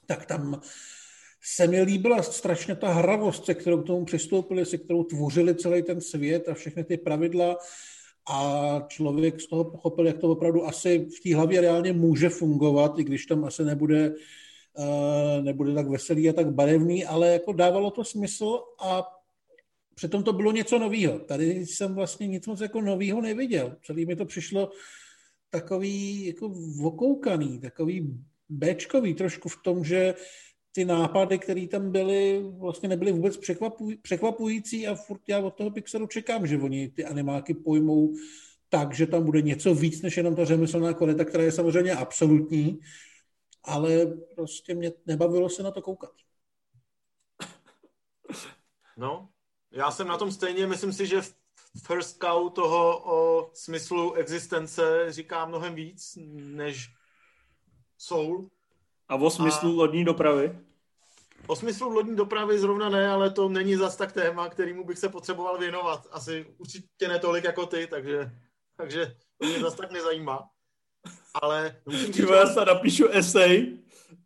tak 0.06 0.26
tam 0.26 0.60
se 1.42 1.66
mi 1.66 1.82
líbila 1.82 2.22
strašně 2.22 2.74
ta 2.74 2.92
hravost, 2.92 3.44
se 3.44 3.54
kterou 3.54 3.82
k 3.82 3.86
tomu 3.86 4.04
přistoupili, 4.04 4.66
se 4.66 4.78
kterou 4.78 5.04
tvořili 5.04 5.54
celý 5.54 5.82
ten 5.82 6.00
svět 6.00 6.48
a 6.48 6.54
všechny 6.54 6.84
ty 6.84 6.96
pravidla, 6.96 7.56
a 8.30 8.80
člověk 8.88 9.40
z 9.40 9.46
toho 9.46 9.64
pochopil, 9.64 10.06
jak 10.06 10.18
to 10.18 10.30
opravdu 10.30 10.66
asi 10.66 10.98
v 10.98 11.22
té 11.22 11.36
hlavě 11.36 11.60
reálně 11.60 11.92
může 11.92 12.28
fungovat, 12.28 12.98
i 12.98 13.04
když 13.04 13.26
tam 13.26 13.44
asi 13.44 13.64
nebude, 13.64 14.14
uh, 14.78 15.44
nebude 15.44 15.74
tak 15.74 15.88
veselý 15.88 16.28
a 16.28 16.32
tak 16.32 16.54
barevný, 16.54 17.04
ale 17.04 17.28
jako 17.28 17.52
dávalo 17.52 17.90
to 17.90 18.04
smysl 18.04 18.60
a 18.80 19.02
přitom 19.94 20.22
to 20.22 20.32
bylo 20.32 20.52
něco 20.52 20.78
nového. 20.78 21.18
Tady 21.18 21.66
jsem 21.66 21.94
vlastně 21.94 22.26
nic 22.26 22.46
moc 22.46 22.60
jako 22.60 22.80
nového 22.80 23.20
neviděl. 23.20 23.76
Celý 23.82 24.06
mi 24.06 24.16
to 24.16 24.24
přišlo 24.24 24.70
takový 25.50 26.26
jako 26.26 26.48
vokoukaný, 26.80 27.60
takový 27.60 28.24
Bčkový 28.48 29.14
trošku 29.14 29.48
v 29.48 29.62
tom, 29.62 29.84
že 29.84 30.14
ty 30.78 30.84
nápady, 30.84 31.38
které 31.38 31.66
tam 31.66 31.90
byly, 31.90 32.42
vlastně 32.58 32.88
nebyly 32.88 33.12
vůbec 33.12 33.36
překvapuj, 33.36 33.96
překvapující 33.96 34.86
a 34.86 34.94
furt 34.94 35.20
já 35.28 35.38
od 35.38 35.54
toho 35.54 35.70
Pixaru 35.70 36.06
čekám, 36.06 36.46
že 36.46 36.58
oni 36.58 36.88
ty 36.88 37.04
animáky 37.04 37.54
pojmou 37.54 38.14
tak, 38.68 38.94
že 38.94 39.06
tam 39.06 39.24
bude 39.24 39.42
něco 39.42 39.74
víc, 39.74 40.02
než 40.02 40.16
jenom 40.16 40.36
ta 40.36 40.44
řemeslná 40.44 40.92
kvalita, 40.92 41.24
která 41.24 41.44
je 41.44 41.52
samozřejmě 41.52 41.92
absolutní, 41.92 42.80
ale 43.64 44.06
prostě 44.34 44.74
mě 44.74 44.92
nebavilo 45.06 45.48
se 45.48 45.62
na 45.62 45.70
to 45.70 45.82
koukat. 45.82 46.12
No, 48.96 49.28
já 49.70 49.90
jsem 49.90 50.08
na 50.08 50.18
tom 50.18 50.32
stejně, 50.32 50.66
myslím 50.66 50.92
si, 50.92 51.06
že 51.06 51.22
First 51.86 52.22
Cow 52.22 52.52
toho 52.52 53.02
o 53.04 53.50
smyslu 53.54 54.14
existence 54.14 54.82
říká 55.08 55.46
mnohem 55.46 55.74
víc 55.74 56.18
než 56.34 56.88
Soul. 57.96 58.50
A 59.08 59.16
o 59.16 59.30
smyslu 59.30 59.70
a... 59.70 59.74
lodní 59.74 60.04
dopravy? 60.04 60.67
O 61.48 61.56
smyslu 61.56 61.88
lodní 61.88 62.16
dopravy 62.16 62.58
zrovna 62.58 62.88
ne, 62.88 63.08
ale 63.08 63.30
to 63.30 63.48
není 63.48 63.76
zas 63.76 63.96
tak 63.96 64.12
téma, 64.12 64.48
kterýmu 64.48 64.84
bych 64.84 64.98
se 64.98 65.08
potřeboval 65.08 65.58
věnovat. 65.58 66.06
Asi 66.10 66.46
určitě 66.58 67.08
ne 67.08 67.18
tolik 67.18 67.44
jako 67.44 67.66
ty, 67.66 67.86
takže, 67.86 68.30
takže 68.76 69.14
to 69.38 69.46
mě 69.46 69.60
zas 69.60 69.74
tak 69.74 69.90
nezajímá. 69.90 70.48
Ale 71.42 71.76
musím 71.86 72.12
říct, 72.12 72.28
já 72.30 72.46
se 72.46 72.64
napíšu 72.64 73.08
esej, 73.08 73.78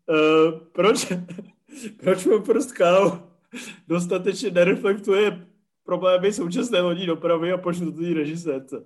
uh, 0.06 0.58
proč, 0.72 1.12
proč 2.00 2.24
mu 2.24 2.42
prst 2.42 2.72
dostatečně 3.88 4.50
nereflektuje 4.50 5.46
problémy 5.84 6.32
současné 6.32 6.80
lodní 6.80 7.06
dopravy 7.06 7.52
a 7.52 7.58
pošlu 7.58 7.92
to 7.92 8.00
režisérce. 8.14 8.84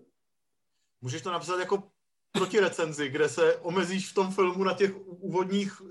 Můžeš 1.00 1.22
to 1.22 1.32
napsat 1.32 1.60
jako 1.60 1.82
proti 2.32 2.60
recenzi, 2.60 3.08
kde 3.08 3.28
se 3.28 3.56
omezíš 3.56 4.10
v 4.10 4.14
tom 4.14 4.30
filmu 4.32 4.64
na 4.64 4.72
těch 4.74 5.06
úvodních 5.06 5.82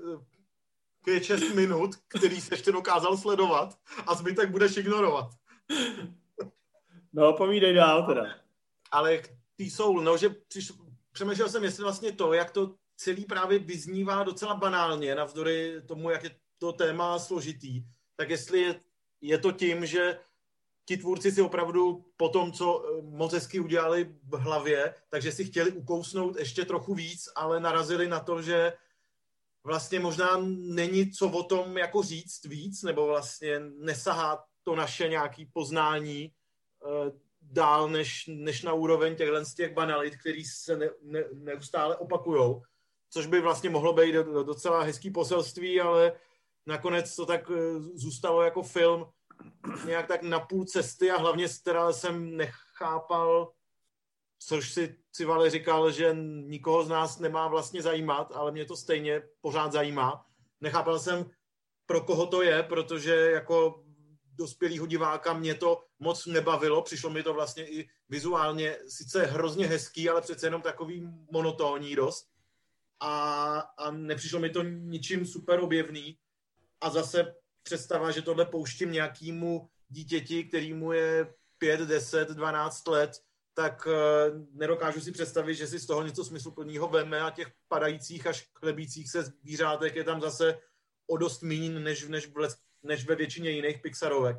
5-6 1.07 1.51
eh, 1.51 1.55
minut, 1.55 1.95
který 2.07 2.41
se 2.41 2.53
ještě 2.53 2.71
dokázal 2.71 3.17
sledovat 3.17 3.77
a 4.07 4.15
zbytek 4.15 4.49
budeš 4.49 4.77
ignorovat. 4.77 5.31
No, 7.13 7.33
povídej 7.33 7.73
dál 7.73 8.05
teda. 8.05 8.35
Ale 8.91 9.21
ty 9.55 9.63
jsou, 9.63 9.99
no, 9.99 10.17
že 10.17 10.29
přiš, 10.29 10.71
přemýšlel 11.11 11.49
jsem, 11.49 11.63
jestli 11.63 11.83
vlastně 11.83 12.11
to, 12.11 12.33
jak 12.33 12.51
to 12.51 12.75
celý 12.95 13.25
právě 13.25 13.59
vyznívá 13.59 14.23
docela 14.23 14.55
banálně, 14.55 15.15
navzdory 15.15 15.81
tomu, 15.85 16.09
jak 16.09 16.23
je 16.23 16.35
to 16.57 16.71
téma 16.71 17.19
složitý, 17.19 17.83
tak 18.15 18.29
jestli 18.29 18.61
je, 18.61 18.79
je 19.21 19.37
to 19.37 19.51
tím, 19.51 19.85
že 19.85 20.19
ti 20.85 20.97
tvůrci 20.97 21.31
si 21.31 21.41
opravdu 21.41 22.05
po 22.17 22.29
tom, 22.29 22.51
co 22.51 22.85
eh, 22.85 23.01
moc 23.01 23.33
hezky 23.33 23.59
udělali 23.59 24.15
v 24.23 24.37
hlavě, 24.37 24.93
takže 25.09 25.31
si 25.31 25.45
chtěli 25.45 25.71
ukousnout 25.71 26.39
ještě 26.39 26.65
trochu 26.65 26.93
víc, 26.93 27.29
ale 27.35 27.59
narazili 27.59 28.07
na 28.07 28.19
to, 28.19 28.41
že 28.41 28.73
vlastně 29.65 29.99
možná 29.99 30.37
není 30.57 31.11
co 31.11 31.29
o 31.29 31.43
tom 31.43 31.77
jako 31.77 32.03
říct 32.03 32.45
víc, 32.45 32.83
nebo 32.83 33.07
vlastně 33.07 33.59
nesahá 33.59 34.43
to 34.63 34.75
naše 34.75 35.07
nějaké 35.07 35.45
poznání 35.53 36.31
uh, 36.85 37.19
dál 37.41 37.89
než, 37.89 38.25
než 38.27 38.63
na 38.63 38.73
úroveň 38.73 39.15
těchhle 39.15 39.45
z 39.45 39.53
těch 39.53 39.73
banalit, 39.73 40.15
který 40.15 40.45
se 40.45 40.77
ne, 40.77 40.89
ne, 41.01 41.23
neustále 41.33 41.95
opakujou, 41.95 42.61
což 43.09 43.25
by 43.25 43.41
vlastně 43.41 43.69
mohlo 43.69 43.93
být 43.93 44.15
docela 44.43 44.81
hezký 44.81 45.11
poselství, 45.11 45.81
ale 45.81 46.13
nakonec 46.65 47.15
to 47.15 47.25
tak 47.25 47.51
eh, 47.51 47.79
zůstalo 47.79 48.41
jako 48.41 48.63
film, 48.63 49.05
nějak 49.85 50.07
tak 50.07 50.21
na 50.21 50.39
půl 50.39 50.65
cesty 50.65 51.11
a 51.11 51.17
hlavně 51.17 51.47
teda 51.63 51.93
jsem 51.93 52.37
nechápal, 52.37 53.51
což 54.45 54.73
si 54.73 54.95
Civale 55.11 55.49
říkal, 55.49 55.91
že 55.91 56.15
nikoho 56.45 56.83
z 56.83 56.89
nás 56.89 57.19
nemá 57.19 57.47
vlastně 57.47 57.81
zajímat, 57.81 58.31
ale 58.35 58.51
mě 58.51 58.65
to 58.65 58.75
stejně 58.75 59.21
pořád 59.41 59.71
zajímá. 59.71 60.25
Nechápal 60.61 60.99
jsem, 60.99 61.25
pro 61.85 62.01
koho 62.01 62.27
to 62.27 62.41
je, 62.41 62.63
protože 62.63 63.15
jako 63.15 63.83
dospělýho 64.37 64.85
diváka 64.85 65.33
mě 65.33 65.55
to 65.55 65.83
moc 65.99 66.25
nebavilo, 66.25 66.81
přišlo 66.81 67.09
mi 67.09 67.23
to 67.23 67.33
vlastně 67.33 67.69
i 67.69 67.89
vizuálně 68.09 68.77
sice 68.87 69.25
hrozně 69.25 69.67
hezký, 69.67 70.09
ale 70.09 70.21
přece 70.21 70.47
jenom 70.47 70.61
takový 70.61 71.07
monotónní 71.31 71.95
dost. 71.95 72.29
A, 72.99 73.59
a 73.77 73.91
nepřišlo 73.91 74.39
mi 74.39 74.49
to 74.49 74.63
ničím 74.63 75.25
super 75.25 75.59
objevný. 75.59 76.17
A 76.81 76.89
zase 76.89 77.35
představa, 77.63 78.11
že 78.11 78.21
tohle 78.21 78.45
pouštím 78.45 78.91
nějakému 78.91 79.69
dítěti, 79.89 80.43
který 80.43 80.73
mu 80.73 80.91
je 80.91 81.33
5, 81.57 81.79
10, 81.79 82.29
12 82.29 82.87
let, 82.87 83.24
tak 83.55 83.87
uh, 83.87 83.93
nedokážu 84.51 85.01
si 85.01 85.11
představit, 85.11 85.55
že 85.55 85.67
si 85.67 85.79
z 85.79 85.85
toho 85.85 86.03
něco 86.03 86.25
smysluplného 86.25 86.87
veme 86.87 87.21
a 87.21 87.29
těch 87.29 87.47
padajících 87.67 88.27
až 88.27 88.49
chlebících 88.55 89.11
se 89.11 89.23
zvířátek 89.23 89.95
je 89.95 90.03
tam 90.03 90.21
zase 90.21 90.59
o 91.07 91.17
dost 91.17 91.41
mín 91.41 91.83
než, 91.83 92.07
než, 92.07 92.31
než 92.83 93.05
ve 93.05 93.15
většině 93.15 93.49
jiných 93.49 93.81
Pixarovek. 93.81 94.37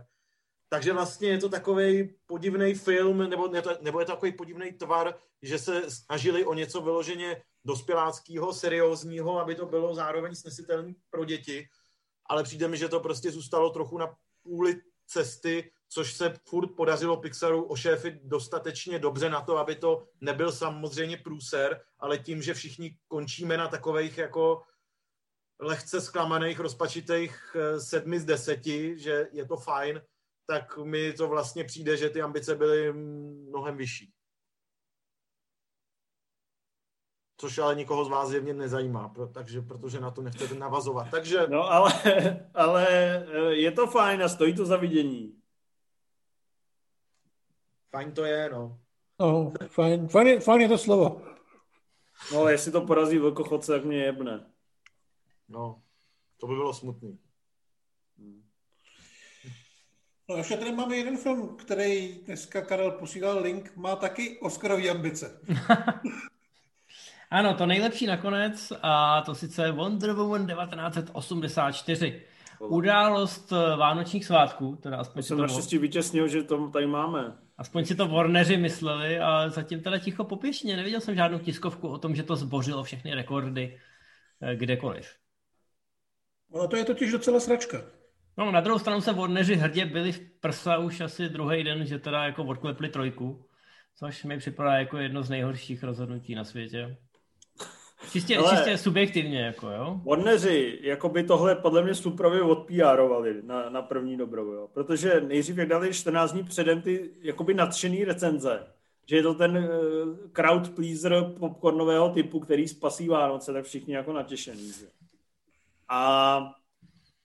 Takže 0.68 0.92
vlastně 0.92 1.28
je 1.28 1.38
to 1.38 1.48
takový 1.48 2.14
podivný 2.26 2.74
film, 2.74 3.30
nebo, 3.30 3.48
nebo 3.80 4.00
je 4.00 4.06
to 4.06 4.12
takový 4.12 4.32
podivný 4.32 4.72
tvar, 4.72 5.14
že 5.42 5.58
se 5.58 5.90
snažili 5.90 6.44
o 6.44 6.54
něco 6.54 6.80
vyloženě 6.80 7.42
dospěláckého, 7.64 8.52
seriózního, 8.52 9.40
aby 9.40 9.54
to 9.54 9.66
bylo 9.66 9.94
zároveň 9.94 10.34
snesitelné 10.34 10.94
pro 11.10 11.24
děti, 11.24 11.68
ale 12.26 12.42
přijde 12.42 12.68
mi, 12.68 12.76
že 12.76 12.88
to 12.88 13.00
prostě 13.00 13.30
zůstalo 13.30 13.70
trochu 13.70 13.98
na 13.98 14.14
půli 14.42 14.80
cesty, 15.06 15.70
což 15.88 16.12
se 16.12 16.34
furt 16.44 16.68
podařilo 16.68 17.16
Pixaru 17.16 17.64
ošéfit 17.64 18.14
dostatečně 18.22 18.98
dobře 18.98 19.30
na 19.30 19.40
to, 19.40 19.56
aby 19.56 19.74
to 19.74 20.08
nebyl 20.20 20.52
samozřejmě 20.52 21.16
průser, 21.16 21.80
ale 21.98 22.18
tím, 22.18 22.42
že 22.42 22.54
všichni 22.54 22.98
končíme 23.08 23.56
na 23.56 23.68
takových 23.68 24.18
jako 24.18 24.62
lehce 25.60 26.00
zklamaných, 26.00 26.60
rozpačitých 26.60 27.56
eh, 27.56 27.80
sedmi 27.80 28.20
z 28.20 28.24
deseti, 28.24 28.98
že 28.98 29.28
je 29.32 29.44
to 29.46 29.56
fajn, 29.56 30.02
tak 30.46 30.78
mi 30.78 31.12
to 31.12 31.28
vlastně 31.28 31.64
přijde, 31.64 31.96
že 31.96 32.10
ty 32.10 32.22
ambice 32.22 32.54
byly 32.54 32.92
mnohem 32.92 33.76
vyšší. 33.76 34.12
Což 37.40 37.58
ale 37.58 37.74
nikoho 37.74 38.04
z 38.04 38.08
vás 38.08 38.28
zjevně 38.28 38.54
nezajímá, 38.54 39.14
takže, 39.34 39.60
protože 39.60 40.00
na 40.00 40.10
to 40.10 40.22
nechcete 40.22 40.54
navazovat. 40.54 41.10
Takže... 41.10 41.46
No 41.48 41.62
ale, 41.62 41.92
ale 42.54 42.86
eh, 42.88 43.54
je 43.54 43.72
to 43.72 43.86
fajn 43.86 44.22
a 44.22 44.28
stojí 44.28 44.54
to 44.54 44.66
za 44.66 44.76
vidění. 44.76 45.42
Fajn 47.96 48.12
to 48.12 48.24
je, 48.24 48.50
no. 48.50 48.78
No, 49.20 49.52
fajn, 49.68 50.08
fajn, 50.08 50.26
je, 50.26 50.40
fajn 50.40 50.60
je 50.60 50.68
to 50.68 50.78
slovo. 50.78 51.22
No 52.32 52.40
ale 52.40 52.52
jestli 52.52 52.72
to 52.72 52.80
porazí 52.80 53.18
velkochodce, 53.18 53.72
tak 53.72 53.84
mě 53.84 53.96
jebne. 53.96 54.46
No, 55.48 55.82
to 56.40 56.46
by 56.46 56.54
bylo 56.54 56.74
smutný. 56.74 57.18
No 60.28 60.36
ještě 60.36 60.56
tady 60.56 60.72
máme 60.72 60.96
jeden 60.96 61.16
film, 61.16 61.56
který 61.56 62.14
dneska 62.24 62.62
Karel 62.62 62.90
posílal 62.90 63.42
link, 63.42 63.76
má 63.76 63.96
taky 63.96 64.38
Oscarový 64.38 64.90
ambice. 64.90 65.40
ano, 67.30 67.54
to 67.54 67.66
nejlepší 67.66 68.06
nakonec, 68.06 68.72
a 68.82 69.22
to 69.22 69.34
sice 69.34 69.72
Wonder 69.72 70.12
Woman 70.12 70.46
1984. 70.46 72.22
Událost 72.58 73.52
eh, 73.52 73.76
Vánočních 73.76 74.26
svátků, 74.26 74.76
teda 74.82 74.96
aspoň 74.96 75.22
to 75.22 75.26
jsem 75.26 75.38
naštěstí 75.38 75.78
vytěsnil, 75.78 76.28
že 76.28 76.42
to 76.42 76.70
tady 76.70 76.86
máme. 76.86 77.45
Aspoň 77.58 77.84
si 77.84 77.94
to 77.94 78.08
Warneri 78.08 78.56
mysleli 78.56 79.18
a 79.18 79.48
zatím 79.48 79.82
teda 79.82 79.98
ticho 79.98 80.24
popěšně. 80.24 80.76
Neviděl 80.76 81.00
jsem 81.00 81.14
žádnou 81.14 81.38
tiskovku 81.38 81.88
o 81.88 81.98
tom, 81.98 82.14
že 82.14 82.22
to 82.22 82.36
zbořilo 82.36 82.84
všechny 82.84 83.14
rekordy 83.14 83.80
eh, 84.40 84.56
kdekoliv. 84.56 85.16
Ono 86.50 86.68
to 86.68 86.76
je 86.76 86.84
totiž 86.84 87.12
docela 87.12 87.40
sračka. 87.40 87.78
No, 88.36 88.52
na 88.52 88.60
druhou 88.60 88.78
stranu 88.78 89.00
se 89.00 89.12
Warneri 89.12 89.56
hrdě 89.56 89.86
byli 89.86 90.12
v 90.12 90.20
prsa 90.40 90.78
už 90.78 91.00
asi 91.00 91.28
druhý 91.28 91.64
den, 91.64 91.86
že 91.86 91.98
teda 91.98 92.24
jako 92.24 92.44
odklepli 92.44 92.88
trojku, 92.88 93.46
což 93.94 94.24
mi 94.24 94.38
připadá 94.38 94.74
jako 94.74 94.98
jedno 94.98 95.22
z 95.22 95.30
nejhorších 95.30 95.82
rozhodnutí 95.82 96.34
na 96.34 96.44
světě. 96.44 96.96
Čistě, 98.12 98.36
Ale 98.36 98.56
čistě 98.56 98.78
subjektivně, 98.78 99.40
jako 99.40 99.70
jo? 99.70 100.00
Warneri, 100.04 100.78
jako 100.82 101.08
by 101.08 101.22
tohle 101.22 101.54
podle 101.54 101.82
mě 101.82 101.94
suprově 101.94 102.42
odpíjárovali 102.42 103.42
na, 103.42 103.70
na 103.70 103.82
první 103.82 104.16
dobrou, 104.16 104.52
jo? 104.52 104.68
Protože 104.72 105.20
nejdřív, 105.20 105.58
jak 105.58 105.68
dali 105.68 105.94
14 105.94 106.32
dní 106.32 106.44
předem 106.44 106.82
ty 106.82 107.10
jakoby 107.20 107.54
nadšený 107.54 108.04
recenze, 108.04 108.66
že 109.06 109.16
je 109.16 109.22
to 109.22 109.34
ten 109.34 109.56
uh, 109.56 110.16
crowd 110.32 110.68
pleaser 110.68 111.24
popcornového 111.40 112.08
typu, 112.08 112.40
který 112.40 112.68
spasí 112.68 113.08
Vánoce, 113.08 113.52
tak 113.52 113.64
všichni 113.64 113.94
jako 113.94 114.12
natěšený. 114.12 114.72
Že? 114.72 114.86
A 115.88 116.40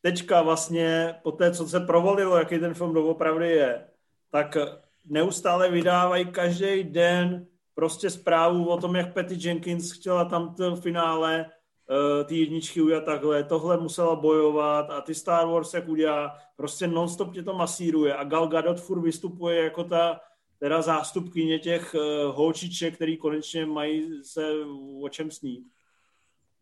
teďka 0.01 0.41
vlastně 0.41 1.15
po 1.23 1.31
té, 1.31 1.51
co 1.51 1.69
se 1.69 1.79
provolilo, 1.79 2.37
jaký 2.37 2.59
ten 2.59 2.73
film 2.73 2.93
doopravdy 2.93 3.49
je, 3.49 3.85
tak 4.31 4.57
neustále 5.05 5.71
vydávají 5.71 6.25
každý 6.25 6.83
den 6.83 7.47
prostě 7.75 8.09
zprávu 8.09 8.69
o 8.69 8.77
tom, 8.77 8.95
jak 8.95 9.13
Patty 9.13 9.37
Jenkins 9.47 9.91
chtěla 9.91 10.25
tam 10.25 10.55
to 10.55 10.75
finále 10.75 11.45
uh, 11.45 12.27
ty 12.27 12.39
jedničky 12.39 12.81
udělat 12.81 13.05
takhle, 13.05 13.43
tohle 13.43 13.77
musela 13.77 14.15
bojovat 14.15 14.89
a 14.89 15.01
ty 15.01 15.15
Star 15.15 15.47
Wars 15.47 15.73
jak 15.73 15.87
udělá, 15.87 16.37
prostě 16.55 16.87
nonstop 16.87 17.33
tě 17.33 17.43
to 17.43 17.53
masíruje 17.53 18.15
a 18.15 18.23
Gal 18.23 18.47
Gadot 18.47 18.79
furt 18.79 19.01
vystupuje 19.01 19.63
jako 19.63 19.83
ta 19.83 20.19
teda 20.59 20.81
zástupkyně 20.81 21.59
těch 21.59 21.95
uh, 21.95 22.35
holčiček, 22.35 22.95
který 22.95 23.17
konečně 23.17 23.65
mají 23.65 24.23
se 24.23 24.53
o 25.01 25.09
čem 25.09 25.31
snít. 25.31 25.67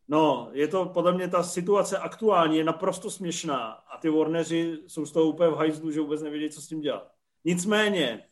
No, 0.08 0.50
je 0.52 0.68
to 0.68 0.86
podle 0.86 1.14
mě 1.14 1.28
ta 1.28 1.44
situace 1.44 1.98
aktuální 1.98 2.58
je 2.58 2.64
naprosto 2.64 3.12
směšná 3.12 3.66
a 3.66 3.98
ty 3.98 4.10
Warneri 4.10 4.78
jsou 4.88 5.06
z 5.06 5.12
toho 5.12 5.26
úplně 5.26 5.50
v 5.50 5.56
hajzlu, 5.56 5.92
že 5.92 6.02
vůbec 6.02 6.22
nevědí, 6.22 6.50
co 6.50 6.62
s 6.62 6.68
tím 6.68 6.82
dělat. 6.82 7.12
Nicméně, 7.46 8.29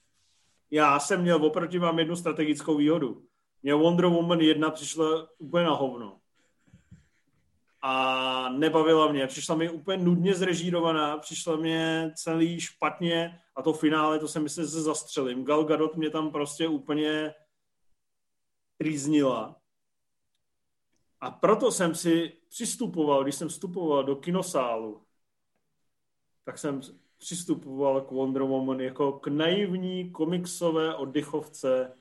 já 0.72 1.00
jsem 1.00 1.22
měl, 1.22 1.46
oproti 1.46 1.80
mám 1.80 2.00
jednu 2.00 2.16
strategickou 2.16 2.78
výhodu. 2.78 3.24
Mě 3.64 3.74
Wonder 3.74 4.06
Woman 4.06 4.42
1 4.42 4.72
přišla 4.72 5.28
úplně 5.38 5.66
na 5.66 5.74
hovno. 5.74 6.20
A 7.82 8.50
nebavila 8.50 9.12
mě. 9.12 9.28
Přišla 9.28 9.56
mi 9.56 9.70
úplně 9.70 10.04
nudně 10.04 10.36
zrežírovaná, 10.36 11.18
přišla 11.18 11.56
mě 11.56 12.12
celý 12.16 12.60
špatně 12.60 13.40
a 13.56 13.62
to 13.62 13.74
finále, 13.74 14.20
to 14.20 14.28
jsem 14.28 14.44
myslel, 14.44 14.66
že 14.66 14.72
se 14.72 14.82
zastřelím. 14.82 15.44
Gal 15.44 15.64
Gadot 15.64 15.96
mě 15.96 16.10
tam 16.10 16.32
prostě 16.32 16.68
úplně 16.68 17.34
trýznila. 18.78 19.56
A 21.22 21.32
proto 21.32 21.72
jsem 21.72 21.96
si 21.96 22.34
přistupoval, 22.50 23.24
když 23.24 23.36
jsem 23.36 23.48
vstupoval 23.48 24.04
do 24.04 24.16
kinosálu, 24.16 25.04
tak 26.44 26.58
jsem 26.58 26.82
přistupoval 27.18 28.02
k 28.02 28.12
Wonder 28.12 28.44
Woman 28.44 28.80
jako 28.80 29.12
k 29.12 29.28
naivní 29.28 30.10
komiksové 30.10 30.96
oddychovce, 30.96 31.92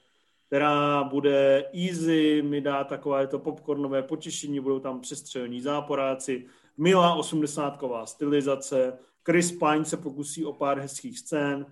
která 0.47 1.05
bude 1.05 1.64
easy, 1.74 2.43
mi 2.43 2.60
dá 2.60 2.84
takové 2.84 3.26
to 3.26 3.38
popcornové 3.38 4.02
potěšení, 4.02 4.60
budou 4.60 4.78
tam 4.78 5.01
přestřelní 5.01 5.60
záporáci, 5.60 6.47
milá 6.76 7.14
osmdesátková 7.14 8.06
stylizace, 8.06 8.98
Chris 9.26 9.52
Pine 9.52 9.84
se 9.84 9.97
pokusí 9.97 10.44
o 10.44 10.52
pár 10.52 10.78
hezkých 10.78 11.18
scén, 11.18 11.66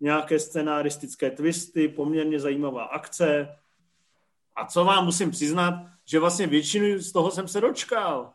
nějaké 0.00 0.38
scenaristické 0.38 1.30
twisty, 1.30 1.88
poměrně 1.88 2.40
zajímavá 2.40 2.84
akce. 2.84 3.56
A 4.56 4.66
co 4.66 4.84
vám 4.84 5.04
musím 5.04 5.30
přiznat, 5.30 5.74
že 6.04 6.18
vlastně 6.18 6.46
většinu 6.46 6.98
z 6.98 7.12
toho 7.12 7.30
jsem 7.30 7.48
se 7.48 7.60
dočkal. 7.60 8.32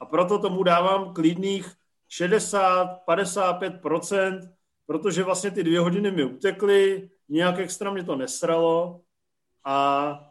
A 0.00 0.06
proto 0.06 0.38
tomu 0.38 0.62
dávám 0.62 1.14
klidných 1.14 1.72
60-55%, 2.10 4.52
protože 4.86 5.22
vlastně 5.22 5.50
ty 5.50 5.64
dvě 5.64 5.80
hodiny 5.80 6.10
mi 6.10 6.24
utekly, 6.24 7.10
nějak 7.28 7.58
extra 7.58 7.90
mě 7.90 8.04
to 8.04 8.16
nesralo 8.16 9.00
a 9.64 10.26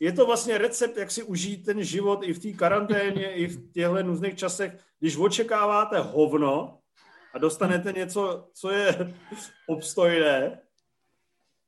je 0.00 0.12
to 0.12 0.26
vlastně 0.26 0.58
recept, 0.58 0.96
jak 0.96 1.10
si 1.10 1.22
užít 1.22 1.64
ten 1.64 1.84
život 1.84 2.20
i 2.22 2.32
v 2.32 2.38
té 2.38 2.52
karanténě, 2.52 3.34
i 3.34 3.46
v 3.46 3.72
těchto 3.72 4.02
nuzných 4.02 4.36
časech, 4.36 4.78
když 5.00 5.16
očekáváte 5.16 5.98
hovno 5.98 6.78
a 7.34 7.38
dostanete 7.38 7.92
něco, 7.92 8.48
co 8.52 8.70
je 8.70 9.14
obstojné, 9.66 10.60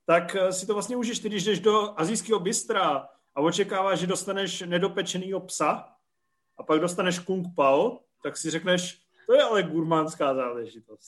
tak 0.07 0.37
si 0.51 0.67
to 0.67 0.75
vlastně 0.75 0.97
užiješ. 0.97 1.21
Když 1.21 1.45
jdeš 1.45 1.61
do 1.61 2.01
azijského 2.01 2.41
bystra 2.41 3.09
a 3.35 3.41
očekáváš, 3.41 3.99
že 3.99 4.07
dostaneš 4.07 4.61
nedopečenýho 4.61 5.41
psa 5.41 5.89
a 6.59 6.63
pak 6.63 6.81
dostaneš 6.81 7.19
kung 7.19 7.55
pao, 7.55 8.01
tak 8.23 8.37
si 8.37 8.51
řekneš, 8.51 9.01
to 9.27 9.35
je 9.35 9.43
ale 9.43 9.63
gurmánská 9.63 10.35
záležitost. 10.35 11.07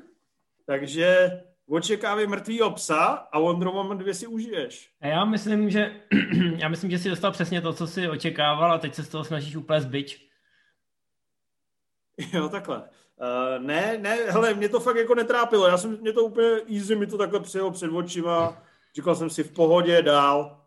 Takže 0.66 1.30
očekávej 1.66 2.26
mrtvýho 2.26 2.70
psa 2.70 3.04
a 3.32 3.38
Wonder 3.38 3.68
Woman 3.68 3.98
2 3.98 4.14
si 4.14 4.26
užiješ. 4.26 4.90
A 5.00 5.06
já 5.06 5.24
myslím, 5.24 5.70
že 5.70 6.00
já 6.56 6.68
myslím, 6.68 6.90
že 6.90 6.98
si 6.98 7.08
dostal 7.08 7.32
přesně 7.32 7.60
to, 7.60 7.72
co 7.72 7.86
si 7.86 8.08
očekával 8.08 8.72
a 8.72 8.78
teď 8.78 8.94
se 8.94 9.04
z 9.04 9.08
toho 9.08 9.24
snažíš 9.24 9.56
úplně 9.56 9.80
zbyč. 9.80 10.26
Jo, 12.32 12.48
takhle. 12.48 12.78
Uh, 12.78 13.64
ne, 13.64 13.98
ne, 13.98 14.14
hele, 14.14 14.54
mě 14.54 14.68
to 14.68 14.80
fakt 14.80 14.96
jako 14.96 15.14
netrápilo. 15.14 15.66
Já 15.66 15.78
jsem, 15.78 16.00
mě 16.00 16.12
to 16.12 16.24
úplně 16.24 16.48
easy, 16.74 16.96
mi 16.96 17.06
to 17.06 17.18
takhle 17.18 17.40
přijelo 17.40 17.70
před 17.70 17.90
očima. 17.90 18.62
Říkal 18.94 19.14
jsem 19.14 19.30
si 19.30 19.42
v 19.42 19.52
pohodě 19.52 20.02
dál. 20.02 20.64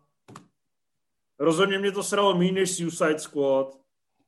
Rozhodně 1.38 1.78
mě 1.78 1.92
to 1.92 2.02
sralo 2.02 2.34
méně 2.34 2.52
než 2.52 2.76
Suicide 2.76 3.18
Squad, 3.18 3.76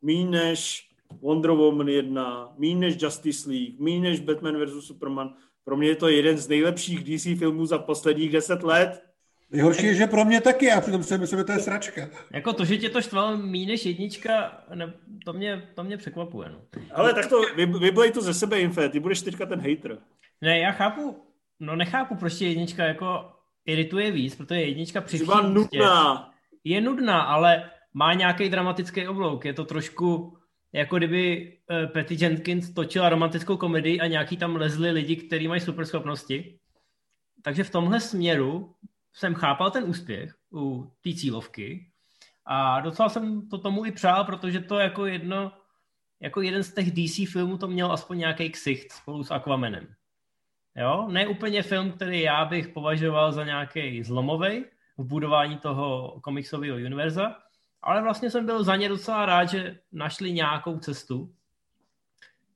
méně 0.02 0.30
než 0.30 0.91
Wonder 1.20 1.50
Woman 1.50 1.88
1, 1.88 2.54
méně 2.58 2.76
než 2.76 3.02
Justice 3.02 3.50
League, 3.50 3.80
méně 3.80 4.00
než 4.00 4.20
Batman 4.20 4.64
vs. 4.64 4.86
Superman. 4.86 5.34
Pro 5.64 5.76
mě 5.76 5.88
je 5.88 5.96
to 5.96 6.08
jeden 6.08 6.38
z 6.38 6.48
nejlepších 6.48 7.04
DC 7.04 7.38
filmů 7.38 7.66
za 7.66 7.78
posledních 7.78 8.32
deset 8.32 8.62
let. 8.62 9.02
Nejhorší 9.50 9.86
je, 9.86 9.94
že 9.94 10.06
pro 10.06 10.24
mě 10.24 10.40
taky, 10.40 10.66
já 10.66 10.80
přitom 10.80 11.02
si 11.02 11.18
myslím, 11.18 11.38
že 11.38 11.44
to 11.44 11.52
je 11.52 11.58
sračka. 11.58 12.08
Jako 12.30 12.52
to, 12.52 12.64
že 12.64 12.78
tě 12.78 12.90
to 12.90 13.02
štvalo 13.02 13.36
méně 13.36 13.66
než 13.66 13.86
jednička, 13.86 14.64
ne, 14.74 14.92
to, 15.24 15.32
mě, 15.32 15.68
to 15.74 15.84
mě 15.84 15.96
překvapuje. 15.96 16.48
No. 16.48 16.58
Ale 16.94 17.14
tak 17.14 17.26
to, 17.26 17.40
vy, 17.56 17.66
vyblej 17.66 18.12
to 18.12 18.20
ze 18.20 18.34
sebe, 18.34 18.60
Infe, 18.60 18.88
ty 18.88 19.00
budeš 19.00 19.22
teďka 19.22 19.46
ten 19.46 19.60
hater. 19.60 19.98
Ne, 20.40 20.58
já 20.58 20.72
chápu, 20.72 21.16
no 21.60 21.76
nechápu, 21.76 22.14
proč 22.14 22.40
jednička 22.40 22.84
jako 22.84 23.32
irituje 23.66 24.10
víc, 24.10 24.34
protože 24.34 24.60
jednička 24.60 25.00
při 25.00 25.26
nudná. 25.48 26.30
Je 26.64 26.80
nudná, 26.80 27.22
ale 27.22 27.70
má 27.94 28.14
nějaký 28.14 28.48
dramatický 28.48 29.08
oblouk. 29.08 29.44
Je 29.44 29.52
to 29.52 29.64
trošku 29.64 30.36
jako 30.72 30.98
kdyby 30.98 31.52
uh, 31.70 31.92
Patty 31.92 32.16
Jenkins 32.20 32.74
točila 32.74 33.08
romantickou 33.08 33.56
komedii 33.56 34.00
a 34.00 34.06
nějaký 34.06 34.36
tam 34.36 34.56
lezli 34.56 34.90
lidi, 34.90 35.16
kteří 35.16 35.48
mají 35.48 35.60
super 35.60 35.84
schopnosti. 35.84 36.58
Takže 37.42 37.64
v 37.64 37.70
tomhle 37.70 38.00
směru 38.00 38.74
jsem 39.12 39.34
chápal 39.34 39.70
ten 39.70 39.84
úspěch 39.84 40.34
u 40.52 40.92
té 41.00 41.14
cílovky, 41.14 41.92
A 42.44 42.80
docela 42.80 43.08
jsem 43.08 43.48
to 43.48 43.58
tomu 43.58 43.86
i 43.86 43.92
přál, 43.92 44.24
protože 44.24 44.60
to 44.60 44.78
jako 44.78 45.06
jedno, 45.06 45.52
jako 46.20 46.40
jeden 46.40 46.62
z 46.62 46.74
těch 46.74 46.90
DC 46.90 47.32
filmů 47.32 47.58
to 47.58 47.68
měl 47.68 47.92
aspoň 47.92 48.18
nějaký 48.18 48.50
ksicht 48.50 48.92
spolu 48.92 49.24
s 49.24 49.30
Aquamanem. 49.30 49.94
Jo, 50.76 51.08
ne 51.10 51.26
úplně 51.26 51.62
film, 51.62 51.92
který 51.92 52.20
já 52.20 52.44
bych 52.44 52.68
považoval 52.68 53.32
za 53.32 53.44
nějaký 53.44 54.02
zlomový 54.02 54.64
v 54.98 55.04
budování 55.04 55.58
toho 55.58 56.20
komiksového 56.20 56.76
univerza, 56.76 57.36
ale 57.82 58.02
vlastně 58.02 58.30
jsem 58.30 58.46
byl 58.46 58.64
za 58.64 58.76
ně 58.76 58.88
docela 58.88 59.26
rád, 59.26 59.44
že 59.44 59.78
našli 59.92 60.32
nějakou 60.32 60.78
cestu. 60.78 61.34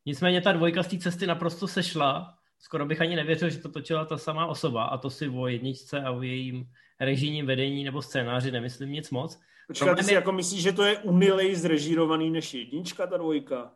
Nicméně 0.07 0.41
ta 0.41 0.53
dvojka 0.53 0.83
z 0.83 0.87
té 0.87 0.99
cesty 0.99 1.27
naprosto 1.27 1.69
sešla. 1.69 2.39
Skoro 2.59 2.87
bych 2.87 3.01
ani 3.01 3.17
nevěřil, 3.17 3.51
že 3.51 3.59
to 3.59 3.69
točila 3.69 4.05
ta 4.05 4.19
samá 4.19 4.47
osoba 4.47 4.85
a 4.85 4.99
to 4.99 5.11
si 5.11 5.29
o 5.29 5.47
jedničce 5.47 6.03
a 6.03 6.11
o 6.11 6.23
jejím 6.23 6.71
režijním 7.01 7.47
vedení 7.47 7.85
nebo 7.85 8.03
scénáři 8.03 8.51
nemyslím 8.51 8.93
nic 8.93 9.11
moc. 9.11 9.41
Počkej, 9.67 9.95
ty 9.95 10.05
si 10.05 10.11
je... 10.11 10.15
jako 10.15 10.33
myslíš, 10.33 10.63
že 10.63 10.73
to 10.73 10.83
je 10.83 10.99
unilej 10.99 11.55
zrežírovaný 11.55 12.31
než 12.31 12.55
jednička, 12.55 13.07
ta 13.07 13.17
dvojka? 13.17 13.73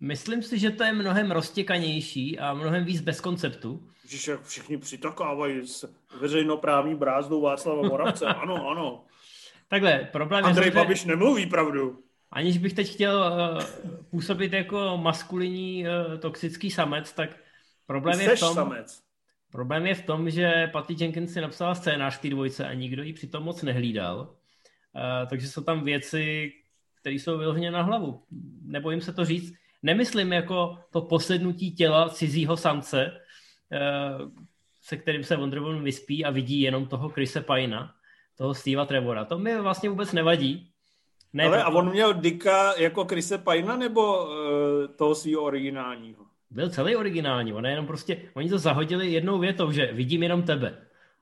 Myslím 0.00 0.42
si, 0.42 0.58
že 0.58 0.70
to 0.70 0.84
je 0.84 0.92
mnohem 0.92 1.30
roztěkanější 1.30 2.38
a 2.38 2.54
mnohem 2.54 2.84
víc 2.84 3.00
bez 3.00 3.20
konceptu. 3.20 3.90
Že 4.08 4.38
všichni 4.42 4.78
přitakávají 4.78 5.66
s 5.66 5.94
veřejnoprávní 6.20 6.94
brázdou 6.94 7.40
Václava 7.40 7.82
Moravce. 7.82 8.26
ano, 8.42 8.70
ano. 8.70 9.04
Takhle, 9.68 10.08
problém 10.12 10.44
Andrej 10.44 10.64
je... 10.64 10.70
Andrej 10.70 10.84
Babiš 10.84 11.04
nemluví 11.04 11.46
pravdu. 11.46 12.02
Aniž 12.30 12.58
bych 12.58 12.72
teď 12.72 12.92
chtěl 12.92 13.16
uh, 13.16 13.62
působit 14.10 14.52
jako 14.52 14.98
maskulinní 15.02 15.84
uh, 15.84 16.18
toxický 16.18 16.70
samec, 16.70 17.12
tak 17.12 17.30
problém 17.86 18.20
je 18.20 18.36
v 18.36 18.40
tom... 18.40 18.54
Samec. 18.54 19.02
Problém 19.52 19.86
je 19.86 19.94
v 19.94 20.02
tom, 20.02 20.30
že 20.30 20.66
Patty 20.72 20.96
Jenkins 20.98 21.32
si 21.32 21.40
napsala 21.40 21.74
scénář 21.74 22.18
té 22.18 22.28
dvojce 22.28 22.66
a 22.66 22.74
nikdo 22.74 23.02
ji 23.02 23.12
přitom 23.12 23.42
moc 23.42 23.62
nehlídal. 23.62 24.18
Uh, 24.20 25.28
takže 25.28 25.48
jsou 25.48 25.62
tam 25.62 25.84
věci, 25.84 26.52
které 27.00 27.16
jsou 27.16 27.38
vyloženě 27.38 27.70
na 27.70 27.82
hlavu. 27.82 28.22
Nebojím 28.62 29.00
se 29.00 29.12
to 29.12 29.24
říct. 29.24 29.54
Nemyslím 29.82 30.32
jako 30.32 30.78
to 30.90 31.00
posednutí 31.00 31.74
těla 31.74 32.08
cizího 32.08 32.56
samce, 32.56 33.20
uh, 33.72 34.30
se 34.82 34.96
kterým 34.96 35.24
se 35.24 35.36
Wonder 35.36 35.60
Woman 35.60 35.84
vyspí 35.84 36.24
a 36.24 36.30
vidí 36.30 36.60
jenom 36.60 36.86
toho 36.86 37.08
Krise 37.08 37.40
Pina, 37.40 37.94
toho 38.38 38.54
Steva 38.54 38.86
Trevora. 38.86 39.24
To 39.24 39.38
mi 39.38 39.60
vlastně 39.60 39.90
vůbec 39.90 40.12
nevadí. 40.12 40.70
Ne, 41.32 41.44
Ale 41.44 41.62
a 41.62 41.68
on 41.68 41.90
měl 41.90 42.14
Dicka 42.14 42.74
jako 42.76 43.04
Krise 43.04 43.38
Pina 43.38 43.76
nebo 43.76 44.24
uh, 44.24 44.30
toho 44.96 45.14
svého 45.14 45.42
originálního? 45.42 46.24
Byl 46.50 46.68
celý 46.68 46.96
originální, 46.96 47.52
on 47.52 47.66
jenom 47.66 47.86
prostě, 47.86 48.16
oni 48.34 48.48
to 48.48 48.58
zahodili 48.58 49.12
jednou 49.12 49.38
větou, 49.38 49.70
že 49.70 49.92
vidím 49.92 50.22
jenom 50.22 50.42
tebe. 50.42 50.78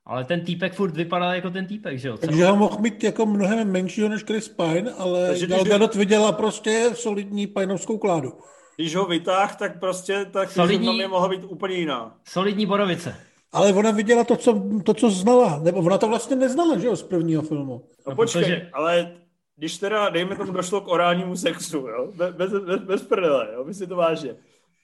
Ale 0.07 0.24
ten 0.24 0.41
týpek 0.45 0.74
furt 0.74 0.97
vypadal 0.97 1.35
jako 1.35 1.51
ten 1.51 1.66
týpek, 1.66 1.99
že 1.99 2.09
jo? 2.09 2.16
Takže 2.16 2.45
ho 2.45 2.57
mohl 2.57 2.78
mít 2.78 3.05
jako 3.05 3.27
mnohem 3.27 3.73
menšího 3.73 4.09
než 4.09 4.23
Chris 4.23 4.49
Pine, 4.49 4.93
ale 4.93 5.28
Takže 5.28 5.47
Gal 5.47 5.65
Gadot 5.65 5.95
viděla 5.95 6.32
prostě 6.32 6.91
solidní 6.95 7.47
pajnovskou 7.47 7.99
kládu. 7.99 8.32
Když 8.77 8.95
ho 8.97 9.07
vytáh, 9.07 9.57
tak 9.57 9.81
prostě 9.81 10.24
tak 10.24 10.51
solidní, 10.51 10.99
je 10.99 11.09
mohla 11.09 11.28
být 11.28 11.45
úplně 11.45 11.74
jiná. 11.74 12.16
Solidní 12.24 12.66
borovice. 12.66 13.16
Ale 13.55 13.72
ona 13.72 13.90
viděla 13.90 14.24
to 14.24 14.36
co, 14.36 14.62
to, 14.85 14.94
co 14.94 15.10
znala. 15.10 15.60
Nebo 15.62 15.78
ona 15.78 15.98
to 15.98 16.09
vlastně 16.09 16.36
neznala, 16.36 16.78
že 16.78 16.86
jo, 16.86 16.97
z 16.97 17.02
prvního 17.02 17.43
filmu. 17.43 17.89
No, 18.06 18.16
počkej, 18.16 18.43
protože... 18.43 18.70
ale 18.72 19.12
když 19.56 19.78
teda, 19.78 20.09
dejme 20.09 20.36
tomu, 20.36 20.52
došlo 20.52 20.81
k 20.81 20.89
orálnímu 20.89 21.36
sexu, 21.36 21.78
jo, 21.78 22.12
bez, 22.14 22.35
bez, 22.35 22.52
bez 22.82 23.02
prdele, 23.02 23.48
jo, 23.55 23.64
my 23.64 23.74
si 23.74 23.86
to 23.86 23.97
vážně. 23.97 24.36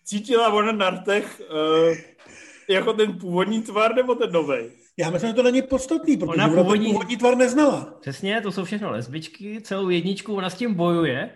Cítila 0.04 0.52
ona 0.52 0.72
na 0.72 0.90
rtech 0.90 1.42
uh, 1.50 1.96
jako 2.68 2.92
ten 2.92 3.18
původní 3.18 3.62
tvar 3.62 3.94
nebo 3.94 4.14
ten 4.14 4.32
novej? 4.32 4.70
Já 4.96 5.10
myslím, 5.10 5.30
že 5.30 5.34
to 5.34 5.42
není 5.42 5.62
podstatný, 5.62 6.16
protože 6.16 6.32
ona 6.32 6.48
původní... 6.48 6.86
ten 6.86 6.92
původní 6.92 7.16
tvar 7.16 7.36
neznala. 7.36 7.94
Přesně, 8.00 8.40
to 8.40 8.52
jsou 8.52 8.64
všechno 8.64 8.90
lesbičky, 8.90 9.60
celou 9.62 9.88
jedničku 9.88 10.34
ona 10.34 10.50
s 10.50 10.54
tím 10.54 10.74
bojuje. 10.74 11.30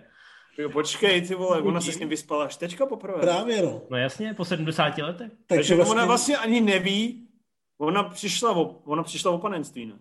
Jo, 0.59 0.71
počkej, 0.71 1.23
ty 1.23 1.35
vole, 1.35 1.63
ona 1.63 1.81
se 1.81 1.93
s 1.93 1.99
ním 1.99 2.09
vyspala 2.09 2.45
až 2.45 2.57
teďka 2.57 2.87
poprvé. 2.87 3.21
Právě 3.21 3.63
no. 3.63 3.83
No 3.91 3.97
jasně, 3.97 4.35
po 4.35 4.45
70 4.45 4.99
letech. 4.99 5.33
Takže, 5.47 5.59
Takže 5.59 5.75
vlastně... 5.75 5.95
ona 5.95 6.05
vlastně 6.05 6.37
ani 6.37 6.61
neví, 6.61 7.24
ona 7.79 8.03
přišla 8.03 8.53
o, 8.53 8.65
ona 8.65 9.03
přišla 9.03 9.31
o 9.31 9.39
panenství, 9.39 9.87
ne? 9.87 9.99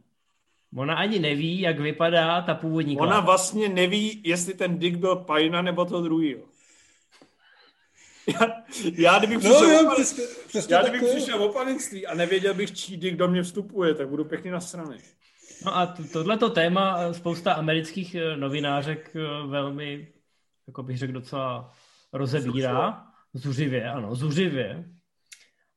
Ona 0.75 0.95
ani 0.95 1.19
neví, 1.19 1.61
jak 1.61 1.79
vypadá 1.79 2.41
ta 2.41 2.55
původní 2.55 2.97
Ona 2.97 3.11
kláda. 3.11 3.25
vlastně 3.25 3.69
neví, 3.69 4.21
jestli 4.25 4.53
ten 4.53 4.79
Dick 4.79 4.97
byl 4.97 5.15
Pajna 5.15 5.61
nebo 5.61 5.85
toho 5.85 6.01
druhýho. 6.01 6.41
Já, 8.27 8.47
já 8.97 9.19
kdybych 9.19 9.35
no, 9.35 9.41
přišel, 9.41 9.67
no, 9.67 9.73
jo, 9.73 9.91
přesně, 9.93 10.23
přesně 10.47 10.75
já 10.75 10.81
kdybych 10.81 11.09
přišel 11.09 11.43
o 11.43 11.53
panenství 11.53 12.07
a 12.07 12.15
nevěděl 12.15 12.53
bych, 12.53 12.71
čí 12.71 12.97
Dick 12.97 13.17
do 13.17 13.27
mě 13.27 13.43
vstupuje, 13.43 13.93
tak 13.95 14.09
budu 14.09 14.25
pěkně 14.25 14.61
strany. 14.61 14.97
No 15.65 15.77
a 15.77 15.95
tohleto 16.13 16.49
téma 16.49 17.13
spousta 17.13 17.53
amerických 17.53 18.15
eh, 18.15 18.37
novinářek 18.37 19.15
eh, 19.15 19.47
velmi, 19.47 20.07
jako 20.67 20.83
bych 20.83 20.97
řekl, 20.97 21.13
docela 21.13 21.73
rozebírá. 22.13 23.07
Zuřivě, 23.33 23.91
ano, 23.91 24.15
zuřivě. 24.15 24.85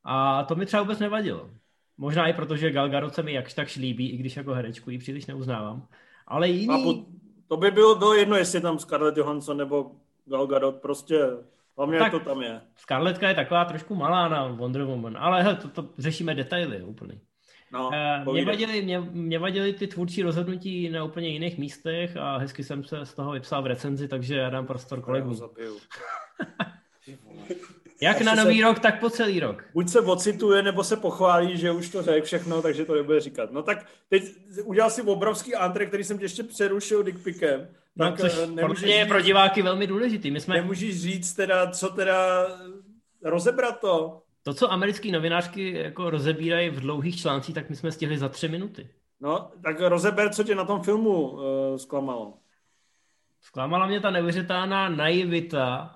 A 0.04 0.44
to 0.44 0.54
mi 0.54 0.66
třeba 0.66 0.82
vůbec 0.82 0.98
nevadilo. 0.98 1.50
Možná 1.98 2.26
i 2.26 2.32
proto, 2.32 2.56
že 2.56 2.70
Gal 2.70 2.88
Gadot 2.88 3.14
se 3.14 3.22
mi 3.22 3.32
jakž 3.32 3.54
tak 3.54 3.68
líbí, 3.76 4.10
i 4.10 4.16
když 4.16 4.36
jako 4.36 4.52
herečku 4.52 4.90
ji 4.90 4.98
příliš 4.98 5.26
neuznávám. 5.26 5.86
Ale 6.26 6.48
jiný... 6.48 6.74
A 6.74 6.84
po, 6.84 7.04
to 7.48 7.56
by 7.56 7.70
bylo, 7.70 7.94
bylo 7.94 8.14
jedno, 8.14 8.36
jestli 8.36 8.60
tam 8.60 8.78
Scarlett 8.78 9.16
Johansson 9.16 9.56
nebo 9.56 9.92
Gal 10.24 10.46
Gadot, 10.46 10.76
prostě 10.76 11.20
hlavně 11.76 11.98
tak, 11.98 12.12
to 12.12 12.20
tam 12.20 12.42
je. 12.42 12.60
Scarlettka 12.76 13.28
je 13.28 13.34
taková 13.34 13.64
trošku 13.64 13.94
malá 13.94 14.28
na 14.28 14.46
Wonder 14.46 14.82
Woman, 14.82 15.16
ale 15.18 15.42
hele, 15.42 15.56
to, 15.56 15.68
to 15.68 15.88
řešíme 15.98 16.34
detaily 16.34 16.82
úplně. 16.82 17.20
No, 17.72 17.90
uh, 18.26 18.32
mě, 18.32 18.44
vadili, 18.44 18.82
mě, 18.82 19.00
mě 19.00 19.38
vadili 19.38 19.72
ty 19.72 19.86
tvůrčí 19.86 20.22
rozhodnutí 20.22 20.88
na 20.88 21.04
úplně 21.04 21.28
jiných 21.28 21.58
místech 21.58 22.16
a 22.16 22.36
hezky 22.36 22.64
jsem 22.64 22.84
se 22.84 23.06
z 23.06 23.14
toho 23.14 23.32
vypsal 23.32 23.62
v 23.62 23.66
recenzi, 23.66 24.08
takže 24.08 24.36
já 24.36 24.50
dám 24.50 24.66
prostor 24.66 25.00
kolegům. 25.00 25.40
Jak 28.00 28.20
na 28.20 28.34
nový 28.34 28.58
se, 28.58 28.64
rok, 28.64 28.78
tak 28.78 29.00
po 29.00 29.10
celý 29.10 29.40
rok. 29.40 29.64
Buď 29.74 29.88
se 29.88 30.00
ocituje, 30.00 30.62
nebo 30.62 30.84
se 30.84 30.96
pochválí, 30.96 31.56
že 31.56 31.70
už 31.70 31.88
to 31.88 32.02
řekl 32.02 32.26
všechno, 32.26 32.62
takže 32.62 32.84
to 32.84 32.94
nebude 32.94 33.20
říkat. 33.20 33.52
No 33.52 33.62
tak 33.62 33.86
teď 34.08 34.24
udělal 34.64 34.90
si 34.90 35.02
obrovský 35.02 35.54
antre, 35.54 35.86
který 35.86 36.04
jsem 36.04 36.18
tě 36.18 36.24
ještě 36.24 36.42
přerušil 36.42 37.02
dickpikem. 37.02 37.68
No, 37.96 38.06
tak 38.10 38.20
což 38.20 38.82
eh, 38.82 38.88
je 38.88 39.06
pro 39.06 39.20
diváky 39.20 39.62
velmi 39.62 39.86
důležitý. 39.86 40.30
My 40.30 40.40
jsme... 40.40 40.54
Nemůžeš 40.54 41.00
říct 41.00 41.34
teda, 41.34 41.70
co 41.70 41.88
teda 41.88 42.46
rozebrat 43.22 43.80
to. 43.80 44.22
To, 44.42 44.54
co 44.54 44.72
americký 44.72 45.12
novinářky 45.12 45.72
jako 45.72 46.10
rozebírají 46.10 46.70
v 46.70 46.80
dlouhých 46.80 47.20
článcích, 47.20 47.54
tak 47.54 47.70
my 47.70 47.76
jsme 47.76 47.92
stihli 47.92 48.18
za 48.18 48.28
tři 48.28 48.48
minuty. 48.48 48.88
No, 49.20 49.50
tak 49.62 49.80
rozeber, 49.80 50.34
co 50.34 50.44
tě 50.44 50.54
na 50.54 50.64
tom 50.64 50.82
filmu 50.82 51.30
uh, 51.30 51.40
zklamalo. 51.76 52.34
Zklamala 53.40 53.86
mě 53.86 54.00
ta 54.00 54.10
neuvěřitelná 54.10 54.88
naivita 54.88 55.95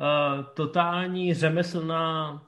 uh, 0.00 0.44
totální 0.54 1.34
řemeslná, 1.34 2.42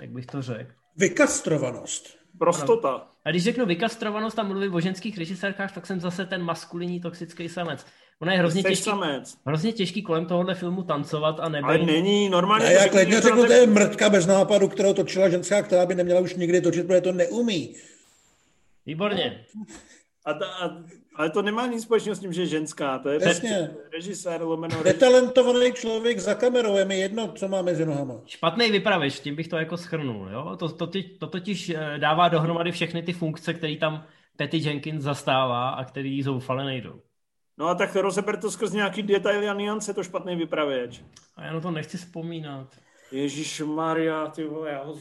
jak 0.00 0.10
bych 0.10 0.26
to 0.26 0.42
řekl? 0.42 0.72
Vykastrovanost. 0.96 2.18
Prostota. 2.38 3.06
A 3.24 3.30
když 3.30 3.44
řeknu 3.44 3.66
vykastrovanost 3.66 4.38
a 4.38 4.42
mluvím 4.42 4.74
o 4.74 4.80
ženských 4.80 5.18
režisérkách, 5.18 5.74
tak 5.74 5.86
jsem 5.86 6.00
zase 6.00 6.26
ten 6.26 6.42
maskulinní 6.42 7.00
toxický 7.00 7.48
samec. 7.48 7.86
Ono 8.20 8.32
je 8.32 8.38
hrozně 8.38 8.62
těžký, 8.62 8.84
samec. 8.84 9.36
hrozně 9.46 9.72
těžký 9.72 10.02
kolem 10.02 10.26
tohohle 10.26 10.54
filmu 10.54 10.82
tancovat 10.82 11.40
a 11.40 11.48
nebo... 11.48 11.66
Ale 11.68 11.78
není 11.78 12.28
normálně... 12.28 12.66
Ne, 12.66 12.72
já 12.72 12.88
klidně 12.88 13.20
řeknu, 13.20 13.46
to 13.46 13.52
je 13.52 13.66
mrtka 13.66 14.10
bez 14.10 14.26
nápadu, 14.26 14.68
kterou 14.68 14.94
točila 14.94 15.28
ženská, 15.28 15.62
která 15.62 15.86
by 15.86 15.94
neměla 15.94 16.20
už 16.20 16.34
nikdy 16.34 16.60
točit, 16.60 16.86
protože 16.86 17.00
to 17.00 17.12
neumí. 17.12 17.76
Výborně. 18.86 19.46
A, 20.24 20.34
ta, 20.34 20.46
a 20.46 20.70
ale 21.20 21.30
to 21.30 21.42
nemá 21.42 21.66
nic 21.66 21.82
společného 21.82 22.16
s 22.16 22.18
tím, 22.18 22.32
že 22.32 22.42
je 22.42 22.46
ženská. 22.46 22.98
To 22.98 23.08
je 23.08 23.18
Jasně. 23.22 23.70
režisér, 23.92 24.42
lomeno 24.42 24.82
Netalentovaný 24.82 25.72
člověk 25.72 26.18
za 26.18 26.34
kamerou, 26.34 26.76
je 26.76 26.84
mi 26.84 27.00
jedno, 27.00 27.32
co 27.32 27.48
má 27.48 27.62
mezi 27.62 27.86
nohama. 27.86 28.14
Špatný 28.26 28.70
vypravěč, 28.70 29.20
tím 29.20 29.36
bych 29.36 29.48
to 29.48 29.56
jako 29.56 29.76
schrnul. 29.76 30.28
Jo? 30.32 30.56
To, 30.56 30.68
to, 30.68 30.90
to 31.18 31.26
totiž 31.26 31.70
eh, 31.70 31.98
dává 31.98 32.28
dohromady 32.28 32.72
všechny 32.72 33.02
ty 33.02 33.12
funkce, 33.12 33.54
které 33.54 33.76
tam 33.76 34.04
Patty 34.36 34.56
Jenkins 34.56 35.02
zastává 35.02 35.70
a 35.70 35.84
který 35.84 36.22
zoufale 36.22 36.64
nejdou. 36.64 37.00
No 37.58 37.66
a 37.66 37.74
tak 37.74 37.96
rozeber 37.96 38.36
to 38.36 38.50
skrz 38.50 38.72
nějaký 38.72 39.02
detaily 39.02 39.48
a 39.48 39.54
niance, 39.54 39.94
to 39.94 40.02
špatný 40.02 40.36
vypravěč. 40.36 41.00
A 41.36 41.44
já 41.44 41.52
na 41.52 41.60
to 41.60 41.70
nechci 41.70 41.96
vzpomínat. 41.96 42.68
Ježíš 43.12 43.60
Maria, 43.60 44.26
ty 44.26 44.44
vole, 44.44 44.70
já 44.70 44.84
ho... 44.84 44.98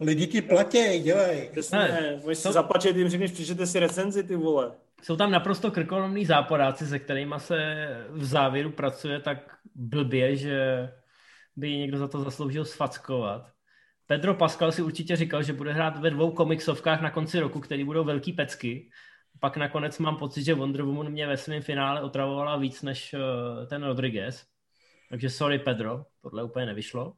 Lidi 0.00 0.26
ti 0.26 0.42
platí, 0.42 1.00
dělej. 1.00 1.48
Přesně, 1.52 1.78
ne. 1.78 2.34
si 2.34 2.52
zaplatit, 2.52 2.96
jim 2.96 3.08
řekneš, 3.08 3.30
přečtěte 3.32 3.66
si 3.66 3.78
recenzi, 3.78 4.22
ty 4.22 4.36
vole. 4.36 4.72
Jsou 5.02 5.16
tam 5.16 5.30
naprosto 5.30 5.70
krkolomní 5.70 6.26
záporáci, 6.26 6.86
se 6.86 6.98
kterými 6.98 7.34
se 7.38 7.86
v 8.10 8.24
závěru 8.24 8.70
pracuje 8.70 9.20
tak 9.20 9.56
blbě, 9.74 10.36
že 10.36 10.88
by 11.56 11.76
někdo 11.76 11.98
za 11.98 12.08
to 12.08 12.24
zasloužil 12.24 12.64
sfackovat. 12.64 13.52
Pedro 14.06 14.34
Pascal 14.34 14.72
si 14.72 14.82
určitě 14.82 15.16
říkal, 15.16 15.42
že 15.42 15.52
bude 15.52 15.72
hrát 15.72 15.98
ve 15.98 16.10
dvou 16.10 16.30
komiksovkách 16.30 17.00
na 17.00 17.10
konci 17.10 17.40
roku, 17.40 17.60
které 17.60 17.84
budou 17.84 18.04
velký 18.04 18.32
pecky. 18.32 18.90
Pak 19.40 19.56
nakonec 19.56 19.98
mám 19.98 20.16
pocit, 20.16 20.44
že 20.44 20.54
Wonder 20.54 20.82
Woman 20.82 21.10
mě 21.10 21.26
ve 21.26 21.36
svém 21.36 21.62
finále 21.62 22.02
otravovala 22.02 22.56
víc 22.56 22.82
než 22.82 23.14
eh, 23.14 23.66
ten 23.66 23.84
Rodriguez. 23.84 24.46
Takže 25.08 25.30
sorry 25.30 25.58
Pedro, 25.58 26.04
tohle 26.22 26.42
úplně 26.42 26.66
nevyšlo. 26.66 27.14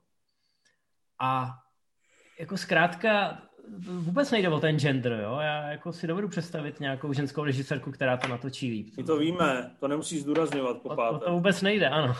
A 1.18 1.54
jako 2.38 2.56
zkrátka 2.56 3.42
vůbec 3.78 4.30
nejde 4.30 4.48
o 4.48 4.60
ten 4.60 4.78
gender, 4.78 5.20
jo? 5.22 5.38
Já 5.40 5.70
jako 5.70 5.92
si 5.92 6.06
dovedu 6.06 6.28
představit 6.28 6.80
nějakou 6.80 7.12
ženskou 7.12 7.44
režisérku, 7.44 7.90
která 7.90 8.16
to 8.16 8.28
natočí 8.28 8.70
líp. 8.70 8.94
My 8.96 9.04
to 9.04 9.18
víme, 9.18 9.70
to 9.80 9.88
nemusíš 9.88 10.22
zdůrazňovat 10.22 10.82
po 10.82 10.88
páté. 10.88 11.14
O, 11.14 11.16
o 11.16 11.18
to 11.18 11.32
vůbec 11.32 11.62
nejde, 11.62 11.88
ano. 11.88 12.14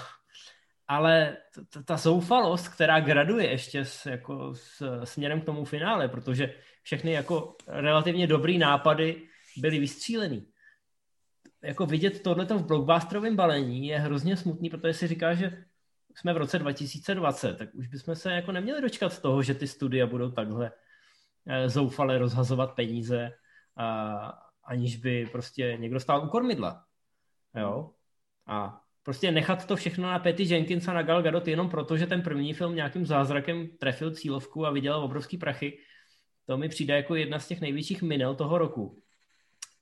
Ale 0.88 1.36
t- 1.72 1.82
ta 1.84 1.96
zoufalost, 1.96 2.68
která 2.68 3.00
graduje 3.00 3.50
ještě 3.50 3.84
s, 3.84 4.06
jako 4.06 4.54
s, 4.54 5.04
směrem 5.04 5.40
k 5.40 5.44
tomu 5.44 5.64
finále, 5.64 6.08
protože 6.08 6.54
všechny 6.82 7.12
jako 7.12 7.56
relativně 7.68 8.26
dobrý 8.26 8.58
nápady 8.58 9.22
byly 9.56 9.78
vystřílený. 9.78 10.46
Jako 11.62 11.86
vidět 11.86 12.22
tohleto 12.22 12.58
v 12.58 12.66
blockbusterovém 12.66 13.36
balení 13.36 13.86
je 13.86 13.98
hrozně 13.98 14.36
smutný, 14.36 14.70
protože 14.70 14.94
si 14.94 15.06
říká, 15.06 15.34
že 15.34 15.64
jsme 16.14 16.32
v 16.32 16.36
roce 16.36 16.58
2020, 16.58 17.58
tak 17.58 17.74
už 17.74 17.86
bychom 17.86 18.14
se 18.14 18.32
jako 18.32 18.52
neměli 18.52 18.82
dočkat 18.82 19.22
toho, 19.22 19.42
že 19.42 19.54
ty 19.54 19.66
studia 19.66 20.06
budou 20.06 20.30
takhle 20.30 20.72
zoufale 21.66 22.18
rozhazovat 22.18 22.74
peníze, 22.74 23.30
a, 23.76 24.38
aniž 24.64 24.96
by 24.96 25.26
prostě 25.32 25.76
někdo 25.80 26.00
stál 26.00 26.24
u 26.24 26.28
kormidla. 26.28 26.84
Jo? 27.56 27.90
A 28.46 28.80
prostě 29.02 29.32
nechat 29.32 29.66
to 29.66 29.76
všechno 29.76 30.10
na 30.10 30.18
Patty 30.18 30.42
Jenkins 30.42 30.88
a 30.88 30.92
na 30.92 31.02
Gal 31.02 31.22
Gadot 31.22 31.48
jenom 31.48 31.70
proto, 31.70 31.96
že 31.96 32.06
ten 32.06 32.22
první 32.22 32.54
film 32.54 32.74
nějakým 32.74 33.06
zázrakem 33.06 33.68
trefil 33.78 34.14
cílovku 34.14 34.66
a 34.66 34.70
vydělal 34.70 35.04
obrovský 35.04 35.38
prachy, 35.38 35.78
to 36.46 36.56
mi 36.56 36.68
přijde 36.68 36.96
jako 36.96 37.14
jedna 37.14 37.38
z 37.38 37.48
těch 37.48 37.60
největších 37.60 38.02
minel 38.02 38.34
toho 38.34 38.58
roku. 38.58 39.02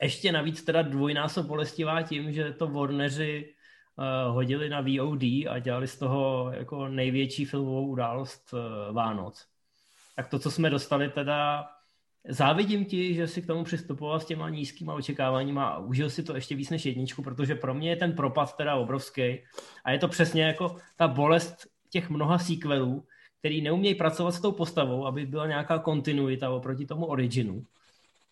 Ještě 0.02 0.32
navíc 0.32 0.62
teda 0.62 0.82
dvojnásob 0.82 1.46
bolestivá 1.46 2.02
tím, 2.02 2.32
že 2.32 2.52
to 2.52 2.66
Warneri 2.66 3.54
uh, 3.96 4.34
hodili 4.34 4.68
na 4.68 4.80
VOD 4.80 5.22
a 5.22 5.58
dělali 5.58 5.88
z 5.88 5.98
toho 5.98 6.50
jako 6.54 6.88
největší 6.88 7.44
filmovou 7.44 7.86
událost 7.86 8.52
uh, 8.52 8.94
Vánoc. 8.94 9.47
Tak 10.18 10.28
to, 10.28 10.38
co 10.38 10.50
jsme 10.50 10.70
dostali, 10.70 11.08
teda 11.08 11.68
závidím 12.28 12.84
ti, 12.84 13.14
že 13.14 13.28
si 13.28 13.42
k 13.42 13.46
tomu 13.46 13.64
přistupoval 13.64 14.20
s 14.20 14.24
těma 14.24 14.50
nízkýma 14.50 14.94
očekáváníma 14.94 15.68
a 15.68 15.78
užil 15.78 16.10
si 16.10 16.22
to 16.22 16.34
ještě 16.34 16.54
víc 16.54 16.70
než 16.70 16.86
jedničku, 16.86 17.22
protože 17.22 17.54
pro 17.54 17.74
mě 17.74 17.90
je 17.90 17.96
ten 17.96 18.12
propad 18.12 18.56
teda 18.56 18.74
obrovský 18.74 19.38
a 19.84 19.90
je 19.90 19.98
to 19.98 20.08
přesně 20.08 20.42
jako 20.42 20.76
ta 20.96 21.08
bolest 21.08 21.66
těch 21.90 22.10
mnoha 22.10 22.38
sequelů, 22.38 23.04
který 23.38 23.60
neumějí 23.60 23.94
pracovat 23.94 24.32
s 24.32 24.40
tou 24.40 24.52
postavou, 24.52 25.06
aby 25.06 25.26
byla 25.26 25.46
nějaká 25.46 25.78
kontinuita 25.78 26.50
oproti 26.50 26.86
tomu 26.86 27.06
originu 27.06 27.64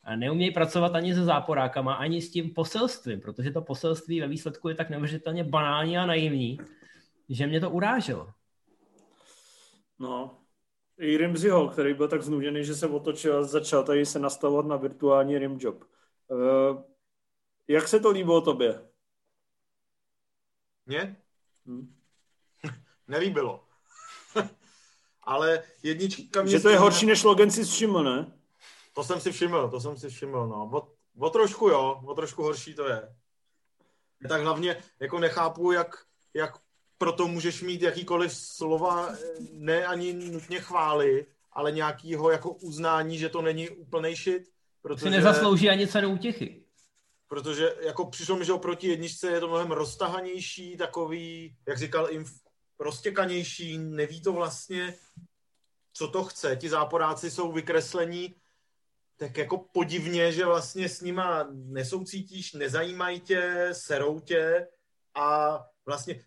a 0.05 0.17
neumějí 0.17 0.51
pracovat 0.51 0.95
ani 0.95 1.15
se 1.15 1.25
záporákama, 1.25 1.95
ani 1.95 2.23
s 2.23 2.31
tím 2.31 2.51
poselstvím, 2.51 3.21
protože 3.21 3.51
to 3.51 3.63
poselství 3.63 4.21
ve 4.21 4.29
výsledku 4.29 4.69
je 4.69 4.75
tak 4.75 4.91
neuvěřitelně 4.91 5.45
banální 5.45 5.99
a 5.99 6.07
naivní, 6.07 6.59
že 7.29 7.47
mě 7.47 7.61
to 7.61 7.71
uráželo. 7.71 8.29
No, 9.99 10.39
i 10.99 11.17
Rimziho, 11.17 11.69
který 11.69 11.95
byl 11.95 12.09
tak 12.09 12.23
znužený, 12.23 12.65
že 12.65 12.75
se 12.75 12.87
otočil 12.87 13.39
a 13.39 13.43
začal 13.43 13.85
tady 13.85 14.07
se 14.07 14.19
nastavovat 14.19 14.67
na 14.67 14.77
virtuální 14.77 15.39
rimjob. 15.39 15.85
Uh, 16.29 16.83
jak 17.69 17.89
se 17.89 18.01
to 18.01 18.11
líbilo 18.11 18.41
tobě? 18.41 18.89
Mně? 20.87 21.17
Hmm. 21.67 21.97
Nelíbilo. 23.09 23.65
Ale 25.23 25.63
jednička 25.83 26.43
mě... 26.43 26.51
Že 26.51 26.61
to 26.61 26.69
je 26.69 26.79
horší 26.79 27.07
než 27.07 27.25
Logan 27.25 27.51
si 27.51 27.65
všiml, 27.65 28.05
ne? 28.05 28.33
To 28.95 29.05
jsem 29.05 29.21
si 29.21 29.33
všiml, 29.33 29.71
to 29.71 29.81
jsem 29.81 29.97
si 29.97 30.09
všiml, 30.09 30.47
no. 30.47 30.71
O, 30.73 30.93
o 31.19 31.31
trošku 31.31 31.69
jo, 31.69 32.03
o 32.07 32.15
trošku 32.15 32.43
horší 32.43 32.75
to 32.75 32.89
je. 32.89 33.17
Tak 34.29 34.43
hlavně 34.43 34.83
jako 35.01 35.19
nechápu, 35.19 35.73
jak, 35.73 36.07
jak 36.35 36.59
proto 36.99 37.29
můžeš 37.29 37.63
mít 37.63 37.83
jakýkoliv 37.83 38.33
slova, 38.33 39.15
ne 39.53 39.87
ani 39.87 40.13
nutně 40.13 40.61
chvály, 40.61 41.27
ale 41.53 41.73
nějakýho 41.73 42.31
jako 42.31 42.51
uznání, 42.51 43.19
že 43.19 43.29
to 43.29 43.43
není 43.43 43.69
úplnej 43.69 44.17
shit. 44.17 44.43
Protože, 44.83 45.05
si 45.05 45.11
nezaslouží 45.11 45.71
ani 45.71 45.87
cenu 45.87 46.13
útěchy. 46.13 46.63
Protože 47.29 47.75
jako 47.81 48.07
přišlo 48.07 48.37
mi, 48.37 48.45
že 48.45 48.53
oproti 48.53 48.89
jedničce 48.89 49.31
je 49.31 49.41
to 49.41 49.49
mnohem 49.49 49.71
roztahanější, 49.73 50.77
takový, 50.77 51.57
jak 51.69 51.79
říkal, 51.79 52.11
inf, 52.11 52.33
roztěkanější, 52.79 53.79
neví 53.79 54.23
to 54.23 54.33
vlastně, 54.33 54.95
co 55.93 56.09
to 56.09 56.25
chce. 56.25 56.57
Ti 56.57 56.69
záporáci 56.69 57.31
jsou 57.31 57.53
vykreslení 57.53 58.35
tak 59.17 59.37
jako 59.37 59.59
podivně, 59.59 60.33
že 60.33 60.45
vlastně 60.45 60.89
s 60.89 61.01
nima 61.01 61.49
nesoucítíš, 61.53 62.53
nezajímají 62.53 63.21
tě, 63.21 63.69
serou 63.73 64.21
tě 64.21 64.69
a 65.15 65.59
vlastně 65.87 66.25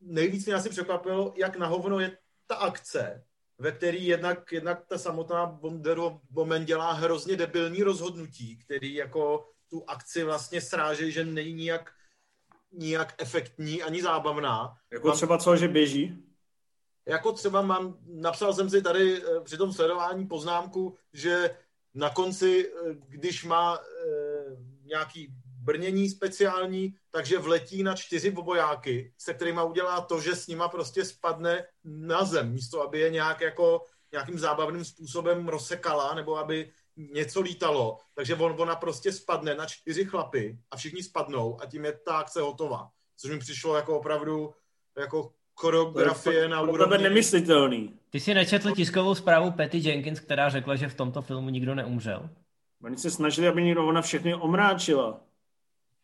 nejvíc 0.00 0.46
mě 0.46 0.54
asi 0.54 0.68
překvapilo, 0.68 1.32
jak 1.36 1.56
na 1.56 1.66
hovno 1.66 2.00
je 2.00 2.18
ta 2.46 2.54
akce, 2.54 3.24
ve 3.58 3.72
který 3.72 4.06
jednak, 4.06 4.52
jednak 4.52 4.86
ta 4.86 4.98
samotná 4.98 5.44
Wonder 5.44 5.98
Woman 6.30 6.64
dělá 6.64 6.92
hrozně 6.92 7.36
debilní 7.36 7.82
rozhodnutí, 7.82 8.56
který 8.56 8.94
jako 8.94 9.48
tu 9.70 9.84
akci 9.86 10.24
vlastně 10.24 10.60
sráže, 10.60 11.10
že 11.10 11.24
není 11.24 11.52
nijak, 11.52 11.92
nijak 12.72 13.14
efektní 13.18 13.82
ani 13.82 14.02
zábavná. 14.02 14.74
Jako 14.92 15.08
mám, 15.08 15.16
třeba 15.16 15.38
co, 15.38 15.56
že 15.56 15.68
běží? 15.68 16.24
Jako 17.06 17.32
třeba 17.32 17.62
mám, 17.62 17.98
napsal 18.06 18.54
jsem 18.54 18.70
si 18.70 18.82
tady 18.82 19.22
eh, 19.22 19.40
při 19.40 19.56
tom 19.56 19.72
sledování 19.72 20.26
poznámku, 20.26 20.96
že 21.12 21.56
na 21.94 22.10
konci, 22.10 22.72
eh, 22.72 22.94
když 23.08 23.44
má 23.44 23.76
e, 23.76 23.80
nějaký 24.84 25.34
brnění 25.60 26.08
speciální, 26.08 26.94
takže 27.10 27.38
vletí 27.38 27.82
na 27.82 27.94
čtyři 27.94 28.32
obojáky, 28.32 29.12
se 29.18 29.34
kterými 29.34 29.60
udělá 29.68 30.00
to, 30.00 30.20
že 30.20 30.36
s 30.36 30.46
nima 30.46 30.68
prostě 30.68 31.04
spadne 31.04 31.64
na 31.84 32.24
zem, 32.24 32.52
místo 32.52 32.82
aby 32.82 33.00
je 33.00 33.10
nějak 33.10 33.40
jako 33.40 33.82
nějakým 34.12 34.38
zábavným 34.38 34.84
způsobem 34.84 35.48
rozsekala, 35.48 36.14
nebo 36.14 36.36
aby 36.38 36.70
něco 36.96 37.40
lítalo. 37.40 37.98
Takže 38.14 38.34
on, 38.34 38.54
ona 38.58 38.76
prostě 38.76 39.12
spadne 39.12 39.54
na 39.54 39.66
čtyři 39.66 40.04
chlapy 40.04 40.58
a 40.70 40.76
všichni 40.76 41.02
spadnou 41.02 41.62
a 41.62 41.66
tím 41.66 41.84
je 41.84 41.92
ta 41.92 42.18
akce 42.18 42.40
hotová. 42.40 42.88
Což 43.16 43.30
mi 43.30 43.38
přišlo 43.38 43.76
jako 43.76 43.98
opravdu 43.98 44.54
jako 44.98 45.32
choreografie 45.54 46.48
na 46.48 46.60
úrovni... 46.60 46.96
To 46.96 47.02
nemyslitelný. 47.02 47.94
Ty 48.10 48.20
jsi 48.20 48.34
nečetl 48.34 48.74
tiskovou 48.74 49.14
zprávu 49.14 49.50
Patty 49.50 49.78
Jenkins, 49.78 50.20
která 50.20 50.48
řekla, 50.48 50.76
že 50.76 50.88
v 50.88 50.94
tomto 50.94 51.22
filmu 51.22 51.48
nikdo 51.50 51.74
neumřel? 51.74 52.30
Oni 52.82 52.96
se 52.96 53.10
snažili, 53.10 53.48
aby 53.48 53.62
někdo 53.62 53.86
ona 53.86 54.02
všechny 54.02 54.34
omráčila. 54.34 55.20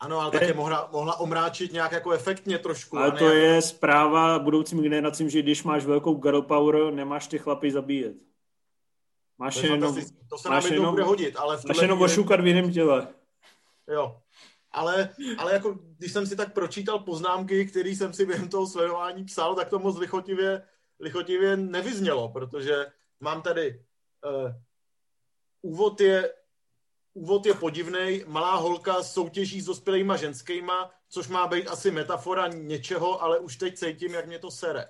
Ano, 0.00 0.20
ale 0.20 0.30
také 0.30 0.54
mohla, 0.54 0.88
mohla 0.92 1.20
omráčit 1.20 1.72
nějak 1.72 1.92
jako 1.92 2.12
efektně 2.12 2.58
trošku. 2.58 2.98
Ale 2.98 3.12
to 3.12 3.24
jako... 3.24 3.36
je 3.36 3.62
zpráva 3.62 4.38
budoucím 4.38 4.82
generacím, 4.82 5.30
že 5.30 5.42
když 5.42 5.62
máš 5.62 5.84
velkou 5.84 6.14
girl 6.14 6.42
power, 6.42 6.92
nemáš 6.92 7.26
ty 7.26 7.38
chlapy 7.38 7.70
zabíjet. 7.70 8.16
Máš 9.38 9.54
to 9.60 9.66
jenom, 9.66 9.96
to 10.30 10.38
se 10.38 10.48
máš 10.48 10.64
nám 10.64 10.72
jenom, 10.72 10.90
bude 10.90 11.02
hodit, 11.02 11.36
ale 11.36 11.56
v 11.56 11.64
máš 11.64 11.82
jenom 11.82 12.02
ošukat 12.02 12.40
v 12.40 12.46
jiném 12.46 12.72
těle. 12.72 13.08
Jo, 13.88 14.20
ale, 14.70 15.08
ale 15.38 15.52
jako, 15.52 15.78
když 15.98 16.12
jsem 16.12 16.26
si 16.26 16.36
tak 16.36 16.52
pročítal 16.52 16.98
poznámky, 16.98 17.66
které 17.66 17.90
jsem 17.90 18.12
si 18.12 18.26
během 18.26 18.48
toho 18.48 18.66
sledování 18.66 19.24
psal, 19.24 19.54
tak 19.54 19.68
to 19.68 19.78
moc 19.78 19.98
lichotivě, 19.98 20.62
lichotivě 21.00 21.56
nevyznělo, 21.56 22.28
protože 22.28 22.86
mám 23.20 23.42
tady 23.42 23.82
uh, 24.24 24.52
úvod 25.62 26.00
je 26.00 26.32
úvod 27.16 27.46
je 27.46 27.54
podivný, 27.54 28.22
malá 28.26 28.56
holka 28.56 29.02
soutěží 29.02 29.60
s 29.60 29.66
dospělýma 29.66 30.16
ženskýma, 30.16 30.90
což 31.08 31.28
má 31.28 31.46
být 31.46 31.68
asi 31.68 31.90
metafora 31.90 32.48
něčeho, 32.48 33.22
ale 33.22 33.38
už 33.38 33.56
teď 33.56 33.74
cítím, 33.74 34.14
jak 34.14 34.26
mě 34.26 34.38
to 34.38 34.50
sere. 34.50 34.84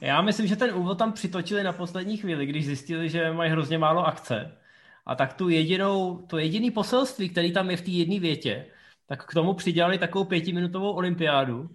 Já 0.00 0.22
myslím, 0.22 0.46
že 0.46 0.56
ten 0.56 0.74
úvod 0.74 0.98
tam 0.98 1.12
přitočili 1.12 1.62
na 1.62 1.72
poslední 1.72 2.16
chvíli, 2.16 2.46
když 2.46 2.66
zjistili, 2.66 3.08
že 3.08 3.32
mají 3.32 3.50
hrozně 3.50 3.78
málo 3.78 4.06
akce. 4.06 4.58
A 5.06 5.14
tak 5.14 5.32
tu 5.32 5.48
jedinou, 5.48 6.26
to 6.26 6.38
jediný 6.38 6.70
poselství, 6.70 7.28
který 7.28 7.52
tam 7.52 7.70
je 7.70 7.76
v 7.76 7.82
té 7.82 7.90
jedné 7.90 8.20
větě, 8.20 8.66
tak 9.06 9.26
k 9.26 9.34
tomu 9.34 9.54
přidělali 9.54 9.98
takovou 9.98 10.24
pětiminutovou 10.24 10.92
olympiádu. 10.92 11.70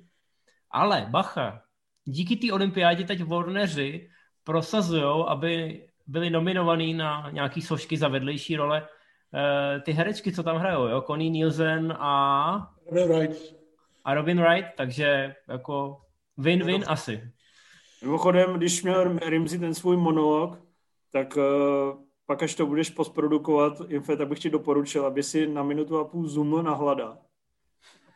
Ale 0.72 1.08
bacha, 1.10 1.62
díky 2.06 2.36
té 2.36 2.54
olympiádě 2.54 3.04
teď 3.04 3.24
Warneri 3.24 4.10
prosazují, 4.44 5.26
aby 5.28 5.86
byli 6.08 6.30
nominovaní 6.30 6.94
na 6.94 7.30
nějaký 7.32 7.62
sošky 7.62 7.98
za 7.98 8.08
vedlejší 8.08 8.56
role 8.56 8.88
ty 9.82 9.92
herečky, 9.92 10.32
co 10.32 10.44
tam 10.44 10.58
hrajou, 10.58 10.88
jo? 10.88 11.02
Connie 11.02 11.30
Nielsen 11.30 11.92
a... 12.00 12.74
Robin 12.92 13.08
Wright. 13.08 13.56
A 14.04 14.14
Robin 14.14 14.42
Wright, 14.42 14.68
takže 14.78 15.36
jako 15.48 16.02
win-win 16.38 16.82
no, 16.82 16.92
asi. 16.92 17.32
Mimochodem, 18.02 18.54
když 18.54 18.84
měl 18.84 19.20
Rimzi 19.20 19.60
ten 19.60 19.74
svůj 19.74 19.98
monolog, 19.98 20.60
tak 21.12 21.38
uh, 21.38 21.44
pak 22.26 22.44
až 22.44 22.56
to 22.56 22.66
budeš 22.66 22.90
postprodukovat, 22.90 23.82
Infe, 23.88 24.18
tak 24.18 24.28
bych 24.28 24.40
ti 24.40 24.50
doporučil, 24.50 25.06
aby 25.06 25.24
si 25.24 25.48
na 25.48 25.64
minutu 25.64 25.98
a 25.98 26.06
půl 26.06 26.28
zooml 26.28 26.64
na 26.64 26.74
hlada. 26.74 27.18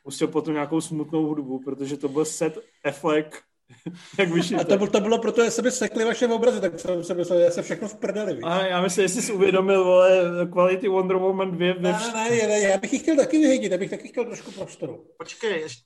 Pustil 0.04 0.28
potom 0.28 0.54
nějakou 0.54 0.82
smutnou 0.82 1.26
hudbu, 1.26 1.60
protože 1.60 1.98
to 1.98 2.10
byl 2.10 2.26
set 2.26 2.58
Affleck 2.86 3.44
jak 4.20 4.30
a 4.60 4.64
to, 4.64 4.88
to 4.88 5.02
bylo 5.02 5.18
proto, 5.18 5.46
že 5.46 5.52
se 5.52 5.62
by 5.62 5.72
sekli 5.72 6.06
vaše 6.06 6.28
obrazy, 6.28 6.62
tak 6.62 6.80
jsem 6.80 7.04
se 7.04 7.14
myslel, 7.14 7.40
že 7.40 7.52
se 7.52 7.62
všechno 7.62 7.88
v 7.88 7.96
prdeli. 7.96 8.34
Víš? 8.34 8.44
A 8.44 8.66
já 8.66 8.82
myslím, 8.82 9.08
že 9.08 9.22
jsi 9.22 9.34
uvědomil, 9.34 9.84
vole, 9.84 10.22
kvality 10.52 10.88
Wonder 10.88 11.18
Woman 11.18 11.52
2. 11.52 11.68
Ne, 11.68 11.92
ne, 11.92 12.30
ne, 12.30 12.48
ne, 12.48 12.60
já 12.60 12.78
bych 12.78 12.94
ji 12.94 13.00
chtěl 13.00 13.16
taky 13.16 13.38
vyhejtit, 13.38 13.72
já 13.72 13.78
bych 13.78 13.90
taky 13.90 14.08
chtěl 14.08 14.26
trošku 14.26 14.52
prostoru. 14.52 15.06
Počkej, 15.18 15.62
ještě, 15.62 15.84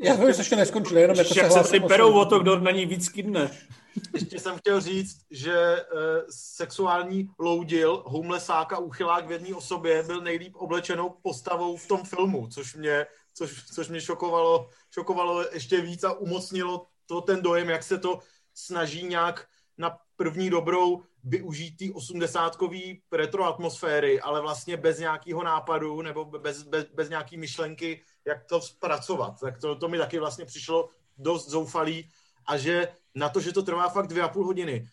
já 0.00 0.16
jsem 0.16 0.28
ještě 0.28 0.56
neskončil, 0.56 0.98
jenom 0.98 1.16
jako 1.16 1.34
se 1.34 1.40
Jak 1.40 1.52
se 1.52 1.64
si 1.64 1.80
berou 1.80 2.12
o 2.12 2.24
to, 2.24 2.38
kdo 2.38 2.60
na 2.60 2.70
ní 2.70 2.86
víc 2.86 3.08
kydne. 3.08 3.50
ještě 4.14 4.38
jsem 4.38 4.58
chtěl 4.58 4.80
říct, 4.80 5.16
že 5.30 5.76
uh, 5.92 6.00
sexuální 6.30 7.28
loudil, 7.38 8.02
homelessáka, 8.06 8.78
úchylák 8.78 9.26
v 9.26 9.32
jedné 9.32 9.54
osobě 9.54 10.02
byl 10.02 10.20
nejlíp 10.20 10.56
oblečenou 10.56 11.14
postavou 11.22 11.76
v 11.76 11.86
tom 11.86 12.04
filmu, 12.04 12.46
což 12.46 12.74
mě, 12.74 13.06
což, 13.34 13.64
což 13.74 13.88
mě 13.88 14.00
šokovalo, 14.00 14.68
šokovalo 14.90 15.44
ještě 15.52 15.80
víc 15.80 16.04
a 16.04 16.12
umocnilo 16.12 16.86
to 17.06 17.20
ten 17.20 17.42
dojem, 17.42 17.70
jak 17.70 17.82
se 17.82 17.98
to 17.98 18.18
snaží 18.54 19.06
nějak 19.06 19.48
na 19.78 19.98
první 20.16 20.50
dobrou 20.50 21.02
využít 21.24 21.76
té 21.76 21.84
osmdesátkový 21.94 23.02
retro 23.12 23.44
atmosféry, 23.44 24.20
ale 24.20 24.40
vlastně 24.40 24.76
bez 24.76 24.98
nějakého 24.98 25.42
nápadu 25.42 26.02
nebo 26.02 26.24
bez, 26.24 26.62
bez, 26.62 26.84
bez 26.84 27.08
nějaký 27.08 27.36
myšlenky, 27.36 28.02
jak 28.24 28.44
to 28.44 28.60
zpracovat. 28.60 29.40
Tak 29.40 29.58
to, 29.58 29.76
to 29.76 29.88
mi 29.88 29.98
taky 29.98 30.18
vlastně 30.18 30.44
přišlo 30.44 30.88
dost 31.18 31.48
zoufalý 31.48 32.10
a 32.46 32.56
že 32.56 32.88
na 33.14 33.28
to, 33.28 33.40
že 33.40 33.52
to 33.52 33.62
trvá 33.62 33.88
fakt 33.88 34.06
dvě 34.06 34.22
a 34.22 34.28
půl 34.28 34.46
hodiny, 34.46 34.88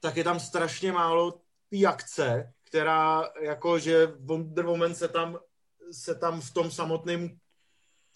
tak 0.00 0.16
je 0.16 0.24
tam 0.24 0.40
strašně 0.40 0.92
málo 0.92 1.40
té 1.70 1.86
akce, 1.86 2.52
která 2.62 3.28
jako, 3.40 3.78
že 3.78 4.06
Wonder 4.06 4.64
Woman 4.64 4.94
se 4.94 5.08
tam, 5.08 5.38
se 5.92 6.14
tam 6.14 6.40
v 6.40 6.52
tom 6.52 6.70
samotném 6.70 7.38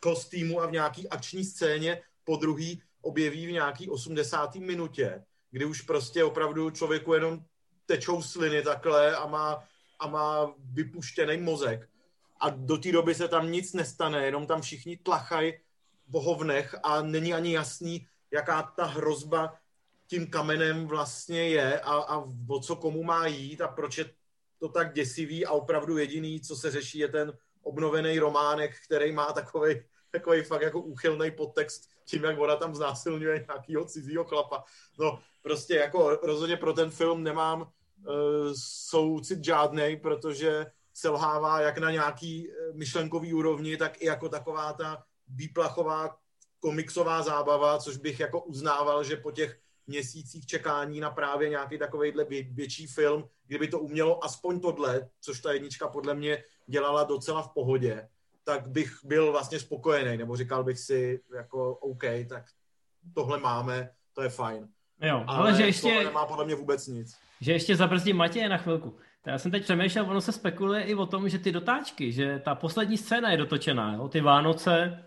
kostýmu 0.01 0.61
a 0.61 0.67
v 0.67 0.73
nějaký 0.73 1.09
akční 1.09 1.45
scéně 1.45 2.03
po 2.25 2.37
druhý 2.37 2.83
objeví 3.03 3.47
v 3.47 3.53
nějaký 3.53 3.89
80. 3.89 4.55
minutě, 4.55 5.25
kdy 5.51 5.65
už 5.65 5.83
prostě 5.83 6.25
opravdu 6.25 6.71
člověku 6.71 7.15
jenom 7.15 7.41
tečou 7.87 8.23
sliny 8.23 8.63
takhle 8.63 9.17
a 9.17 9.27
má, 9.27 9.65
a 9.99 10.07
má 10.07 10.55
vypuštěný 10.59 11.37
mozek. 11.37 11.89
A 12.41 12.51
do 12.51 12.79
té 12.79 12.93
doby 12.93 13.15
se 13.15 13.29
tam 13.29 13.53
nic 13.53 13.73
nestane, 13.73 14.25
jenom 14.25 14.47
tam 14.47 14.61
všichni 14.61 14.97
tlachají 14.97 15.53
bohovnech 16.07 16.75
a 16.83 17.03
není 17.03 17.35
ani 17.35 17.55
jasný, 17.55 18.07
jaká 18.31 18.63
ta 18.63 18.85
hrozba 18.85 19.55
tím 20.07 20.27
kamenem 20.27 20.87
vlastně 20.87 21.49
je 21.49 21.81
a, 21.81 21.93
a 21.95 22.25
o 22.49 22.61
co 22.61 22.77
komu 22.77 23.03
má 23.03 23.27
jít 23.27 23.61
a 23.61 23.69
proč 23.69 23.99
je 23.99 24.11
to 24.59 24.69
tak 24.69 24.93
děsivý 24.93 25.47
a 25.47 25.51
opravdu 25.51 25.99
jediný, 25.99 26.41
co 26.41 26.57
se 26.57 26.71
řeší, 26.71 26.99
je 26.99 27.09
ten 27.09 27.33
obnovený 27.63 28.19
románek, 28.19 28.75
který 28.87 29.13
má 29.13 29.33
takový 29.33 29.83
takový 30.13 30.43
fakt 30.43 30.63
jako 30.63 30.81
úchylný 30.81 31.31
podtext 31.31 31.89
tím, 32.05 32.25
jak 32.25 32.39
ona 32.39 32.57
tam 32.57 32.75
znásilňuje 32.75 33.47
nějakýho 33.49 33.85
cizího 33.85 34.25
chlapa. 34.25 34.65
No, 34.99 35.19
prostě 35.43 35.75
jako 35.75 36.19
rozhodně 36.23 36.57
pro 36.57 36.73
ten 36.73 36.91
film 36.91 37.23
nemám 37.23 37.61
uh, 37.63 37.67
soucit 38.89 39.45
žádnej, 39.45 39.97
protože 39.97 40.67
selhává 40.93 41.61
jak 41.61 41.79
na 41.79 41.91
nějaký 41.91 42.51
eh, 42.51 42.73
myšlenkový 42.73 43.35
úrovni, 43.35 43.77
tak 43.77 44.03
i 44.03 44.07
jako 44.07 44.29
taková 44.29 44.73
ta 44.73 45.05
výplachová 45.29 46.17
komiksová 46.61 47.23
zábava, 47.23 47.79
což 47.79 47.97
bych 47.97 48.21
jako 48.21 48.43
uznával, 48.43 49.05
že 49.05 49.17
po 49.17 49.31
těch 49.31 49.59
měsících 49.87 50.47
čekání 50.47 51.01
na 51.01 51.11
právě 51.11 51.49
nějaký 51.49 51.79
takovejhle 51.79 52.25
větší 52.51 52.87
film, 52.87 53.29
kdyby 53.47 53.69
to 53.69 53.79
umělo 53.79 54.25
aspoň 54.25 54.61
tohle, 54.61 55.09
což 55.21 55.41
ta 55.41 55.53
jednička 55.53 55.89
podle 55.89 56.15
mě 56.15 56.45
dělala 56.67 57.05
docela 57.05 57.43
v 57.43 57.53
pohodě, 57.55 58.09
tak 58.45 58.69
bych 58.69 58.99
byl 59.05 59.33
vlastně 59.33 59.59
spokojený, 59.59 60.17
nebo 60.17 60.37
říkal 60.37 60.65
bych 60.65 60.79
si 60.79 61.21
jako 61.35 61.75
OK, 61.75 62.05
tak 62.29 62.45
tohle 63.15 63.39
máme, 63.39 63.91
to 64.13 64.23
je 64.23 64.29
fajn. 64.29 64.69
Jo, 65.01 65.25
ale, 65.27 65.39
ale 65.39 65.55
že 65.55 65.63
ještě... 65.63 66.05
nemá 66.05 66.27
podle 66.27 66.45
mě 66.45 66.55
vůbec 66.55 66.87
nic. 66.87 67.17
Že 67.41 67.53
ještě 67.53 67.77
zabrzdí 67.77 68.13
Matěje 68.13 68.49
na 68.49 68.57
chvilku. 68.57 68.97
Já 69.27 69.39
jsem 69.39 69.51
teď 69.51 69.63
přemýšlel, 69.63 70.11
ono 70.11 70.21
se 70.21 70.33
spekuluje 70.33 70.83
i 70.83 70.95
o 70.95 71.07
tom, 71.07 71.29
že 71.29 71.39
ty 71.39 71.53
dotáčky, 71.53 72.13
že 72.13 72.39
ta 72.45 72.55
poslední 72.55 72.99
scéna 72.99 73.31
je 73.31 73.37
dotočená, 73.37 73.95
jo? 73.95 74.09
ty 74.09 74.21
Vánoce, 74.21 75.05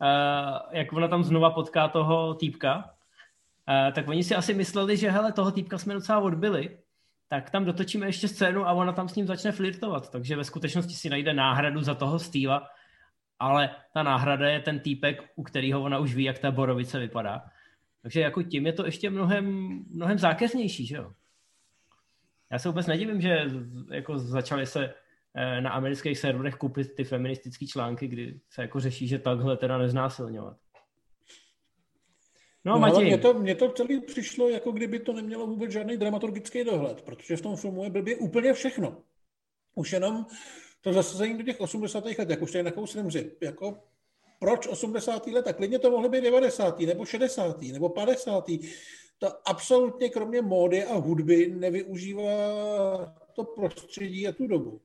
uh, 0.00 0.58
jak 0.70 0.92
ona 0.92 1.08
tam 1.08 1.24
znova 1.24 1.50
potká 1.50 1.88
toho 1.88 2.34
týpka, 2.34 2.76
uh, 2.76 3.92
tak 3.92 4.08
oni 4.08 4.24
si 4.24 4.34
asi 4.34 4.54
mysleli, 4.54 4.96
že 4.96 5.10
hele, 5.10 5.32
toho 5.32 5.50
týpka 5.50 5.78
jsme 5.78 5.94
docela 5.94 6.18
odbili, 6.18 6.78
tak 7.28 7.50
tam 7.50 7.64
dotočíme 7.64 8.06
ještě 8.06 8.28
scénu 8.28 8.66
a 8.66 8.72
ona 8.72 8.92
tam 8.92 9.08
s 9.08 9.14
ním 9.14 9.26
začne 9.26 9.52
flirtovat. 9.52 10.10
Takže 10.10 10.36
ve 10.36 10.44
skutečnosti 10.44 10.94
si 10.94 11.10
najde 11.10 11.34
náhradu 11.34 11.82
za 11.82 11.94
toho 11.94 12.18
Steva, 12.18 12.66
ale 13.38 13.70
ta 13.94 14.02
náhrada 14.02 14.48
je 14.48 14.60
ten 14.60 14.80
týpek, 14.80 15.22
u 15.36 15.42
kterého 15.42 15.82
ona 15.82 15.98
už 15.98 16.14
ví, 16.14 16.24
jak 16.24 16.38
ta 16.38 16.50
borovice 16.50 16.98
vypadá. 16.98 17.42
Takže 18.02 18.20
jako 18.20 18.42
tím 18.42 18.66
je 18.66 18.72
to 18.72 18.86
ještě 18.86 19.10
mnohem, 19.10 19.68
mnohem 19.90 20.18
zákeřnější, 20.18 20.86
že 20.86 20.96
jo? 20.96 21.12
Já 22.52 22.58
se 22.58 22.68
vůbec 22.68 22.86
nedivím, 22.86 23.20
že 23.20 23.44
jako 23.90 24.18
začaly 24.18 24.66
se 24.66 24.94
eh, 25.34 25.60
na 25.60 25.70
amerických 25.70 26.18
serverech 26.18 26.54
koupit 26.54 26.94
ty 26.94 27.04
feministické 27.04 27.66
články, 27.66 28.08
kdy 28.08 28.40
se 28.50 28.62
jako 28.62 28.80
řeší, 28.80 29.08
že 29.08 29.18
takhle 29.18 29.56
teda 29.56 29.78
neznásilňovat. 29.78 30.56
No, 32.68 32.74
no 32.74 32.80
Matěj. 32.80 33.04
Mně 33.04 33.18
to, 33.18 33.34
mně 33.34 33.54
to 33.54 33.68
celý 33.68 34.00
přišlo, 34.00 34.48
jako 34.48 34.72
kdyby 34.72 34.98
to 34.98 35.12
nemělo 35.12 35.46
vůbec 35.46 35.70
žádný 35.70 35.96
dramaturgický 35.96 36.64
dohled, 36.64 37.02
protože 37.02 37.36
v 37.36 37.40
tom 37.40 37.56
filmu 37.56 37.84
je 37.84 37.90
blbě 37.90 38.16
úplně 38.16 38.52
všechno. 38.52 38.96
Už 39.74 39.92
jenom 39.92 40.26
to 40.80 40.92
zasazení 40.92 41.38
do 41.38 41.44
těch 41.44 41.60
80. 41.60 42.04
let, 42.04 42.30
jak 42.30 42.42
už 42.42 42.52
tady 42.52 42.62
nakouslím 42.62 43.10
zip, 43.10 43.42
jako 43.42 43.78
proč 44.38 44.66
80. 44.66 45.26
let, 45.26 45.44
tak 45.44 45.56
klidně 45.56 45.78
to 45.78 45.90
mohly 45.90 46.08
být 46.08 46.24
90. 46.24 46.80
nebo 46.80 47.04
60. 47.04 47.62
nebo 47.62 47.88
50. 47.88 48.44
To 49.18 49.28
absolutně 49.44 50.10
kromě 50.10 50.42
módy 50.42 50.84
a 50.84 50.94
hudby 50.94 51.54
nevyužívá 51.56 52.32
to 53.32 53.44
prostředí 53.44 54.28
a 54.28 54.32
tu 54.32 54.46
dobu. 54.46 54.80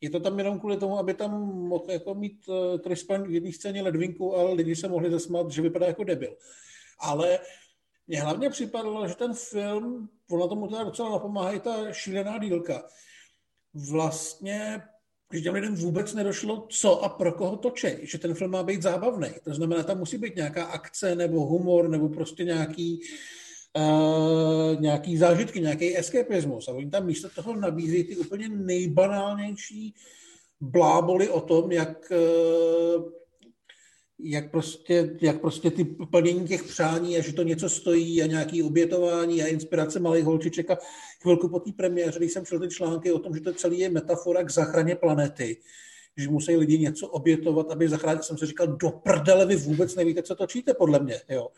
Je 0.00 0.10
to 0.10 0.20
tam 0.20 0.38
jenom 0.38 0.60
kvůli 0.60 0.76
tomu, 0.76 0.98
aby 0.98 1.14
tam 1.14 1.30
mohl 1.68 1.84
jako 1.88 2.14
mít 2.14 2.48
uh, 2.48 2.54
Chris 2.80 3.06
v 3.08 3.30
jedné 3.30 3.52
scéně 3.52 3.82
ledvinku 3.82 4.36
a 4.36 4.52
lidi 4.52 4.76
se 4.76 4.88
mohli 4.88 5.10
zasmát, 5.10 5.50
že 5.50 5.62
vypadá 5.62 5.86
jako 5.86 6.04
debil. 6.04 6.36
Ale 6.98 7.38
mně 8.06 8.20
hlavně 8.20 8.50
připadalo, 8.50 9.08
že 9.08 9.14
ten 9.14 9.34
film, 9.34 10.08
ona 10.30 10.46
tomu 10.48 10.68
teda 10.68 10.84
docela 10.84 11.10
napomáhá 11.10 11.52
i 11.52 11.60
ta 11.60 11.92
šílená 11.92 12.38
dílka, 12.38 12.82
vlastně 13.90 14.82
že 15.32 15.40
těm 15.40 15.54
lidem 15.54 15.74
vůbec 15.74 16.14
nedošlo, 16.14 16.66
co 16.70 17.04
a 17.04 17.08
pro 17.08 17.32
koho 17.32 17.56
točej, 17.56 17.98
že 18.02 18.18
ten 18.18 18.34
film 18.34 18.50
má 18.50 18.62
být 18.62 18.82
zábavný. 18.82 19.28
To 19.44 19.54
znamená, 19.54 19.82
tam 19.82 19.98
musí 19.98 20.18
být 20.18 20.36
nějaká 20.36 20.64
akce 20.64 21.14
nebo 21.14 21.46
humor 21.46 21.88
nebo 21.88 22.08
prostě 22.08 22.44
nějaký, 22.44 23.00
uh, 23.76 24.80
nějaký 24.80 25.16
zážitky, 25.16 25.60
nějaký 25.60 25.98
eskapismus. 25.98 26.68
A 26.68 26.72
oni 26.72 26.90
tam 26.90 27.06
místo 27.06 27.28
toho 27.28 27.56
nabízejí 27.56 28.04
ty 28.04 28.16
úplně 28.16 28.48
nejbanálnější 28.48 29.94
bláboli 30.60 31.28
o 31.28 31.40
tom, 31.40 31.72
jak 31.72 32.10
uh, 32.10 33.12
jak 34.18 34.50
prostě, 34.50 35.16
jak 35.20 35.40
prostě 35.40 35.70
ty 35.70 35.84
plnění 35.84 36.48
těch 36.48 36.62
přání 36.62 37.16
a 37.16 37.22
že 37.22 37.32
to 37.32 37.42
něco 37.42 37.68
stojí 37.68 38.22
a 38.22 38.26
nějaký 38.26 38.62
obětování 38.62 39.42
a 39.42 39.46
inspirace 39.46 40.00
malých 40.00 40.24
holčiček 40.24 40.70
a 40.70 40.78
chvilku 41.22 41.48
po 41.48 41.60
té 41.60 41.72
premiéře, 41.72 42.18
když 42.18 42.32
jsem 42.32 42.46
četl 42.46 42.60
ty 42.60 42.68
články 42.68 43.12
o 43.12 43.18
tom, 43.18 43.34
že 43.34 43.40
to 43.40 43.52
celý 43.52 43.78
je 43.78 43.90
metafora 43.90 44.42
k 44.42 44.50
zachraně 44.50 44.96
planety, 44.96 45.56
že 46.16 46.30
musí 46.30 46.56
lidi 46.56 46.78
něco 46.78 47.08
obětovat, 47.08 47.70
aby 47.70 47.88
zachránili, 47.88 48.24
jsem 48.24 48.38
si 48.38 48.46
říkal, 48.46 48.66
do 48.66 48.90
prdele, 48.90 49.46
vy 49.46 49.56
vůbec 49.56 49.94
nevíte, 49.94 50.22
co 50.22 50.34
točíte, 50.34 50.74
podle 50.74 50.98
mě, 50.98 51.20
jo. 51.28 51.48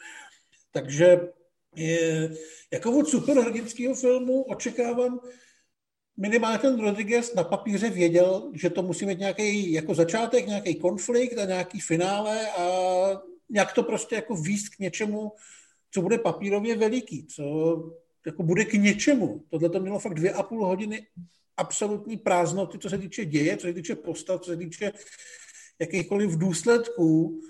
Takže 0.73 1.21
je, 1.77 2.31
jako 2.73 2.99
od 2.99 3.09
superhrdinského 3.09 3.95
filmu 3.95 4.43
očekávám, 4.43 5.21
minimálně 6.21 6.59
ten 6.59 6.81
Rodriguez 6.81 7.35
na 7.35 7.45
papíře 7.45 7.91
věděl, 7.91 8.51
že 8.55 8.71
to 8.71 8.83
musí 8.83 9.07
mít 9.07 9.19
nějaký 9.19 9.73
jako 9.73 9.95
začátek, 9.95 10.47
nějaký 10.47 10.75
konflikt 10.75 11.39
a 11.39 11.45
nějaký 11.45 11.81
finále 11.81 12.51
a 12.51 12.67
nějak 13.51 13.73
to 13.73 13.83
prostě 13.83 14.15
jako 14.15 14.35
výst 14.35 14.69
k 14.69 14.79
něčemu, 14.79 15.33
co 15.91 16.03
bude 16.03 16.19
papírově 16.19 16.77
veliký, 16.77 17.27
co 17.27 17.45
jako 18.27 18.43
bude 18.43 18.65
k 18.65 18.73
něčemu. 18.73 19.43
Tohle 19.51 19.69
to 19.69 19.81
mělo 19.81 19.99
fakt 19.99 20.15
dvě 20.15 20.33
a 20.33 20.43
půl 20.43 20.67
hodiny 20.67 21.07
absolutní 21.57 22.17
prázdnoty, 22.17 22.79
co 22.79 22.91
se 22.91 22.99
týče 22.99 23.25
děje, 23.25 23.57
co 23.57 23.67
se 23.67 23.73
týče 23.73 23.95
postav, 23.95 24.41
co 24.41 24.51
se 24.51 24.57
týče 24.57 24.93
jakýchkoliv 25.79 26.39
důsledků. 26.39 27.41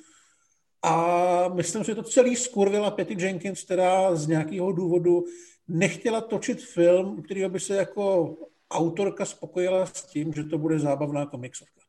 A 0.82 1.48
myslím, 1.48 1.84
že 1.84 1.94
to 1.94 2.02
celý 2.02 2.36
skurvila 2.36 2.90
Patty 2.90 3.16
Jenkins, 3.18 3.64
která 3.64 4.14
z 4.14 4.26
nějakého 4.26 4.72
důvodu 4.72 5.24
nechtěla 5.68 6.20
točit 6.20 6.62
film, 6.62 7.22
který 7.22 7.48
by 7.48 7.60
se 7.60 7.76
jako 7.76 8.36
autorka 8.70 9.24
spokojila 9.24 9.86
s 9.86 10.02
tím, 10.02 10.32
že 10.32 10.44
to 10.44 10.58
bude 10.58 10.78
zábavná 10.78 11.26
komiksovka. 11.26 11.80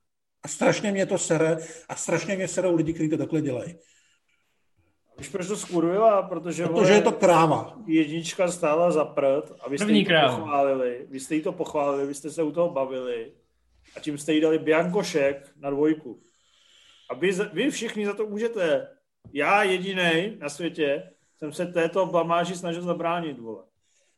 A 0.44 0.48
strašně 0.48 0.92
mě 0.92 1.06
to 1.06 1.18
sere 1.18 1.58
a 1.90 1.96
strašně 1.96 2.36
mě 2.36 2.48
serou 2.48 2.76
lidi, 2.76 2.94
kteří 2.94 3.10
to 3.10 3.18
takhle 3.18 3.42
dělají. 3.42 3.76
Víš, 5.18 5.30
proč 5.30 5.48
to 5.48 5.58
skurvila? 5.58 6.22
Protože, 6.22 6.68
Protože 6.68 6.94
je 6.94 7.02
to 7.02 7.12
kráva. 7.12 7.78
Jednička 7.88 8.52
stála 8.52 8.92
za 8.92 9.06
prd 9.06 9.52
a 9.60 9.70
vy 9.70 9.78
jste 9.78 9.92
jí 9.92 10.06
to 10.06 10.14
pochválili. 10.30 11.08
Vy 11.10 11.20
jste 11.20 11.36
jí 11.36 11.42
to 11.42 11.52
pochválili, 11.52 12.08
vy 12.08 12.14
jste 12.14 12.30
se 12.30 12.44
u 12.44 12.52
toho 12.52 12.70
bavili 12.70 13.32
a 13.96 14.00
tím 14.00 14.18
jste 14.18 14.34
jí 14.34 14.42
dali 14.42 14.60
biankošek 14.60 15.52
na 15.56 15.70
dvojku. 15.70 16.22
A 17.10 17.14
vy, 17.14 17.32
vy 17.54 17.72
všichni 17.72 18.06
za 18.06 18.14
to 18.14 18.28
můžete. 18.28 18.88
Já 19.34 19.64
jediný 19.64 20.38
na 20.40 20.50
světě 20.50 21.12
jsem 21.38 21.54
se 21.54 21.66
této 21.66 22.06
blamáži 22.06 22.56
snažil 22.56 22.82
zabránit, 22.82 23.40
vole. 23.40 23.64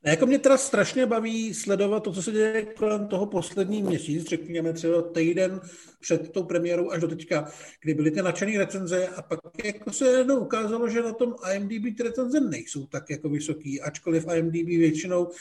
Jako 0.05 0.25
mě 0.25 0.39
teda 0.39 0.57
strašně 0.57 1.05
baví 1.05 1.53
sledovat 1.53 2.03
to, 2.03 2.13
co 2.13 2.23
se 2.23 2.31
děje 2.31 2.65
kolem 2.65 3.07
toho 3.07 3.25
poslední 3.25 3.83
měsíc, 3.83 4.27
řekněme 4.27 4.73
třeba 4.73 5.01
týden 5.01 5.61
před 5.99 6.31
tou 6.31 6.43
premiérou 6.43 6.91
až 6.91 7.01
do 7.01 7.07
teďka, 7.07 7.51
kdy 7.81 7.93
byly 7.93 8.11
ty 8.11 8.21
nadšené 8.21 8.57
recenze 8.57 9.07
a 9.07 9.21
pak 9.21 9.39
jako 9.63 9.91
se 9.91 10.05
jednou 10.05 10.39
ukázalo, 10.39 10.89
že 10.89 11.01
na 11.01 11.13
tom 11.13 11.35
IMDb 11.55 11.97
ty 11.97 12.03
recenze 12.03 12.39
nejsou 12.39 12.85
tak 12.85 13.09
jako 13.09 13.29
vysoký, 13.29 13.81
ačkoliv 13.81 14.25
IMDb 14.35 14.67
většinou 14.67 15.31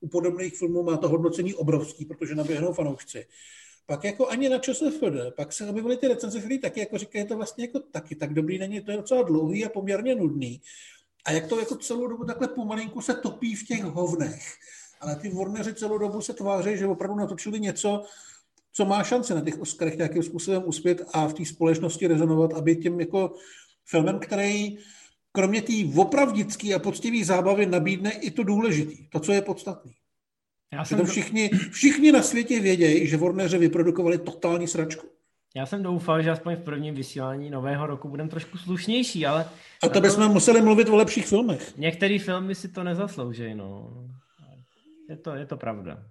u 0.00 0.08
podobných 0.08 0.58
filmů 0.58 0.82
má 0.82 0.96
to 0.96 1.08
hodnocení 1.08 1.54
obrovský, 1.54 2.04
protože 2.04 2.34
naběhnou 2.34 2.72
fanoušci. 2.72 3.26
Pak 3.86 4.04
jako 4.04 4.28
ani 4.28 4.48
na 4.48 4.58
ČSFD, 4.58 5.02
pak 5.36 5.52
se 5.52 5.68
objevily 5.68 5.96
ty 5.96 6.08
recenze, 6.08 6.38
které 6.38 6.58
taky 6.58 6.80
jako 6.80 6.98
říkají, 6.98 7.26
to 7.26 7.36
vlastně 7.36 7.64
jako 7.64 7.80
taky 7.80 8.14
tak 8.14 8.34
dobrý 8.34 8.58
není, 8.58 8.80
to 8.80 8.90
je 8.90 8.96
docela 8.96 9.22
dlouhý 9.22 9.64
a 9.64 9.68
poměrně 9.68 10.14
nudný. 10.14 10.60
A 11.24 11.30
jak 11.30 11.46
to 11.46 11.58
jako 11.58 11.76
celou 11.76 12.06
dobu 12.06 12.24
takhle 12.24 12.48
pomalinku 12.48 13.00
se 13.00 13.14
topí 13.14 13.54
v 13.54 13.66
těch 13.66 13.82
hovnech. 13.82 14.54
Ale 15.00 15.16
ty 15.16 15.28
Warneri 15.28 15.74
celou 15.74 15.98
dobu 15.98 16.20
se 16.20 16.34
tváří, 16.34 16.76
že 16.76 16.86
opravdu 16.86 17.16
natočili 17.16 17.60
něco, 17.60 18.04
co 18.72 18.84
má 18.84 19.04
šanci 19.04 19.34
na 19.34 19.40
těch 19.40 19.60
Oscarech 19.60 19.96
nějakým 19.96 20.22
způsobem 20.22 20.62
uspět 20.66 21.02
a 21.12 21.26
v 21.26 21.34
té 21.34 21.44
společnosti 21.44 22.06
rezonovat, 22.06 22.52
aby 22.52 22.76
tím 22.76 23.00
jako 23.00 23.34
filmem, 23.84 24.18
který 24.18 24.78
kromě 25.32 25.62
té 25.62 25.72
opravdické 25.96 26.74
a 26.74 26.78
poctivé 26.78 27.24
zábavy 27.24 27.66
nabídne 27.66 28.12
i 28.12 28.30
to 28.30 28.42
důležitý, 28.42 29.08
to, 29.08 29.20
co 29.20 29.32
je 29.32 29.42
podstatný. 29.42 29.92
Já 30.72 30.84
jsem 30.84 30.98
to 30.98 31.04
všichni, 31.04 31.50
všichni 31.70 32.12
na 32.12 32.22
světě 32.22 32.60
vědějí, 32.60 33.06
že 33.06 33.16
Warneri 33.16 33.58
vyprodukovali 33.58 34.18
totální 34.18 34.68
sračku. 34.68 35.06
Já 35.56 35.66
jsem 35.66 35.82
doufal, 35.82 36.22
že 36.22 36.30
aspoň 36.30 36.56
v 36.56 36.64
prvním 36.64 36.94
vysílání 36.94 37.50
nového 37.50 37.86
roku 37.86 38.08
budeme 38.08 38.30
trošku 38.30 38.58
slušnější, 38.58 39.26
ale... 39.26 39.48
A 39.82 39.88
to 39.88 40.00
bychom 40.00 40.28
museli 40.28 40.62
mluvit 40.62 40.88
o 40.88 40.96
lepších 40.96 41.26
filmech. 41.26 41.76
Některé 41.76 42.18
filmy 42.18 42.54
si 42.54 42.68
to 42.68 42.84
nezaslouží, 42.84 43.54
no. 43.54 43.92
Je 45.08 45.16
to, 45.16 45.34
je 45.34 45.46
to 45.46 45.56
pravda. 45.56 46.02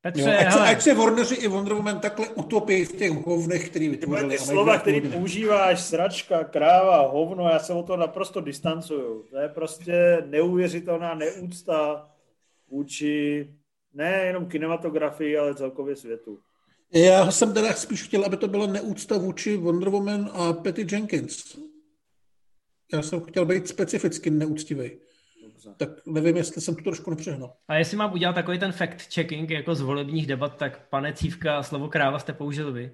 Petře, 0.00 0.20
jo, 0.20 0.36
ať, 0.40 0.52
se, 0.52 0.60
ať 0.60 0.82
se 0.82 0.94
Warneri 0.94 1.34
i 1.34 1.48
Wonder 1.48 1.74
Woman 1.74 2.00
takhle 2.00 2.28
utopí 2.28 2.84
v 2.84 2.96
těch 2.96 3.10
hovnech, 3.10 3.68
který 3.68 3.88
vytvořili. 3.88 4.38
Ty 4.38 4.44
slova, 4.44 4.78
který 4.78 5.00
používáš, 5.00 5.80
sračka, 5.80 6.44
kráva, 6.44 7.08
hovno, 7.08 7.48
já 7.48 7.58
se 7.58 7.72
o 7.72 7.82
to 7.82 7.96
naprosto 7.96 8.40
distancuju. 8.40 9.22
To 9.30 9.38
je 9.38 9.48
prostě 9.48 10.24
neuvěřitelná 10.26 11.14
neúcta 11.14 12.08
vůči 12.70 13.48
nejenom 13.94 14.46
kinematografii, 14.46 15.38
ale 15.38 15.54
celkově 15.54 15.96
světu. 15.96 16.38
Já 16.94 17.30
jsem 17.30 17.54
teda 17.54 17.72
spíš 17.72 18.02
chtěl, 18.02 18.24
aby 18.24 18.36
to 18.36 18.48
byla 18.48 18.66
neúcta 18.66 19.18
vůči 19.18 19.56
Wonder 19.56 19.88
Woman 19.88 20.30
a 20.32 20.52
Patty 20.52 20.86
Jenkins. 20.90 21.56
Já 22.92 23.02
jsem 23.02 23.20
chtěl 23.20 23.46
být 23.46 23.68
specificky 23.68 24.30
neúctivý. 24.30 24.90
Tak 25.76 25.88
nevím, 26.06 26.36
jestli 26.36 26.60
jsem 26.60 26.74
to 26.74 26.82
trošku 26.82 27.10
nepřehnal. 27.10 27.52
A 27.68 27.74
jestli 27.74 27.96
mám 27.96 28.12
udělat 28.12 28.32
takový 28.32 28.58
ten 28.58 28.70
fact-checking 28.70 29.50
jako 29.50 29.74
z 29.74 29.80
volebních 29.80 30.26
debat, 30.26 30.56
tak 30.56 30.88
pane 30.88 31.12
Cívka 31.12 31.58
a 31.58 31.62
slovo 31.62 31.88
kráva 31.88 32.18
jste 32.18 32.32
použil 32.32 32.72
vy. 32.72 32.92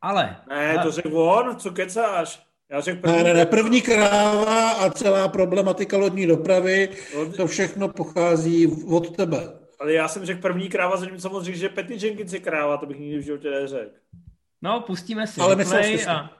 Ale... 0.00 0.36
Ne, 0.48 0.78
to 0.82 0.90
řekl 0.90 1.18
on, 1.18 1.56
co 1.56 1.70
kecáš? 1.70 2.46
Já 2.70 2.80
řekl 2.80 3.00
první... 3.00 3.16
Ne, 3.16 3.24
ne, 3.24 3.34
ne, 3.34 3.46
první 3.46 3.82
kráva 3.82 4.70
a 4.70 4.90
celá 4.90 5.28
problematika 5.28 5.96
lodní 5.96 6.26
dopravy, 6.26 6.88
to 7.36 7.46
všechno 7.46 7.88
pochází 7.88 8.66
od 8.66 9.16
tebe. 9.16 9.59
Ale 9.80 9.92
já 9.92 10.08
jsem 10.08 10.26
řekl 10.26 10.40
první 10.40 10.68
kráva, 10.68 10.96
zatímco 10.96 11.22
samozřejmě, 11.22 11.56
že 11.56 11.68
Petty 11.68 12.06
Jenkins 12.06 12.32
je 12.32 12.40
kráva, 12.40 12.76
to 12.76 12.86
bych 12.86 12.98
nikdy 12.98 13.18
v 13.18 13.24
životě 13.24 13.50
neřekl. 13.50 13.90
No, 14.62 14.80
pustíme 14.80 15.26
si 15.26 15.40
Ale 15.40 15.54
replay 15.54 16.06
a... 16.06 16.30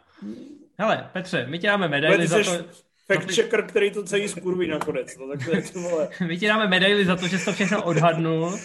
Hele, 0.79 1.11
Petře, 1.12 1.47
my 1.47 1.59
tě 1.59 1.67
dáme 1.67 1.89
medaily 1.89 2.27
za 2.27 2.45
to... 2.45 2.65
Fact 3.12 3.35
checker, 3.35 3.67
který 3.67 3.91
to 3.91 4.03
celý 4.05 4.29
skurví 4.29 4.69
nakonec. 4.69 5.17
No, 5.19 5.29
tak 5.29 5.45
to 5.45 5.57
je 5.57 5.62
to, 5.62 5.81
vole. 5.81 6.09
my 6.27 6.39
ti 6.39 6.47
dáme 6.47 6.69
medaily 6.69 7.05
za 7.05 7.17
to, 7.17 7.29
že 7.29 7.39
jsi 7.39 7.45
to 7.45 7.53
všechno 7.53 7.85
odhadnul. 7.85 8.59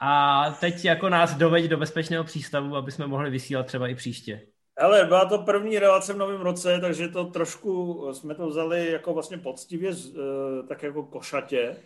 A 0.00 0.50
teď 0.60 0.84
jako 0.84 1.08
nás 1.08 1.34
doveď 1.34 1.64
do 1.64 1.76
bezpečného 1.76 2.24
přístavu, 2.24 2.76
aby 2.76 2.92
jsme 2.92 3.06
mohli 3.06 3.30
vysílat 3.30 3.66
třeba 3.66 3.88
i 3.88 3.94
příště. 3.94 4.40
Hele, 4.78 5.04
byla 5.04 5.24
to 5.24 5.38
první 5.38 5.78
relace 5.78 6.12
v 6.12 6.16
novém 6.16 6.40
roce, 6.40 6.80
takže 6.80 7.08
to 7.08 7.24
trošku 7.24 8.02
jsme 8.12 8.34
to 8.34 8.48
vzali 8.48 8.90
jako 8.90 9.14
vlastně 9.14 9.38
poctivě, 9.38 9.90
eh, 9.90 10.66
tak 10.68 10.82
jako 10.82 11.02
košatě. 11.02 11.76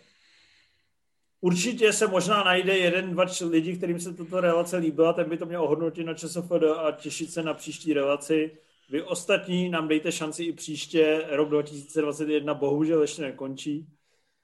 Určitě 1.41 1.93
se 1.93 2.07
možná 2.07 2.43
najde 2.43 2.77
jeden, 2.77 3.11
dva 3.11 3.25
lidi, 3.49 3.77
kterým 3.77 3.99
se 3.99 4.13
tato 4.13 4.41
relace 4.41 4.77
líbila, 4.77 5.13
ten 5.13 5.29
by 5.29 5.37
to 5.37 5.45
měl 5.45 5.63
ohodnotit 5.63 6.03
na 6.03 6.13
ČSFD 6.13 6.63
a 6.77 6.91
těšit 6.91 7.31
se 7.31 7.43
na 7.43 7.53
příští 7.53 7.93
relaci. 7.93 8.57
Vy 8.89 9.03
ostatní 9.03 9.69
nám 9.69 9.87
dejte 9.87 10.11
šanci 10.11 10.43
i 10.43 10.53
příště, 10.53 11.25
rok 11.29 11.49
2021 11.49 12.53
bohužel 12.53 13.01
ještě 13.01 13.21
nekončí 13.21 13.87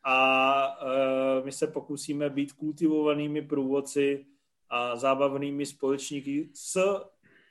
a 0.03 0.79
uh, 0.81 1.45
my 1.45 1.51
se 1.51 1.67
pokusíme 1.67 2.29
být 2.29 2.51
kultivovanými 2.51 3.41
průvodci 3.41 4.25
a 4.69 4.95
zábavnými 4.95 5.65
společníky 5.65 6.49
s 6.53 6.99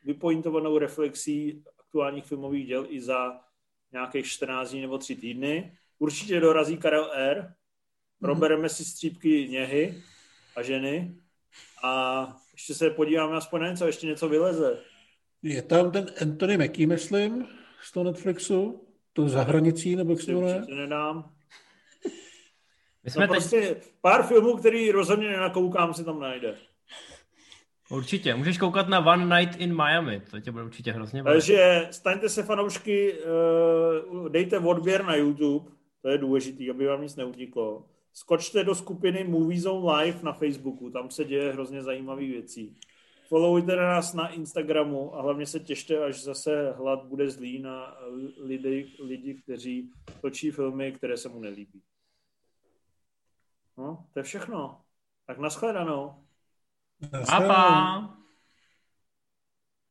vypointovanou 0.05 0.79
reflexí 0.79 1.65
aktuálních 1.79 2.25
filmových 2.25 2.66
děl 2.66 2.87
i 2.89 3.01
za 3.01 3.41
nějakých 3.93 4.27
14 4.27 4.71
dní 4.71 4.81
nebo 4.81 4.99
3 4.99 5.16
týdny. 5.16 5.73
Určitě 5.99 6.41
dorazí 6.41 6.77
Karel 6.77 7.11
R., 7.15 7.55
probereme 8.24 8.68
si 8.68 8.84
střípky 8.84 9.48
něhy 9.48 10.02
a 10.56 10.62
ženy 10.62 11.14
a 11.82 12.26
ještě 12.52 12.74
se 12.74 12.90
podíváme 12.90 13.36
aspoň 13.36 13.60
na 13.60 13.68
něco, 13.68 13.86
ještě 13.86 14.06
něco 14.06 14.28
vyleze. 14.28 14.78
Je 15.42 15.62
tam 15.62 15.90
ten 15.90 16.06
Anthony 16.22 16.59
Mackie, 16.59 16.86
myslím, 16.86 17.46
z 17.82 17.92
toho 17.92 18.05
Netflixu, 18.05 18.86
to 19.12 19.28
za 19.28 19.42
hranicí, 19.42 19.96
nebo 19.96 20.12
jak 20.12 20.20
se 20.20 20.32
jmenuje? 20.32 20.62
nedám. 20.68 21.30
My 23.05 23.10
jsme 23.10 23.26
no 23.26 23.34
teď... 23.34 23.42
prostě 23.42 23.76
pár 24.01 24.22
filmů, 24.22 24.56
který 24.56 24.90
rozhodně 24.90 25.28
nenakoukám, 25.28 25.94
si 25.94 26.05
tam 26.05 26.20
najde. 26.20 26.56
Určitě. 27.90 28.34
Můžeš 28.34 28.59
koukat 28.59 28.88
na 28.88 29.06
One 29.06 29.40
Night 29.40 29.60
in 29.60 29.76
Miami, 29.76 30.22
to 30.30 30.40
tě 30.40 30.51
bude 30.52 30.64
určitě 30.64 30.92
hrozně 30.92 31.22
bavit. 31.22 31.36
Takže 31.36 31.88
staňte 31.90 32.28
se 32.28 32.42
fanoušky, 32.42 33.14
eh, 33.14 34.28
dejte 34.28 34.59
odběr 34.59 35.05
na 35.05 35.16
YouTube, 35.16 35.70
to 36.02 36.09
je 36.09 36.18
důležité, 36.18 36.70
aby 36.70 36.86
vám 36.86 37.02
nic 37.02 37.16
neutíklo 37.16 37.84
skočte 38.15 38.65
do 38.65 38.74
skupiny 38.74 39.24
Movie 39.24 39.61
Zone 39.61 39.93
Live 39.93 40.23
na 40.23 40.32
Facebooku, 40.32 40.91
tam 40.91 41.11
se 41.11 41.24
děje 41.24 41.53
hrozně 41.53 41.82
zajímavé 41.82 42.23
věcí. 42.23 42.77
Followujte 43.28 43.77
nás 43.77 44.15
na 44.15 44.28
Instagramu 44.28 45.15
a 45.15 45.23
hlavně 45.23 45.47
se 45.47 45.61
těšte, 45.61 46.05
až 46.05 46.23
zase 46.23 46.73
hlad 46.73 47.05
bude 47.05 47.31
zlý 47.31 47.59
na 47.59 47.97
lidi, 48.39 48.97
lidi 49.03 49.35
kteří 49.35 49.91
točí 50.20 50.51
filmy, 50.51 50.93
které 50.93 51.16
se 51.16 51.28
mu 51.28 51.41
nelíbí. 51.41 51.82
No, 53.78 54.07
to 54.12 54.19
je 54.19 54.23
všechno. 54.23 54.81
Tak 55.27 55.39
nashledanou. 55.39 56.24
Nashledanou. 57.12 58.23